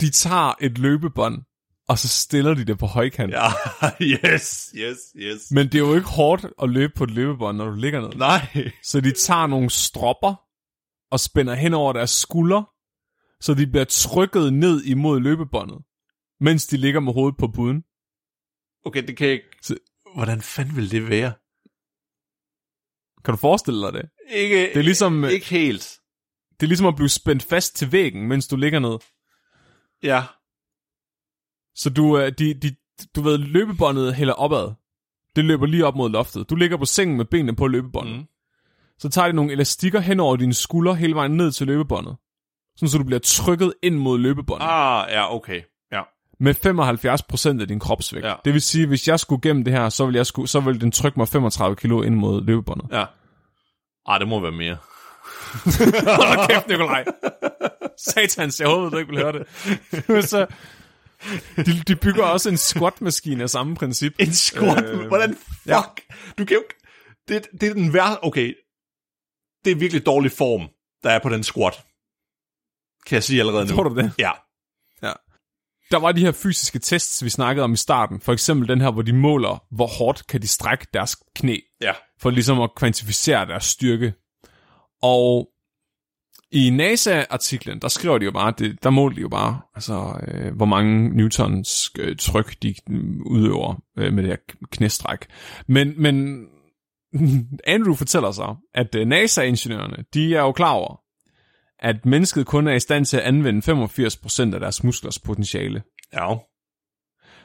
De 0.00 0.10
tager 0.10 0.54
et 0.60 0.78
løbebånd, 0.78 1.42
og 1.88 1.98
så 1.98 2.08
stiller 2.08 2.54
de 2.54 2.64
det 2.64 2.78
på 2.78 2.86
højkant. 2.86 3.32
Ja, 3.32 3.48
yes, 4.34 4.70
yes, 4.76 4.98
yes. 5.16 5.50
Men 5.50 5.66
det 5.66 5.74
er 5.74 5.78
jo 5.88 5.94
ikke 5.94 6.08
hårdt 6.08 6.46
at 6.62 6.68
løbe 6.70 6.92
på 6.96 7.04
et 7.04 7.10
løbebånd, 7.10 7.56
når 7.56 7.64
du 7.70 7.74
ligger 7.76 8.00
ned. 8.00 8.08
Nej. 8.16 8.70
Så 8.82 9.00
de 9.00 9.12
tager 9.12 9.46
nogle 9.46 9.70
stropper 9.70 10.34
og 11.10 11.20
spænder 11.20 11.54
hen 11.54 11.74
over 11.74 11.92
deres 11.92 12.10
skulder, 12.10 12.62
så 13.40 13.54
de 13.54 13.66
bliver 13.66 13.84
trykket 13.84 14.52
ned 14.52 14.84
imod 14.84 15.20
løbebåndet, 15.20 15.78
mens 16.40 16.66
de 16.66 16.76
ligger 16.76 17.00
med 17.00 17.12
hovedet 17.12 17.38
på 17.38 17.48
buden. 17.48 17.82
Okay, 18.84 19.06
det 19.06 19.16
kan 19.16 19.26
jeg 19.26 19.34
ikke... 19.34 19.48
Så- 19.62 19.76
Hvordan 20.18 20.42
fanden 20.42 20.76
vil 20.76 20.90
det 20.90 21.08
være? 21.08 21.32
Kan 23.24 23.34
du 23.34 23.36
forestille 23.36 23.86
dig 23.86 23.92
det? 23.92 24.10
Ikke, 24.30 24.56
Det 24.56 24.76
er 24.76 24.82
ligesom, 24.82 25.24
ikke 25.24 25.46
helt. 25.46 25.98
det 26.50 26.62
er 26.66 26.68
ligesom 26.68 26.86
at 26.86 26.96
blive 26.96 27.08
spændt 27.08 27.42
fast 27.42 27.76
til 27.76 27.92
væggen, 27.92 28.28
mens 28.28 28.48
du 28.48 28.56
ligger 28.56 28.78
ned. 28.78 28.98
Ja. 30.02 30.22
Så 31.74 31.90
du, 31.90 32.18
øh, 32.18 32.32
de, 32.38 32.54
de, 32.54 32.76
du 33.16 33.20
ved, 33.20 33.38
løbebåndet 33.38 34.14
hælder 34.14 34.34
opad. 34.34 34.74
Det 35.36 35.44
løber 35.44 35.66
lige 35.66 35.86
op 35.86 35.96
mod 35.96 36.10
loftet. 36.10 36.50
Du 36.50 36.54
ligger 36.54 36.76
på 36.76 36.84
sengen 36.84 37.16
med 37.16 37.24
benene 37.24 37.56
på 37.56 37.66
løbebåndet. 37.66 38.16
Mm. 38.16 38.26
Så 38.98 39.08
tager 39.08 39.28
de 39.28 39.32
nogle 39.32 39.52
elastikker 39.52 40.00
hen 40.00 40.20
over 40.20 40.36
dine 40.36 40.54
skuldre 40.54 40.94
hele 40.94 41.14
vejen 41.14 41.36
ned 41.36 41.52
til 41.52 41.66
løbebåndet. 41.66 42.16
Sådan 42.76 42.88
så 42.88 42.98
du 42.98 43.04
bliver 43.04 43.20
trykket 43.20 43.74
ind 43.82 43.96
mod 43.96 44.18
løbebåndet. 44.18 44.66
Ah, 44.70 45.06
ja, 45.10 45.34
okay. 45.34 45.62
Med 46.40 46.54
75% 47.58 47.60
af 47.60 47.68
din 47.68 47.80
kropsvægt. 47.80 48.24
Ja. 48.24 48.34
Det 48.44 48.52
vil 48.52 48.62
sige, 48.62 48.86
hvis 48.86 49.08
jeg 49.08 49.20
skulle 49.20 49.40
gennem 49.42 49.64
det 49.64 49.72
her, 49.72 49.88
så 49.88 50.06
vil, 50.06 50.14
jeg 50.14 50.26
skulle, 50.26 50.48
så 50.48 50.60
vil 50.60 50.80
den 50.80 50.92
trykke 50.92 51.18
mig 51.18 51.28
35 51.28 51.76
kilo 51.76 52.02
ind 52.02 52.14
mod 52.14 52.44
løbebåndet. 52.44 52.86
Ja. 52.92 53.04
Ah, 54.06 54.20
det 54.20 54.28
må 54.28 54.40
være 54.40 54.52
mere. 54.52 54.76
Hold 56.16 56.48
kæft, 56.48 56.68
Nikolaj. 56.68 57.04
Satans, 57.98 58.60
jeg 58.60 58.68
håbede, 58.68 58.90
du 58.90 58.96
ikke 58.96 59.10
ville 59.12 59.22
høre 59.22 59.32
det. 59.32 60.24
så, 60.28 60.46
de, 61.56 61.82
de 61.88 61.96
bygger 61.96 62.24
også 62.24 62.48
en 62.48 62.56
squat-maskine 62.56 63.42
af 63.42 63.50
samme 63.50 63.76
princip. 63.76 64.14
En 64.18 64.32
squat? 64.32 64.84
Øh, 64.84 65.06
Hvordan 65.06 65.34
fuck? 65.34 65.66
Ja. 65.66 65.80
Du 66.38 66.44
kan 66.44 66.54
jo 66.56 66.60
ikke... 66.62 66.74
Det, 67.28 67.60
det 67.60 67.68
er 67.68 67.74
den 67.74 67.92
værste... 67.92 68.24
Okay. 68.24 68.54
Det 69.64 69.70
er 69.70 69.76
virkelig 69.76 70.06
dårlig 70.06 70.32
form, 70.32 70.68
der 71.02 71.10
er 71.10 71.18
på 71.22 71.28
den 71.28 71.42
squat. 71.44 71.84
Kan 73.06 73.14
jeg 73.14 73.22
sige 73.24 73.40
allerede 73.40 73.66
nu. 73.66 73.74
Tror 73.74 73.82
du 73.82 73.94
det? 73.94 74.12
Ja. 74.18 74.30
Der 75.90 75.98
var 75.98 76.12
de 76.12 76.20
her 76.20 76.32
fysiske 76.32 76.78
tests, 76.78 77.24
vi 77.24 77.28
snakkede 77.30 77.64
om 77.64 77.72
i 77.72 77.76
starten. 77.76 78.20
For 78.20 78.32
eksempel 78.32 78.68
den 78.68 78.80
her, 78.80 78.90
hvor 78.90 79.02
de 79.02 79.12
måler, 79.12 79.64
hvor 79.70 79.86
hårdt 79.86 80.26
kan 80.26 80.42
de 80.42 80.48
strække 80.48 80.86
deres 80.94 81.16
knæ, 81.34 81.56
Ja. 81.82 81.92
for 82.20 82.30
ligesom 82.30 82.60
at 82.60 82.74
kvantificere 82.76 83.46
deres 83.46 83.64
styrke. 83.64 84.14
Og 85.02 85.48
i 86.52 86.70
NASA-artiklen, 86.70 87.78
der 87.80 87.88
skriver 87.88 88.18
de 88.18 88.24
jo 88.24 88.30
bare, 88.32 88.52
det, 88.58 88.82
der 88.84 88.90
måler 88.90 89.14
de 89.14 89.20
jo 89.20 89.28
bare, 89.28 89.60
altså, 89.74 90.20
øh, 90.28 90.56
hvor 90.56 90.66
mange 90.66 91.16
newtons 91.16 91.90
øh, 91.98 92.16
tryk 92.16 92.62
de 92.62 92.74
mm, 92.86 93.22
udøver 93.26 93.82
øh, 93.98 94.12
med 94.12 94.22
det 94.22 94.30
her 94.30 94.54
knæstræk. 94.70 95.26
Men, 95.66 95.94
men 96.02 96.44
Andrew 97.66 97.94
fortæller 97.94 98.30
så, 98.32 98.56
at 98.74 98.94
øh, 98.94 99.06
NASA-ingeniørerne, 99.06 100.04
de 100.14 100.34
er 100.36 100.40
jo 100.40 100.52
klar 100.52 100.72
over, 100.72 101.00
at 101.78 102.06
mennesket 102.06 102.46
kun 102.46 102.66
er 102.66 102.74
i 102.74 102.80
stand 102.80 103.04
til 103.04 103.16
at 103.16 103.22
anvende 103.22 103.72
85% 103.72 104.54
af 104.54 104.60
deres 104.60 104.84
musklers 104.84 105.18
potentiale. 105.18 105.82
Ja. 106.12 106.34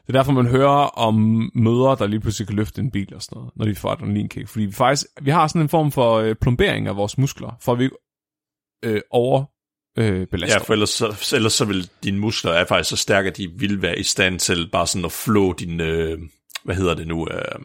Det 0.07 0.09
er 0.09 0.13
derfor, 0.13 0.31
man 0.31 0.47
hører 0.47 0.85
om 0.97 1.15
mødre, 1.55 1.95
der 1.99 2.07
lige 2.07 2.19
pludselig 2.19 2.47
kan 2.47 2.55
løfte 2.55 2.81
en 2.81 2.91
bil 2.91 3.15
og 3.15 3.21
sådan 3.21 3.35
noget, 3.37 3.51
når 3.55 3.65
de 3.65 3.75
får 3.75 3.91
adrenalinkick. 3.91 4.47
Fordi 4.47 4.65
vi 4.65 4.71
faktisk, 4.71 5.05
vi 5.21 5.31
har 5.31 5.47
sådan 5.47 5.61
en 5.61 5.69
form 5.69 5.91
for 5.91 6.15
øh, 6.15 6.35
plombering 6.35 6.87
af 6.87 6.95
vores 6.95 7.17
muskler, 7.17 7.57
for 7.61 7.71
at 7.71 7.79
vi 7.79 7.83
ikke 7.83 7.95
øh, 8.83 9.01
over 9.11 9.45
øh, 9.97 10.27
belaster. 10.27 10.55
Ja, 10.55 10.63
for 10.63 10.73
ellers 10.73 10.89
så, 10.89 11.35
ellers 11.35 11.53
så 11.53 11.65
vil 11.65 11.89
dine 12.03 12.19
muskler 12.19 12.51
er 12.51 12.65
faktisk 12.65 12.89
så 12.89 12.97
stærke, 12.97 13.29
at 13.29 13.37
de 13.37 13.49
vil 13.57 13.81
være 13.81 13.99
i 13.99 14.03
stand 14.03 14.39
til 14.39 14.69
bare 14.71 14.87
sådan 14.87 15.05
at 15.05 15.11
flå 15.11 15.53
din, 15.53 15.81
øh, 15.81 16.19
hvad 16.63 16.75
hedder 16.75 16.93
det 16.93 17.07
nu, 17.07 17.27
øh, 17.31 17.59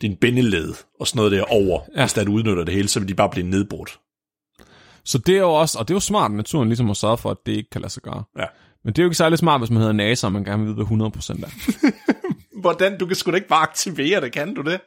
din 0.00 0.16
bindeled 0.16 0.74
og 1.00 1.06
sådan 1.06 1.18
noget 1.18 1.32
derover. 1.32 1.80
Ja. 1.88 2.00
Ja. 2.00 2.02
Hvis 2.04 2.12
der 2.12 2.24
du 2.24 2.32
udnytter 2.32 2.64
det 2.64 2.74
hele, 2.74 2.88
så 2.88 3.00
vil 3.00 3.08
de 3.08 3.14
bare 3.14 3.30
blive 3.30 3.46
nedbrudt. 3.46 3.98
Så 5.04 5.18
det 5.18 5.34
er 5.34 5.40
jo 5.40 5.52
også, 5.52 5.78
og 5.78 5.88
det 5.88 5.94
er 5.94 5.96
jo 5.96 6.00
smart, 6.00 6.30
at 6.30 6.36
naturen 6.36 6.68
ligesom 6.68 6.86
har 6.86 6.94
sørget 6.94 7.20
for, 7.20 7.30
at 7.30 7.36
det 7.46 7.52
ikke 7.52 7.70
kan 7.70 7.80
lade 7.80 7.92
sig 7.92 8.02
gøre. 8.02 8.24
Ja. 8.38 8.46
Men 8.84 8.92
det 8.92 8.98
er 8.98 9.02
jo 9.02 9.06
ikke 9.06 9.16
særlig 9.16 9.38
smart, 9.38 9.60
hvis 9.60 9.70
man 9.70 9.78
hedder 9.78 9.92
NASA, 9.92 10.26
og 10.26 10.32
man 10.32 10.44
gerne 10.44 10.64
vil 10.64 10.76
vide, 10.76 10.86
hvad 10.86 10.96
100% 10.98 11.44
er. 11.44 11.50
Hvordan? 12.60 12.98
Du 12.98 13.06
kan 13.06 13.16
sgu 13.16 13.30
da 13.30 13.36
ikke 13.36 13.48
bare 13.48 13.62
aktivere 13.62 14.20
det, 14.20 14.32
kan 14.32 14.54
du 14.54 14.62
det? 14.62 14.80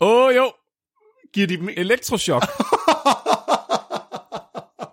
Åh 0.00 0.26
oh, 0.26 0.34
jo, 0.36 0.52
Giver 1.34 1.46
de 1.46 1.56
dem... 1.56 1.68
elektroshock. 1.76 2.44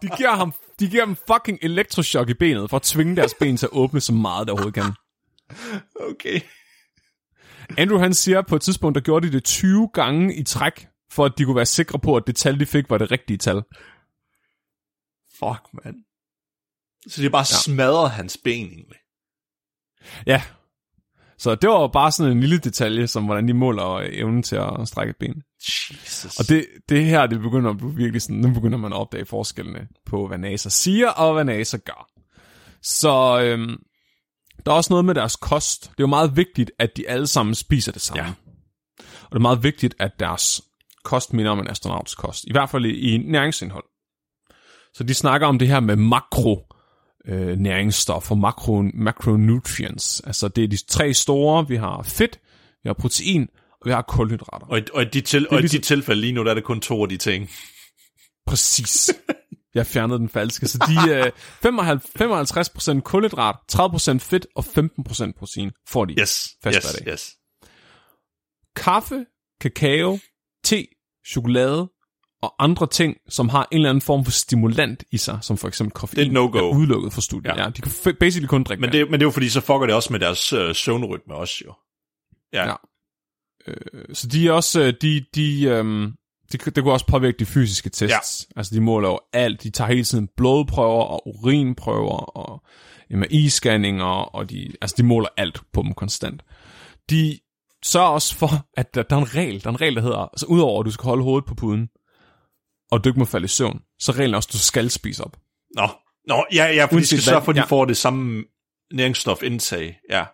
De 0.01 0.09
giver, 0.18 0.36
ham, 0.36 0.53
de 0.80 0.89
giver 0.89 1.05
ham 1.05 1.18
fucking 1.32 1.59
elektroshock 1.61 2.30
i 2.30 2.34
benet, 2.34 2.70
for 2.70 2.78
at 2.78 2.84
tvinge 2.84 3.16
deres 3.16 3.34
ben 3.39 3.57
til 3.57 3.66
at 3.66 3.70
åbne 3.72 4.01
så 4.01 4.14
meget, 4.14 4.47
der 4.47 4.53
overhovedet 4.53 4.84
kan. 4.84 4.93
Okay. 6.11 6.39
Andrew 7.78 7.99
han 7.99 8.14
siger, 8.14 8.39
at 8.39 8.45
på 8.45 8.55
et 8.55 8.61
tidspunkt, 8.61 8.95
der 8.95 9.01
gjorde 9.01 9.28
de 9.28 9.34
det 9.34 9.43
20 9.43 9.89
gange 9.93 10.36
i 10.36 10.43
træk, 10.43 10.88
for 11.11 11.26
at 11.26 11.32
de 11.38 11.45
kunne 11.45 11.55
være 11.55 11.66
sikre 11.66 11.99
på, 11.99 12.16
at 12.16 12.24
det 12.28 12.36
tal, 12.36 12.59
de 12.59 12.66
fik, 12.66 12.89
var 12.89 12.97
det 12.97 13.11
rigtige 13.11 13.38
tal. 13.38 13.61
Fuck, 15.40 15.84
mand. 15.84 15.96
Så 17.08 17.22
de 17.22 17.24
har 17.24 17.30
bare 17.30 17.46
ja. 17.52 17.64
smadret 17.64 18.12
hans 18.12 18.38
ben, 18.44 18.68
egentlig. 18.68 18.98
Ja. 20.28 20.44
Så 21.38 21.56
det 21.56 21.70
var 21.70 21.88
bare 21.88 22.12
sådan 22.12 22.32
en 22.32 22.40
lille 22.40 22.58
detalje, 22.58 23.08
som 23.08 23.26
hvordan 23.26 23.48
de 23.48 23.54
måler 23.54 24.10
evnen 24.12 24.44
til 24.44 24.56
at 24.56 24.88
strække 24.88 25.10
et 25.10 25.18
ben. 25.20 25.44
Jesus. 26.04 26.40
Og 26.40 26.50
det, 26.50 26.66
det 26.90 27.06
her, 27.06 27.26
det 27.26 27.40
begynder 27.40 27.70
at 27.70 27.78
blive 27.78 27.96
virkelig 27.96 28.22
sådan, 28.22 28.36
nu 28.36 28.54
begynder 28.54 28.78
man 28.78 28.94
at 28.94 28.98
opdage 28.98 29.26
forskellene 29.26 29.88
på, 30.06 30.28
hvad 30.28 30.38
NASA 30.38 30.70
siger, 30.70 31.10
og 31.10 31.34
hvad 31.34 31.46
NASA 31.46 31.78
gør. 31.78 32.10
Så 32.82 33.42
øhm, 33.42 33.76
der 34.66 34.72
er 34.72 34.76
også 34.76 34.94
noget 34.94 35.06
med 35.06 35.16
deres 35.16 35.36
kost. 35.36 35.82
Det 35.82 35.90
er 35.90 35.94
jo 36.00 36.08
meget 36.08 36.36
vigtigt, 36.36 36.72
at 36.80 36.98
de 36.98 37.10
alle 37.10 37.28
sammen 37.28 37.56
spiser 37.56 37.92
det 37.92 38.02
samme. 38.02 38.24
Ja. 38.24 38.34
Og 39.00 39.30
det 39.32 39.36
er 39.36 39.40
meget 39.40 39.64
vigtigt, 39.64 39.96
at 40.00 40.12
deres 40.20 40.62
kost 41.04 41.34
minder 41.34 41.52
om 41.52 41.60
en 41.60 41.68
astronauts 41.68 42.16
kost. 42.16 42.44
I 42.44 42.52
hvert 42.52 42.70
fald 42.70 42.86
i, 42.86 43.14
i 43.14 43.18
næringsindhold. 43.18 43.84
Så 44.94 45.04
de 45.04 45.14
snakker 45.14 45.48
om 45.48 45.60
det 45.60 45.68
her 45.68 45.80
med 45.80 45.96
makro 45.96 46.68
øh, 47.28 47.58
næringsstoffer, 47.58 48.36
makro, 48.36 48.82
macronutrients. 48.94 50.20
Altså 50.20 50.48
det 50.48 50.64
er 50.64 50.68
de 50.68 50.78
tre 50.88 51.14
store. 51.14 51.68
Vi 51.68 51.76
har 51.76 52.04
fedt, 52.04 52.39
vi 52.84 52.88
har 52.89 52.94
protein, 52.94 53.48
og 53.82 53.86
vi 53.86 53.91
har 53.91 54.02
kulhydrater. 54.02 54.66
Og, 54.68 54.80
i, 54.80 54.82
og, 54.94 55.02
i 55.02 55.06
de 55.06 55.22
til, 55.22 55.48
og 55.50 55.58
i 55.58 55.62
ligesom- 55.62 55.82
de 55.82 55.86
tilfælde 55.86 56.22
lige 56.22 56.34
nu, 56.34 56.44
der 56.44 56.50
er 56.50 56.56
det 56.56 56.64
kun 56.64 56.82
to 56.82 57.02
af 57.04 57.10
de 57.10 57.18
ting. 57.18 57.50
Præcis. 58.48 59.12
Jeg 59.76 59.88
fjernede 59.88 60.20
den 60.20 60.30
falske. 60.30 60.68
Så 60.68 60.78
de 61.06 61.16
øh, 61.16 61.32
55, 61.38 62.98
55% 62.98 63.02
kulhydrat, 63.02 63.56
30% 63.72 64.18
fedt 64.18 64.48
og 64.56 64.64
15% 64.66 65.32
protein 65.38 65.72
får 65.88 66.06
de. 66.06 66.14
Yes, 66.20 66.48
Fast 66.64 66.76
yes, 66.76 66.91
hver 66.91 67.00
dag. 67.06 67.14
yes. 67.14 67.32
Kaffe, 68.76 69.26
kakao, 69.62 70.20
te, 70.64 70.88
chokolade 71.28 71.89
og 72.44 72.64
andre 72.64 72.88
ting, 72.88 73.16
som 73.30 73.50
har 73.50 73.68
en 73.72 73.76
eller 73.78 73.89
anden 73.89 74.02
form 74.02 74.26
for 74.26 74.32
stimulant 74.32 75.04
i 75.12 75.18
sig, 75.18 75.39
som 75.41 75.58
for 75.58 75.68
eksempel 75.68 75.94
koffein, 75.94 76.20
Det 76.20 76.28
er 76.28 76.32
no-go. 76.34 76.58
er 76.58 76.76
udelukket 76.76 77.14
fra 77.14 77.22
studiet. 77.22 77.56
Ja. 77.56 77.64
Ja. 77.64 77.70
de 77.70 77.82
kan 77.82 77.91
f- 77.91 78.18
basically 78.20 78.48
kun 78.48 78.64
drikke 78.64 78.82
Men 78.82 78.91
det, 78.91 79.06
men 79.12 79.14
det 79.20 79.22
er 79.22 79.28
jo 79.28 79.32
fordi, 79.32 79.50
så 79.50 79.62
fucker 79.62 79.86
det 79.86 79.96
også 79.96 80.14
med 80.14 80.20
deres 80.20 80.54
øh, 80.54 80.76
søvnrytme 80.76 81.34
også 81.36 81.64
jo. 81.66 81.74
Ja. 82.54 82.68
Ja. 82.70 82.76
Øh, 83.68 83.76
Så 84.16 84.28
de 84.28 84.48
er 84.48 84.52
også, 84.52 84.82
øh, 84.82 84.94
de, 85.02 85.26
de, 85.36 85.64
øhm, 85.64 86.12
det, 86.52 86.66
det 86.76 86.84
kunne 86.84 86.94
også 86.94 87.08
påvirke 87.08 87.36
de 87.39 87.46
fysiske 87.46 87.89
tests. 87.89 88.48
Ja. 88.56 88.60
Altså 88.60 88.76
de 88.76 88.82
måler 88.82 89.10
jo 89.10 89.20
alt. 89.34 89.64
De 89.64 89.70
tager 89.70 89.88
hele 89.88 90.04
tiden 90.04 90.30
blodprøver 90.38 91.04
og 91.04 91.28
urinprøver 91.28 92.38
og 92.38 92.64
MRI-scanninger, 93.14 94.36
og 94.36 94.50
de, 94.50 94.72
altså 94.82 94.96
de 94.98 95.04
måler 95.04 95.28
alt 95.38 95.62
på 95.74 95.82
dem 95.82 95.94
konstant. 95.94 96.44
De 97.10 97.39
sørger 97.86 98.08
også 98.08 98.36
for, 98.36 98.50
at 98.78 98.96
der, 98.96 99.04
der 99.04 99.16
er 99.16 99.20
en 99.20 99.36
regel, 99.36 99.64
der 99.64 99.68
er 99.70 99.74
en 99.74 99.82
regel, 99.82 99.96
der 99.96 100.02
hedder, 100.02 100.18
altså 100.18 100.46
udover 100.46 100.80
at 100.80 100.86
du 100.86 100.91
skal 100.91 101.06
holde 101.06 101.24
hovedet 101.24 101.46
på 101.48 101.56
puden, 101.56 101.88
og 102.94 103.04
du 103.04 103.10
ikke 103.10 103.20
må 103.20 103.26
falde 103.26 103.46
i 103.46 103.48
søvn, 103.48 103.82
så 104.00 104.12
er 104.12 104.20
reglen 104.20 104.36
også, 104.36 104.48
at 104.50 104.54
du 104.54 104.58
skal 104.58 104.89
spise 104.89 105.24
op. 105.24 105.38
Nå, 105.76 105.88
Nå 106.28 106.46
ja, 106.54 106.66
ja, 106.66 106.84
for 106.84 106.89
de 106.89 106.96
Uanset 106.96 107.08
skal 107.08 107.22
sørge 107.22 107.44
for, 107.44 107.52
at 107.52 107.56
de 107.56 107.62
ja. 107.62 107.66
får 107.66 107.86
det 107.86 107.98
samme 107.98 108.44
næringsstofindtag. 108.94 110.00
Ja. 110.10 110.26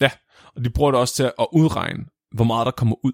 Ja, 0.00 0.10
og 0.56 0.64
de 0.64 0.70
bruger 0.70 0.90
det 0.90 1.00
også 1.00 1.14
til 1.14 1.22
at 1.22 1.46
udregne, 1.52 2.04
hvor 2.34 2.44
meget 2.44 2.66
der 2.66 2.70
kommer 2.70 2.96
ud. 3.04 3.12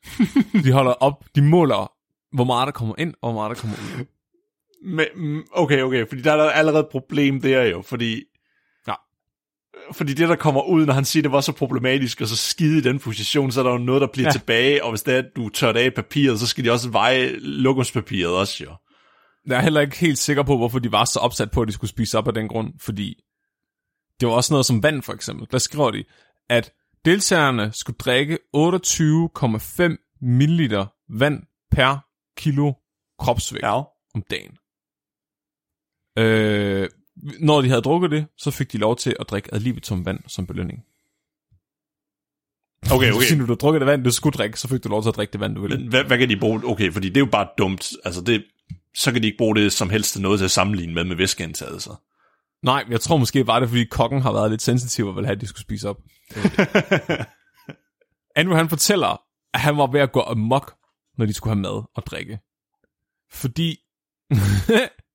de 0.64 0.72
holder 0.72 0.92
op, 0.92 1.24
de 1.34 1.42
måler, 1.42 1.92
hvor 2.36 2.44
meget 2.44 2.66
der 2.66 2.72
kommer 2.72 2.94
ind, 2.98 3.14
og 3.22 3.32
hvor 3.32 3.40
meget 3.40 3.56
der 3.56 3.60
kommer 3.60 3.76
ud. 3.76 4.04
Men, 4.84 5.06
mm, 5.14 5.46
okay, 5.52 5.82
okay, 5.82 6.08
fordi 6.08 6.22
der 6.22 6.32
er 6.32 6.36
der 6.36 6.50
allerede 6.50 6.80
et 6.80 6.88
problem 6.90 7.40
der 7.40 7.62
jo, 7.62 7.82
fordi... 7.82 8.24
Fordi 9.92 10.14
det, 10.14 10.28
der 10.28 10.36
kommer 10.36 10.62
ud, 10.62 10.86
når 10.86 10.92
han 10.92 11.04
siger, 11.04 11.22
det 11.22 11.32
var 11.32 11.40
så 11.40 11.52
problematisk, 11.52 12.20
og 12.20 12.28
så 12.28 12.36
skide 12.36 12.78
i 12.78 12.80
den 12.80 12.98
position, 12.98 13.52
så 13.52 13.60
er 13.60 13.64
der 13.64 13.70
jo 13.72 13.78
noget, 13.78 14.00
der 14.00 14.06
bliver 14.12 14.26
ja. 14.28 14.32
Tilbage, 14.32 14.84
og 14.84 14.90
hvis 14.90 15.02
det 15.02 15.14
er, 15.14 15.18
at 15.18 15.26
du 15.36 15.48
tør 15.48 15.72
det 15.72 15.80
af 15.80 15.94
papiret, 15.94 16.40
så 16.40 16.46
skal 16.46 16.64
de 16.64 16.70
også 16.70 16.90
veje 16.90 17.36
lokumspapiret 17.38 18.34
også 18.34 18.64
jo. 18.64 18.70
Jeg 19.46 19.56
er 19.56 19.60
heller 19.62 19.80
ikke 19.80 19.98
helt 19.98 20.18
sikker 20.18 20.42
på, 20.42 20.56
hvorfor 20.56 20.78
de 20.78 20.92
var 20.92 21.04
så 21.04 21.18
opsat 21.18 21.50
på, 21.50 21.62
at 21.62 21.68
de 21.68 21.72
skulle 21.72 21.90
spise 21.90 22.18
op 22.18 22.28
af 22.28 22.34
den 22.34 22.48
grund, 22.48 22.72
fordi 22.80 23.14
det 24.20 24.28
var 24.28 24.34
også 24.34 24.52
noget 24.52 24.66
som 24.66 24.82
vand, 24.82 25.02
for 25.02 25.12
eksempel. 25.12 25.46
Der 25.50 25.58
skriver 25.58 25.90
de, 25.90 26.04
at 26.50 26.72
deltagerne 27.04 27.72
skulle 27.74 27.96
drikke 27.98 28.38
28,5 28.56 30.16
ml 30.20 30.76
vand 31.18 31.42
per 31.70 31.98
kilo 32.36 32.72
kropsvægt 33.18 33.62
Ja. 33.64 33.82
om 34.14 34.22
dagen. 34.30 34.56
Øh, 36.18 36.88
når 37.40 37.62
de 37.62 37.68
havde 37.68 37.82
drukket 37.82 38.10
det, 38.10 38.26
så 38.38 38.50
fik 38.50 38.72
de 38.72 38.78
lov 38.78 38.96
til 38.96 39.16
at 39.20 39.30
drikke 39.30 39.54
ad 39.54 39.60
libitum 39.60 40.06
vand 40.06 40.20
som 40.28 40.46
belønning. 40.46 40.84
Okay, 42.92 43.12
okay. 43.12 43.38
du 43.40 43.44
havde 43.44 43.56
drukket 43.56 43.80
det 43.80 43.86
vand, 43.86 44.04
du 44.04 44.10
skulle 44.10 44.34
drikke, 44.34 44.60
så 44.60 44.68
fik 44.68 44.84
du 44.84 44.88
lov 44.88 45.02
til 45.02 45.08
at 45.08 45.16
drikke 45.16 45.32
det 45.32 45.40
vand, 45.40 45.54
du 45.54 45.60
ville. 45.60 45.78
Men 45.78 45.88
hvad, 45.88 46.04
hvad 46.04 46.18
kan 46.18 46.28
de 46.28 46.36
bruge? 46.36 46.60
Okay, 46.64 46.92
fordi 46.92 47.08
det 47.08 47.16
er 47.16 47.20
jo 47.20 47.30
bare 47.32 47.48
dumt. 47.58 47.92
Altså 48.04 48.20
det, 48.20 48.44
så 48.94 49.12
kan 49.12 49.22
de 49.22 49.26
ikke 49.26 49.38
bruge 49.38 49.56
det 49.56 49.72
som 49.72 49.90
helst 49.90 50.12
til 50.12 50.22
noget 50.22 50.38
til 50.38 50.44
at 50.44 50.50
sammenligne 50.50 50.94
med 50.94 51.04
med 51.04 51.16
væskeindtaget. 51.16 51.82
Så. 51.82 51.94
Nej, 52.62 52.84
jeg 52.90 53.00
tror 53.00 53.16
måske 53.16 53.46
var 53.46 53.60
det, 53.60 53.68
fordi 53.68 53.84
kokken 53.84 54.22
har 54.22 54.32
været 54.32 54.50
lidt 54.50 54.62
sensitiv 54.62 55.06
og 55.06 55.16
ville 55.16 55.26
have, 55.26 55.34
at 55.34 55.40
de 55.40 55.46
skulle 55.46 55.62
spise 55.62 55.88
op. 55.88 55.96
Andrew 58.36 58.56
han 58.56 58.68
fortæller, 58.68 59.22
at 59.54 59.60
han 59.60 59.76
var 59.76 59.86
ved 59.86 60.00
at 60.00 60.12
gå 60.12 60.20
amok, 60.20 60.74
når 61.18 61.26
de 61.26 61.32
skulle 61.32 61.54
have 61.54 61.62
mad 61.62 61.82
og 61.94 62.06
drikke. 62.06 62.38
Fordi, 63.32 63.76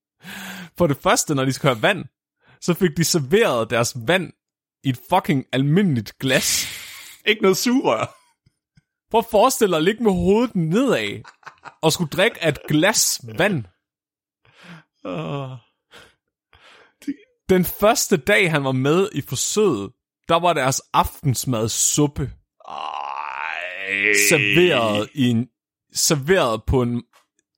for 0.81 0.87
det 0.87 0.97
første, 0.97 1.35
når 1.35 1.45
de 1.45 1.53
skulle 1.53 1.75
have 1.75 1.81
vand, 1.81 2.05
så 2.61 2.73
fik 2.73 2.97
de 2.97 3.03
serveret 3.03 3.69
deres 3.69 3.97
vand 4.07 4.33
i 4.83 4.89
et 4.89 4.99
fucking 5.09 5.45
almindeligt 5.51 6.17
glas. 6.19 6.67
Ikke 7.29 7.41
noget 7.41 7.57
sugerør. 7.57 8.17
Prøv 9.11 9.19
at 9.19 9.25
forestille 9.31 9.71
dig 9.71 9.77
at 9.77 9.83
ligge 9.83 10.03
med 10.03 10.11
hovedet 10.11 10.55
nedad, 10.55 11.23
og 11.81 11.93
skulle 11.93 12.09
drikke 12.09 12.43
af 12.43 12.49
et 12.49 12.59
glas 12.67 13.21
vand. 13.37 13.65
Uh, 15.05 15.57
Den 17.49 17.65
første 17.65 18.17
dag, 18.17 18.51
han 18.51 18.63
var 18.63 18.71
med 18.71 19.09
i 19.13 19.21
forsøget, 19.21 19.91
der 20.27 20.39
var 20.39 20.53
deres 20.53 20.81
aftensmad 20.93 21.69
suppe 21.69 22.31
serveret 24.29 25.09
i 25.13 25.29
en 25.29 25.49
serveret 25.93 26.63
på 26.67 26.81
en 26.81 27.03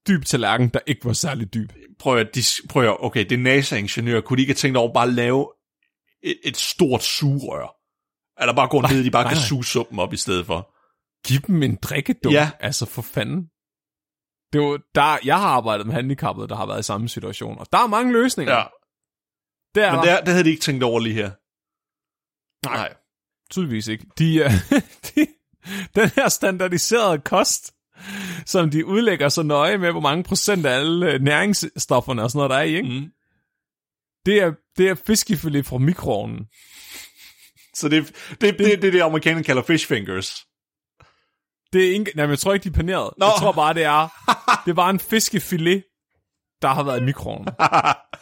dyb 0.07 0.25
tallerken, 0.25 0.69
der 0.69 0.79
ikke 0.87 1.05
var 1.05 1.13
særlig 1.13 1.53
dyb. 1.53 1.71
Prøv 2.03 2.17
at, 2.17 2.35
de, 2.35 2.41
prøv 2.69 2.83
at, 2.83 2.97
okay, 2.99 3.25
det 3.29 3.31
er 3.31 3.43
NASA-ingeniør. 3.43 4.21
Kunne 4.21 4.37
de 4.37 4.41
ikke 4.41 4.51
have 4.51 4.63
tænkt 4.63 4.77
over 4.77 4.93
bare 4.93 5.07
at 5.07 5.13
lave 5.13 5.51
et, 6.23 6.39
et 6.43 6.57
stort 6.57 7.03
sugerør? 7.03 7.67
Eller 8.41 8.53
bare 8.53 8.67
gå 8.67 8.81
ned, 8.81 9.03
de 9.03 9.11
bare 9.11 9.23
nej, 9.23 9.31
kan 9.31 9.37
nej. 9.37 9.47
suge 9.47 9.65
suppen 9.65 9.99
op 9.99 10.13
i 10.13 10.17
stedet 10.17 10.45
for. 10.45 10.59
Giv 11.27 11.39
dem 11.39 11.63
en 11.63 11.75
drikkedum. 11.75 12.33
Ja. 12.33 12.51
Altså 12.59 12.85
for 12.85 13.01
fanden. 13.01 13.41
Det 14.53 14.61
var, 14.61 14.79
der, 14.95 15.17
jeg 15.25 15.39
har 15.39 15.47
arbejdet 15.47 15.85
med 15.85 15.93
handicappede, 15.95 16.47
der 16.47 16.55
har 16.55 16.65
været 16.65 16.79
i 16.79 16.83
samme 16.83 17.09
situation, 17.09 17.59
og 17.59 17.67
der 17.71 17.77
er 17.77 17.87
mange 17.87 18.13
løsninger. 18.13 18.53
Ja, 18.53 18.63
der 19.75 19.87
er 19.87 19.95
men 19.95 20.05
der, 20.05 20.19
det, 20.19 20.27
havde 20.27 20.43
de 20.43 20.49
ikke 20.49 20.61
tænkt 20.61 20.83
over 20.83 20.99
lige 20.99 21.15
her. 21.15 21.31
Nej. 22.65 22.93
tydeligvis 23.49 23.87
ikke. 23.87 24.05
De, 24.19 24.45
uh, 24.45 24.51
de, 25.07 25.27
den 25.95 26.09
her 26.09 26.29
standardiserede 26.29 27.19
kost, 27.19 27.72
som 28.45 28.69
de 28.69 28.85
udlægger 28.85 29.29
så 29.29 29.43
nøje 29.43 29.77
med, 29.77 29.91
hvor 29.91 30.01
mange 30.01 30.23
procent 30.23 30.65
af 30.65 30.79
alle 30.79 31.11
øh, 31.11 31.21
næringsstofferne 31.21 32.23
og 32.23 32.31
sådan 32.31 32.37
noget, 32.37 32.49
der 32.49 32.57
er 32.57 32.61
i, 32.61 32.75
ikke? 32.75 32.89
Mm. 32.89 33.11
Det 34.25 34.37
er, 34.41 34.51
det 34.77 34.89
er 34.89 34.95
fiskefilet 35.07 35.65
fra 35.65 35.77
mikroovnen. 35.77 36.47
Så 37.73 37.89
det, 37.89 38.07
det, 38.29 38.41
det, 38.41 38.59
det, 38.59 38.81
det 38.81 38.93
det, 38.93 39.01
amerikanerne 39.01 39.43
kalder 39.43 39.63
fish 39.63 39.87
fingers. 39.87 40.45
Det 41.73 41.87
er 41.87 41.91
ikke, 41.91 42.11
nej, 42.15 42.25
men 42.25 42.29
jeg 42.29 42.39
tror 42.39 42.53
ikke, 42.53 42.63
de 42.63 42.69
er 42.69 42.73
paneret. 42.73 43.09
Nå. 43.17 43.25
Jeg 43.25 43.33
tror 43.39 43.51
bare, 43.51 43.73
det 43.73 43.83
er, 43.83 44.07
det 44.65 44.71
er 44.71 44.75
bare 44.75 44.89
en 44.89 44.99
fiskefilet, 44.99 45.83
der 46.61 46.67
har 46.67 46.83
været 46.83 47.01
i 47.01 47.03
mikroovnen. 47.03 47.47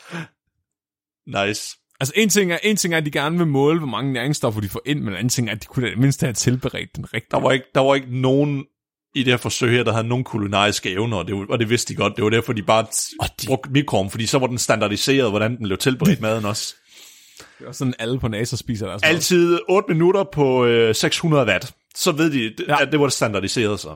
nice. 1.48 1.78
Altså, 2.00 2.14
en 2.16 2.30
ting, 2.30 2.52
er, 2.52 2.58
en 2.64 2.76
ting 2.76 2.94
er, 2.94 2.98
at 2.98 3.06
de 3.06 3.12
gerne 3.12 3.38
vil 3.38 3.48
måle, 3.48 3.80
hvor 3.80 3.88
mange 3.88 4.14
næringsstoffer 4.14 4.62
de 4.62 4.70
får 4.70 4.82
ind, 4.86 5.00
men 5.00 5.10
en 5.10 5.16
anden 5.16 5.30
ting 5.30 5.50
er, 5.50 5.52
at 5.54 5.64
de 5.64 5.68
kunne 5.68 5.90
da 5.90 5.96
mindst 5.96 6.22
have 6.22 6.34
tilberedt 6.34 6.96
den 6.96 7.14
rigtige. 7.14 7.32
Der 7.32 7.40
var 7.40 7.52
ikke, 7.52 7.66
der 7.76 7.82
var 7.82 7.96
ikke 7.96 8.22
nogen 8.22 8.66
i 9.16 9.24
det 9.24 9.34
her 9.34 9.38
forsøg 9.38 9.72
her, 9.72 9.84
der 9.84 9.92
havde 9.94 10.08
nogen 10.08 10.24
kulinariske 10.24 10.92
evner, 10.92 11.18
og 11.18 11.28
det, 11.28 11.36
og 11.50 11.60
det 11.60 11.70
vidste 11.70 11.94
de 11.94 11.98
godt. 11.98 12.16
Det 12.16 12.24
var 12.24 12.30
derfor, 12.30 12.54
de 12.54 12.62
bare 12.64 12.86
Og 13.20 13.28
de... 13.42 13.48
brugte 13.48 13.70
mikroovnen, 13.72 14.12
fordi 14.12 14.26
så 14.26 14.40
var 14.40 14.48
den 14.48 14.58
standardiseret, 14.58 15.30
hvordan 15.30 15.58
den 15.58 15.64
blev 15.64 15.78
tilberedt 15.78 16.22
maden 16.22 16.46
også. 16.46 16.76
Det 17.60 17.68
er 17.68 17.72
sådan, 17.72 17.94
alle 18.00 18.20
på 18.20 18.28
NASA 18.28 18.56
spiser 18.56 18.88
mad. 18.88 19.00
Altid 19.04 19.60
8 19.70 19.94
minutter 19.94 20.24
på 20.34 20.66
øh, 20.66 20.96
600 20.96 21.46
watt. 21.46 21.74
Så 21.96 22.12
ved 22.12 22.32
de, 22.32 22.64
Ja. 22.68 22.82
at 22.82 22.92
det 22.92 23.00
var 23.00 23.06
det 23.06 23.14
standardiseret 23.14 23.80
så. 23.80 23.96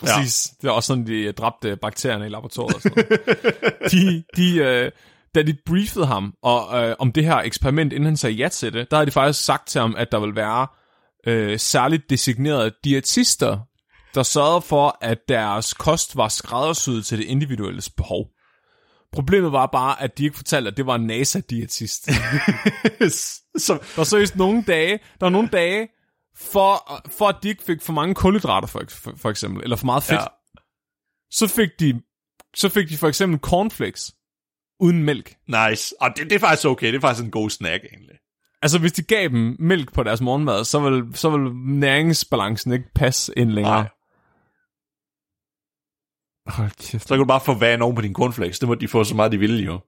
Præcis. 0.00 0.48
Ja. 0.50 0.56
Det 0.62 0.68
er 0.68 0.72
også 0.72 0.86
sådan, 0.86 1.06
de 1.06 1.32
dræbte 1.32 1.76
bakterierne 1.76 2.26
i 2.26 2.28
laboratoriet. 2.28 2.74
Og 2.74 2.80
sådan 2.82 3.04
de, 3.92 4.24
de, 4.36 4.56
øh, 4.56 4.90
da 5.34 5.42
de 5.42 5.56
briefede 5.66 6.06
ham 6.06 6.34
og, 6.42 6.88
øh, 6.88 6.96
om 6.98 7.12
det 7.12 7.24
her 7.24 7.36
eksperiment, 7.36 7.92
inden 7.92 8.04
han 8.06 8.16
sagde 8.16 8.36
ja 8.36 8.48
til 8.48 8.72
det, 8.72 8.90
der 8.90 8.96
havde 8.96 9.06
de 9.06 9.10
faktisk 9.12 9.44
sagt 9.44 9.68
til 9.68 9.80
ham, 9.80 9.94
at 9.98 10.12
der 10.12 10.20
vil 10.20 10.36
være 10.36 10.66
øh, 11.26 11.58
særligt 11.58 12.10
designerede 12.10 12.72
diætister, 12.84 13.58
der 14.14 14.22
sørgede 14.22 14.62
for, 14.62 14.98
at 15.00 15.18
deres 15.28 15.74
kost 15.74 16.16
var 16.16 16.28
skræddersyet 16.28 17.06
til 17.06 17.18
det 17.18 17.24
individuelle 17.24 17.82
behov. 17.96 18.26
Problemet 19.12 19.52
var 19.52 19.66
bare, 19.66 20.02
at 20.02 20.18
de 20.18 20.24
ikke 20.24 20.36
fortalte, 20.36 20.70
at 20.70 20.76
det 20.76 20.86
var 20.86 20.94
en 20.94 21.06
NASA-diætist. 21.06 22.04
så, 23.58 23.72
Der 23.72 23.96
var 23.96 24.04
seriøst 24.04 24.36
nogle 24.36 24.62
dage, 24.62 24.92
der 24.92 25.26
var 25.26 25.30
nogle 25.30 25.48
dage, 25.48 25.88
for, 26.36 27.02
for 27.10 27.28
at 27.28 27.36
de 27.42 27.48
ikke 27.48 27.62
fik 27.62 27.82
for 27.82 27.92
mange 27.92 28.14
kulhydrater, 28.14 28.68
for, 28.68 28.82
for, 28.88 29.12
for 29.16 29.30
eksempel, 29.30 29.62
eller 29.62 29.76
for 29.76 29.86
meget 29.86 30.02
fedt, 30.02 30.20
ja. 30.20 30.26
så 31.30 31.46
fik 31.46 31.68
de 31.80 32.00
så 32.56 32.68
fik 32.68 32.88
de 32.88 32.96
for 32.96 33.08
eksempel 33.08 33.40
cornflakes 33.40 34.12
uden 34.80 35.02
mælk. 35.02 35.34
Nice. 35.46 35.94
Og 36.00 36.10
det, 36.16 36.24
det 36.24 36.32
er 36.32 36.38
faktisk 36.38 36.66
okay. 36.66 36.86
Det 36.86 36.96
er 36.96 37.00
faktisk 37.00 37.24
en 37.24 37.30
god 37.30 37.50
snack, 37.50 37.84
egentlig. 37.84 38.16
Altså, 38.62 38.78
hvis 38.78 38.92
de 38.92 39.02
gav 39.02 39.28
dem 39.28 39.56
mælk 39.58 39.92
på 39.92 40.02
deres 40.02 40.20
morgenmad, 40.20 40.64
så 40.64 40.80
vil, 40.80 41.04
så 41.14 41.30
vil 41.30 41.52
næringsbalancen 41.54 42.72
ikke 42.72 42.94
passe 42.94 43.32
ind 43.36 43.50
længere. 43.50 43.82
Nej. 43.82 43.88
Hold 46.48 46.70
kæft. 46.70 47.08
Så 47.08 47.08
kan 47.08 47.18
du 47.18 47.24
bare 47.24 47.40
få 47.40 47.54
vand 47.54 47.82
oven 47.82 47.94
på 47.94 48.02
din 48.02 48.14
cornflakes. 48.14 48.58
Det 48.58 48.68
må 48.68 48.74
de 48.74 48.88
få 48.88 49.04
så 49.04 49.14
meget, 49.14 49.32
de 49.32 49.38
ville 49.38 49.64
jo. 49.64 49.80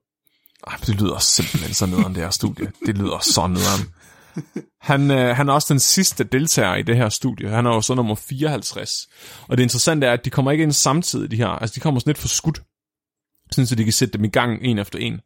Ej, 0.67 0.75
det 0.85 1.01
lyder 1.01 1.19
simpelthen 1.19 1.73
så 1.73 1.85
nederen, 1.85 2.15
det 2.15 2.23
her 2.23 2.29
studie. 2.29 2.71
Det 2.85 2.97
lyder 2.97 3.19
så 3.19 3.47
nederen. 3.47 3.93
Han, 4.81 5.11
øh, 5.11 5.35
han 5.35 5.49
er 5.49 5.53
også 5.53 5.73
den 5.73 5.79
sidste 5.79 6.23
deltager 6.23 6.75
i 6.75 6.81
det 6.81 6.97
her 6.97 7.09
studie. 7.09 7.49
Han 7.49 7.65
er 7.65 7.69
jo 7.69 7.81
så 7.81 7.95
nummer 7.95 8.15
54. 8.15 9.07
Og 9.47 9.57
det 9.57 9.63
interessante 9.63 10.07
er, 10.07 10.13
at 10.13 10.25
de 10.25 10.29
kommer 10.29 10.51
ikke 10.51 10.63
ind 10.63 10.71
samtidig, 10.71 11.31
de 11.31 11.35
her. 11.35 11.47
Altså, 11.47 11.75
de 11.75 11.79
kommer 11.79 11.99
sådan 11.99 12.09
lidt 12.09 12.17
for 12.17 12.27
skudt. 12.27 12.61
Sådan, 13.51 13.65
så 13.67 13.75
de 13.75 13.83
kan 13.83 13.93
sætte 13.93 14.17
dem 14.17 14.25
i 14.25 14.29
gang 14.29 14.63
en 14.63 14.79
efter 14.79 14.99
en. 14.99 15.19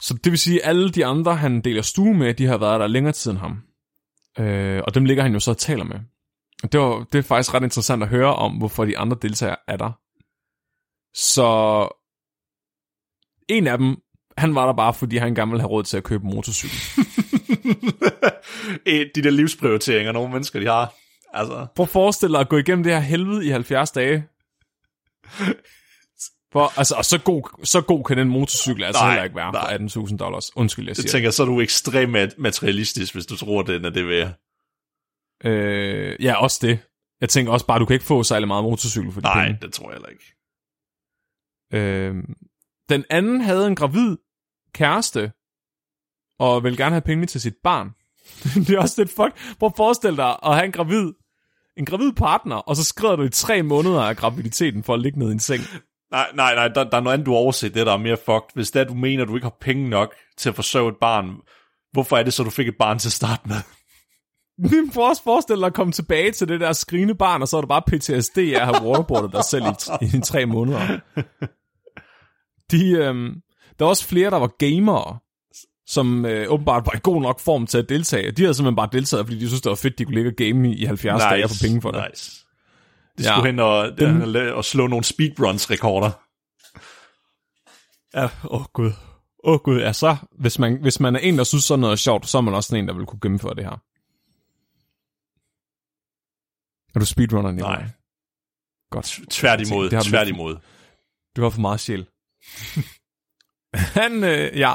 Så 0.00 0.14
det 0.24 0.32
vil 0.32 0.38
sige, 0.38 0.62
at 0.62 0.68
alle 0.68 0.90
de 0.90 1.06
andre, 1.06 1.36
han 1.36 1.60
deler 1.60 1.82
stue 1.82 2.14
med, 2.14 2.34
de 2.34 2.46
har 2.46 2.58
været 2.58 2.80
der 2.80 2.86
længere 2.86 3.12
tid 3.12 3.30
end 3.30 3.38
ham. 3.38 3.62
Øh, 4.38 4.82
og 4.86 4.94
dem 4.94 5.04
ligger 5.04 5.22
han 5.22 5.32
jo 5.32 5.40
så 5.40 5.50
og 5.50 5.58
taler 5.58 5.84
med. 5.84 6.00
Det, 6.62 6.80
var, 6.80 7.06
det 7.12 7.18
er 7.18 7.22
faktisk 7.22 7.54
ret 7.54 7.62
interessant 7.62 8.02
at 8.02 8.08
høre 8.08 8.34
om, 8.34 8.52
hvorfor 8.52 8.84
de 8.84 8.98
andre 8.98 9.16
deltagere 9.22 9.56
er 9.68 9.76
der. 9.76 9.90
Så 11.14 11.88
en 13.48 13.66
af 13.66 13.78
dem, 13.78 13.96
han 14.38 14.54
var 14.54 14.66
der 14.66 14.72
bare, 14.72 14.94
fordi 14.94 15.16
han 15.16 15.34
gerne 15.34 15.50
ville 15.50 15.60
have 15.60 15.70
råd 15.70 15.82
til 15.82 15.96
at 15.96 16.04
købe 16.04 16.26
motorcykel. 16.26 16.78
De 19.14 19.22
der 19.22 19.30
livsprioriteringer, 19.30 20.12
nogle 20.12 20.32
mennesker, 20.32 20.60
de 20.60 20.66
har. 20.66 20.94
Altså, 21.32 21.66
Prøv 21.76 21.84
at 21.84 21.88
forestille 21.90 22.32
dig 22.32 22.40
at 22.40 22.48
gå 22.48 22.56
igennem 22.56 22.82
det 22.84 22.92
her 22.92 23.00
helvede 23.00 23.46
i 23.46 23.48
70 23.48 23.90
dage. 23.90 24.24
For, 26.52 26.78
altså, 26.78 26.94
og 26.94 27.04
så 27.04 27.18
god, 27.18 27.64
så 27.64 27.80
god 27.80 28.04
kan 28.04 28.18
den 28.18 28.28
motorcykel 28.28 28.84
altså 28.84 29.02
Nej, 29.02 29.10
heller 29.10 29.24
ikke 29.24 29.36
være 29.36 29.52
nej. 29.52 29.78
for 29.88 30.08
18.000 30.10 30.16
dollars. 30.16 30.56
Undskyld, 30.56 30.84
jeg 30.84 30.88
jeg 30.88 30.96
siger 30.96 31.08
tænker, 31.12 31.30
så 31.30 31.42
er 31.42 31.46
du 31.46 31.60
ekstremt 31.60 32.12
mat- 32.12 32.38
materialistisk, 32.38 33.14
hvis 33.14 33.26
du 33.26 33.36
tror, 33.36 33.62
den 33.62 33.84
er 33.84 33.90
det 33.90 34.08
værd. 34.08 34.32
Øh, 35.44 36.24
ja, 36.24 36.34
også 36.42 36.58
det. 36.62 36.78
Jeg 37.20 37.28
tænker 37.28 37.52
også 37.52 37.66
bare, 37.66 37.78
du 37.78 37.86
kan 37.86 37.94
ikke 37.94 38.06
få 38.06 38.22
særlig 38.22 38.48
meget 38.48 38.64
motorcykel 38.64 39.12
for 39.12 39.20
de 39.20 39.26
Nej, 39.26 39.46
penge. 39.46 39.58
det 39.62 39.72
tror 39.74 39.90
jeg 39.90 39.94
heller 39.94 40.08
ikke. 40.08 40.24
Øh, 41.72 42.14
den 42.88 43.04
anden 43.10 43.40
havde 43.40 43.66
en 43.66 43.76
gravid 43.76 44.16
kæreste, 44.74 45.32
og 46.38 46.64
ville 46.64 46.76
gerne 46.76 46.90
have 46.94 47.00
penge 47.00 47.26
til 47.26 47.40
sit 47.40 47.54
barn. 47.64 47.90
det 48.66 48.70
er 48.70 48.80
også 48.80 49.02
lidt 49.02 49.10
fuck. 49.10 49.56
Prøv 49.58 49.66
at 49.66 49.72
forestille 49.76 50.16
dig 50.16 50.36
at 50.42 50.54
have 50.54 50.64
en 50.64 50.72
gravid, 50.72 51.12
en 51.76 51.84
gravid 51.86 52.12
partner, 52.12 52.56
og 52.56 52.76
så 52.76 52.84
skrider 52.84 53.16
du 53.16 53.22
i 53.22 53.28
tre 53.30 53.62
måneder 53.62 54.02
af 54.02 54.16
graviditeten 54.16 54.82
for 54.84 54.94
at 54.94 55.00
ligge 55.00 55.18
ned 55.18 55.28
i 55.28 55.32
en 55.32 55.40
seng. 55.40 55.62
Nej, 56.10 56.26
nej, 56.34 56.54
nej, 56.54 56.68
der, 56.68 56.84
der 56.84 56.96
er 56.96 57.00
noget 57.00 57.14
andet, 57.14 57.26
du 57.26 57.34
overset, 57.34 57.74
det 57.74 57.86
der 57.86 57.92
er 57.92 57.96
mere 57.96 58.16
fucked. 58.16 58.50
Hvis 58.54 58.70
det 58.70 58.80
er, 58.80 58.84
du 58.84 58.94
mener, 58.94 59.24
du 59.24 59.34
ikke 59.34 59.44
har 59.44 59.56
penge 59.60 59.88
nok 59.88 60.14
til 60.36 60.48
at 60.48 60.54
forsørge 60.54 60.88
et 60.88 60.96
barn, 61.00 61.36
hvorfor 61.92 62.16
er 62.16 62.22
det 62.22 62.32
så, 62.32 62.42
du 62.42 62.50
fik 62.50 62.68
et 62.68 62.76
barn 62.78 62.98
til 62.98 63.08
at 63.08 63.12
starte 63.12 63.42
med? 63.48 63.56
Men 64.60 64.90
Prøv 64.94 65.04
også 65.04 65.22
forestille 65.22 65.60
dig 65.60 65.66
at 65.66 65.74
komme 65.74 65.92
tilbage 65.92 66.32
til 66.32 66.48
det 66.48 66.60
der 66.60 66.72
skrigende 66.72 67.14
barn, 67.14 67.42
og 67.42 67.48
så 67.48 67.56
er 67.56 67.60
det 67.60 67.68
bare 67.68 67.82
PTSD 67.86 68.38
at 68.38 68.66
have 68.66 68.82
waterboardet 68.82 69.32
dig 69.32 69.44
selv 69.44 69.64
i, 70.02 70.16
i 70.16 70.20
tre 70.20 70.46
måneder. 70.46 70.98
De, 72.70 72.90
øhm, 72.90 73.34
der 73.78 73.84
var 73.84 73.86
også 73.88 74.04
flere, 74.06 74.30
der 74.30 74.36
var 74.36 74.46
gamere, 74.58 75.18
som 75.86 76.26
øh, 76.26 76.46
åbenbart 76.52 76.86
var 76.86 76.92
i 76.96 77.00
god 77.02 77.22
nok 77.22 77.40
form 77.40 77.66
til 77.66 77.78
at 77.78 77.88
deltage. 77.88 78.30
De 78.30 78.42
havde 78.42 78.54
simpelthen 78.54 78.76
bare 78.76 78.88
deltaget, 78.92 79.26
fordi 79.26 79.38
de 79.40 79.46
synes, 79.48 79.60
det 79.62 79.70
var 79.70 79.76
fedt, 79.76 79.98
de 79.98 80.04
kunne 80.04 80.14
ligge 80.14 80.30
og 80.30 80.34
game 80.36 80.70
i, 80.72 80.74
i 80.82 80.84
70 80.84 81.14
nice, 81.14 81.26
dage 81.28 81.44
og 81.44 81.50
få 81.50 81.56
penge 81.62 81.82
for 81.82 81.90
det. 81.90 82.04
Nice. 82.10 82.46
De 83.18 83.22
Ja. 83.22 83.30
skulle 83.32 83.46
hen 83.50 83.58
og, 83.58 83.98
Den- 83.98 84.20
den... 84.20 84.52
og 84.52 84.64
slå 84.64 84.86
nogle 84.86 85.04
speedruns-rekorder. 85.04 86.10
Ja, 88.14 88.24
åh 88.24 88.60
oh, 88.60 88.64
gud. 88.72 88.92
Åh 89.44 89.52
oh, 89.54 89.58
gud, 89.58 89.78
ja, 89.80 89.92
så 89.92 90.16
hvis 90.40 90.58
man, 90.58 90.78
hvis 90.82 91.00
man 91.00 91.14
er 91.16 91.20
en, 91.20 91.38
der 91.38 91.44
synes 91.44 91.64
sådan 91.64 91.80
noget 91.80 91.92
er 91.92 91.96
sjovt, 91.96 92.28
så 92.28 92.38
er 92.38 92.42
man 92.42 92.54
også 92.54 92.76
en, 92.76 92.88
der 92.88 92.94
vil 92.94 93.06
kunne 93.06 93.20
gennemføre 93.22 93.54
det 93.54 93.64
her. 93.64 93.80
Er 96.94 96.98
du 97.00 97.06
speedrunner, 97.06 97.52
Nicolaj? 97.52 97.80
Nej. 97.80 97.90
Godt. 98.90 99.20
Tværtimod, 99.30 99.84
Det 99.84 99.92
har 99.92 100.02
du 100.02 100.08
tværtimod. 100.08 100.56
Du 101.36 101.42
har 101.42 101.50
for 101.50 101.60
meget 101.60 101.80
sjæl. 101.80 102.06
han, 104.00 104.24
øh, 104.24 104.58
ja. 104.58 104.74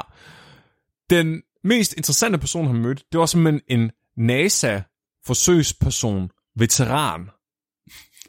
Den 1.09 1.43
mest 1.63 1.93
interessante 1.93 2.37
person, 2.37 2.67
han 2.67 2.75
mødte, 2.75 3.03
det 3.11 3.19
var 3.19 3.25
simpelthen 3.25 3.61
en 3.67 3.91
NASA-forsøgsperson, 4.17 6.29
veteran. 6.55 7.29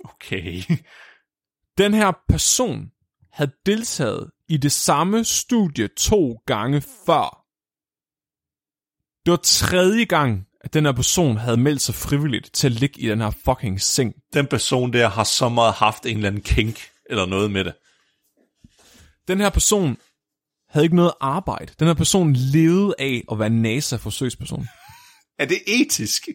Okay. 0.04 0.62
Den 1.78 1.94
her 1.94 2.12
person 2.28 2.92
havde 3.32 3.52
deltaget 3.66 4.30
i 4.48 4.56
det 4.56 4.72
samme 4.72 5.24
studie 5.24 5.88
to 5.88 6.32
gange 6.46 6.80
før. 6.80 7.42
Det 9.24 9.30
var 9.30 9.40
tredje 9.42 10.04
gang, 10.04 10.46
at 10.66 10.74
den 10.74 10.84
her 10.84 10.92
person 10.92 11.36
havde 11.36 11.56
meldt 11.56 11.82
sig 11.82 11.94
frivilligt 11.94 12.50
til 12.52 12.66
at 12.66 12.72
ligge 12.72 13.00
i 13.00 13.08
den 13.08 13.20
her 13.20 13.30
fucking 13.44 13.80
seng. 13.80 14.14
Den 14.34 14.46
person 14.46 14.92
der 14.92 15.08
har 15.08 15.24
så 15.24 15.48
meget 15.48 15.74
haft 15.74 16.06
en 16.06 16.16
eller 16.16 16.28
anden 16.28 16.42
kink, 16.42 16.80
eller 17.10 17.26
noget 17.26 17.50
med 17.50 17.64
det. 17.64 17.74
Den 19.28 19.40
her 19.40 19.50
person 19.50 19.96
havde 20.68 20.84
ikke 20.84 20.96
noget 20.96 21.12
arbejde. 21.20 21.72
Den 21.78 21.86
her 21.86 21.94
person 21.94 22.32
levede 22.32 22.94
af 22.98 23.22
at 23.32 23.38
være 23.38 23.50
NASA-forsøgsperson. 23.50 24.66
Er 25.38 25.46
det 25.46 25.58
etisk? 25.66 26.28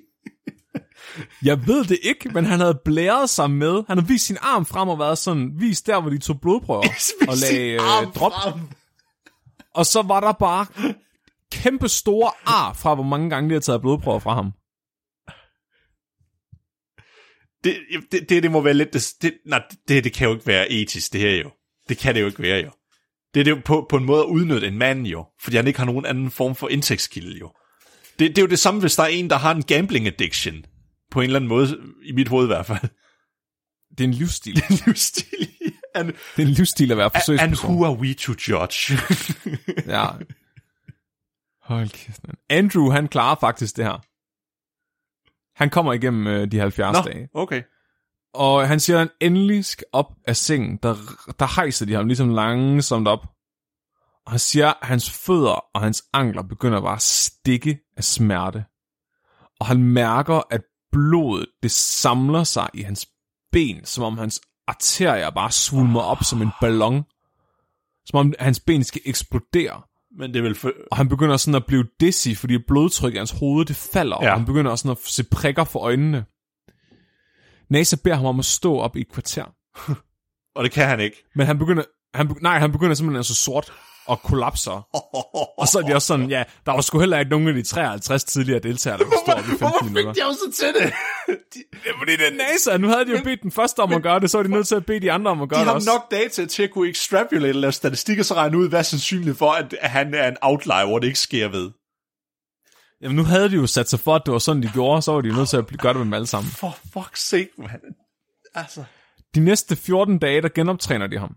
Jeg 1.50 1.68
ved 1.68 1.86
det 1.86 2.00
ikke, 2.04 2.30
men 2.30 2.46
han 2.46 2.60
havde 2.60 2.80
blæret 2.86 3.30
sig 3.30 3.52
med. 3.52 3.84
Han 3.88 3.98
havde 3.98 4.08
vist 4.08 4.26
sin 4.26 4.38
arm 4.42 4.66
frem 4.66 4.90
og 4.90 5.00
været 5.00 5.18
sådan, 5.18 5.52
vist 5.56 5.88
der, 5.88 6.02
hvor 6.02 6.10
de 6.10 6.18
tog 6.18 6.42
blodprøver 6.42 6.84
og 7.30 7.38
lagde 7.38 7.74
øh, 7.74 8.14
drop. 8.16 8.34
Og 9.76 9.86
så 9.86 10.02
var 10.02 10.20
der 10.20 10.32
bare 10.32 10.66
kæmpe 11.52 11.90
store 11.90 12.32
ar 12.46 12.74
fra, 12.74 12.96
hvor 12.96 13.04
mange 13.04 13.30
gange 13.30 13.50
de 13.50 13.54
har 13.54 13.60
taget 13.62 13.82
blodprøver 13.82 14.20
fra 14.20 14.34
ham. 14.34 14.52
Det, 17.64 17.78
det, 18.12 18.30
det, 18.30 18.44
det 18.44 18.52
må 18.52 18.62
være 18.62 18.74
lidt... 18.74 18.94
Det, 18.94 19.14
det, 19.22 19.34
nej, 19.46 19.64
det, 19.88 20.04
det 20.04 20.14
kan 20.14 20.28
jo 20.28 20.34
ikke 20.34 20.48
være 20.48 20.72
etisk, 20.72 21.14
det 21.14 21.22
her 21.22 21.32
jo. 21.42 21.52
Det 21.90 21.98
kan 21.98 22.16
det 22.16 22.22
jo 22.22 22.26
ikke 22.26 22.42
være 22.42 22.64
jo. 22.64 22.72
Det 23.34 23.40
er 23.40 23.44
det 23.44 23.52
jo 23.52 23.62
på, 23.66 23.86
på 23.90 23.98
en 23.98 24.06
måde 24.06 24.20
at 24.22 24.26
udnytte 24.28 24.68
en 24.68 24.78
mand 24.78 25.08
jo, 25.08 25.26
fordi 25.42 25.56
han 25.56 25.68
ikke 25.68 25.80
har 25.80 25.86
nogen 25.86 26.06
anden 26.06 26.32
form 26.32 26.56
for 26.56 26.68
indtægtskilde 26.68 27.38
jo. 27.40 27.52
Det, 28.20 28.30
det 28.30 28.38
er 28.38 28.42
jo 28.42 28.48
det 28.48 28.60
samme, 28.60 28.80
hvis 28.80 28.96
der 28.96 29.04
er 29.04 29.08
en, 29.08 29.30
der 29.30 29.38
har 29.38 29.56
en 29.56 29.64
gambling 29.64 30.08
addiction. 30.08 30.66
På 31.12 31.20
en 31.22 31.24
eller 31.26 31.36
anden 31.40 31.48
måde, 31.50 31.78
i 32.04 32.12
mit 32.12 32.28
hoved 32.28 32.46
i 32.46 32.48
hvert 32.48 32.66
fald. 32.66 32.80
Det 33.98 34.00
er 34.00 34.04
en 34.08 34.14
livsstil. 34.14 34.56
Det 34.56 34.64
er 34.64 34.72
en 34.72 34.80
livsstil. 34.86 35.50
And, 35.96 36.08
Det 36.08 36.44
er 36.44 36.48
en 36.48 36.54
livsstil 36.54 36.92
at 36.92 36.98
være 36.98 37.06
and 37.06 37.14
forsøgsperson. 37.16 37.70
who 37.76 37.86
are 37.86 37.94
we 37.94 38.14
to 38.14 38.34
judge? 38.50 38.94
Ja. 39.88 40.06
Hold 41.72 41.90
kæft. 41.90 42.22
Andrew, 42.50 42.90
han 42.90 43.08
klarer 43.08 43.36
faktisk 43.36 43.78
det 43.78 43.86
her. 43.86 43.98
Han 45.60 45.70
kommer 45.70 45.94
igennem 45.94 46.28
øh, 46.28 46.52
de 46.52 46.60
70 46.60 46.98
Nå, 46.98 47.12
dage. 47.12 47.30
okay. 47.34 47.64
Og 48.34 48.68
han 48.68 48.80
siger, 48.80 48.98
at 48.98 49.00
han 49.00 49.10
endelig 49.22 49.66
skal 49.66 49.86
op 49.94 50.14
af 50.26 50.38
sengen. 50.38 50.78
Der, 50.78 50.96
der 51.40 51.56
hejser 51.56 51.86
de 51.86 51.94
ham 51.94 52.08
ligesom 52.08 52.30
langsomt 52.30 53.08
op. 53.08 53.28
Og 54.26 54.32
han 54.32 54.40
siger, 54.40 54.68
at 54.68 54.88
hans 54.88 55.12
fødder 55.12 55.66
og 55.76 55.82
hans 55.82 56.04
ankler 56.14 56.42
begynder 56.42 56.82
bare 56.82 56.96
at 56.96 57.02
stikke 57.02 57.80
af 57.98 58.04
smerte. 58.04 58.66
Og 59.60 59.66
han 59.66 59.84
mærker, 59.84 60.42
at 60.50 60.62
blodet, 60.92 61.46
det 61.64 61.72
samler 61.72 62.44
sig 62.44 62.70
i 62.74 62.82
hans 62.82 63.08
ben, 63.52 63.86
som 63.86 64.04
om 64.04 64.18
hans 64.18 64.42
arterier 64.68 65.30
bare 65.30 65.52
svulmer 65.52 66.02
op 66.02 66.24
som 66.24 66.42
en 66.42 66.52
ballon. 66.62 67.04
Som 68.06 68.20
om 68.20 68.34
hans 68.40 68.60
ben 68.60 68.84
skal 68.84 69.02
eksplodere. 69.06 69.82
Men 70.18 70.34
det 70.34 70.40
er 70.40 70.44
vel 70.44 70.56
for... 70.56 70.72
Og 70.92 70.98
han 70.98 71.10
begynder 71.10 71.38
sådan 71.38 71.56
at 71.56 71.66
blive 71.66 71.86
dizzy, 72.00 72.30
fordi 72.36 72.58
blodtryk 72.58 73.14
i 73.14 73.18
hans 73.18 73.32
hoved, 73.32 73.66
det 73.66 73.76
falder, 73.76 74.18
ja. 74.22 74.32
Og 74.32 74.38
han 74.38 74.46
begynder 74.46 74.76
sådan 74.76 74.92
at 74.92 74.98
se 75.04 75.24
prikker 75.24 75.64
for 75.64 75.80
øjnene. 75.80 76.26
NASA 77.70 77.96
beder 78.04 78.16
ham 78.16 78.26
om 78.26 78.40
at 78.40 78.46
stå 78.46 78.78
op 78.78 78.96
i 78.96 79.02
et 79.02 79.12
kvarter. 79.12 79.46
Og 80.56 80.64
det 80.64 80.72
kan 80.72 80.88
han 80.88 81.00
ikke. 81.00 81.24
Men 81.36 81.48
han 81.48 81.58
begynder, 81.58 81.84
han, 82.14 82.36
nej, 82.42 82.60
han 82.60 82.72
begynder 82.72 82.94
simpelthen 82.94 83.20
at 83.20 83.26
så 83.26 83.36
sort 83.36 83.74
og 84.06 84.22
kollapser. 84.22 84.88
Og 85.58 85.68
så 85.68 85.80
er 85.80 85.84
de 85.88 85.96
også 85.96 86.08
sådan, 86.08 86.30
ja, 86.30 86.44
der 86.66 86.72
var 86.72 86.82
sgu 86.82 87.00
heller 87.00 87.20
ikke 87.20 87.32
nogen 87.32 87.48
af 87.48 87.54
de 87.54 87.64
53 87.64 88.24
tidligere 88.24 88.60
deltagere, 88.60 88.98
der 89.00 89.06
op 89.06 89.12
i 89.40 89.42
15 89.42 89.58
Hvorfor 89.58 89.86
minutter. 89.86 90.14
fik 90.14 90.22
de 90.22 90.28
også 90.28 90.52
til 90.56 90.68
det? 90.68 90.94
De, 91.54 91.60
Ja, 91.86 91.92
fordi 92.00 92.12
det 92.12 92.28
er 92.28 92.32
NASA. 92.38 92.78
Nu 92.78 92.88
havde 92.88 93.06
de 93.06 93.12
jo 93.12 93.24
bedt 93.24 93.42
den 93.44 93.52
første 93.52 93.80
om 93.80 93.94
at 93.94 94.04
gøre 94.04 94.20
det, 94.20 94.32
så 94.32 94.38
var 94.38 94.44
de 94.44 94.52
nødt 94.52 94.68
til 94.68 94.76
at 94.76 94.86
bede 94.86 95.00
de 95.00 95.12
andre 95.12 95.32
om 95.32 95.42
at 95.42 95.50
gøre 95.50 95.60
de 95.60 95.62
det 95.62 95.68
har 95.68 95.76
også. 95.76 95.90
nok 95.90 96.12
data 96.12 96.46
til 96.46 96.64
at 96.64 96.72
kunne 96.72 96.90
extrapolate 96.90 97.48
eller 97.48 97.62
lave 97.62 97.72
statistikker, 97.72 98.24
så 98.24 98.34
regne 98.34 98.58
ud, 98.58 98.70
hvad 98.70 98.80
er 98.80 98.84
sandsynligt 98.84 99.38
for, 99.38 99.52
at 99.52 99.76
han 99.82 100.14
er 100.14 100.28
en 100.28 100.38
outlier, 100.42 100.86
hvor 100.86 101.00
det 101.00 101.08
ikke 101.08 101.20
sker 101.20 101.48
ved. 101.48 101.72
Jamen, 103.02 103.16
nu 103.16 103.24
havde 103.24 103.50
de 103.50 103.56
jo 103.56 103.68
sat 103.68 103.90
sig 103.90 104.00
for, 104.00 104.16
at 104.16 104.22
det 104.26 104.32
var 104.32 104.40
sådan, 104.40 104.64
de 104.64 104.70
gjorde, 104.74 105.02
så 105.02 105.12
var 105.12 105.22
de 105.22 105.28
jo 105.30 105.36
nødt 105.36 105.50
til 105.50 105.58
at 105.58 105.68
blive- 105.68 105.78
gøre 105.78 105.94
det 105.94 105.98
med 105.98 106.06
dem 106.06 106.14
alle 106.14 106.28
sammen. 106.28 106.52
For 106.52 106.68
fuck's 106.98 107.12
sake, 107.30 107.50
man. 107.58 107.70
Altså. 108.56 108.84
De 109.36 109.40
næste 109.40 109.76
14 109.76 110.18
dage, 110.20 110.42
der 110.42 110.50
genoptræner 110.56 111.08
de 111.08 111.18
ham. 111.18 111.36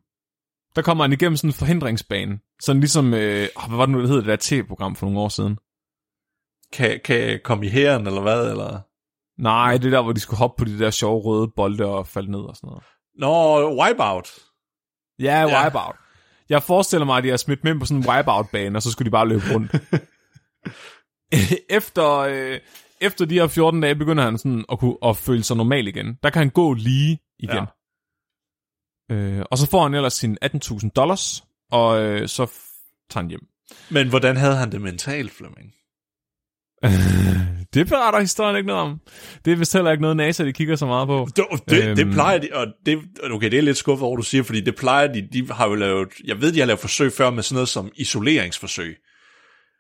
Der 0.77 0.83
kommer 0.83 1.05
han 1.05 1.13
igennem 1.13 1.37
sådan 1.37 1.51
en 1.51 1.55
forhindringsbane. 1.55 2.39
Sådan 2.63 2.81
ligesom, 2.81 3.15
øh, 3.15 3.49
hvad 3.69 3.77
var 3.77 3.87
det 3.87 3.93
nu, 3.93 4.01
det 4.01 4.09
hed, 4.09 4.17
det 4.17 4.27
der 4.27 4.37
tv-program 4.41 4.97
for 4.97 5.07
nogle 5.07 5.21
år 5.21 5.29
siden? 5.29 5.59
Kan, 6.73 7.01
kan 7.05 7.41
komme 7.45 7.67
i 7.67 7.69
hæren, 7.69 8.07
eller 8.07 8.21
hvad? 8.21 8.51
Eller? 8.51 8.81
Nej, 9.43 9.77
det 9.77 9.87
er 9.87 9.91
der, 9.91 10.03
hvor 10.03 10.13
de 10.13 10.21
skulle 10.21 10.39
hoppe 10.39 10.61
på 10.61 10.65
de 10.71 10.79
der 10.79 10.91
sjove 10.91 11.21
røde 11.23 11.49
bolde 11.57 11.85
og 11.85 12.07
falde 12.07 12.31
ned 12.31 12.41
og 12.41 12.57
sådan 12.57 12.69
noget. 12.69 12.85
Nå, 13.19 13.83
Wipeout. 13.83 14.29
Ja, 15.19 15.41
Ja. 15.41 15.65
wipeout. 15.65 15.95
Jeg 16.49 16.63
forestiller 16.63 17.05
mig, 17.07 17.19
at 17.19 17.25
de 17.25 17.29
har 17.29 17.37
smidt 17.37 17.63
dem 17.63 17.71
ind 17.71 17.81
på 17.81 17.87
sådan 17.87 18.03
en 18.03 18.09
wipeout-bane, 18.09 18.79
og 18.79 18.83
så 18.83 18.91
skulle 18.91 19.07
de 19.07 19.11
bare 19.11 19.29
løbe 19.29 19.43
rundt. 19.55 19.73
efter, 21.79 22.19
øh, 22.19 22.61
efter 23.01 23.25
de 23.25 23.35
her 23.35 23.47
14 23.47 23.81
dage 23.81 23.95
begynder 23.95 24.25
han 24.25 24.39
sådan 24.39 24.65
at, 24.73 24.79
kunne, 24.79 24.97
at 25.05 25.17
føle 25.17 25.43
sig 25.43 25.57
normal 25.57 25.89
igen. 25.89 26.15
Der 26.23 26.31
kan 26.31 26.41
han 26.41 26.51
gå 26.51 26.75
lige 26.75 27.19
igen. 27.39 27.57
Ja. 27.57 27.65
Øh, 29.11 29.43
og 29.51 29.59
så 29.59 29.71
får 29.71 29.83
han 29.83 29.95
ellers 29.95 30.15
sine 30.15 30.37
18.000 30.45 30.89
dollars, 30.97 31.45
og 31.71 32.03
øh, 32.03 32.29
så 32.29 32.47
tager 33.11 33.23
han 33.23 33.29
hjem. 33.29 33.47
Men 33.91 34.09
hvordan 34.09 34.37
havde 34.37 34.57
han 34.57 34.73
det 34.73 34.81
mentalt, 34.81 35.33
Flemming? 35.33 35.73
Det 37.75 37.89
beretter 37.89 38.21
historien 38.21 38.57
ikke 38.57 38.67
noget 38.67 38.83
om. 38.83 39.01
Det 39.45 39.53
er 39.53 39.57
vist 39.57 39.73
heller 39.73 39.91
ikke 39.91 40.03
noget, 40.03 40.17
NASA 40.17 40.45
de 40.45 40.53
kigger 40.53 40.77
så 40.77 40.87
meget 40.87 41.07
på. 41.07 41.29
Det, 41.37 41.45
det, 41.69 41.85
øhm. 41.85 41.97
det 41.97 42.13
plejer 42.13 42.39
de, 42.39 42.49
og 42.53 42.67
det, 42.87 42.99
okay, 43.31 43.51
det 43.51 43.59
er 43.59 43.63
lidt 43.63 43.77
skuffet 43.77 44.07
over, 44.07 44.17
du 44.17 44.23
siger, 44.23 44.43
fordi 44.43 44.61
det 44.61 44.77
plejer 44.77 45.07
de, 45.07 45.29
de 45.33 45.53
har 45.53 45.69
jo 45.69 45.75
lavet, 45.75 46.09
jeg 46.25 46.41
ved, 46.41 46.53
de 46.53 46.59
har 46.59 46.67
lavet 46.67 46.81
forsøg 46.81 47.13
før 47.13 47.31
med 47.31 47.43
sådan 47.43 47.55
noget 47.55 47.69
som 47.69 47.91
isoleringsforsøg. 47.97 48.97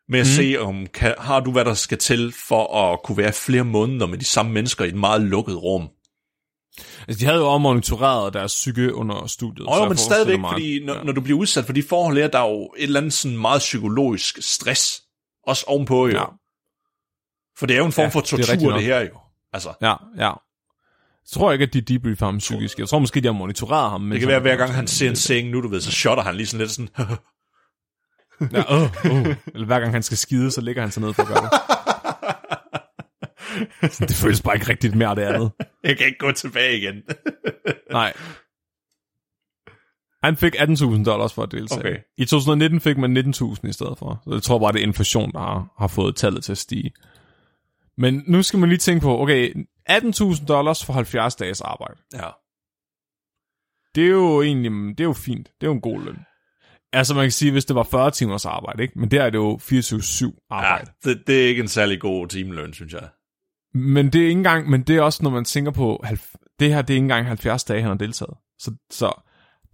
Med 0.09 0.21
at 0.21 0.27
mm. 0.27 0.31
se, 0.31 0.57
om 0.61 0.87
kan, 0.87 1.15
har 1.19 1.41
du 1.41 1.53
hvad 1.53 1.65
der 1.65 1.75
skal 1.75 1.99
til 1.99 2.35
for 2.49 2.77
at 2.77 3.03
kunne 3.05 3.19
være 3.19 3.33
flere 3.33 3.65
måneder 3.65 4.07
med 4.07 4.19
de 4.19 4.25
samme 4.25 4.53
mennesker 4.53 4.85
i 4.85 4.89
et 4.89 4.95
meget 4.95 5.21
lukket 5.21 5.63
rum. 5.63 5.89
Altså, 7.09 7.21
de 7.21 7.25
havde 7.25 7.39
jo 7.39 7.59
monitoreret 7.59 8.35
deres 8.35 8.53
psyke 8.53 8.95
under 8.95 9.27
studiet. 9.27 9.69
Og 9.69 9.77
jo, 9.77 9.81
jeg 9.81 9.89
men 9.89 9.99
stadigvæk, 9.99 10.41
mig, 10.41 10.53
fordi 10.53 10.85
når, 10.85 10.95
ja. 10.95 11.03
når 11.03 11.13
du 11.13 11.21
bliver 11.21 11.39
udsat 11.39 11.65
for 11.65 11.73
de 11.73 11.83
forhold 11.83 12.17
her, 12.17 12.29
der 12.29 12.39
er 12.39 12.49
jo 12.49 12.73
et 12.77 12.83
eller 12.83 13.01
andet 13.01 13.13
sådan 13.13 13.39
meget 13.39 13.59
psykologisk 13.59 14.39
stress. 14.41 15.03
Også 15.47 15.65
ovenpå 15.67 16.07
jo. 16.07 16.13
Ja. 16.17 16.25
For 17.59 17.67
det 17.67 17.75
er 17.75 17.79
jo 17.79 17.87
en 17.87 17.93
form 17.93 18.03
Ja, 18.03 18.09
for 18.09 18.21
tortur, 18.21 18.55
det, 18.55 18.75
det 18.75 18.83
her 18.83 19.01
jo. 19.01 19.19
Altså, 19.53 19.73
Ja, 19.83 19.95
ja. 20.19 20.33
Så 21.27 21.35
tror 21.35 21.51
jeg 21.51 21.55
ikke, 21.55 21.71
at 21.71 21.73
de 21.73 21.81
debriefer 21.81 22.27
ham 22.27 22.39
psykisk. 22.39 22.79
Jeg 22.79 22.89
tror 22.89 22.99
måske, 22.99 23.21
de 23.21 23.27
har 23.27 23.33
monitoreret 23.33 23.91
ham. 23.91 24.11
det 24.11 24.21
kan 24.21 24.29
være, 24.29 24.41
hver 24.41 24.57
gang 24.57 24.75
han 24.75 24.87
ser 24.87 25.09
en 25.09 25.17
seng 25.17 25.51
nu, 25.51 25.63
du 25.63 25.69
ved, 25.69 25.81
så 25.81 25.93
shotter 25.93 26.23
han 26.25 26.35
lige 26.35 26.47
sådan 26.47 26.67
lidt 26.67 26.71
sådan, 26.71 26.89
Ja, 28.41 28.75
uh, 28.77 28.83
uh. 28.83 29.27
Eller 29.55 29.67
hver 29.67 29.81
gang 29.81 29.93
han 29.93 30.03
skal 30.03 30.17
skide, 30.17 30.51
så 30.51 30.61
ligger 30.61 30.83
han 30.83 30.91
sig 30.91 31.03
ned 31.03 31.13
for 31.13 31.23
at 31.23 31.29
gøre 31.29 31.43
det. 31.43 31.51
Så 33.91 34.05
det 34.09 34.17
føles 34.17 34.43
bare 34.43 34.55
ikke 34.55 34.69
rigtigt 34.69 34.95
mere 34.95 35.15
det 35.15 35.23
andet. 35.23 35.53
jeg 35.85 35.97
kan 35.97 36.07
ikke 36.07 36.19
gå 36.19 36.33
tilbage 36.33 36.77
igen. 36.77 37.03
Nej. 37.91 38.13
Han 40.23 40.37
fik 40.37 40.55
18.000 40.55 41.05
dollars 41.05 41.35
for 41.35 41.43
at 41.43 41.53
deltage. 41.53 41.81
Okay. 41.81 41.99
I 42.17 42.25
2019 42.25 42.81
fik 42.81 42.99
man 42.99 43.17
19.000 43.17 43.69
i 43.69 43.73
stedet 43.73 43.99
for. 43.99 44.23
Så 44.25 44.31
jeg 44.33 44.43
tror 44.43 44.59
bare, 44.59 44.73
det 44.73 44.79
er 44.79 44.87
inflation, 44.87 45.33
der 45.33 45.39
har, 45.39 45.75
har 45.79 45.89
fået 45.89 46.17
tallet 46.17 46.45
til 46.45 46.53
at 46.53 46.59
stige. 46.59 46.93
Men 47.97 48.25
nu 48.27 48.43
skal 48.43 48.59
man 48.59 48.69
lige 48.69 48.79
tænke 48.79 49.03
på, 49.03 49.21
okay, 49.21 49.67
18.000 49.91 50.47
dollars 50.47 50.85
for 50.85 50.93
70 50.93 51.37
dages 51.37 51.61
arbejde. 51.61 52.01
ja. 52.15 52.29
Det 53.95 54.05
er 54.05 54.09
jo 54.09 54.43
egentlig, 54.43 54.99
det 54.99 55.01
er 55.01 55.09
jo 55.09 55.13
fint. 55.13 55.47
Det 55.47 55.67
er 55.67 55.71
jo 55.71 55.73
en 55.73 55.81
god 55.81 56.01
løn. 56.01 56.19
Altså 56.93 57.15
man 57.15 57.25
kan 57.25 57.31
sige, 57.31 57.53
hvis 57.53 57.65
det 57.65 57.77
var 57.77 57.83
40 57.83 58.11
timers 58.11 58.47
arbejde, 58.47 58.83
ikke? 58.83 58.99
Men 58.99 59.11
der 59.11 59.23
er 59.23 59.31
det 59.31 59.39
jo 59.39 59.59
24-7 59.63 60.25
ja 60.25 60.57
arbejde. 60.57 60.91
det, 61.05 61.23
det, 61.27 61.45
er 61.45 61.49
ikke 61.49 61.61
en 61.61 61.69
særlig 61.69 62.01
god 62.01 62.29
timeløn, 62.29 62.73
synes 62.73 62.93
jeg. 62.93 63.09
Men 63.75 64.07
det 64.07 64.21
er 64.21 64.27
ikke 64.27 64.39
engang, 64.39 64.71
men 64.71 64.83
det 64.83 64.97
er 64.97 65.03
også, 65.03 65.23
når 65.23 65.31
man 65.31 65.45
tænker 65.45 65.71
på, 65.71 66.05
det 66.61 66.75
her, 66.75 66.83
det 66.83 66.91
er 66.91 66.95
ikke 66.95 67.05
engang 67.05 67.27
70 67.27 67.65
dage, 67.65 67.81
han 67.81 67.89
har 67.89 67.97
deltaget. 67.97 68.35
Så, 68.59 68.75
så 68.91 69.23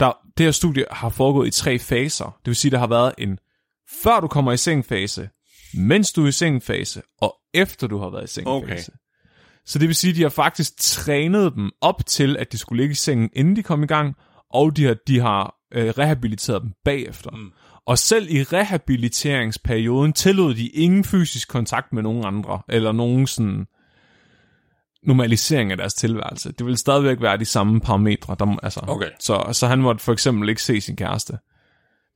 der, 0.00 0.12
det 0.38 0.46
her 0.46 0.50
studie 0.50 0.84
har 0.90 1.08
foregået 1.08 1.48
i 1.48 1.50
tre 1.50 1.78
faser. 1.78 2.24
Det 2.24 2.46
vil 2.46 2.56
sige, 2.56 2.70
der 2.70 2.78
har 2.78 2.86
været 2.86 3.14
en 3.18 3.38
før 4.02 4.20
du 4.20 4.28
kommer 4.28 4.52
i 4.52 4.56
sengfase, 4.56 5.28
mens 5.74 6.12
du 6.12 6.24
er 6.24 6.28
i 6.28 6.32
sengfase, 6.32 7.02
og 7.20 7.36
efter 7.54 7.86
du 7.86 7.98
har 7.98 8.10
været 8.10 8.24
i 8.24 8.32
sengfase. 8.32 8.64
Okay. 8.64 8.78
Så 9.66 9.78
det 9.78 9.88
vil 9.88 9.96
sige, 9.96 10.14
de 10.14 10.22
har 10.22 10.28
faktisk 10.28 10.72
trænet 10.78 11.52
dem 11.54 11.70
op 11.80 12.06
til, 12.06 12.36
at 12.36 12.52
de 12.52 12.58
skulle 12.58 12.82
ligge 12.82 12.92
i 12.92 12.94
sengen, 12.94 13.30
inden 13.32 13.56
de 13.56 13.62
kom 13.62 13.82
i 13.82 13.86
gang, 13.86 14.16
og 14.50 14.76
de 14.76 14.84
har, 14.84 14.96
de 15.06 15.20
har 15.20 15.54
øh, 15.74 15.88
rehabiliteret 15.88 16.62
dem 16.62 16.72
bagefter. 16.84 17.30
Mm. 17.30 17.52
Og 17.86 17.98
selv 17.98 18.30
i 18.30 18.42
rehabiliteringsperioden 18.42 20.12
tillod 20.12 20.54
de 20.54 20.68
ingen 20.68 21.04
fysisk 21.04 21.48
kontakt 21.48 21.92
med 21.92 22.02
nogen 22.02 22.24
andre, 22.24 22.62
eller 22.68 22.92
nogen 22.92 23.26
sådan 23.26 23.66
normalisering 25.02 25.70
af 25.70 25.76
deres 25.76 25.94
tilværelse. 25.94 26.52
Det 26.52 26.66
vil 26.66 26.76
stadigvæk 26.78 27.20
være 27.20 27.36
de 27.36 27.44
samme 27.44 27.80
parametre. 27.80 28.36
Der, 28.38 28.56
altså, 28.62 28.80
Okay. 28.88 29.10
så, 29.20 29.48
så 29.52 29.66
han 29.66 29.78
måtte 29.78 30.04
for 30.04 30.12
eksempel 30.12 30.48
ikke 30.48 30.62
se 30.62 30.80
sin 30.80 30.96
kæreste. 30.96 31.38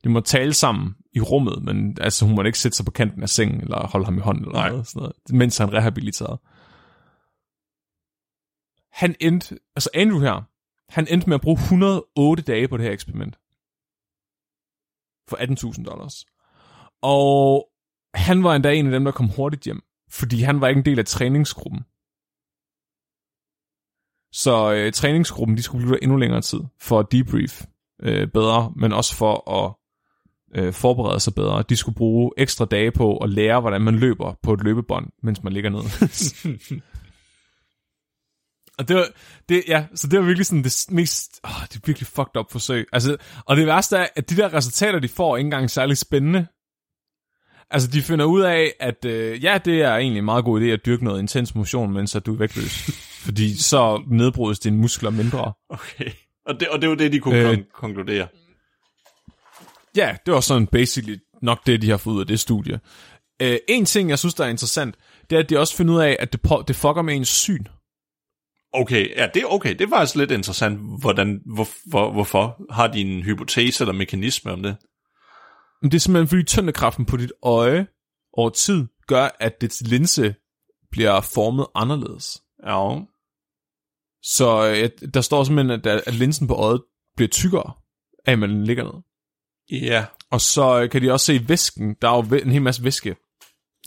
De 0.03 0.09
må 0.09 0.19
tale 0.19 0.53
sammen 0.53 0.95
i 1.13 1.21
rummet, 1.21 1.63
men 1.63 1.97
altså, 2.01 2.25
hun 2.25 2.35
måtte 2.35 2.47
ikke 2.47 2.59
sætte 2.59 2.75
sig 2.77 2.85
på 2.85 2.91
kanten 2.91 3.23
af 3.23 3.29
sengen, 3.29 3.61
eller 3.61 3.87
holde 3.87 4.05
ham 4.05 4.17
i 4.17 4.21
hånden, 4.21 4.43
eller 4.43 4.53
Nej. 4.59 4.69
noget, 4.69 4.87
sådan 4.87 4.99
noget, 4.99 5.15
mens 5.29 5.57
han 5.57 5.73
rehabiliterede. 5.73 6.39
Han 8.91 9.15
endte, 9.19 9.57
altså 9.75 9.89
Andrew 9.93 10.19
her, 10.19 10.41
han 10.89 11.07
endte 11.09 11.29
med 11.29 11.35
at 11.35 11.41
bruge 11.41 11.57
108 11.59 12.43
dage 12.43 12.67
på 12.67 12.77
det 12.77 12.85
her 12.85 12.91
eksperiment. 12.91 13.37
for 15.29 15.37
18.000 15.37 15.83
dollars. 15.83 16.25
Og 17.01 17.67
han 18.13 18.43
var 18.43 18.55
endda 18.55 18.71
en 18.73 18.85
af 18.85 18.91
dem, 18.91 19.03
der 19.05 19.11
kom 19.11 19.27
hurtigt 19.27 19.63
hjem, 19.63 19.81
fordi 20.09 20.41
han 20.41 20.61
var 20.61 20.67
ikke 20.67 20.79
en 20.79 20.85
del 20.85 20.99
af 20.99 21.05
træningsgruppen. 21.05 21.81
Så 24.35 24.73
øh, 24.73 24.91
træningsgruppen, 24.91 25.57
de 25.57 25.61
skulle 25.61 25.81
blive 25.81 25.93
der 25.93 25.99
endnu 26.01 26.17
længere 26.17 26.41
tid 26.41 26.59
for 26.81 26.99
at 26.99 27.11
debrief 27.11 27.61
øh, 28.03 28.27
bedre, 28.27 28.73
men 28.75 28.93
også 28.93 29.15
for 29.15 29.51
at 29.51 29.73
øh, 30.59 30.73
forberede 30.73 31.19
sig 31.19 31.35
bedre. 31.35 31.63
De 31.69 31.75
skulle 31.75 31.95
bruge 31.95 32.31
ekstra 32.37 32.65
dage 32.65 32.91
på 32.91 33.17
at 33.17 33.29
lære, 33.29 33.61
hvordan 33.61 33.81
man 33.81 33.95
løber 33.95 34.33
på 34.43 34.53
et 34.53 34.63
løbebånd, 34.63 35.05
mens 35.23 35.43
man 35.43 35.53
ligger 35.53 35.69
ned. 35.69 35.79
og 38.79 38.87
det 38.87 38.95
var, 38.95 39.07
det, 39.49 39.63
ja, 39.67 39.85
så 39.95 40.07
det 40.07 40.19
var 40.19 40.25
virkelig 40.25 40.45
sådan 40.45 40.63
det 40.63 40.85
mest, 40.89 41.39
åh, 41.43 41.67
det 41.69 41.75
er 41.75 41.85
virkelig 41.85 42.07
fucked 42.07 42.37
up 42.37 42.51
forsøg. 42.51 42.87
Altså, 42.93 43.17
og 43.45 43.57
det 43.57 43.67
værste 43.67 43.97
er, 43.97 44.07
at 44.15 44.29
de 44.29 44.35
der 44.35 44.53
resultater, 44.53 44.99
de 44.99 45.07
får, 45.07 45.33
er 45.33 45.37
ikke 45.37 45.47
engang 45.47 45.71
særlig 45.71 45.97
spændende. 45.97 46.47
Altså, 47.69 47.87
de 47.91 48.01
finder 48.01 48.25
ud 48.25 48.41
af, 48.41 48.73
at 48.79 49.05
øh, 49.05 49.43
ja, 49.43 49.57
det 49.65 49.81
er 49.81 49.95
egentlig 49.95 50.19
en 50.19 50.25
meget 50.25 50.45
god 50.45 50.61
idé 50.61 50.65
at 50.65 50.85
dyrke 50.85 51.03
noget 51.03 51.19
intens 51.19 51.55
motion, 51.55 51.93
mens 51.93 52.15
at 52.15 52.25
du 52.25 52.33
er 52.33 52.37
vægtløs. 52.37 53.14
Fordi 53.25 53.57
så 53.57 54.03
nedbrydes 54.07 54.59
dine 54.59 54.77
muskler 54.77 55.09
mindre. 55.09 55.53
Okay. 55.69 56.11
Og 56.45 56.59
det, 56.59 56.67
og 56.67 56.81
det 56.81 56.89
var 56.89 56.95
det, 56.95 57.11
de 57.11 57.19
kunne 57.19 57.37
Øh. 57.37 57.51
øh. 57.51 57.63
konkludere. 57.73 58.27
Ja, 59.95 60.17
det 60.25 60.33
var 60.33 60.39
sådan 60.39 60.67
basically 60.67 61.17
nok 61.41 61.65
det, 61.65 61.81
de 61.81 61.89
har 61.89 61.97
fået 61.97 62.15
ud 62.15 62.19
af 62.19 62.27
det 62.27 62.39
studie. 62.39 62.79
Øh, 63.41 63.57
en 63.67 63.85
ting, 63.85 64.09
jeg 64.09 64.19
synes, 64.19 64.33
der 64.33 64.45
er 64.45 64.49
interessant, 64.49 64.95
det 65.29 65.35
er, 65.35 65.39
at 65.39 65.49
de 65.49 65.59
også 65.59 65.75
finder 65.75 65.93
ud 65.93 65.99
af, 65.99 66.17
at 66.19 66.33
det, 66.33 66.41
det 66.67 66.75
fucker 66.75 67.01
med 67.01 67.15
ens 67.15 67.27
syn. 67.27 67.63
Okay, 68.73 69.17
ja, 69.17 69.27
det 69.33 69.41
er 69.41 69.45
okay. 69.45 69.75
Det 69.75 69.81
er 69.81 69.89
faktisk 69.89 70.15
lidt 70.15 70.31
interessant, 70.31 70.79
hvordan, 70.99 71.41
hvor, 71.45 71.67
hvor, 71.89 72.11
hvorfor. 72.11 72.61
Har 72.73 72.87
de 72.87 73.01
en 73.01 73.23
hypotese 73.23 73.83
eller 73.83 73.93
mekanisme 73.93 74.51
om 74.51 74.63
det? 74.63 74.77
Men 75.81 75.91
det 75.91 75.97
er 75.97 75.99
simpelthen, 75.99 76.27
fordi 76.27 76.43
tyndekraften 76.43 77.05
på 77.05 77.17
dit 77.17 77.31
øje 77.43 77.87
over 78.33 78.49
tid 78.49 78.85
gør, 79.07 79.29
at 79.39 79.61
dets 79.61 79.81
linse 79.81 80.35
bliver 80.91 81.21
formet 81.21 81.67
anderledes. 81.75 82.41
Ja. 82.65 82.99
Så 84.25 84.67
øh, 84.67 85.09
der 85.13 85.21
står 85.21 85.43
simpelthen, 85.43 85.79
at, 85.85 85.87
at 86.07 86.13
linsen 86.13 86.47
på 86.47 86.53
øjet 86.53 86.81
bliver 87.15 87.29
tykkere, 87.29 87.73
af 88.25 88.37
man 88.37 88.63
ligger 88.63 88.83
ned. 88.83 89.01
Ja. 89.81 90.05
Og 90.31 90.41
så 90.41 90.81
øh, 90.81 90.89
kan 90.89 91.01
de 91.01 91.11
også 91.11 91.25
se 91.25 91.49
væsken. 91.49 91.95
Der 92.01 92.09
er 92.09 92.15
jo 92.15 92.35
en 92.35 92.51
hel 92.51 92.61
masse 92.61 92.83
væske 92.83 93.15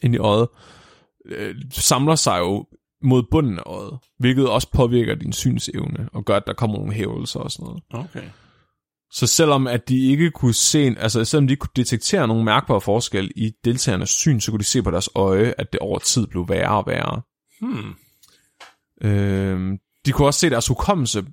inde 0.02 0.16
i 0.16 0.18
øjet. 0.18 0.48
Øh, 1.26 1.54
samler 1.70 2.14
sig 2.14 2.38
jo 2.38 2.66
mod 3.02 3.22
bunden 3.30 3.58
af 3.58 3.62
øjet, 3.66 3.98
hvilket 4.18 4.48
også 4.48 4.70
påvirker 4.72 5.14
din 5.14 5.32
synsevne, 5.32 6.08
og 6.12 6.24
gør, 6.24 6.36
at 6.36 6.46
der 6.46 6.52
kommer 6.52 6.76
nogle 6.76 6.92
hævelser 6.92 7.40
og 7.40 7.50
sådan 7.50 7.64
noget. 7.64 7.82
Okay. 7.90 8.28
Så 9.12 9.26
selvom 9.26 9.66
at 9.66 9.88
de 9.88 10.10
ikke 10.10 10.30
kunne 10.30 10.54
se, 10.54 10.94
altså 10.98 11.24
selvom 11.24 11.46
de 11.46 11.52
ikke 11.52 11.60
kunne 11.60 11.70
detektere 11.76 12.28
nogen 12.28 12.44
mærkbare 12.44 12.80
forskel 12.80 13.30
i 13.36 13.52
deltagernes 13.64 14.10
syn, 14.10 14.40
så 14.40 14.50
kunne 14.50 14.58
de 14.58 14.64
se 14.64 14.82
på 14.82 14.90
deres 14.90 15.08
øje, 15.14 15.54
at 15.58 15.72
det 15.72 15.80
over 15.80 15.98
tid 15.98 16.26
blev 16.26 16.48
værre 16.48 16.76
og 16.78 16.86
værre. 16.86 17.22
Hmm. 17.60 17.94
Øh, 19.08 19.78
de 20.08 20.12
kunne 20.12 20.28
også 20.28 20.40
se, 20.40 20.46
at 20.46 20.52
deres 20.52 20.66
hukommelse 20.66 21.24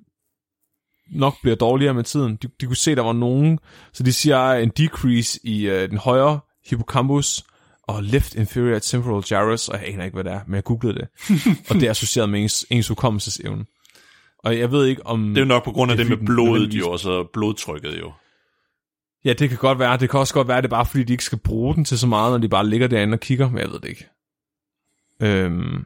nok 1.11 1.35
bliver 1.41 1.55
dårligere 1.55 1.93
med 1.93 2.03
tiden. 2.03 2.35
De, 2.35 2.47
de 2.61 2.65
kunne 2.65 2.75
se, 2.75 2.91
at 2.91 2.97
der 2.97 3.03
var 3.03 3.13
nogen, 3.13 3.59
så 3.93 4.03
de 4.03 4.13
siger 4.13 4.51
en 4.51 4.69
decrease 4.69 5.39
i 5.43 5.67
øh, 5.67 5.89
den 5.89 5.97
højre 5.97 6.39
hippocampus 6.65 7.43
og 7.83 8.03
left 8.03 8.35
inferior 8.35 8.79
temporal 8.79 9.23
gyrus, 9.23 9.69
og 9.69 9.79
jeg 9.79 9.87
aner 9.93 10.03
ikke, 10.03 10.15
hvad 10.15 10.23
det 10.23 10.31
er, 10.31 10.39
men 10.47 10.55
jeg 10.55 10.63
googlede 10.63 10.93
det. 10.93 11.07
og 11.69 11.75
det 11.75 11.83
er 11.83 11.89
associeret 11.91 12.29
med 12.29 12.41
ens, 12.41 12.65
ens 12.69 12.87
hukommelsesevne. 12.87 13.65
Og 14.39 14.59
jeg 14.59 14.71
ved 14.71 14.85
ikke 14.85 15.07
om... 15.07 15.27
Det 15.27 15.37
er 15.37 15.41
jo 15.41 15.47
nok 15.47 15.63
på 15.63 15.71
grund 15.71 15.91
af 15.91 15.97
Det 15.97 16.07
det, 16.09 16.19
med 16.19 16.27
blodet 16.27 16.73
jo, 16.73 16.91
og 16.91 16.99
så 16.99 17.23
blodtrykket 17.33 17.99
jo. 17.99 18.11
Ja, 19.25 19.33
det 19.33 19.49
kan 19.49 19.57
godt 19.57 19.79
være. 19.79 19.97
Det 19.97 20.09
kan 20.09 20.19
også 20.19 20.33
godt 20.33 20.47
være, 20.47 20.57
at 20.57 20.63
det 20.63 20.67
er 20.67 20.75
bare 20.75 20.85
fordi, 20.85 21.03
de 21.03 21.13
ikke 21.13 21.23
skal 21.23 21.37
bruge 21.37 21.75
den 21.75 21.85
til 21.85 21.99
så 21.99 22.07
meget, 22.07 22.31
når 22.31 22.37
de 22.37 22.49
bare 22.49 22.67
ligger 22.67 22.87
derinde 22.87 23.15
og 23.15 23.19
kigger, 23.19 23.49
men 23.49 23.59
jeg 23.59 23.71
ved 23.71 23.79
det 23.79 23.89
ikke. 23.89 24.07
Øhm, 25.21 25.85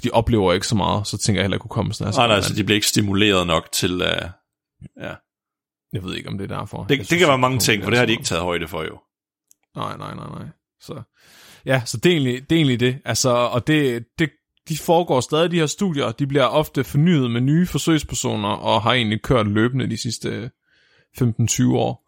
de 0.00 0.10
oplever 0.12 0.52
ikke 0.52 0.66
så 0.66 0.74
meget, 0.74 1.06
så 1.06 1.18
tænker 1.18 1.40
jeg 1.40 1.44
heller 1.44 1.56
ikke, 1.56 1.62
hukommelsen 1.62 2.06
er 2.06 2.10
så 2.10 2.18
Nej, 2.18 2.26
nej, 2.26 2.34
relevant. 2.34 2.44
altså 2.44 2.54
de 2.56 2.64
bliver 2.64 2.74
ikke 2.74 2.86
stimuleret 2.86 3.46
nok 3.46 3.72
til... 3.72 3.94
Uh, 3.94 4.08
ja. 5.02 5.14
Jeg 5.92 6.04
ved 6.04 6.14
ikke, 6.14 6.28
om 6.28 6.38
det 6.38 6.50
er 6.50 6.58
derfor. 6.58 6.82
Det, 6.82 6.90
Jeg 6.90 6.98
det 6.98 7.06
synes 7.06 7.20
kan 7.20 7.28
være 7.28 7.38
mange 7.38 7.58
ting, 7.58 7.82
for 7.82 7.90
det 7.90 7.98
har 7.98 8.06
de 8.06 8.10
så 8.10 8.12
ikke 8.12 8.24
taget 8.24 8.42
højde 8.42 8.68
for 8.68 8.82
jo. 8.82 8.98
Nej, 9.76 9.96
nej, 9.96 10.14
nej, 10.14 10.26
nej. 10.38 10.48
Så, 10.80 11.02
ja, 11.66 11.82
så 11.84 11.96
det 11.96 12.06
er 12.06 12.16
egentlig 12.16 12.50
det. 12.50 12.52
Er 12.52 12.56
egentlig 12.56 12.80
det. 12.80 12.98
Altså, 13.04 13.30
og 13.30 13.66
det, 13.66 14.04
det, 14.18 14.30
de 14.68 14.78
foregår 14.78 15.20
stadig, 15.20 15.50
de 15.50 15.58
her 15.58 15.66
studier. 15.66 16.12
De 16.12 16.26
bliver 16.26 16.44
ofte 16.44 16.84
fornyet 16.84 17.30
med 17.30 17.40
nye 17.40 17.66
forsøgspersoner, 17.66 18.48
og 18.48 18.82
har 18.82 18.92
egentlig 18.92 19.22
kørt 19.22 19.46
løbende 19.46 19.90
de 19.90 19.96
sidste 19.96 20.50
15-20 21.20 21.72
år. 21.72 22.03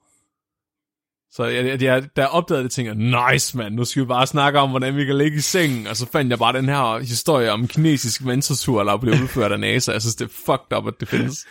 Så 1.30 1.44
jeg, 1.44 1.82
jeg, 1.82 2.08
jeg 2.16 2.28
opdagede 2.28 2.64
det, 2.64 2.72
tænkte 2.72 2.94
jeg, 2.96 3.32
nice 3.32 3.56
mand, 3.56 3.74
nu 3.74 3.84
skal 3.84 4.02
vi 4.02 4.06
bare 4.06 4.26
snakke 4.26 4.58
om, 4.58 4.70
hvordan 4.70 4.96
vi 4.96 5.04
kan 5.04 5.18
ligge 5.18 5.36
i 5.36 5.40
sengen. 5.40 5.86
Og 5.86 5.96
så 5.96 6.06
fandt 6.06 6.30
jeg 6.30 6.38
bare 6.38 6.52
den 6.52 6.68
her 6.68 6.98
historie 6.98 7.52
om 7.52 7.68
kinesisk 7.68 8.24
mentortur, 8.24 8.84
der 8.84 8.96
blev 8.96 9.14
udført 9.14 9.52
af 9.52 9.60
NASA. 9.60 9.92
Jeg 9.92 10.02
synes, 10.02 10.14
det 10.14 10.24
er 10.24 10.28
fucked 10.28 10.78
up, 10.78 10.86
at 10.86 10.94
det 11.00 11.08
findes. 11.08 11.46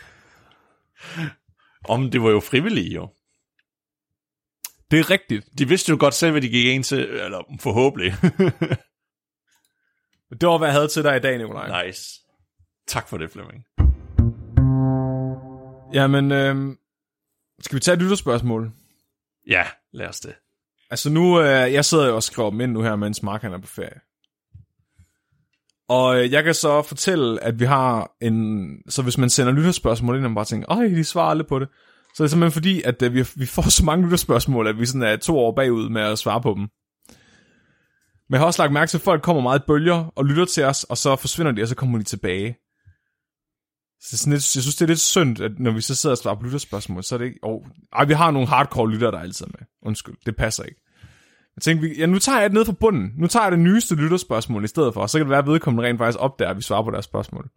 Om 1.90 2.12
det 2.12 2.22
var 2.22 2.30
jo 2.30 2.40
frivillige 2.40 2.94
jo. 2.94 3.10
Det 4.92 5.00
er 5.00 5.10
rigtigt. 5.10 5.46
De 5.58 5.68
vidste 5.68 5.90
jo 5.90 5.98
godt 6.00 6.14
selv, 6.14 6.32
hvad 6.32 6.42
de 6.42 6.50
gik 6.50 6.66
ind 6.66 6.84
til, 6.84 7.00
eller 7.00 7.58
forhåbentlig. 7.60 8.14
Det 10.42 10.50
var, 10.50 10.58
hvad 10.58 10.68
jeg 10.68 10.74
havde 10.74 10.88
til 10.88 11.04
dig 11.04 11.18
i 11.18 11.20
dag, 11.20 11.38
Nikolaj. 11.38 11.86
nice. 11.86 12.02
Tak 12.88 13.10
for 13.10 13.18
det, 13.18 13.32
Flemming. 13.32 13.64
Jamen, 15.94 16.32
øh, 16.32 16.76
skal 17.60 17.76
vi 17.76 17.80
tage 17.80 17.94
et 17.96 18.02
lytterspørgsmål? 18.02 18.72
Ja, 19.50 19.64
lad 19.94 20.08
os 20.08 20.20
det. 20.20 20.34
Altså 20.92 21.10
nu, 21.10 21.40
øh, 21.40 21.74
jeg 21.74 21.86
sidder 21.86 22.08
jo 22.08 22.16
og 22.16 22.24
skriver 22.24 22.50
dem 22.50 22.62
ind 22.62 22.72
nu 22.72 22.82
her, 22.82 22.96
mens 22.96 23.24
Mark 23.24 23.42
han 23.42 23.54
er 23.54 23.58
på 23.58 23.68
ferie. 23.68 24.00
Og 25.90 26.20
øh, 26.20 26.32
jeg 26.32 26.44
kan 26.44 26.54
så 26.54 26.82
fortælle, 26.82 27.44
at 27.44 27.60
vi 27.60 27.66
har 27.66 28.12
en... 28.22 28.68
Så 28.90 29.02
hvis 29.02 29.18
man 29.18 29.30
sender 29.30 29.54
lytterspørgsmål 29.54 30.16
ind, 30.16 30.26
og 30.26 30.32
man 30.32 30.36
bare 30.36 30.46
tænker, 30.46 30.68
ej, 30.68 30.88
de 30.88 31.04
svarer 31.04 31.30
aldrig 31.30 31.48
på 31.48 31.60
det. 31.60 31.68
Så 32.16 32.24
det 32.24 32.28
er 32.28 32.32
simpelthen 32.32 32.52
fordi, 32.52 32.82
at 32.82 33.02
øh, 33.02 33.14
vi, 33.14 33.26
vi 33.36 33.46
får 33.46 33.70
så 33.70 33.86
mange 33.86 34.04
lytterspørgsmål, 34.04 34.68
at 34.68 34.80
vi 34.80 34.86
sådan 34.86 35.04
er 35.04 35.16
to 35.16 35.40
år 35.40 35.56
bagud 35.56 35.90
med 35.90 36.02
at 36.02 36.20
svare 36.20 36.42
på 36.42 36.54
dem. 36.58 36.68
Men 38.30 38.34
jeg 38.34 38.40
har 38.40 38.46
også 38.46 38.62
lagt 38.62 38.74
mærke 38.74 38.90
til, 38.90 38.98
at 38.98 39.02
folk 39.02 39.22
kommer 39.22 39.42
meget 39.42 39.60
i 39.60 39.64
bølger 39.68 40.12
og 40.16 40.26
lytter 40.26 40.46
til 40.46 40.64
os, 40.64 40.84
og 40.84 40.98
så 40.98 41.16
forsvinder 41.16 41.52
de, 41.52 41.62
og 41.62 41.68
så 41.68 41.76
kommer 41.76 41.98
de 41.98 42.04
tilbage. 42.04 42.56
Så 44.06 44.10
det 44.12 44.14
er 44.14 44.18
sådan 44.18 44.34
lidt, 44.34 44.56
jeg 44.56 44.62
synes, 44.64 44.76
det 44.76 44.82
er 44.82 44.88
lidt 44.88 45.00
synd, 45.00 45.40
at 45.42 45.60
når 45.60 45.72
vi 45.72 45.82
så 45.82 45.96
sidder 45.96 46.14
og 46.14 46.18
svarer 46.18 46.36
på 46.36 46.44
lytterspørgsmål, 46.44 47.04
så 47.04 47.16
er 47.16 47.20
det 47.20 47.26
ikke... 47.26 47.40
Oh, 47.44 47.66
ej, 47.94 48.06
vi 48.06 48.14
har 48.14 48.32
nogle 48.32 48.48
hardcore 48.48 48.92
lyttere, 48.92 49.12
der 49.12 49.18
er 49.18 49.22
altid 49.22 49.46
med. 49.46 49.68
Undskyld, 49.82 50.16
det 50.26 50.36
passer 50.36 50.64
ikke. 50.64 50.82
Jeg 51.56 51.62
tænkte, 51.62 51.88
vi- 51.88 51.96
ja, 51.98 52.06
nu 52.06 52.20
tager 52.20 52.40
jeg 52.40 52.50
det 52.50 52.54
ned 52.54 52.66
fra 52.66 52.72
bunden. 52.80 53.12
Nu 53.18 53.28
tager 53.28 53.44
jeg 53.44 53.52
det 53.52 53.60
nyeste 53.60 53.96
lytterspørgsmål 53.96 54.64
i 54.64 54.68
stedet 54.68 54.94
for, 54.94 55.08
så 55.08 55.18
kan 55.18 55.26
det 55.26 55.30
være, 55.30 55.40
at 55.40 55.48
vedkommende 55.48 55.90
rent 55.90 55.98
faktisk 56.00 56.20
opdager, 56.20 56.50
at 56.52 56.58
vi 56.58 56.62
svarer 56.62 56.84
på 56.84 56.92
deres 56.92 57.06
spørgsmål. 57.06 57.50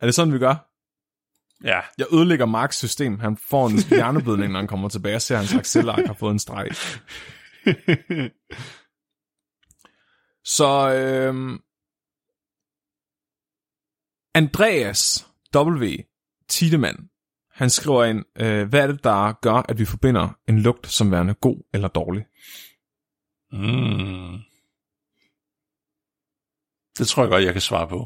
Er 0.00 0.06
det 0.06 0.14
sådan, 0.14 0.32
vi 0.34 0.38
gør? 0.38 0.66
Ja, 1.64 1.80
Jeg 1.98 2.06
ødelægger 2.12 2.46
Marks 2.46 2.76
system. 2.76 3.18
Han 3.20 3.36
får 3.36 3.66
en 3.68 3.78
hjerneblødning, 3.88 4.52
når 4.52 4.58
han 4.58 4.68
kommer 4.68 4.88
tilbage 4.88 5.16
og 5.16 5.22
ser, 5.22 5.38
at 5.38 5.46
hans 5.48 5.60
Excel-ark 5.66 6.06
har 6.06 6.14
fået 6.14 6.32
en 6.32 6.38
streg. 6.38 6.68
Så 10.44 10.92
øhm, 10.94 11.58
Andreas 14.34 15.28
W. 15.56 15.84
Tiedemann, 16.48 17.08
han 17.50 17.70
skriver 17.70 18.04
ind, 18.04 18.24
øh, 18.36 18.68
hvad 18.68 18.82
er 18.82 18.86
det, 18.86 19.04
der 19.04 19.32
gør, 19.32 19.54
at 19.68 19.78
vi 19.78 19.84
forbinder 19.84 20.38
en 20.48 20.60
lugt 20.60 20.86
som 20.86 21.10
værende 21.10 21.34
god 21.34 21.68
eller 21.74 21.88
dårlig? 21.88 22.24
Mm. 23.52 24.38
Det 26.98 27.08
tror 27.08 27.22
jeg 27.22 27.30
godt, 27.30 27.44
jeg 27.44 27.52
kan 27.52 27.62
svare 27.62 27.88
på. 27.88 27.98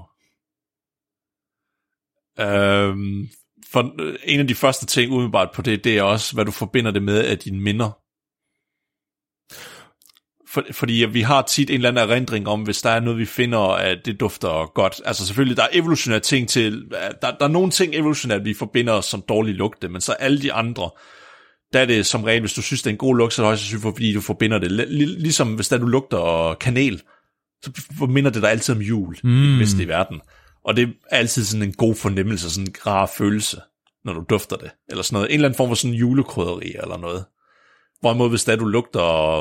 Øhm, 2.40 3.28
for 3.72 4.02
øh, 4.02 4.18
en 4.24 4.40
af 4.40 4.48
de 4.48 4.54
første 4.54 4.86
ting 4.86 5.12
umiddelbart 5.12 5.50
på 5.54 5.62
det, 5.62 5.84
det 5.84 5.98
er 5.98 6.02
også, 6.02 6.34
hvad 6.34 6.44
du 6.44 6.50
forbinder 6.50 6.90
det 6.90 7.02
med 7.02 7.24
af 7.24 7.38
dine 7.38 7.60
minder. 7.60 8.03
For, 10.54 10.62
fordi 10.72 11.06
vi 11.10 11.20
har 11.20 11.42
tit 11.42 11.70
en 11.70 11.74
eller 11.74 11.88
anden 11.88 12.10
erindring 12.10 12.48
om, 12.48 12.62
hvis 12.62 12.82
der 12.82 12.90
er 12.90 13.00
noget, 13.00 13.18
vi 13.18 13.24
finder, 13.24 13.58
at 13.58 13.98
det 14.04 14.20
dufter 14.20 14.72
godt. 14.74 15.00
Altså 15.04 15.26
selvfølgelig, 15.26 15.56
der 15.56 15.62
er 15.62 15.68
evolutionære 15.72 16.20
ting 16.20 16.48
til, 16.48 16.84
der, 17.22 17.30
der 17.30 17.44
er 17.44 17.48
nogle 17.48 17.70
ting 17.70 17.94
evolutionært, 17.94 18.44
vi 18.44 18.54
forbinder 18.54 19.00
som 19.00 19.22
dårlig 19.28 19.54
lugte, 19.54 19.88
men 19.88 20.00
så 20.00 20.12
alle 20.12 20.42
de 20.42 20.52
andre, 20.52 20.90
der 21.72 21.80
er 21.80 21.86
det 21.86 22.06
som 22.06 22.24
regel, 22.24 22.40
hvis 22.40 22.52
du 22.52 22.62
synes, 22.62 22.82
det 22.82 22.90
er 22.90 22.94
en 22.94 22.98
god 22.98 23.16
lugt, 23.16 23.34
så 23.34 23.42
er 23.42 23.44
det 23.44 23.48
højst 23.48 23.62
sandsynligt, 23.62 23.96
fordi 23.96 24.12
du 24.12 24.20
forbinder 24.20 24.58
det. 24.58 24.72
Lig- 24.72 25.20
Ligesom 25.20 25.54
hvis 25.54 25.68
der 25.68 25.78
du 25.78 25.86
lugter 25.86 26.54
kanel, 26.60 27.02
så 27.62 27.70
forbinder 27.98 28.30
det 28.30 28.42
dig 28.42 28.50
altid 28.50 28.74
om 28.74 28.80
jul, 28.80 29.16
mm. 29.24 29.56
hvis 29.56 29.70
det 29.70 29.80
er 29.80 29.84
i 29.84 29.88
verden. 29.88 30.20
Og 30.64 30.76
det 30.76 30.82
er 30.84 31.16
altid 31.16 31.44
sådan 31.44 31.62
en 31.68 31.72
god 31.72 31.94
fornemmelse, 31.94 32.50
sådan 32.50 32.66
en 32.66 32.74
rar 32.86 33.12
følelse, 33.18 33.60
når 34.04 34.12
du 34.12 34.24
dufter 34.30 34.56
det. 34.56 34.70
Eller 34.90 35.02
sådan 35.02 35.14
noget. 35.16 35.28
En 35.30 35.34
eller 35.34 35.48
anden 35.48 35.56
form 35.56 35.68
for 35.68 35.74
sådan 35.74 35.94
julekrydderi 35.94 36.74
eller 36.82 36.96
noget. 36.96 37.24
Hvorimod 38.00 38.28
hvis 38.28 38.44
der 38.44 38.56
du 38.56 38.64
lugter 38.64 39.40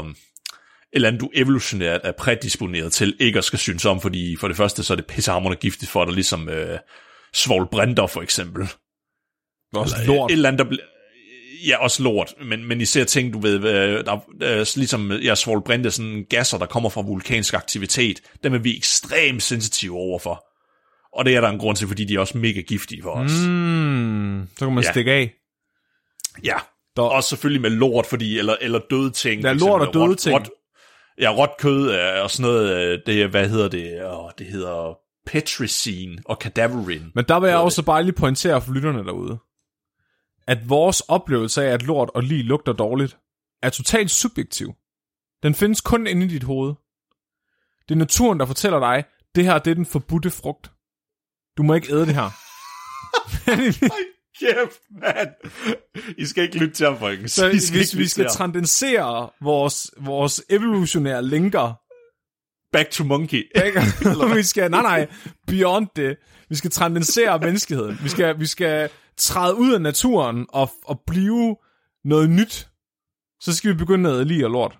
eller 0.93 1.07
andet, 1.07 1.21
du 1.21 1.29
evolutionært 1.35 2.01
er 2.03 2.11
prædisponeret 2.11 2.93
til 2.93 3.15
ikke 3.19 3.37
at 3.37 3.43
skal 3.45 3.59
synes 3.59 3.85
om, 3.85 4.01
fordi 4.01 4.35
for 4.39 4.47
det 4.47 4.57
første, 4.57 4.83
så 4.83 4.93
er 4.93 4.95
det 4.95 5.05
pissehammerende 5.07 5.59
giftigt 5.61 5.91
for 5.91 6.05
dig, 6.05 6.13
ligesom 6.13 6.49
øh, 6.49 6.79
svovlbrænder 7.33 8.07
for 8.07 8.21
eksempel. 8.21 8.67
Også 9.73 9.95
Eller 10.01 10.13
lort. 10.15 10.31
Et 10.31 10.35
eller 10.35 10.49
andet, 10.49 10.59
der 10.59 10.65
bliver... 10.69 10.83
ja, 11.67 11.77
også 11.83 12.03
lort, 12.03 12.33
men, 12.45 12.65
men 12.65 12.81
især 12.81 13.03
ting, 13.03 13.33
du 13.33 13.39
ved, 13.39 13.55
øh, 13.55 14.05
der, 14.05 14.17
øh, 14.43 14.65
ligesom 14.75 15.11
jeg 15.11 15.37
svovlbrændte 15.37 15.91
sådan 15.91 16.25
gasser, 16.29 16.57
der 16.57 16.65
kommer 16.65 16.89
fra 16.89 17.01
vulkansk 17.01 17.53
aktivitet, 17.53 18.21
dem 18.43 18.53
er 18.53 18.57
vi 18.57 18.77
ekstremt 18.77 19.43
sensitive 19.43 19.95
overfor. 19.95 20.45
Og 21.17 21.25
det 21.25 21.35
er 21.35 21.41
der 21.41 21.49
en 21.49 21.57
grund 21.59 21.77
til, 21.77 21.87
fordi 21.87 22.05
de 22.05 22.15
er 22.15 22.19
også 22.19 22.37
mega 22.37 22.61
giftige 22.61 23.01
for 23.01 23.11
os. 23.11 23.31
Mm, 23.31 24.47
så 24.59 24.65
kan 24.65 24.73
man 24.73 24.83
Ja. 24.83 24.87
ja. 24.87 24.91
stikke 24.91 25.11
af. 25.11 25.33
Ja, 26.43 26.55
Der- 26.95 27.01
også 27.01 27.29
selvfølgelig 27.29 27.61
med 27.61 27.69
lort, 27.69 28.05
fordi, 28.05 28.39
eller, 28.39 28.55
eller 28.61 28.79
døde 28.89 29.11
ting. 29.11 29.41
Ja, 29.43 29.53
lort 29.53 29.81
og 29.87 29.93
døde 29.93 30.05
råt- 30.05 30.15
ting. 30.15 30.35
Råt, 30.35 30.49
ja, 31.19 31.29
råt 31.37 31.57
kød 31.59 31.91
øh, 31.91 32.23
og 32.23 32.31
sådan 32.31 32.51
noget, 32.51 32.77
øh, 32.77 32.99
det, 33.05 33.29
hvad 33.29 33.49
hedder 33.49 33.67
det, 33.67 34.05
Åh, 34.05 34.29
det 34.37 34.47
hedder 34.47 34.97
petricine 35.25 36.21
og 36.25 36.37
cadaverin. 36.41 37.11
Men 37.15 37.25
der 37.27 37.39
vil 37.39 37.47
jeg 37.49 37.57
også 37.57 37.83
bare 37.83 38.03
lige 38.03 38.13
pointere 38.13 38.61
for 38.61 38.73
lytterne 38.73 39.05
derude, 39.05 39.37
at 40.47 40.69
vores 40.69 41.01
oplevelse 41.01 41.65
af, 41.65 41.73
at 41.73 41.83
lort 41.83 42.09
og 42.13 42.23
lige 42.23 42.43
lugter 42.43 42.73
dårligt, 42.73 43.17
er 43.61 43.69
totalt 43.69 44.11
subjektiv. 44.11 44.73
Den 45.43 45.55
findes 45.55 45.81
kun 45.81 46.07
inde 46.07 46.25
i 46.25 46.29
dit 46.29 46.43
hoved. 46.43 46.73
Det 47.89 47.95
er 47.95 47.99
naturen, 47.99 48.39
der 48.39 48.45
fortæller 48.45 48.79
dig, 48.79 49.03
det 49.35 49.45
her 49.45 49.59
det 49.59 49.71
er 49.71 49.75
den 49.75 49.85
forbudte 49.85 50.29
frugt. 50.31 50.71
Du 51.57 51.63
må 51.63 51.73
ikke 51.73 51.91
æde 51.93 52.05
det 52.05 52.15
her. 52.15 52.29
Kæft, 54.39 54.81
mand. 55.01 55.29
I 56.17 56.25
skal 56.25 56.43
ikke 56.43 56.57
lytte 56.57 56.73
til 56.73 56.85
ham, 56.85 56.99
folkens. 56.99 57.31
Så 57.31 57.47
I 57.47 57.59
skal 57.59 57.77
hvis 57.77 57.97
vi 57.97 58.07
skal 58.07 58.27
transcendere 58.29 59.29
vores, 59.41 59.91
vores 59.97 60.43
evolutionære 60.49 61.25
linker, 61.25 61.73
Back 62.73 62.91
to 62.91 63.03
monkey. 63.03 63.51
Og 64.21 64.35
vi 64.37 64.43
skal, 64.43 64.71
nej 64.71 64.81
nej, 64.81 65.07
beyond 65.47 65.87
det. 65.95 66.17
Vi 66.49 66.55
skal 66.55 66.71
transcendere 66.71 67.39
menneskeheden. 67.39 67.99
Vi 68.03 68.09
skal, 68.09 68.39
vi 68.39 68.45
skal 68.45 68.89
træde 69.17 69.55
ud 69.55 69.73
af 69.73 69.81
naturen 69.81 70.45
og, 70.49 70.69
og 70.85 71.01
blive 71.07 71.55
noget 72.05 72.29
nyt. 72.29 72.67
Så 73.39 73.55
skal 73.55 73.71
vi 73.71 73.75
begynde 73.75 74.19
at 74.19 74.27
lige 74.27 74.45
og 74.45 74.51
lort. 74.51 74.77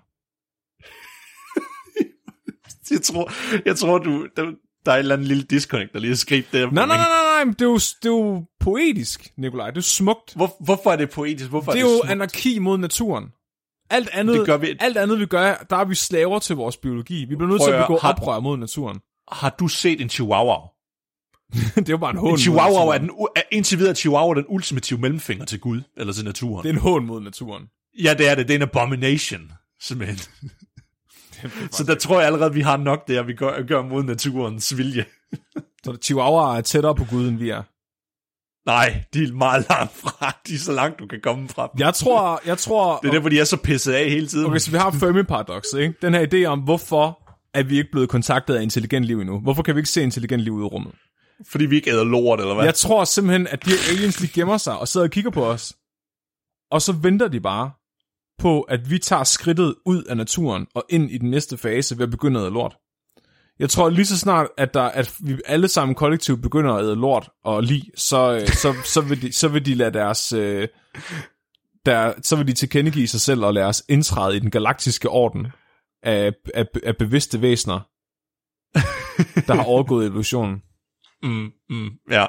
Jeg 2.90 3.02
tror, 3.02 3.32
jeg 3.64 3.76
tror 3.76 3.98
du, 3.98 4.28
der, 4.36 4.42
der 4.86 4.92
er 4.92 4.96
et 4.96 4.98
eller 4.98 5.14
andet 5.14 5.28
lille 5.28 5.42
disconnect, 5.42 5.92
der 5.92 5.98
lige 5.98 6.10
er 6.10 6.16
sket 6.16 6.46
der. 6.52 6.70
Nej, 6.70 6.86
nej, 6.86 6.96
nej, 6.96 7.06
nej, 7.36 7.44
men 7.44 7.52
det 7.54 7.60
er 7.60 7.64
jo, 7.66 7.74
det 7.76 8.04
er 8.04 8.08
jo 8.08 8.44
poetisk, 8.60 9.32
Nikolaj. 9.36 9.70
Det 9.70 9.76
er 9.76 9.80
smukt. 9.82 10.34
Hvor, 10.36 10.56
hvorfor 10.60 10.92
er 10.92 10.96
det 10.96 11.10
poetisk? 11.10 11.50
Hvorfor 11.50 11.72
Det 11.72 11.80
er 11.80 11.84
er 11.86 11.90
jo 11.90 11.96
smukt? 11.98 12.10
anarki 12.10 12.58
mod 12.58 12.78
naturen. 12.78 13.24
Alt 13.90 14.08
andet, 14.12 14.36
Det 14.38 14.46
gør 14.46 14.56
vi- 14.56 14.76
alt 14.80 14.96
andet 14.96 15.18
vi 15.20 15.26
gør, 15.26 15.66
der 15.70 15.76
er 15.76 15.84
vi 15.84 15.94
slaver 15.94 16.38
til 16.38 16.56
vores 16.56 16.76
biologi. 16.76 17.24
Vi 17.24 17.36
bliver 17.36 17.50
nødt 17.50 17.62
til 17.62 17.70
at 17.70 17.76
at 17.76 17.82
begå 17.86 17.98
har- 17.98 18.12
oprør 18.12 18.40
mod 18.40 18.56
naturen. 18.56 19.00
Har 19.32 19.50
du 19.58 19.68
set 19.68 20.00
en 20.00 20.08
chihuahua? 20.08 20.56
det 21.76 21.88
er 21.88 21.92
jo 21.92 21.96
bare 21.98 22.10
en 22.10 22.16
hån 22.16 22.26
En 22.28 22.32
mod 22.32 22.38
chihuahua 22.38 22.80
er, 22.94 22.98
naturen. 22.98 23.02
den, 23.08 23.26
er 23.36 23.42
indtil 23.52 23.78
videre 23.78 23.90
er 23.90 23.94
chihuahua 23.94 24.34
den 24.34 24.44
ultimative 24.48 24.98
mellemfinger 25.00 25.44
til 25.44 25.60
Gud, 25.60 25.80
eller 25.96 26.12
til 26.12 26.24
naturen. 26.24 26.62
Det 26.62 26.68
er 26.68 26.72
en 26.74 26.80
hån 26.80 27.06
mod 27.06 27.20
naturen. 27.20 27.62
Ja, 28.02 28.14
det 28.14 28.28
er 28.28 28.34
det. 28.34 28.48
Det 28.48 28.54
er 28.54 28.58
en 28.58 28.62
abomination, 28.62 29.52
simpelthen. 29.80 30.18
Så 31.72 31.84
der 31.84 31.94
tror 31.94 32.18
jeg 32.18 32.26
allerede, 32.26 32.54
vi 32.54 32.60
har 32.60 32.76
nok 32.76 33.08
der, 33.08 33.22
vi 33.22 33.34
gør, 33.34 33.62
gør 33.66 33.82
mod 33.82 34.02
naturens 34.02 34.76
vilje. 34.76 35.04
Så 35.84 35.98
Chihuahua 36.02 36.56
er 36.56 36.60
tættere 36.60 36.94
på 36.94 37.04
Gud, 37.10 37.28
end 37.28 37.38
vi 37.38 37.50
er. 37.50 37.62
Nej, 38.66 39.04
de 39.14 39.22
er 39.24 39.32
meget 39.32 39.66
langt 39.68 39.92
fra. 39.92 40.36
De 40.46 40.54
er 40.54 40.58
så 40.58 40.72
langt, 40.72 40.98
du 40.98 41.06
kan 41.06 41.20
komme 41.22 41.48
fra 41.48 41.70
dem. 41.72 41.80
Jeg 41.80 41.94
tror, 41.94 42.40
jeg 42.46 42.58
tror... 42.58 42.98
Det 42.98 43.08
er 43.08 43.12
derfor, 43.12 43.28
de 43.28 43.40
er 43.40 43.44
så 43.44 43.56
pisset 43.56 43.92
af 43.92 44.10
hele 44.10 44.26
tiden. 44.26 44.46
Okay, 44.46 44.58
så 44.58 44.70
vi 44.70 44.76
har 44.76 44.90
Fermi-paradokset, 44.90 45.78
ikke? 45.78 45.94
Den 46.02 46.14
her 46.14 46.26
idé 46.32 46.44
om, 46.44 46.60
hvorfor 46.60 47.20
er 47.54 47.62
vi 47.62 47.78
ikke 47.78 47.90
blevet 47.92 48.08
kontaktet 48.08 48.54
af 48.54 48.62
intelligent 48.62 49.04
liv 49.04 49.20
endnu? 49.20 49.40
Hvorfor 49.40 49.62
kan 49.62 49.74
vi 49.74 49.78
ikke 49.78 49.90
se 49.90 50.02
intelligent 50.02 50.42
liv 50.42 50.52
ude 50.52 50.64
i 50.64 50.68
rummet? 50.68 50.92
Fordi 51.46 51.66
vi 51.66 51.76
ikke 51.76 51.90
æder 51.90 52.04
lort, 52.04 52.40
eller 52.40 52.54
hvad? 52.54 52.64
Jeg 52.64 52.74
tror 52.74 53.04
simpelthen, 53.04 53.46
at 53.46 53.64
de 53.64 53.70
her 53.70 53.92
aliens, 53.92 54.16
de 54.16 54.28
gemmer 54.28 54.56
sig 54.56 54.78
og 54.78 54.88
sidder 54.88 55.06
og 55.06 55.10
kigger 55.10 55.30
på 55.30 55.46
os. 55.46 55.76
Og 56.70 56.82
så 56.82 56.92
venter 56.92 57.28
de 57.28 57.40
bare 57.40 57.70
på, 58.38 58.60
at 58.60 58.90
vi 58.90 58.98
tager 58.98 59.24
skridtet 59.24 59.74
ud 59.86 60.02
af 60.02 60.16
naturen 60.16 60.66
og 60.74 60.84
ind 60.88 61.10
i 61.10 61.18
den 61.18 61.30
næste 61.30 61.56
fase 61.56 61.98
ved 61.98 62.04
at 62.04 62.10
begynde 62.10 62.46
at 62.46 62.52
lort. 62.52 62.76
Jeg 63.58 63.70
tror 63.70 63.88
lige 63.88 64.06
så 64.06 64.18
snart, 64.18 64.48
at, 64.56 64.74
der, 64.74 64.82
at 64.82 65.14
vi 65.20 65.36
alle 65.46 65.68
sammen 65.68 65.94
kollektivt 65.94 66.42
begynder 66.42 66.74
at 66.74 66.84
æde 66.84 66.96
lort 66.96 67.30
og 67.44 67.62
li, 67.62 67.90
så, 67.96 68.34
øh, 68.34 68.48
så, 68.62 68.74
så, 68.84 69.00
vil 69.00 69.22
de, 69.22 69.32
så 69.32 69.48
vil 69.48 69.66
de 69.66 69.74
lade 69.74 69.92
deres... 69.92 70.32
Øh, 70.32 70.68
der, 71.86 72.12
så 72.22 72.36
vil 72.36 72.46
de 72.46 72.52
tilkendegive 72.52 73.08
sig 73.08 73.20
selv 73.20 73.44
og 73.44 73.54
lade 73.54 73.66
os 73.66 73.84
indtræde 73.88 74.36
i 74.36 74.40
den 74.40 74.50
galaktiske 74.50 75.08
orden 75.08 75.46
af, 76.02 76.32
af, 76.54 76.64
af 76.82 76.96
bevidste 76.96 77.42
væsener, 77.42 77.80
der 79.48 79.54
har 79.54 79.64
overgået 79.64 80.06
evolutionen. 80.06 80.62
Mm, 81.22 81.50
mm, 81.70 81.90
ja. 82.10 82.26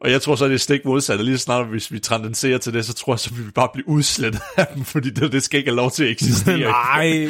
Og 0.00 0.10
jeg 0.10 0.22
tror 0.22 0.34
så, 0.34 0.48
det 0.48 0.54
er 0.54 0.58
stik 0.58 0.84
modsat. 0.84 1.24
Lige 1.24 1.38
så 1.38 1.44
snart, 1.44 1.68
hvis 1.68 1.92
vi 1.92 1.98
transcenderer 1.98 2.58
til 2.58 2.72
det, 2.72 2.84
så 2.84 2.94
tror 2.94 3.12
jeg, 3.12 3.20
så 3.20 3.34
vil 3.34 3.46
vi 3.46 3.50
bare 3.50 3.68
blive 3.72 3.88
udslettet 3.88 4.42
af 4.56 4.66
dem, 4.74 4.84
fordi 4.84 5.10
det, 5.10 5.32
det 5.32 5.42
skal 5.42 5.58
ikke 5.58 5.70
have 5.70 5.76
lov 5.76 5.90
til 5.90 6.04
at 6.04 6.10
eksistere. 6.10 6.58
Nej, 6.70 7.28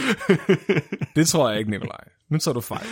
det 1.17 1.29
tror 1.29 1.51
jeg 1.51 1.59
ikke, 1.59 1.71
Nikolaj. 1.71 2.05
Nu 2.33 2.39
tager 2.39 2.53
du 2.55 2.61
fejl. 2.61 2.87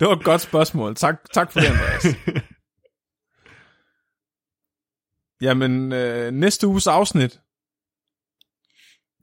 Det 0.00 0.08
var 0.08 0.12
et 0.16 0.24
godt 0.24 0.40
spørgsmål. 0.40 0.94
Tak, 0.94 1.16
tak 1.34 1.52
for 1.52 1.60
det, 1.60 1.66
Andreas. 1.66 2.06
Jamen, 5.42 5.92
øh, 5.92 6.30
næste 6.32 6.66
uges 6.66 6.86
afsnit 6.86 7.40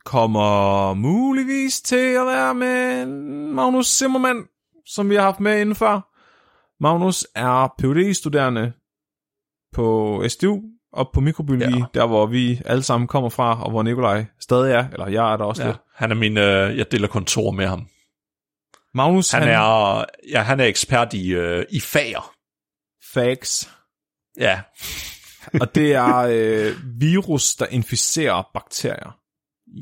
kommer 0.05 0.93
muligvis 0.93 1.82
til 1.82 1.95
at 2.15 2.26
være 2.26 2.53
med 2.53 3.05
Magnus 3.53 3.88
Zimmermann, 3.88 4.43
som 4.86 5.09
vi 5.09 5.15
har 5.15 5.22
haft 5.22 5.39
med 5.39 5.61
inden 5.61 5.76
før. 5.76 6.13
Magnus 6.84 7.28
er 7.36 7.74
phd 7.80 8.13
studerende 8.13 8.74
på 9.74 10.24
SDU 10.28 10.61
og 10.93 11.09
på 11.13 11.20
mikrobiologi, 11.22 11.78
Ja. 11.78 11.86
der 11.93 12.07
hvor 12.07 12.26
vi 12.26 12.61
alle 12.65 12.84
sammen 12.84 13.07
kommer 13.07 13.30
fra, 13.30 13.63
og 13.63 13.70
hvor 13.70 13.84
Nikolaj 13.84 14.26
stadig 14.39 14.72
er, 14.74 14.89
eller 14.89 15.07
jeg 15.07 15.34
er 15.34 15.38
der 15.38 15.45
også. 15.45 15.61
Ja. 15.63 15.68
lidt. 15.70 15.80
Han 15.95 16.11
er 16.11 16.15
min, 16.15 16.38
øh, 16.38 16.78
jeg 16.78 16.91
deler 16.91 17.07
kontor 17.07 17.51
med 17.51 17.68
ham. 17.68 17.88
Magnus, 18.93 19.31
Han 19.31 19.43
er, 19.43 20.05
ja, 20.29 20.41
han 20.41 20.59
er 20.59 20.65
ekspert 20.65 21.13
i, 21.13 21.27
øh, 21.33 21.65
i 21.69 21.79
fager. 21.79 22.33
facts, 23.13 23.69
Ja, 24.39 24.61
og 25.61 25.75
det 25.75 25.93
er 25.93 26.15
øh, 26.17 26.75
virus, 26.99 27.55
der 27.55 27.65
inficerer 27.65 28.49
bakterier. 28.53 29.19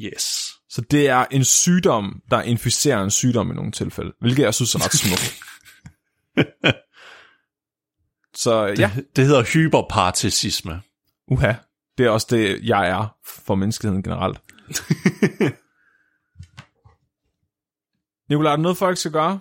yes. 0.03 0.51
Så 0.69 0.81
det 0.81 1.09
er 1.09 1.25
en 1.31 1.43
sygdom, 1.45 2.21
der 2.31 2.41
inficerer 2.41 3.03
en 3.03 3.11
sygdom 3.11 3.51
i 3.51 3.53
nogle 3.53 3.71
tilfælde, 3.71 4.11
hvilket 4.21 4.43
jeg 4.43 4.53
synes 4.53 4.75
er 4.75 4.85
ret 4.85 4.93
smukt. 4.93 5.35
Så 8.35 8.65
ja, 8.65 8.91
Det, 8.95 9.05
det 9.15 9.25
hedder 9.25 9.43
hyperpartisisme. 9.43 10.81
uha, 11.27 11.53
det 11.97 12.05
er 12.05 12.09
også 12.09 12.27
det, 12.29 12.59
jeg 12.63 12.89
er 12.89 13.15
for 13.25 13.55
menneskeheden 13.55 14.03
generelt. 14.03 14.41
Nicolaj, 18.29 18.51
er 18.51 18.55
der 18.55 18.63
noget, 18.63 18.77
folk 18.77 18.97
skal 18.97 19.11
gøre? 19.11 19.39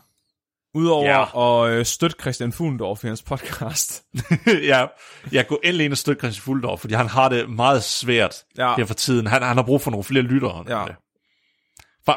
Udover 0.75 1.07
Ja. 1.35 1.65
at 1.67 1.71
øh, 1.79 1.85
støtte 1.85 2.17
Christian 2.21 2.53
Fuglendorf 2.53 3.05
i 3.05 3.07
hans 3.07 3.23
podcast. 3.23 4.03
ja, 4.73 4.87
jeg 5.33 5.47
går 5.47 5.61
endelig 5.65 5.85
ind 5.85 5.93
og 5.93 5.99
støtter 5.99 6.21
Christian 6.21 6.43
Fuldorf, 6.43 6.81
fordi 6.81 6.95
han 6.95 7.07
har 7.09 7.29
det 7.29 7.51
meget 7.51 7.83
svært 7.83 8.35
Ja. 8.59 8.75
her 8.77 8.85
for 8.85 8.95
tiden. 8.95 9.27
Han, 9.27 9.43
han 9.43 9.57
har 9.57 9.65
brug 9.65 9.81
for 9.81 9.91
nogle 9.91 10.05
flere 10.05 10.23
lyttere. 10.23 10.65
Ja. 10.69 10.85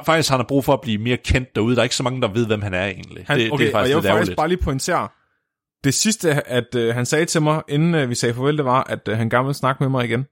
Faktisk 0.05 0.29
har 0.29 0.37
han 0.37 0.45
brug 0.45 0.65
for 0.65 0.73
at 0.73 0.81
blive 0.81 0.97
mere 0.97 1.17
kendt 1.17 1.55
derude. 1.55 1.75
Der 1.75 1.81
er 1.81 1.83
ikke 1.83 1.95
så 1.95 2.03
mange, 2.03 2.21
der 2.21 2.27
ved, 2.27 2.45
hvem 2.47 2.61
han 2.61 2.73
er 2.73 2.85
egentlig. 2.85 3.25
Han, 3.27 3.39
det, 3.39 3.51
okay, 3.51 3.63
det 3.65 3.71
er 3.71 3.75
og 3.75 3.79
faktisk 3.79 3.89
jeg 3.89 3.95
lidt 3.97 4.03
vil 4.03 4.11
faktisk 4.17 4.35
bare 4.37 4.47
lige 4.47 4.61
pointere, 4.63 5.07
det 5.83 5.93
sidste, 5.93 6.47
at 6.47 6.75
øh, 6.75 6.95
han 6.95 7.05
sagde 7.05 7.25
til 7.25 7.41
mig, 7.41 7.61
inden 7.69 7.95
øh, 7.95 8.09
vi 8.09 8.15
sagde 8.15 8.35
farvel, 8.35 8.57
det 8.57 8.65
var, 8.65 8.83
at 8.83 9.07
øh, 9.07 9.17
han 9.17 9.29
gerne 9.29 9.45
vil 9.45 9.55
snakke 9.55 9.83
med 9.83 9.89
mig 9.89 10.05
igen. 10.05 10.25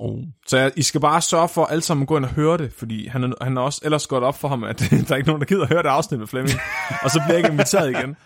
Oh. 0.00 0.18
Så 0.46 0.58
jeg, 0.58 0.72
I 0.76 0.82
skal 0.82 1.00
bare 1.00 1.22
sørge 1.22 1.48
for, 1.48 1.64
at 1.64 1.70
alle 1.72 1.82
sammen 1.82 2.06
gå 2.06 2.16
ind 2.16 2.24
og 2.24 2.30
høre 2.30 2.58
det, 2.58 2.72
fordi 2.72 3.06
han 3.06 3.24
er, 3.24 3.44
han 3.44 3.56
er 3.56 3.60
også 3.60 3.80
ellers 3.84 4.06
gået 4.06 4.22
op 4.22 4.40
for 4.40 4.48
ham, 4.48 4.64
at 4.64 4.78
der 5.08 5.12
er 5.12 5.16
ikke 5.16 5.26
nogen, 5.26 5.40
der 5.40 5.46
gider 5.46 5.62
at 5.62 5.68
høre 5.68 5.82
det 5.82 5.88
afsnit 5.88 6.20
med 6.20 6.26
Flemming, 6.26 6.58
og 7.02 7.10
så 7.10 7.20
bliver 7.20 7.38
jeg 7.38 7.38
ikke 7.38 7.52
inviteret 7.52 7.90
igen. 7.90 8.16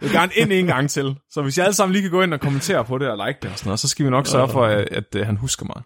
Jeg 0.00 0.08
vil 0.08 0.12
gerne 0.12 0.32
ind 0.36 0.52
en 0.52 0.66
gang 0.66 0.90
til. 0.90 1.16
Så 1.30 1.42
hvis 1.42 1.58
I 1.58 1.60
alle 1.60 1.74
sammen 1.74 1.92
lige 1.92 2.02
kan 2.02 2.10
gå 2.10 2.22
ind 2.22 2.34
og 2.34 2.40
kommentere 2.40 2.84
på 2.84 2.98
det 2.98 3.08
og 3.08 3.26
like 3.26 3.38
det 3.42 3.50
og 3.50 3.58
sådan 3.58 3.68
noget, 3.68 3.80
så 3.80 3.88
skal 3.88 4.04
vi 4.04 4.10
nok 4.10 4.26
sørge 4.26 4.48
for, 4.48 4.64
at, 4.64 4.88
at, 4.88 5.16
at 5.16 5.26
han 5.26 5.36
husker 5.36 5.66
mig. 5.66 5.82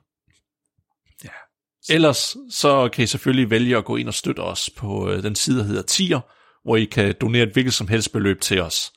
Ja. 1.25 1.95
Ellers 1.95 2.37
så 2.51 2.89
kan 2.89 3.05
I 3.05 3.07
selvfølgelig 3.07 3.51
vælge 3.51 3.77
at 3.77 3.85
gå 3.85 3.97
ind 3.97 4.09
og 4.09 4.15
støtte 4.15 4.41
os 4.41 4.71
på 4.77 5.11
øh, 5.11 5.23
den 5.23 5.35
side, 5.35 5.59
der 5.59 5.65
hedder 5.65 5.83
Tier, 5.83 6.21
hvor 6.65 6.77
I 6.77 6.85
kan 6.85 7.15
donere 7.21 7.43
et 7.43 7.53
hvilket 7.53 7.75
som 7.75 7.89
helst 7.89 8.13
beløb 8.13 8.41
til 8.41 8.61
os. 8.61 8.93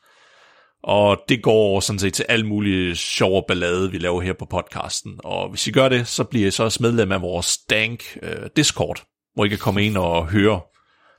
Og 0.87 1.23
det 1.29 1.43
går 1.43 1.79
sådan 1.79 1.99
set 1.99 2.13
til 2.13 2.25
al 2.29 2.45
mulig 2.45 2.97
sjov 2.97 3.35
og 3.35 3.45
ballade, 3.47 3.91
vi 3.91 3.97
laver 3.97 4.21
her 4.21 4.33
på 4.33 4.45
podcasten. 4.45 5.19
Og 5.23 5.49
hvis 5.49 5.67
I 5.67 5.71
gør 5.71 5.89
det, 5.89 6.07
så 6.07 6.23
bliver 6.23 6.47
I 6.47 6.51
så 6.51 6.63
også 6.63 6.83
medlem 6.83 7.11
af 7.11 7.21
vores 7.21 7.57
Dank 7.57 8.17
øh, 8.21 8.49
Discord, 8.55 9.05
hvor 9.33 9.45
I 9.45 9.47
kan 9.47 9.57
komme 9.57 9.85
ind 9.85 9.97
og 9.97 10.27
høre 10.27 10.61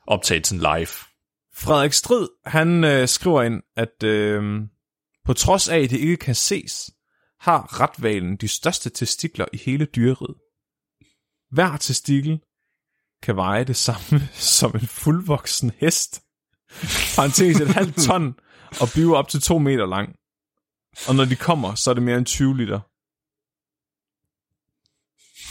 optagelsen 0.07 0.59
live. 0.59 0.89
Frederik 1.55 1.93
Strid, 1.93 2.29
han 2.47 2.85
øh, 2.85 3.09
skriver 3.09 3.43
ind, 3.43 3.63
at 3.77 4.03
øh, 4.05 4.61
på 5.25 5.33
trods 5.33 5.69
af, 5.69 5.79
at 5.79 5.91
det 5.91 5.99
ikke 6.01 6.17
kan 6.17 6.35
ses, 6.35 6.91
har 7.41 7.81
retvalen 7.81 8.37
de 8.37 8.49
største 8.49 8.91
testikler 8.91 9.47
i 9.53 9.57
hele 9.57 9.85
dyreriet. 9.85 10.35
Hver 11.51 11.77
testikel 11.77 12.41
kan 13.23 13.37
veje 13.37 13.65
det 13.65 13.77
samme 13.77 14.29
som 14.57 14.71
en 14.75 14.87
fuldvoksen 14.87 15.73
hest. 15.79 16.23
Parenthes 17.17 17.61
et 17.61 17.69
halvt 17.69 17.97
ton 17.97 18.35
og 18.81 18.89
blive 18.93 19.17
op 19.17 19.29
til 19.29 19.41
to 19.43 19.59
meter 19.59 19.87
lang. 19.87 20.15
Og 21.09 21.15
når 21.15 21.25
de 21.25 21.37
kommer, 21.37 21.75
så 21.75 21.91
er 21.91 21.95
det 21.95 22.03
mere 22.03 22.19
end 22.19 22.27
20 22.27 22.57
liter. 22.57 22.81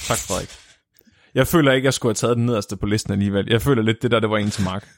Tak, 0.08 0.18
Frederik. 0.18 0.50
Jeg 1.36 1.48
føler 1.48 1.72
ikke, 1.72 1.86
jeg 1.86 1.94
skulle 1.94 2.10
have 2.10 2.16
taget 2.16 2.38
den 2.38 2.46
nederste 2.46 2.78
på 2.78 2.86
listen 2.86 3.14
alligevel. 3.14 3.48
Jeg 3.50 3.62
føler 3.62 3.82
lidt, 3.82 4.02
det 4.02 4.12
der, 4.12 4.20
det 4.20 4.30
var 4.30 4.38
en 4.38 4.52
til 4.52 4.64
Mark. 4.64 4.88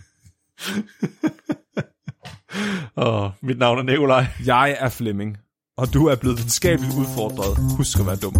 Og 2.95 3.32
mit 3.41 3.57
navn 3.57 3.80
er 3.80 3.84
Nikolaj. 3.84 4.26
Jeg 4.45 4.78
er 4.80 4.89
Flemming, 4.89 5.38
og 5.78 5.93
du 5.93 6.07
er 6.07 6.15
blevet 6.15 6.38
videnskabeligt 6.38 6.95
udfordret. 6.95 7.78
Husk 7.78 7.99
at 7.99 8.05
være 8.05 8.15
dum. 8.15 8.34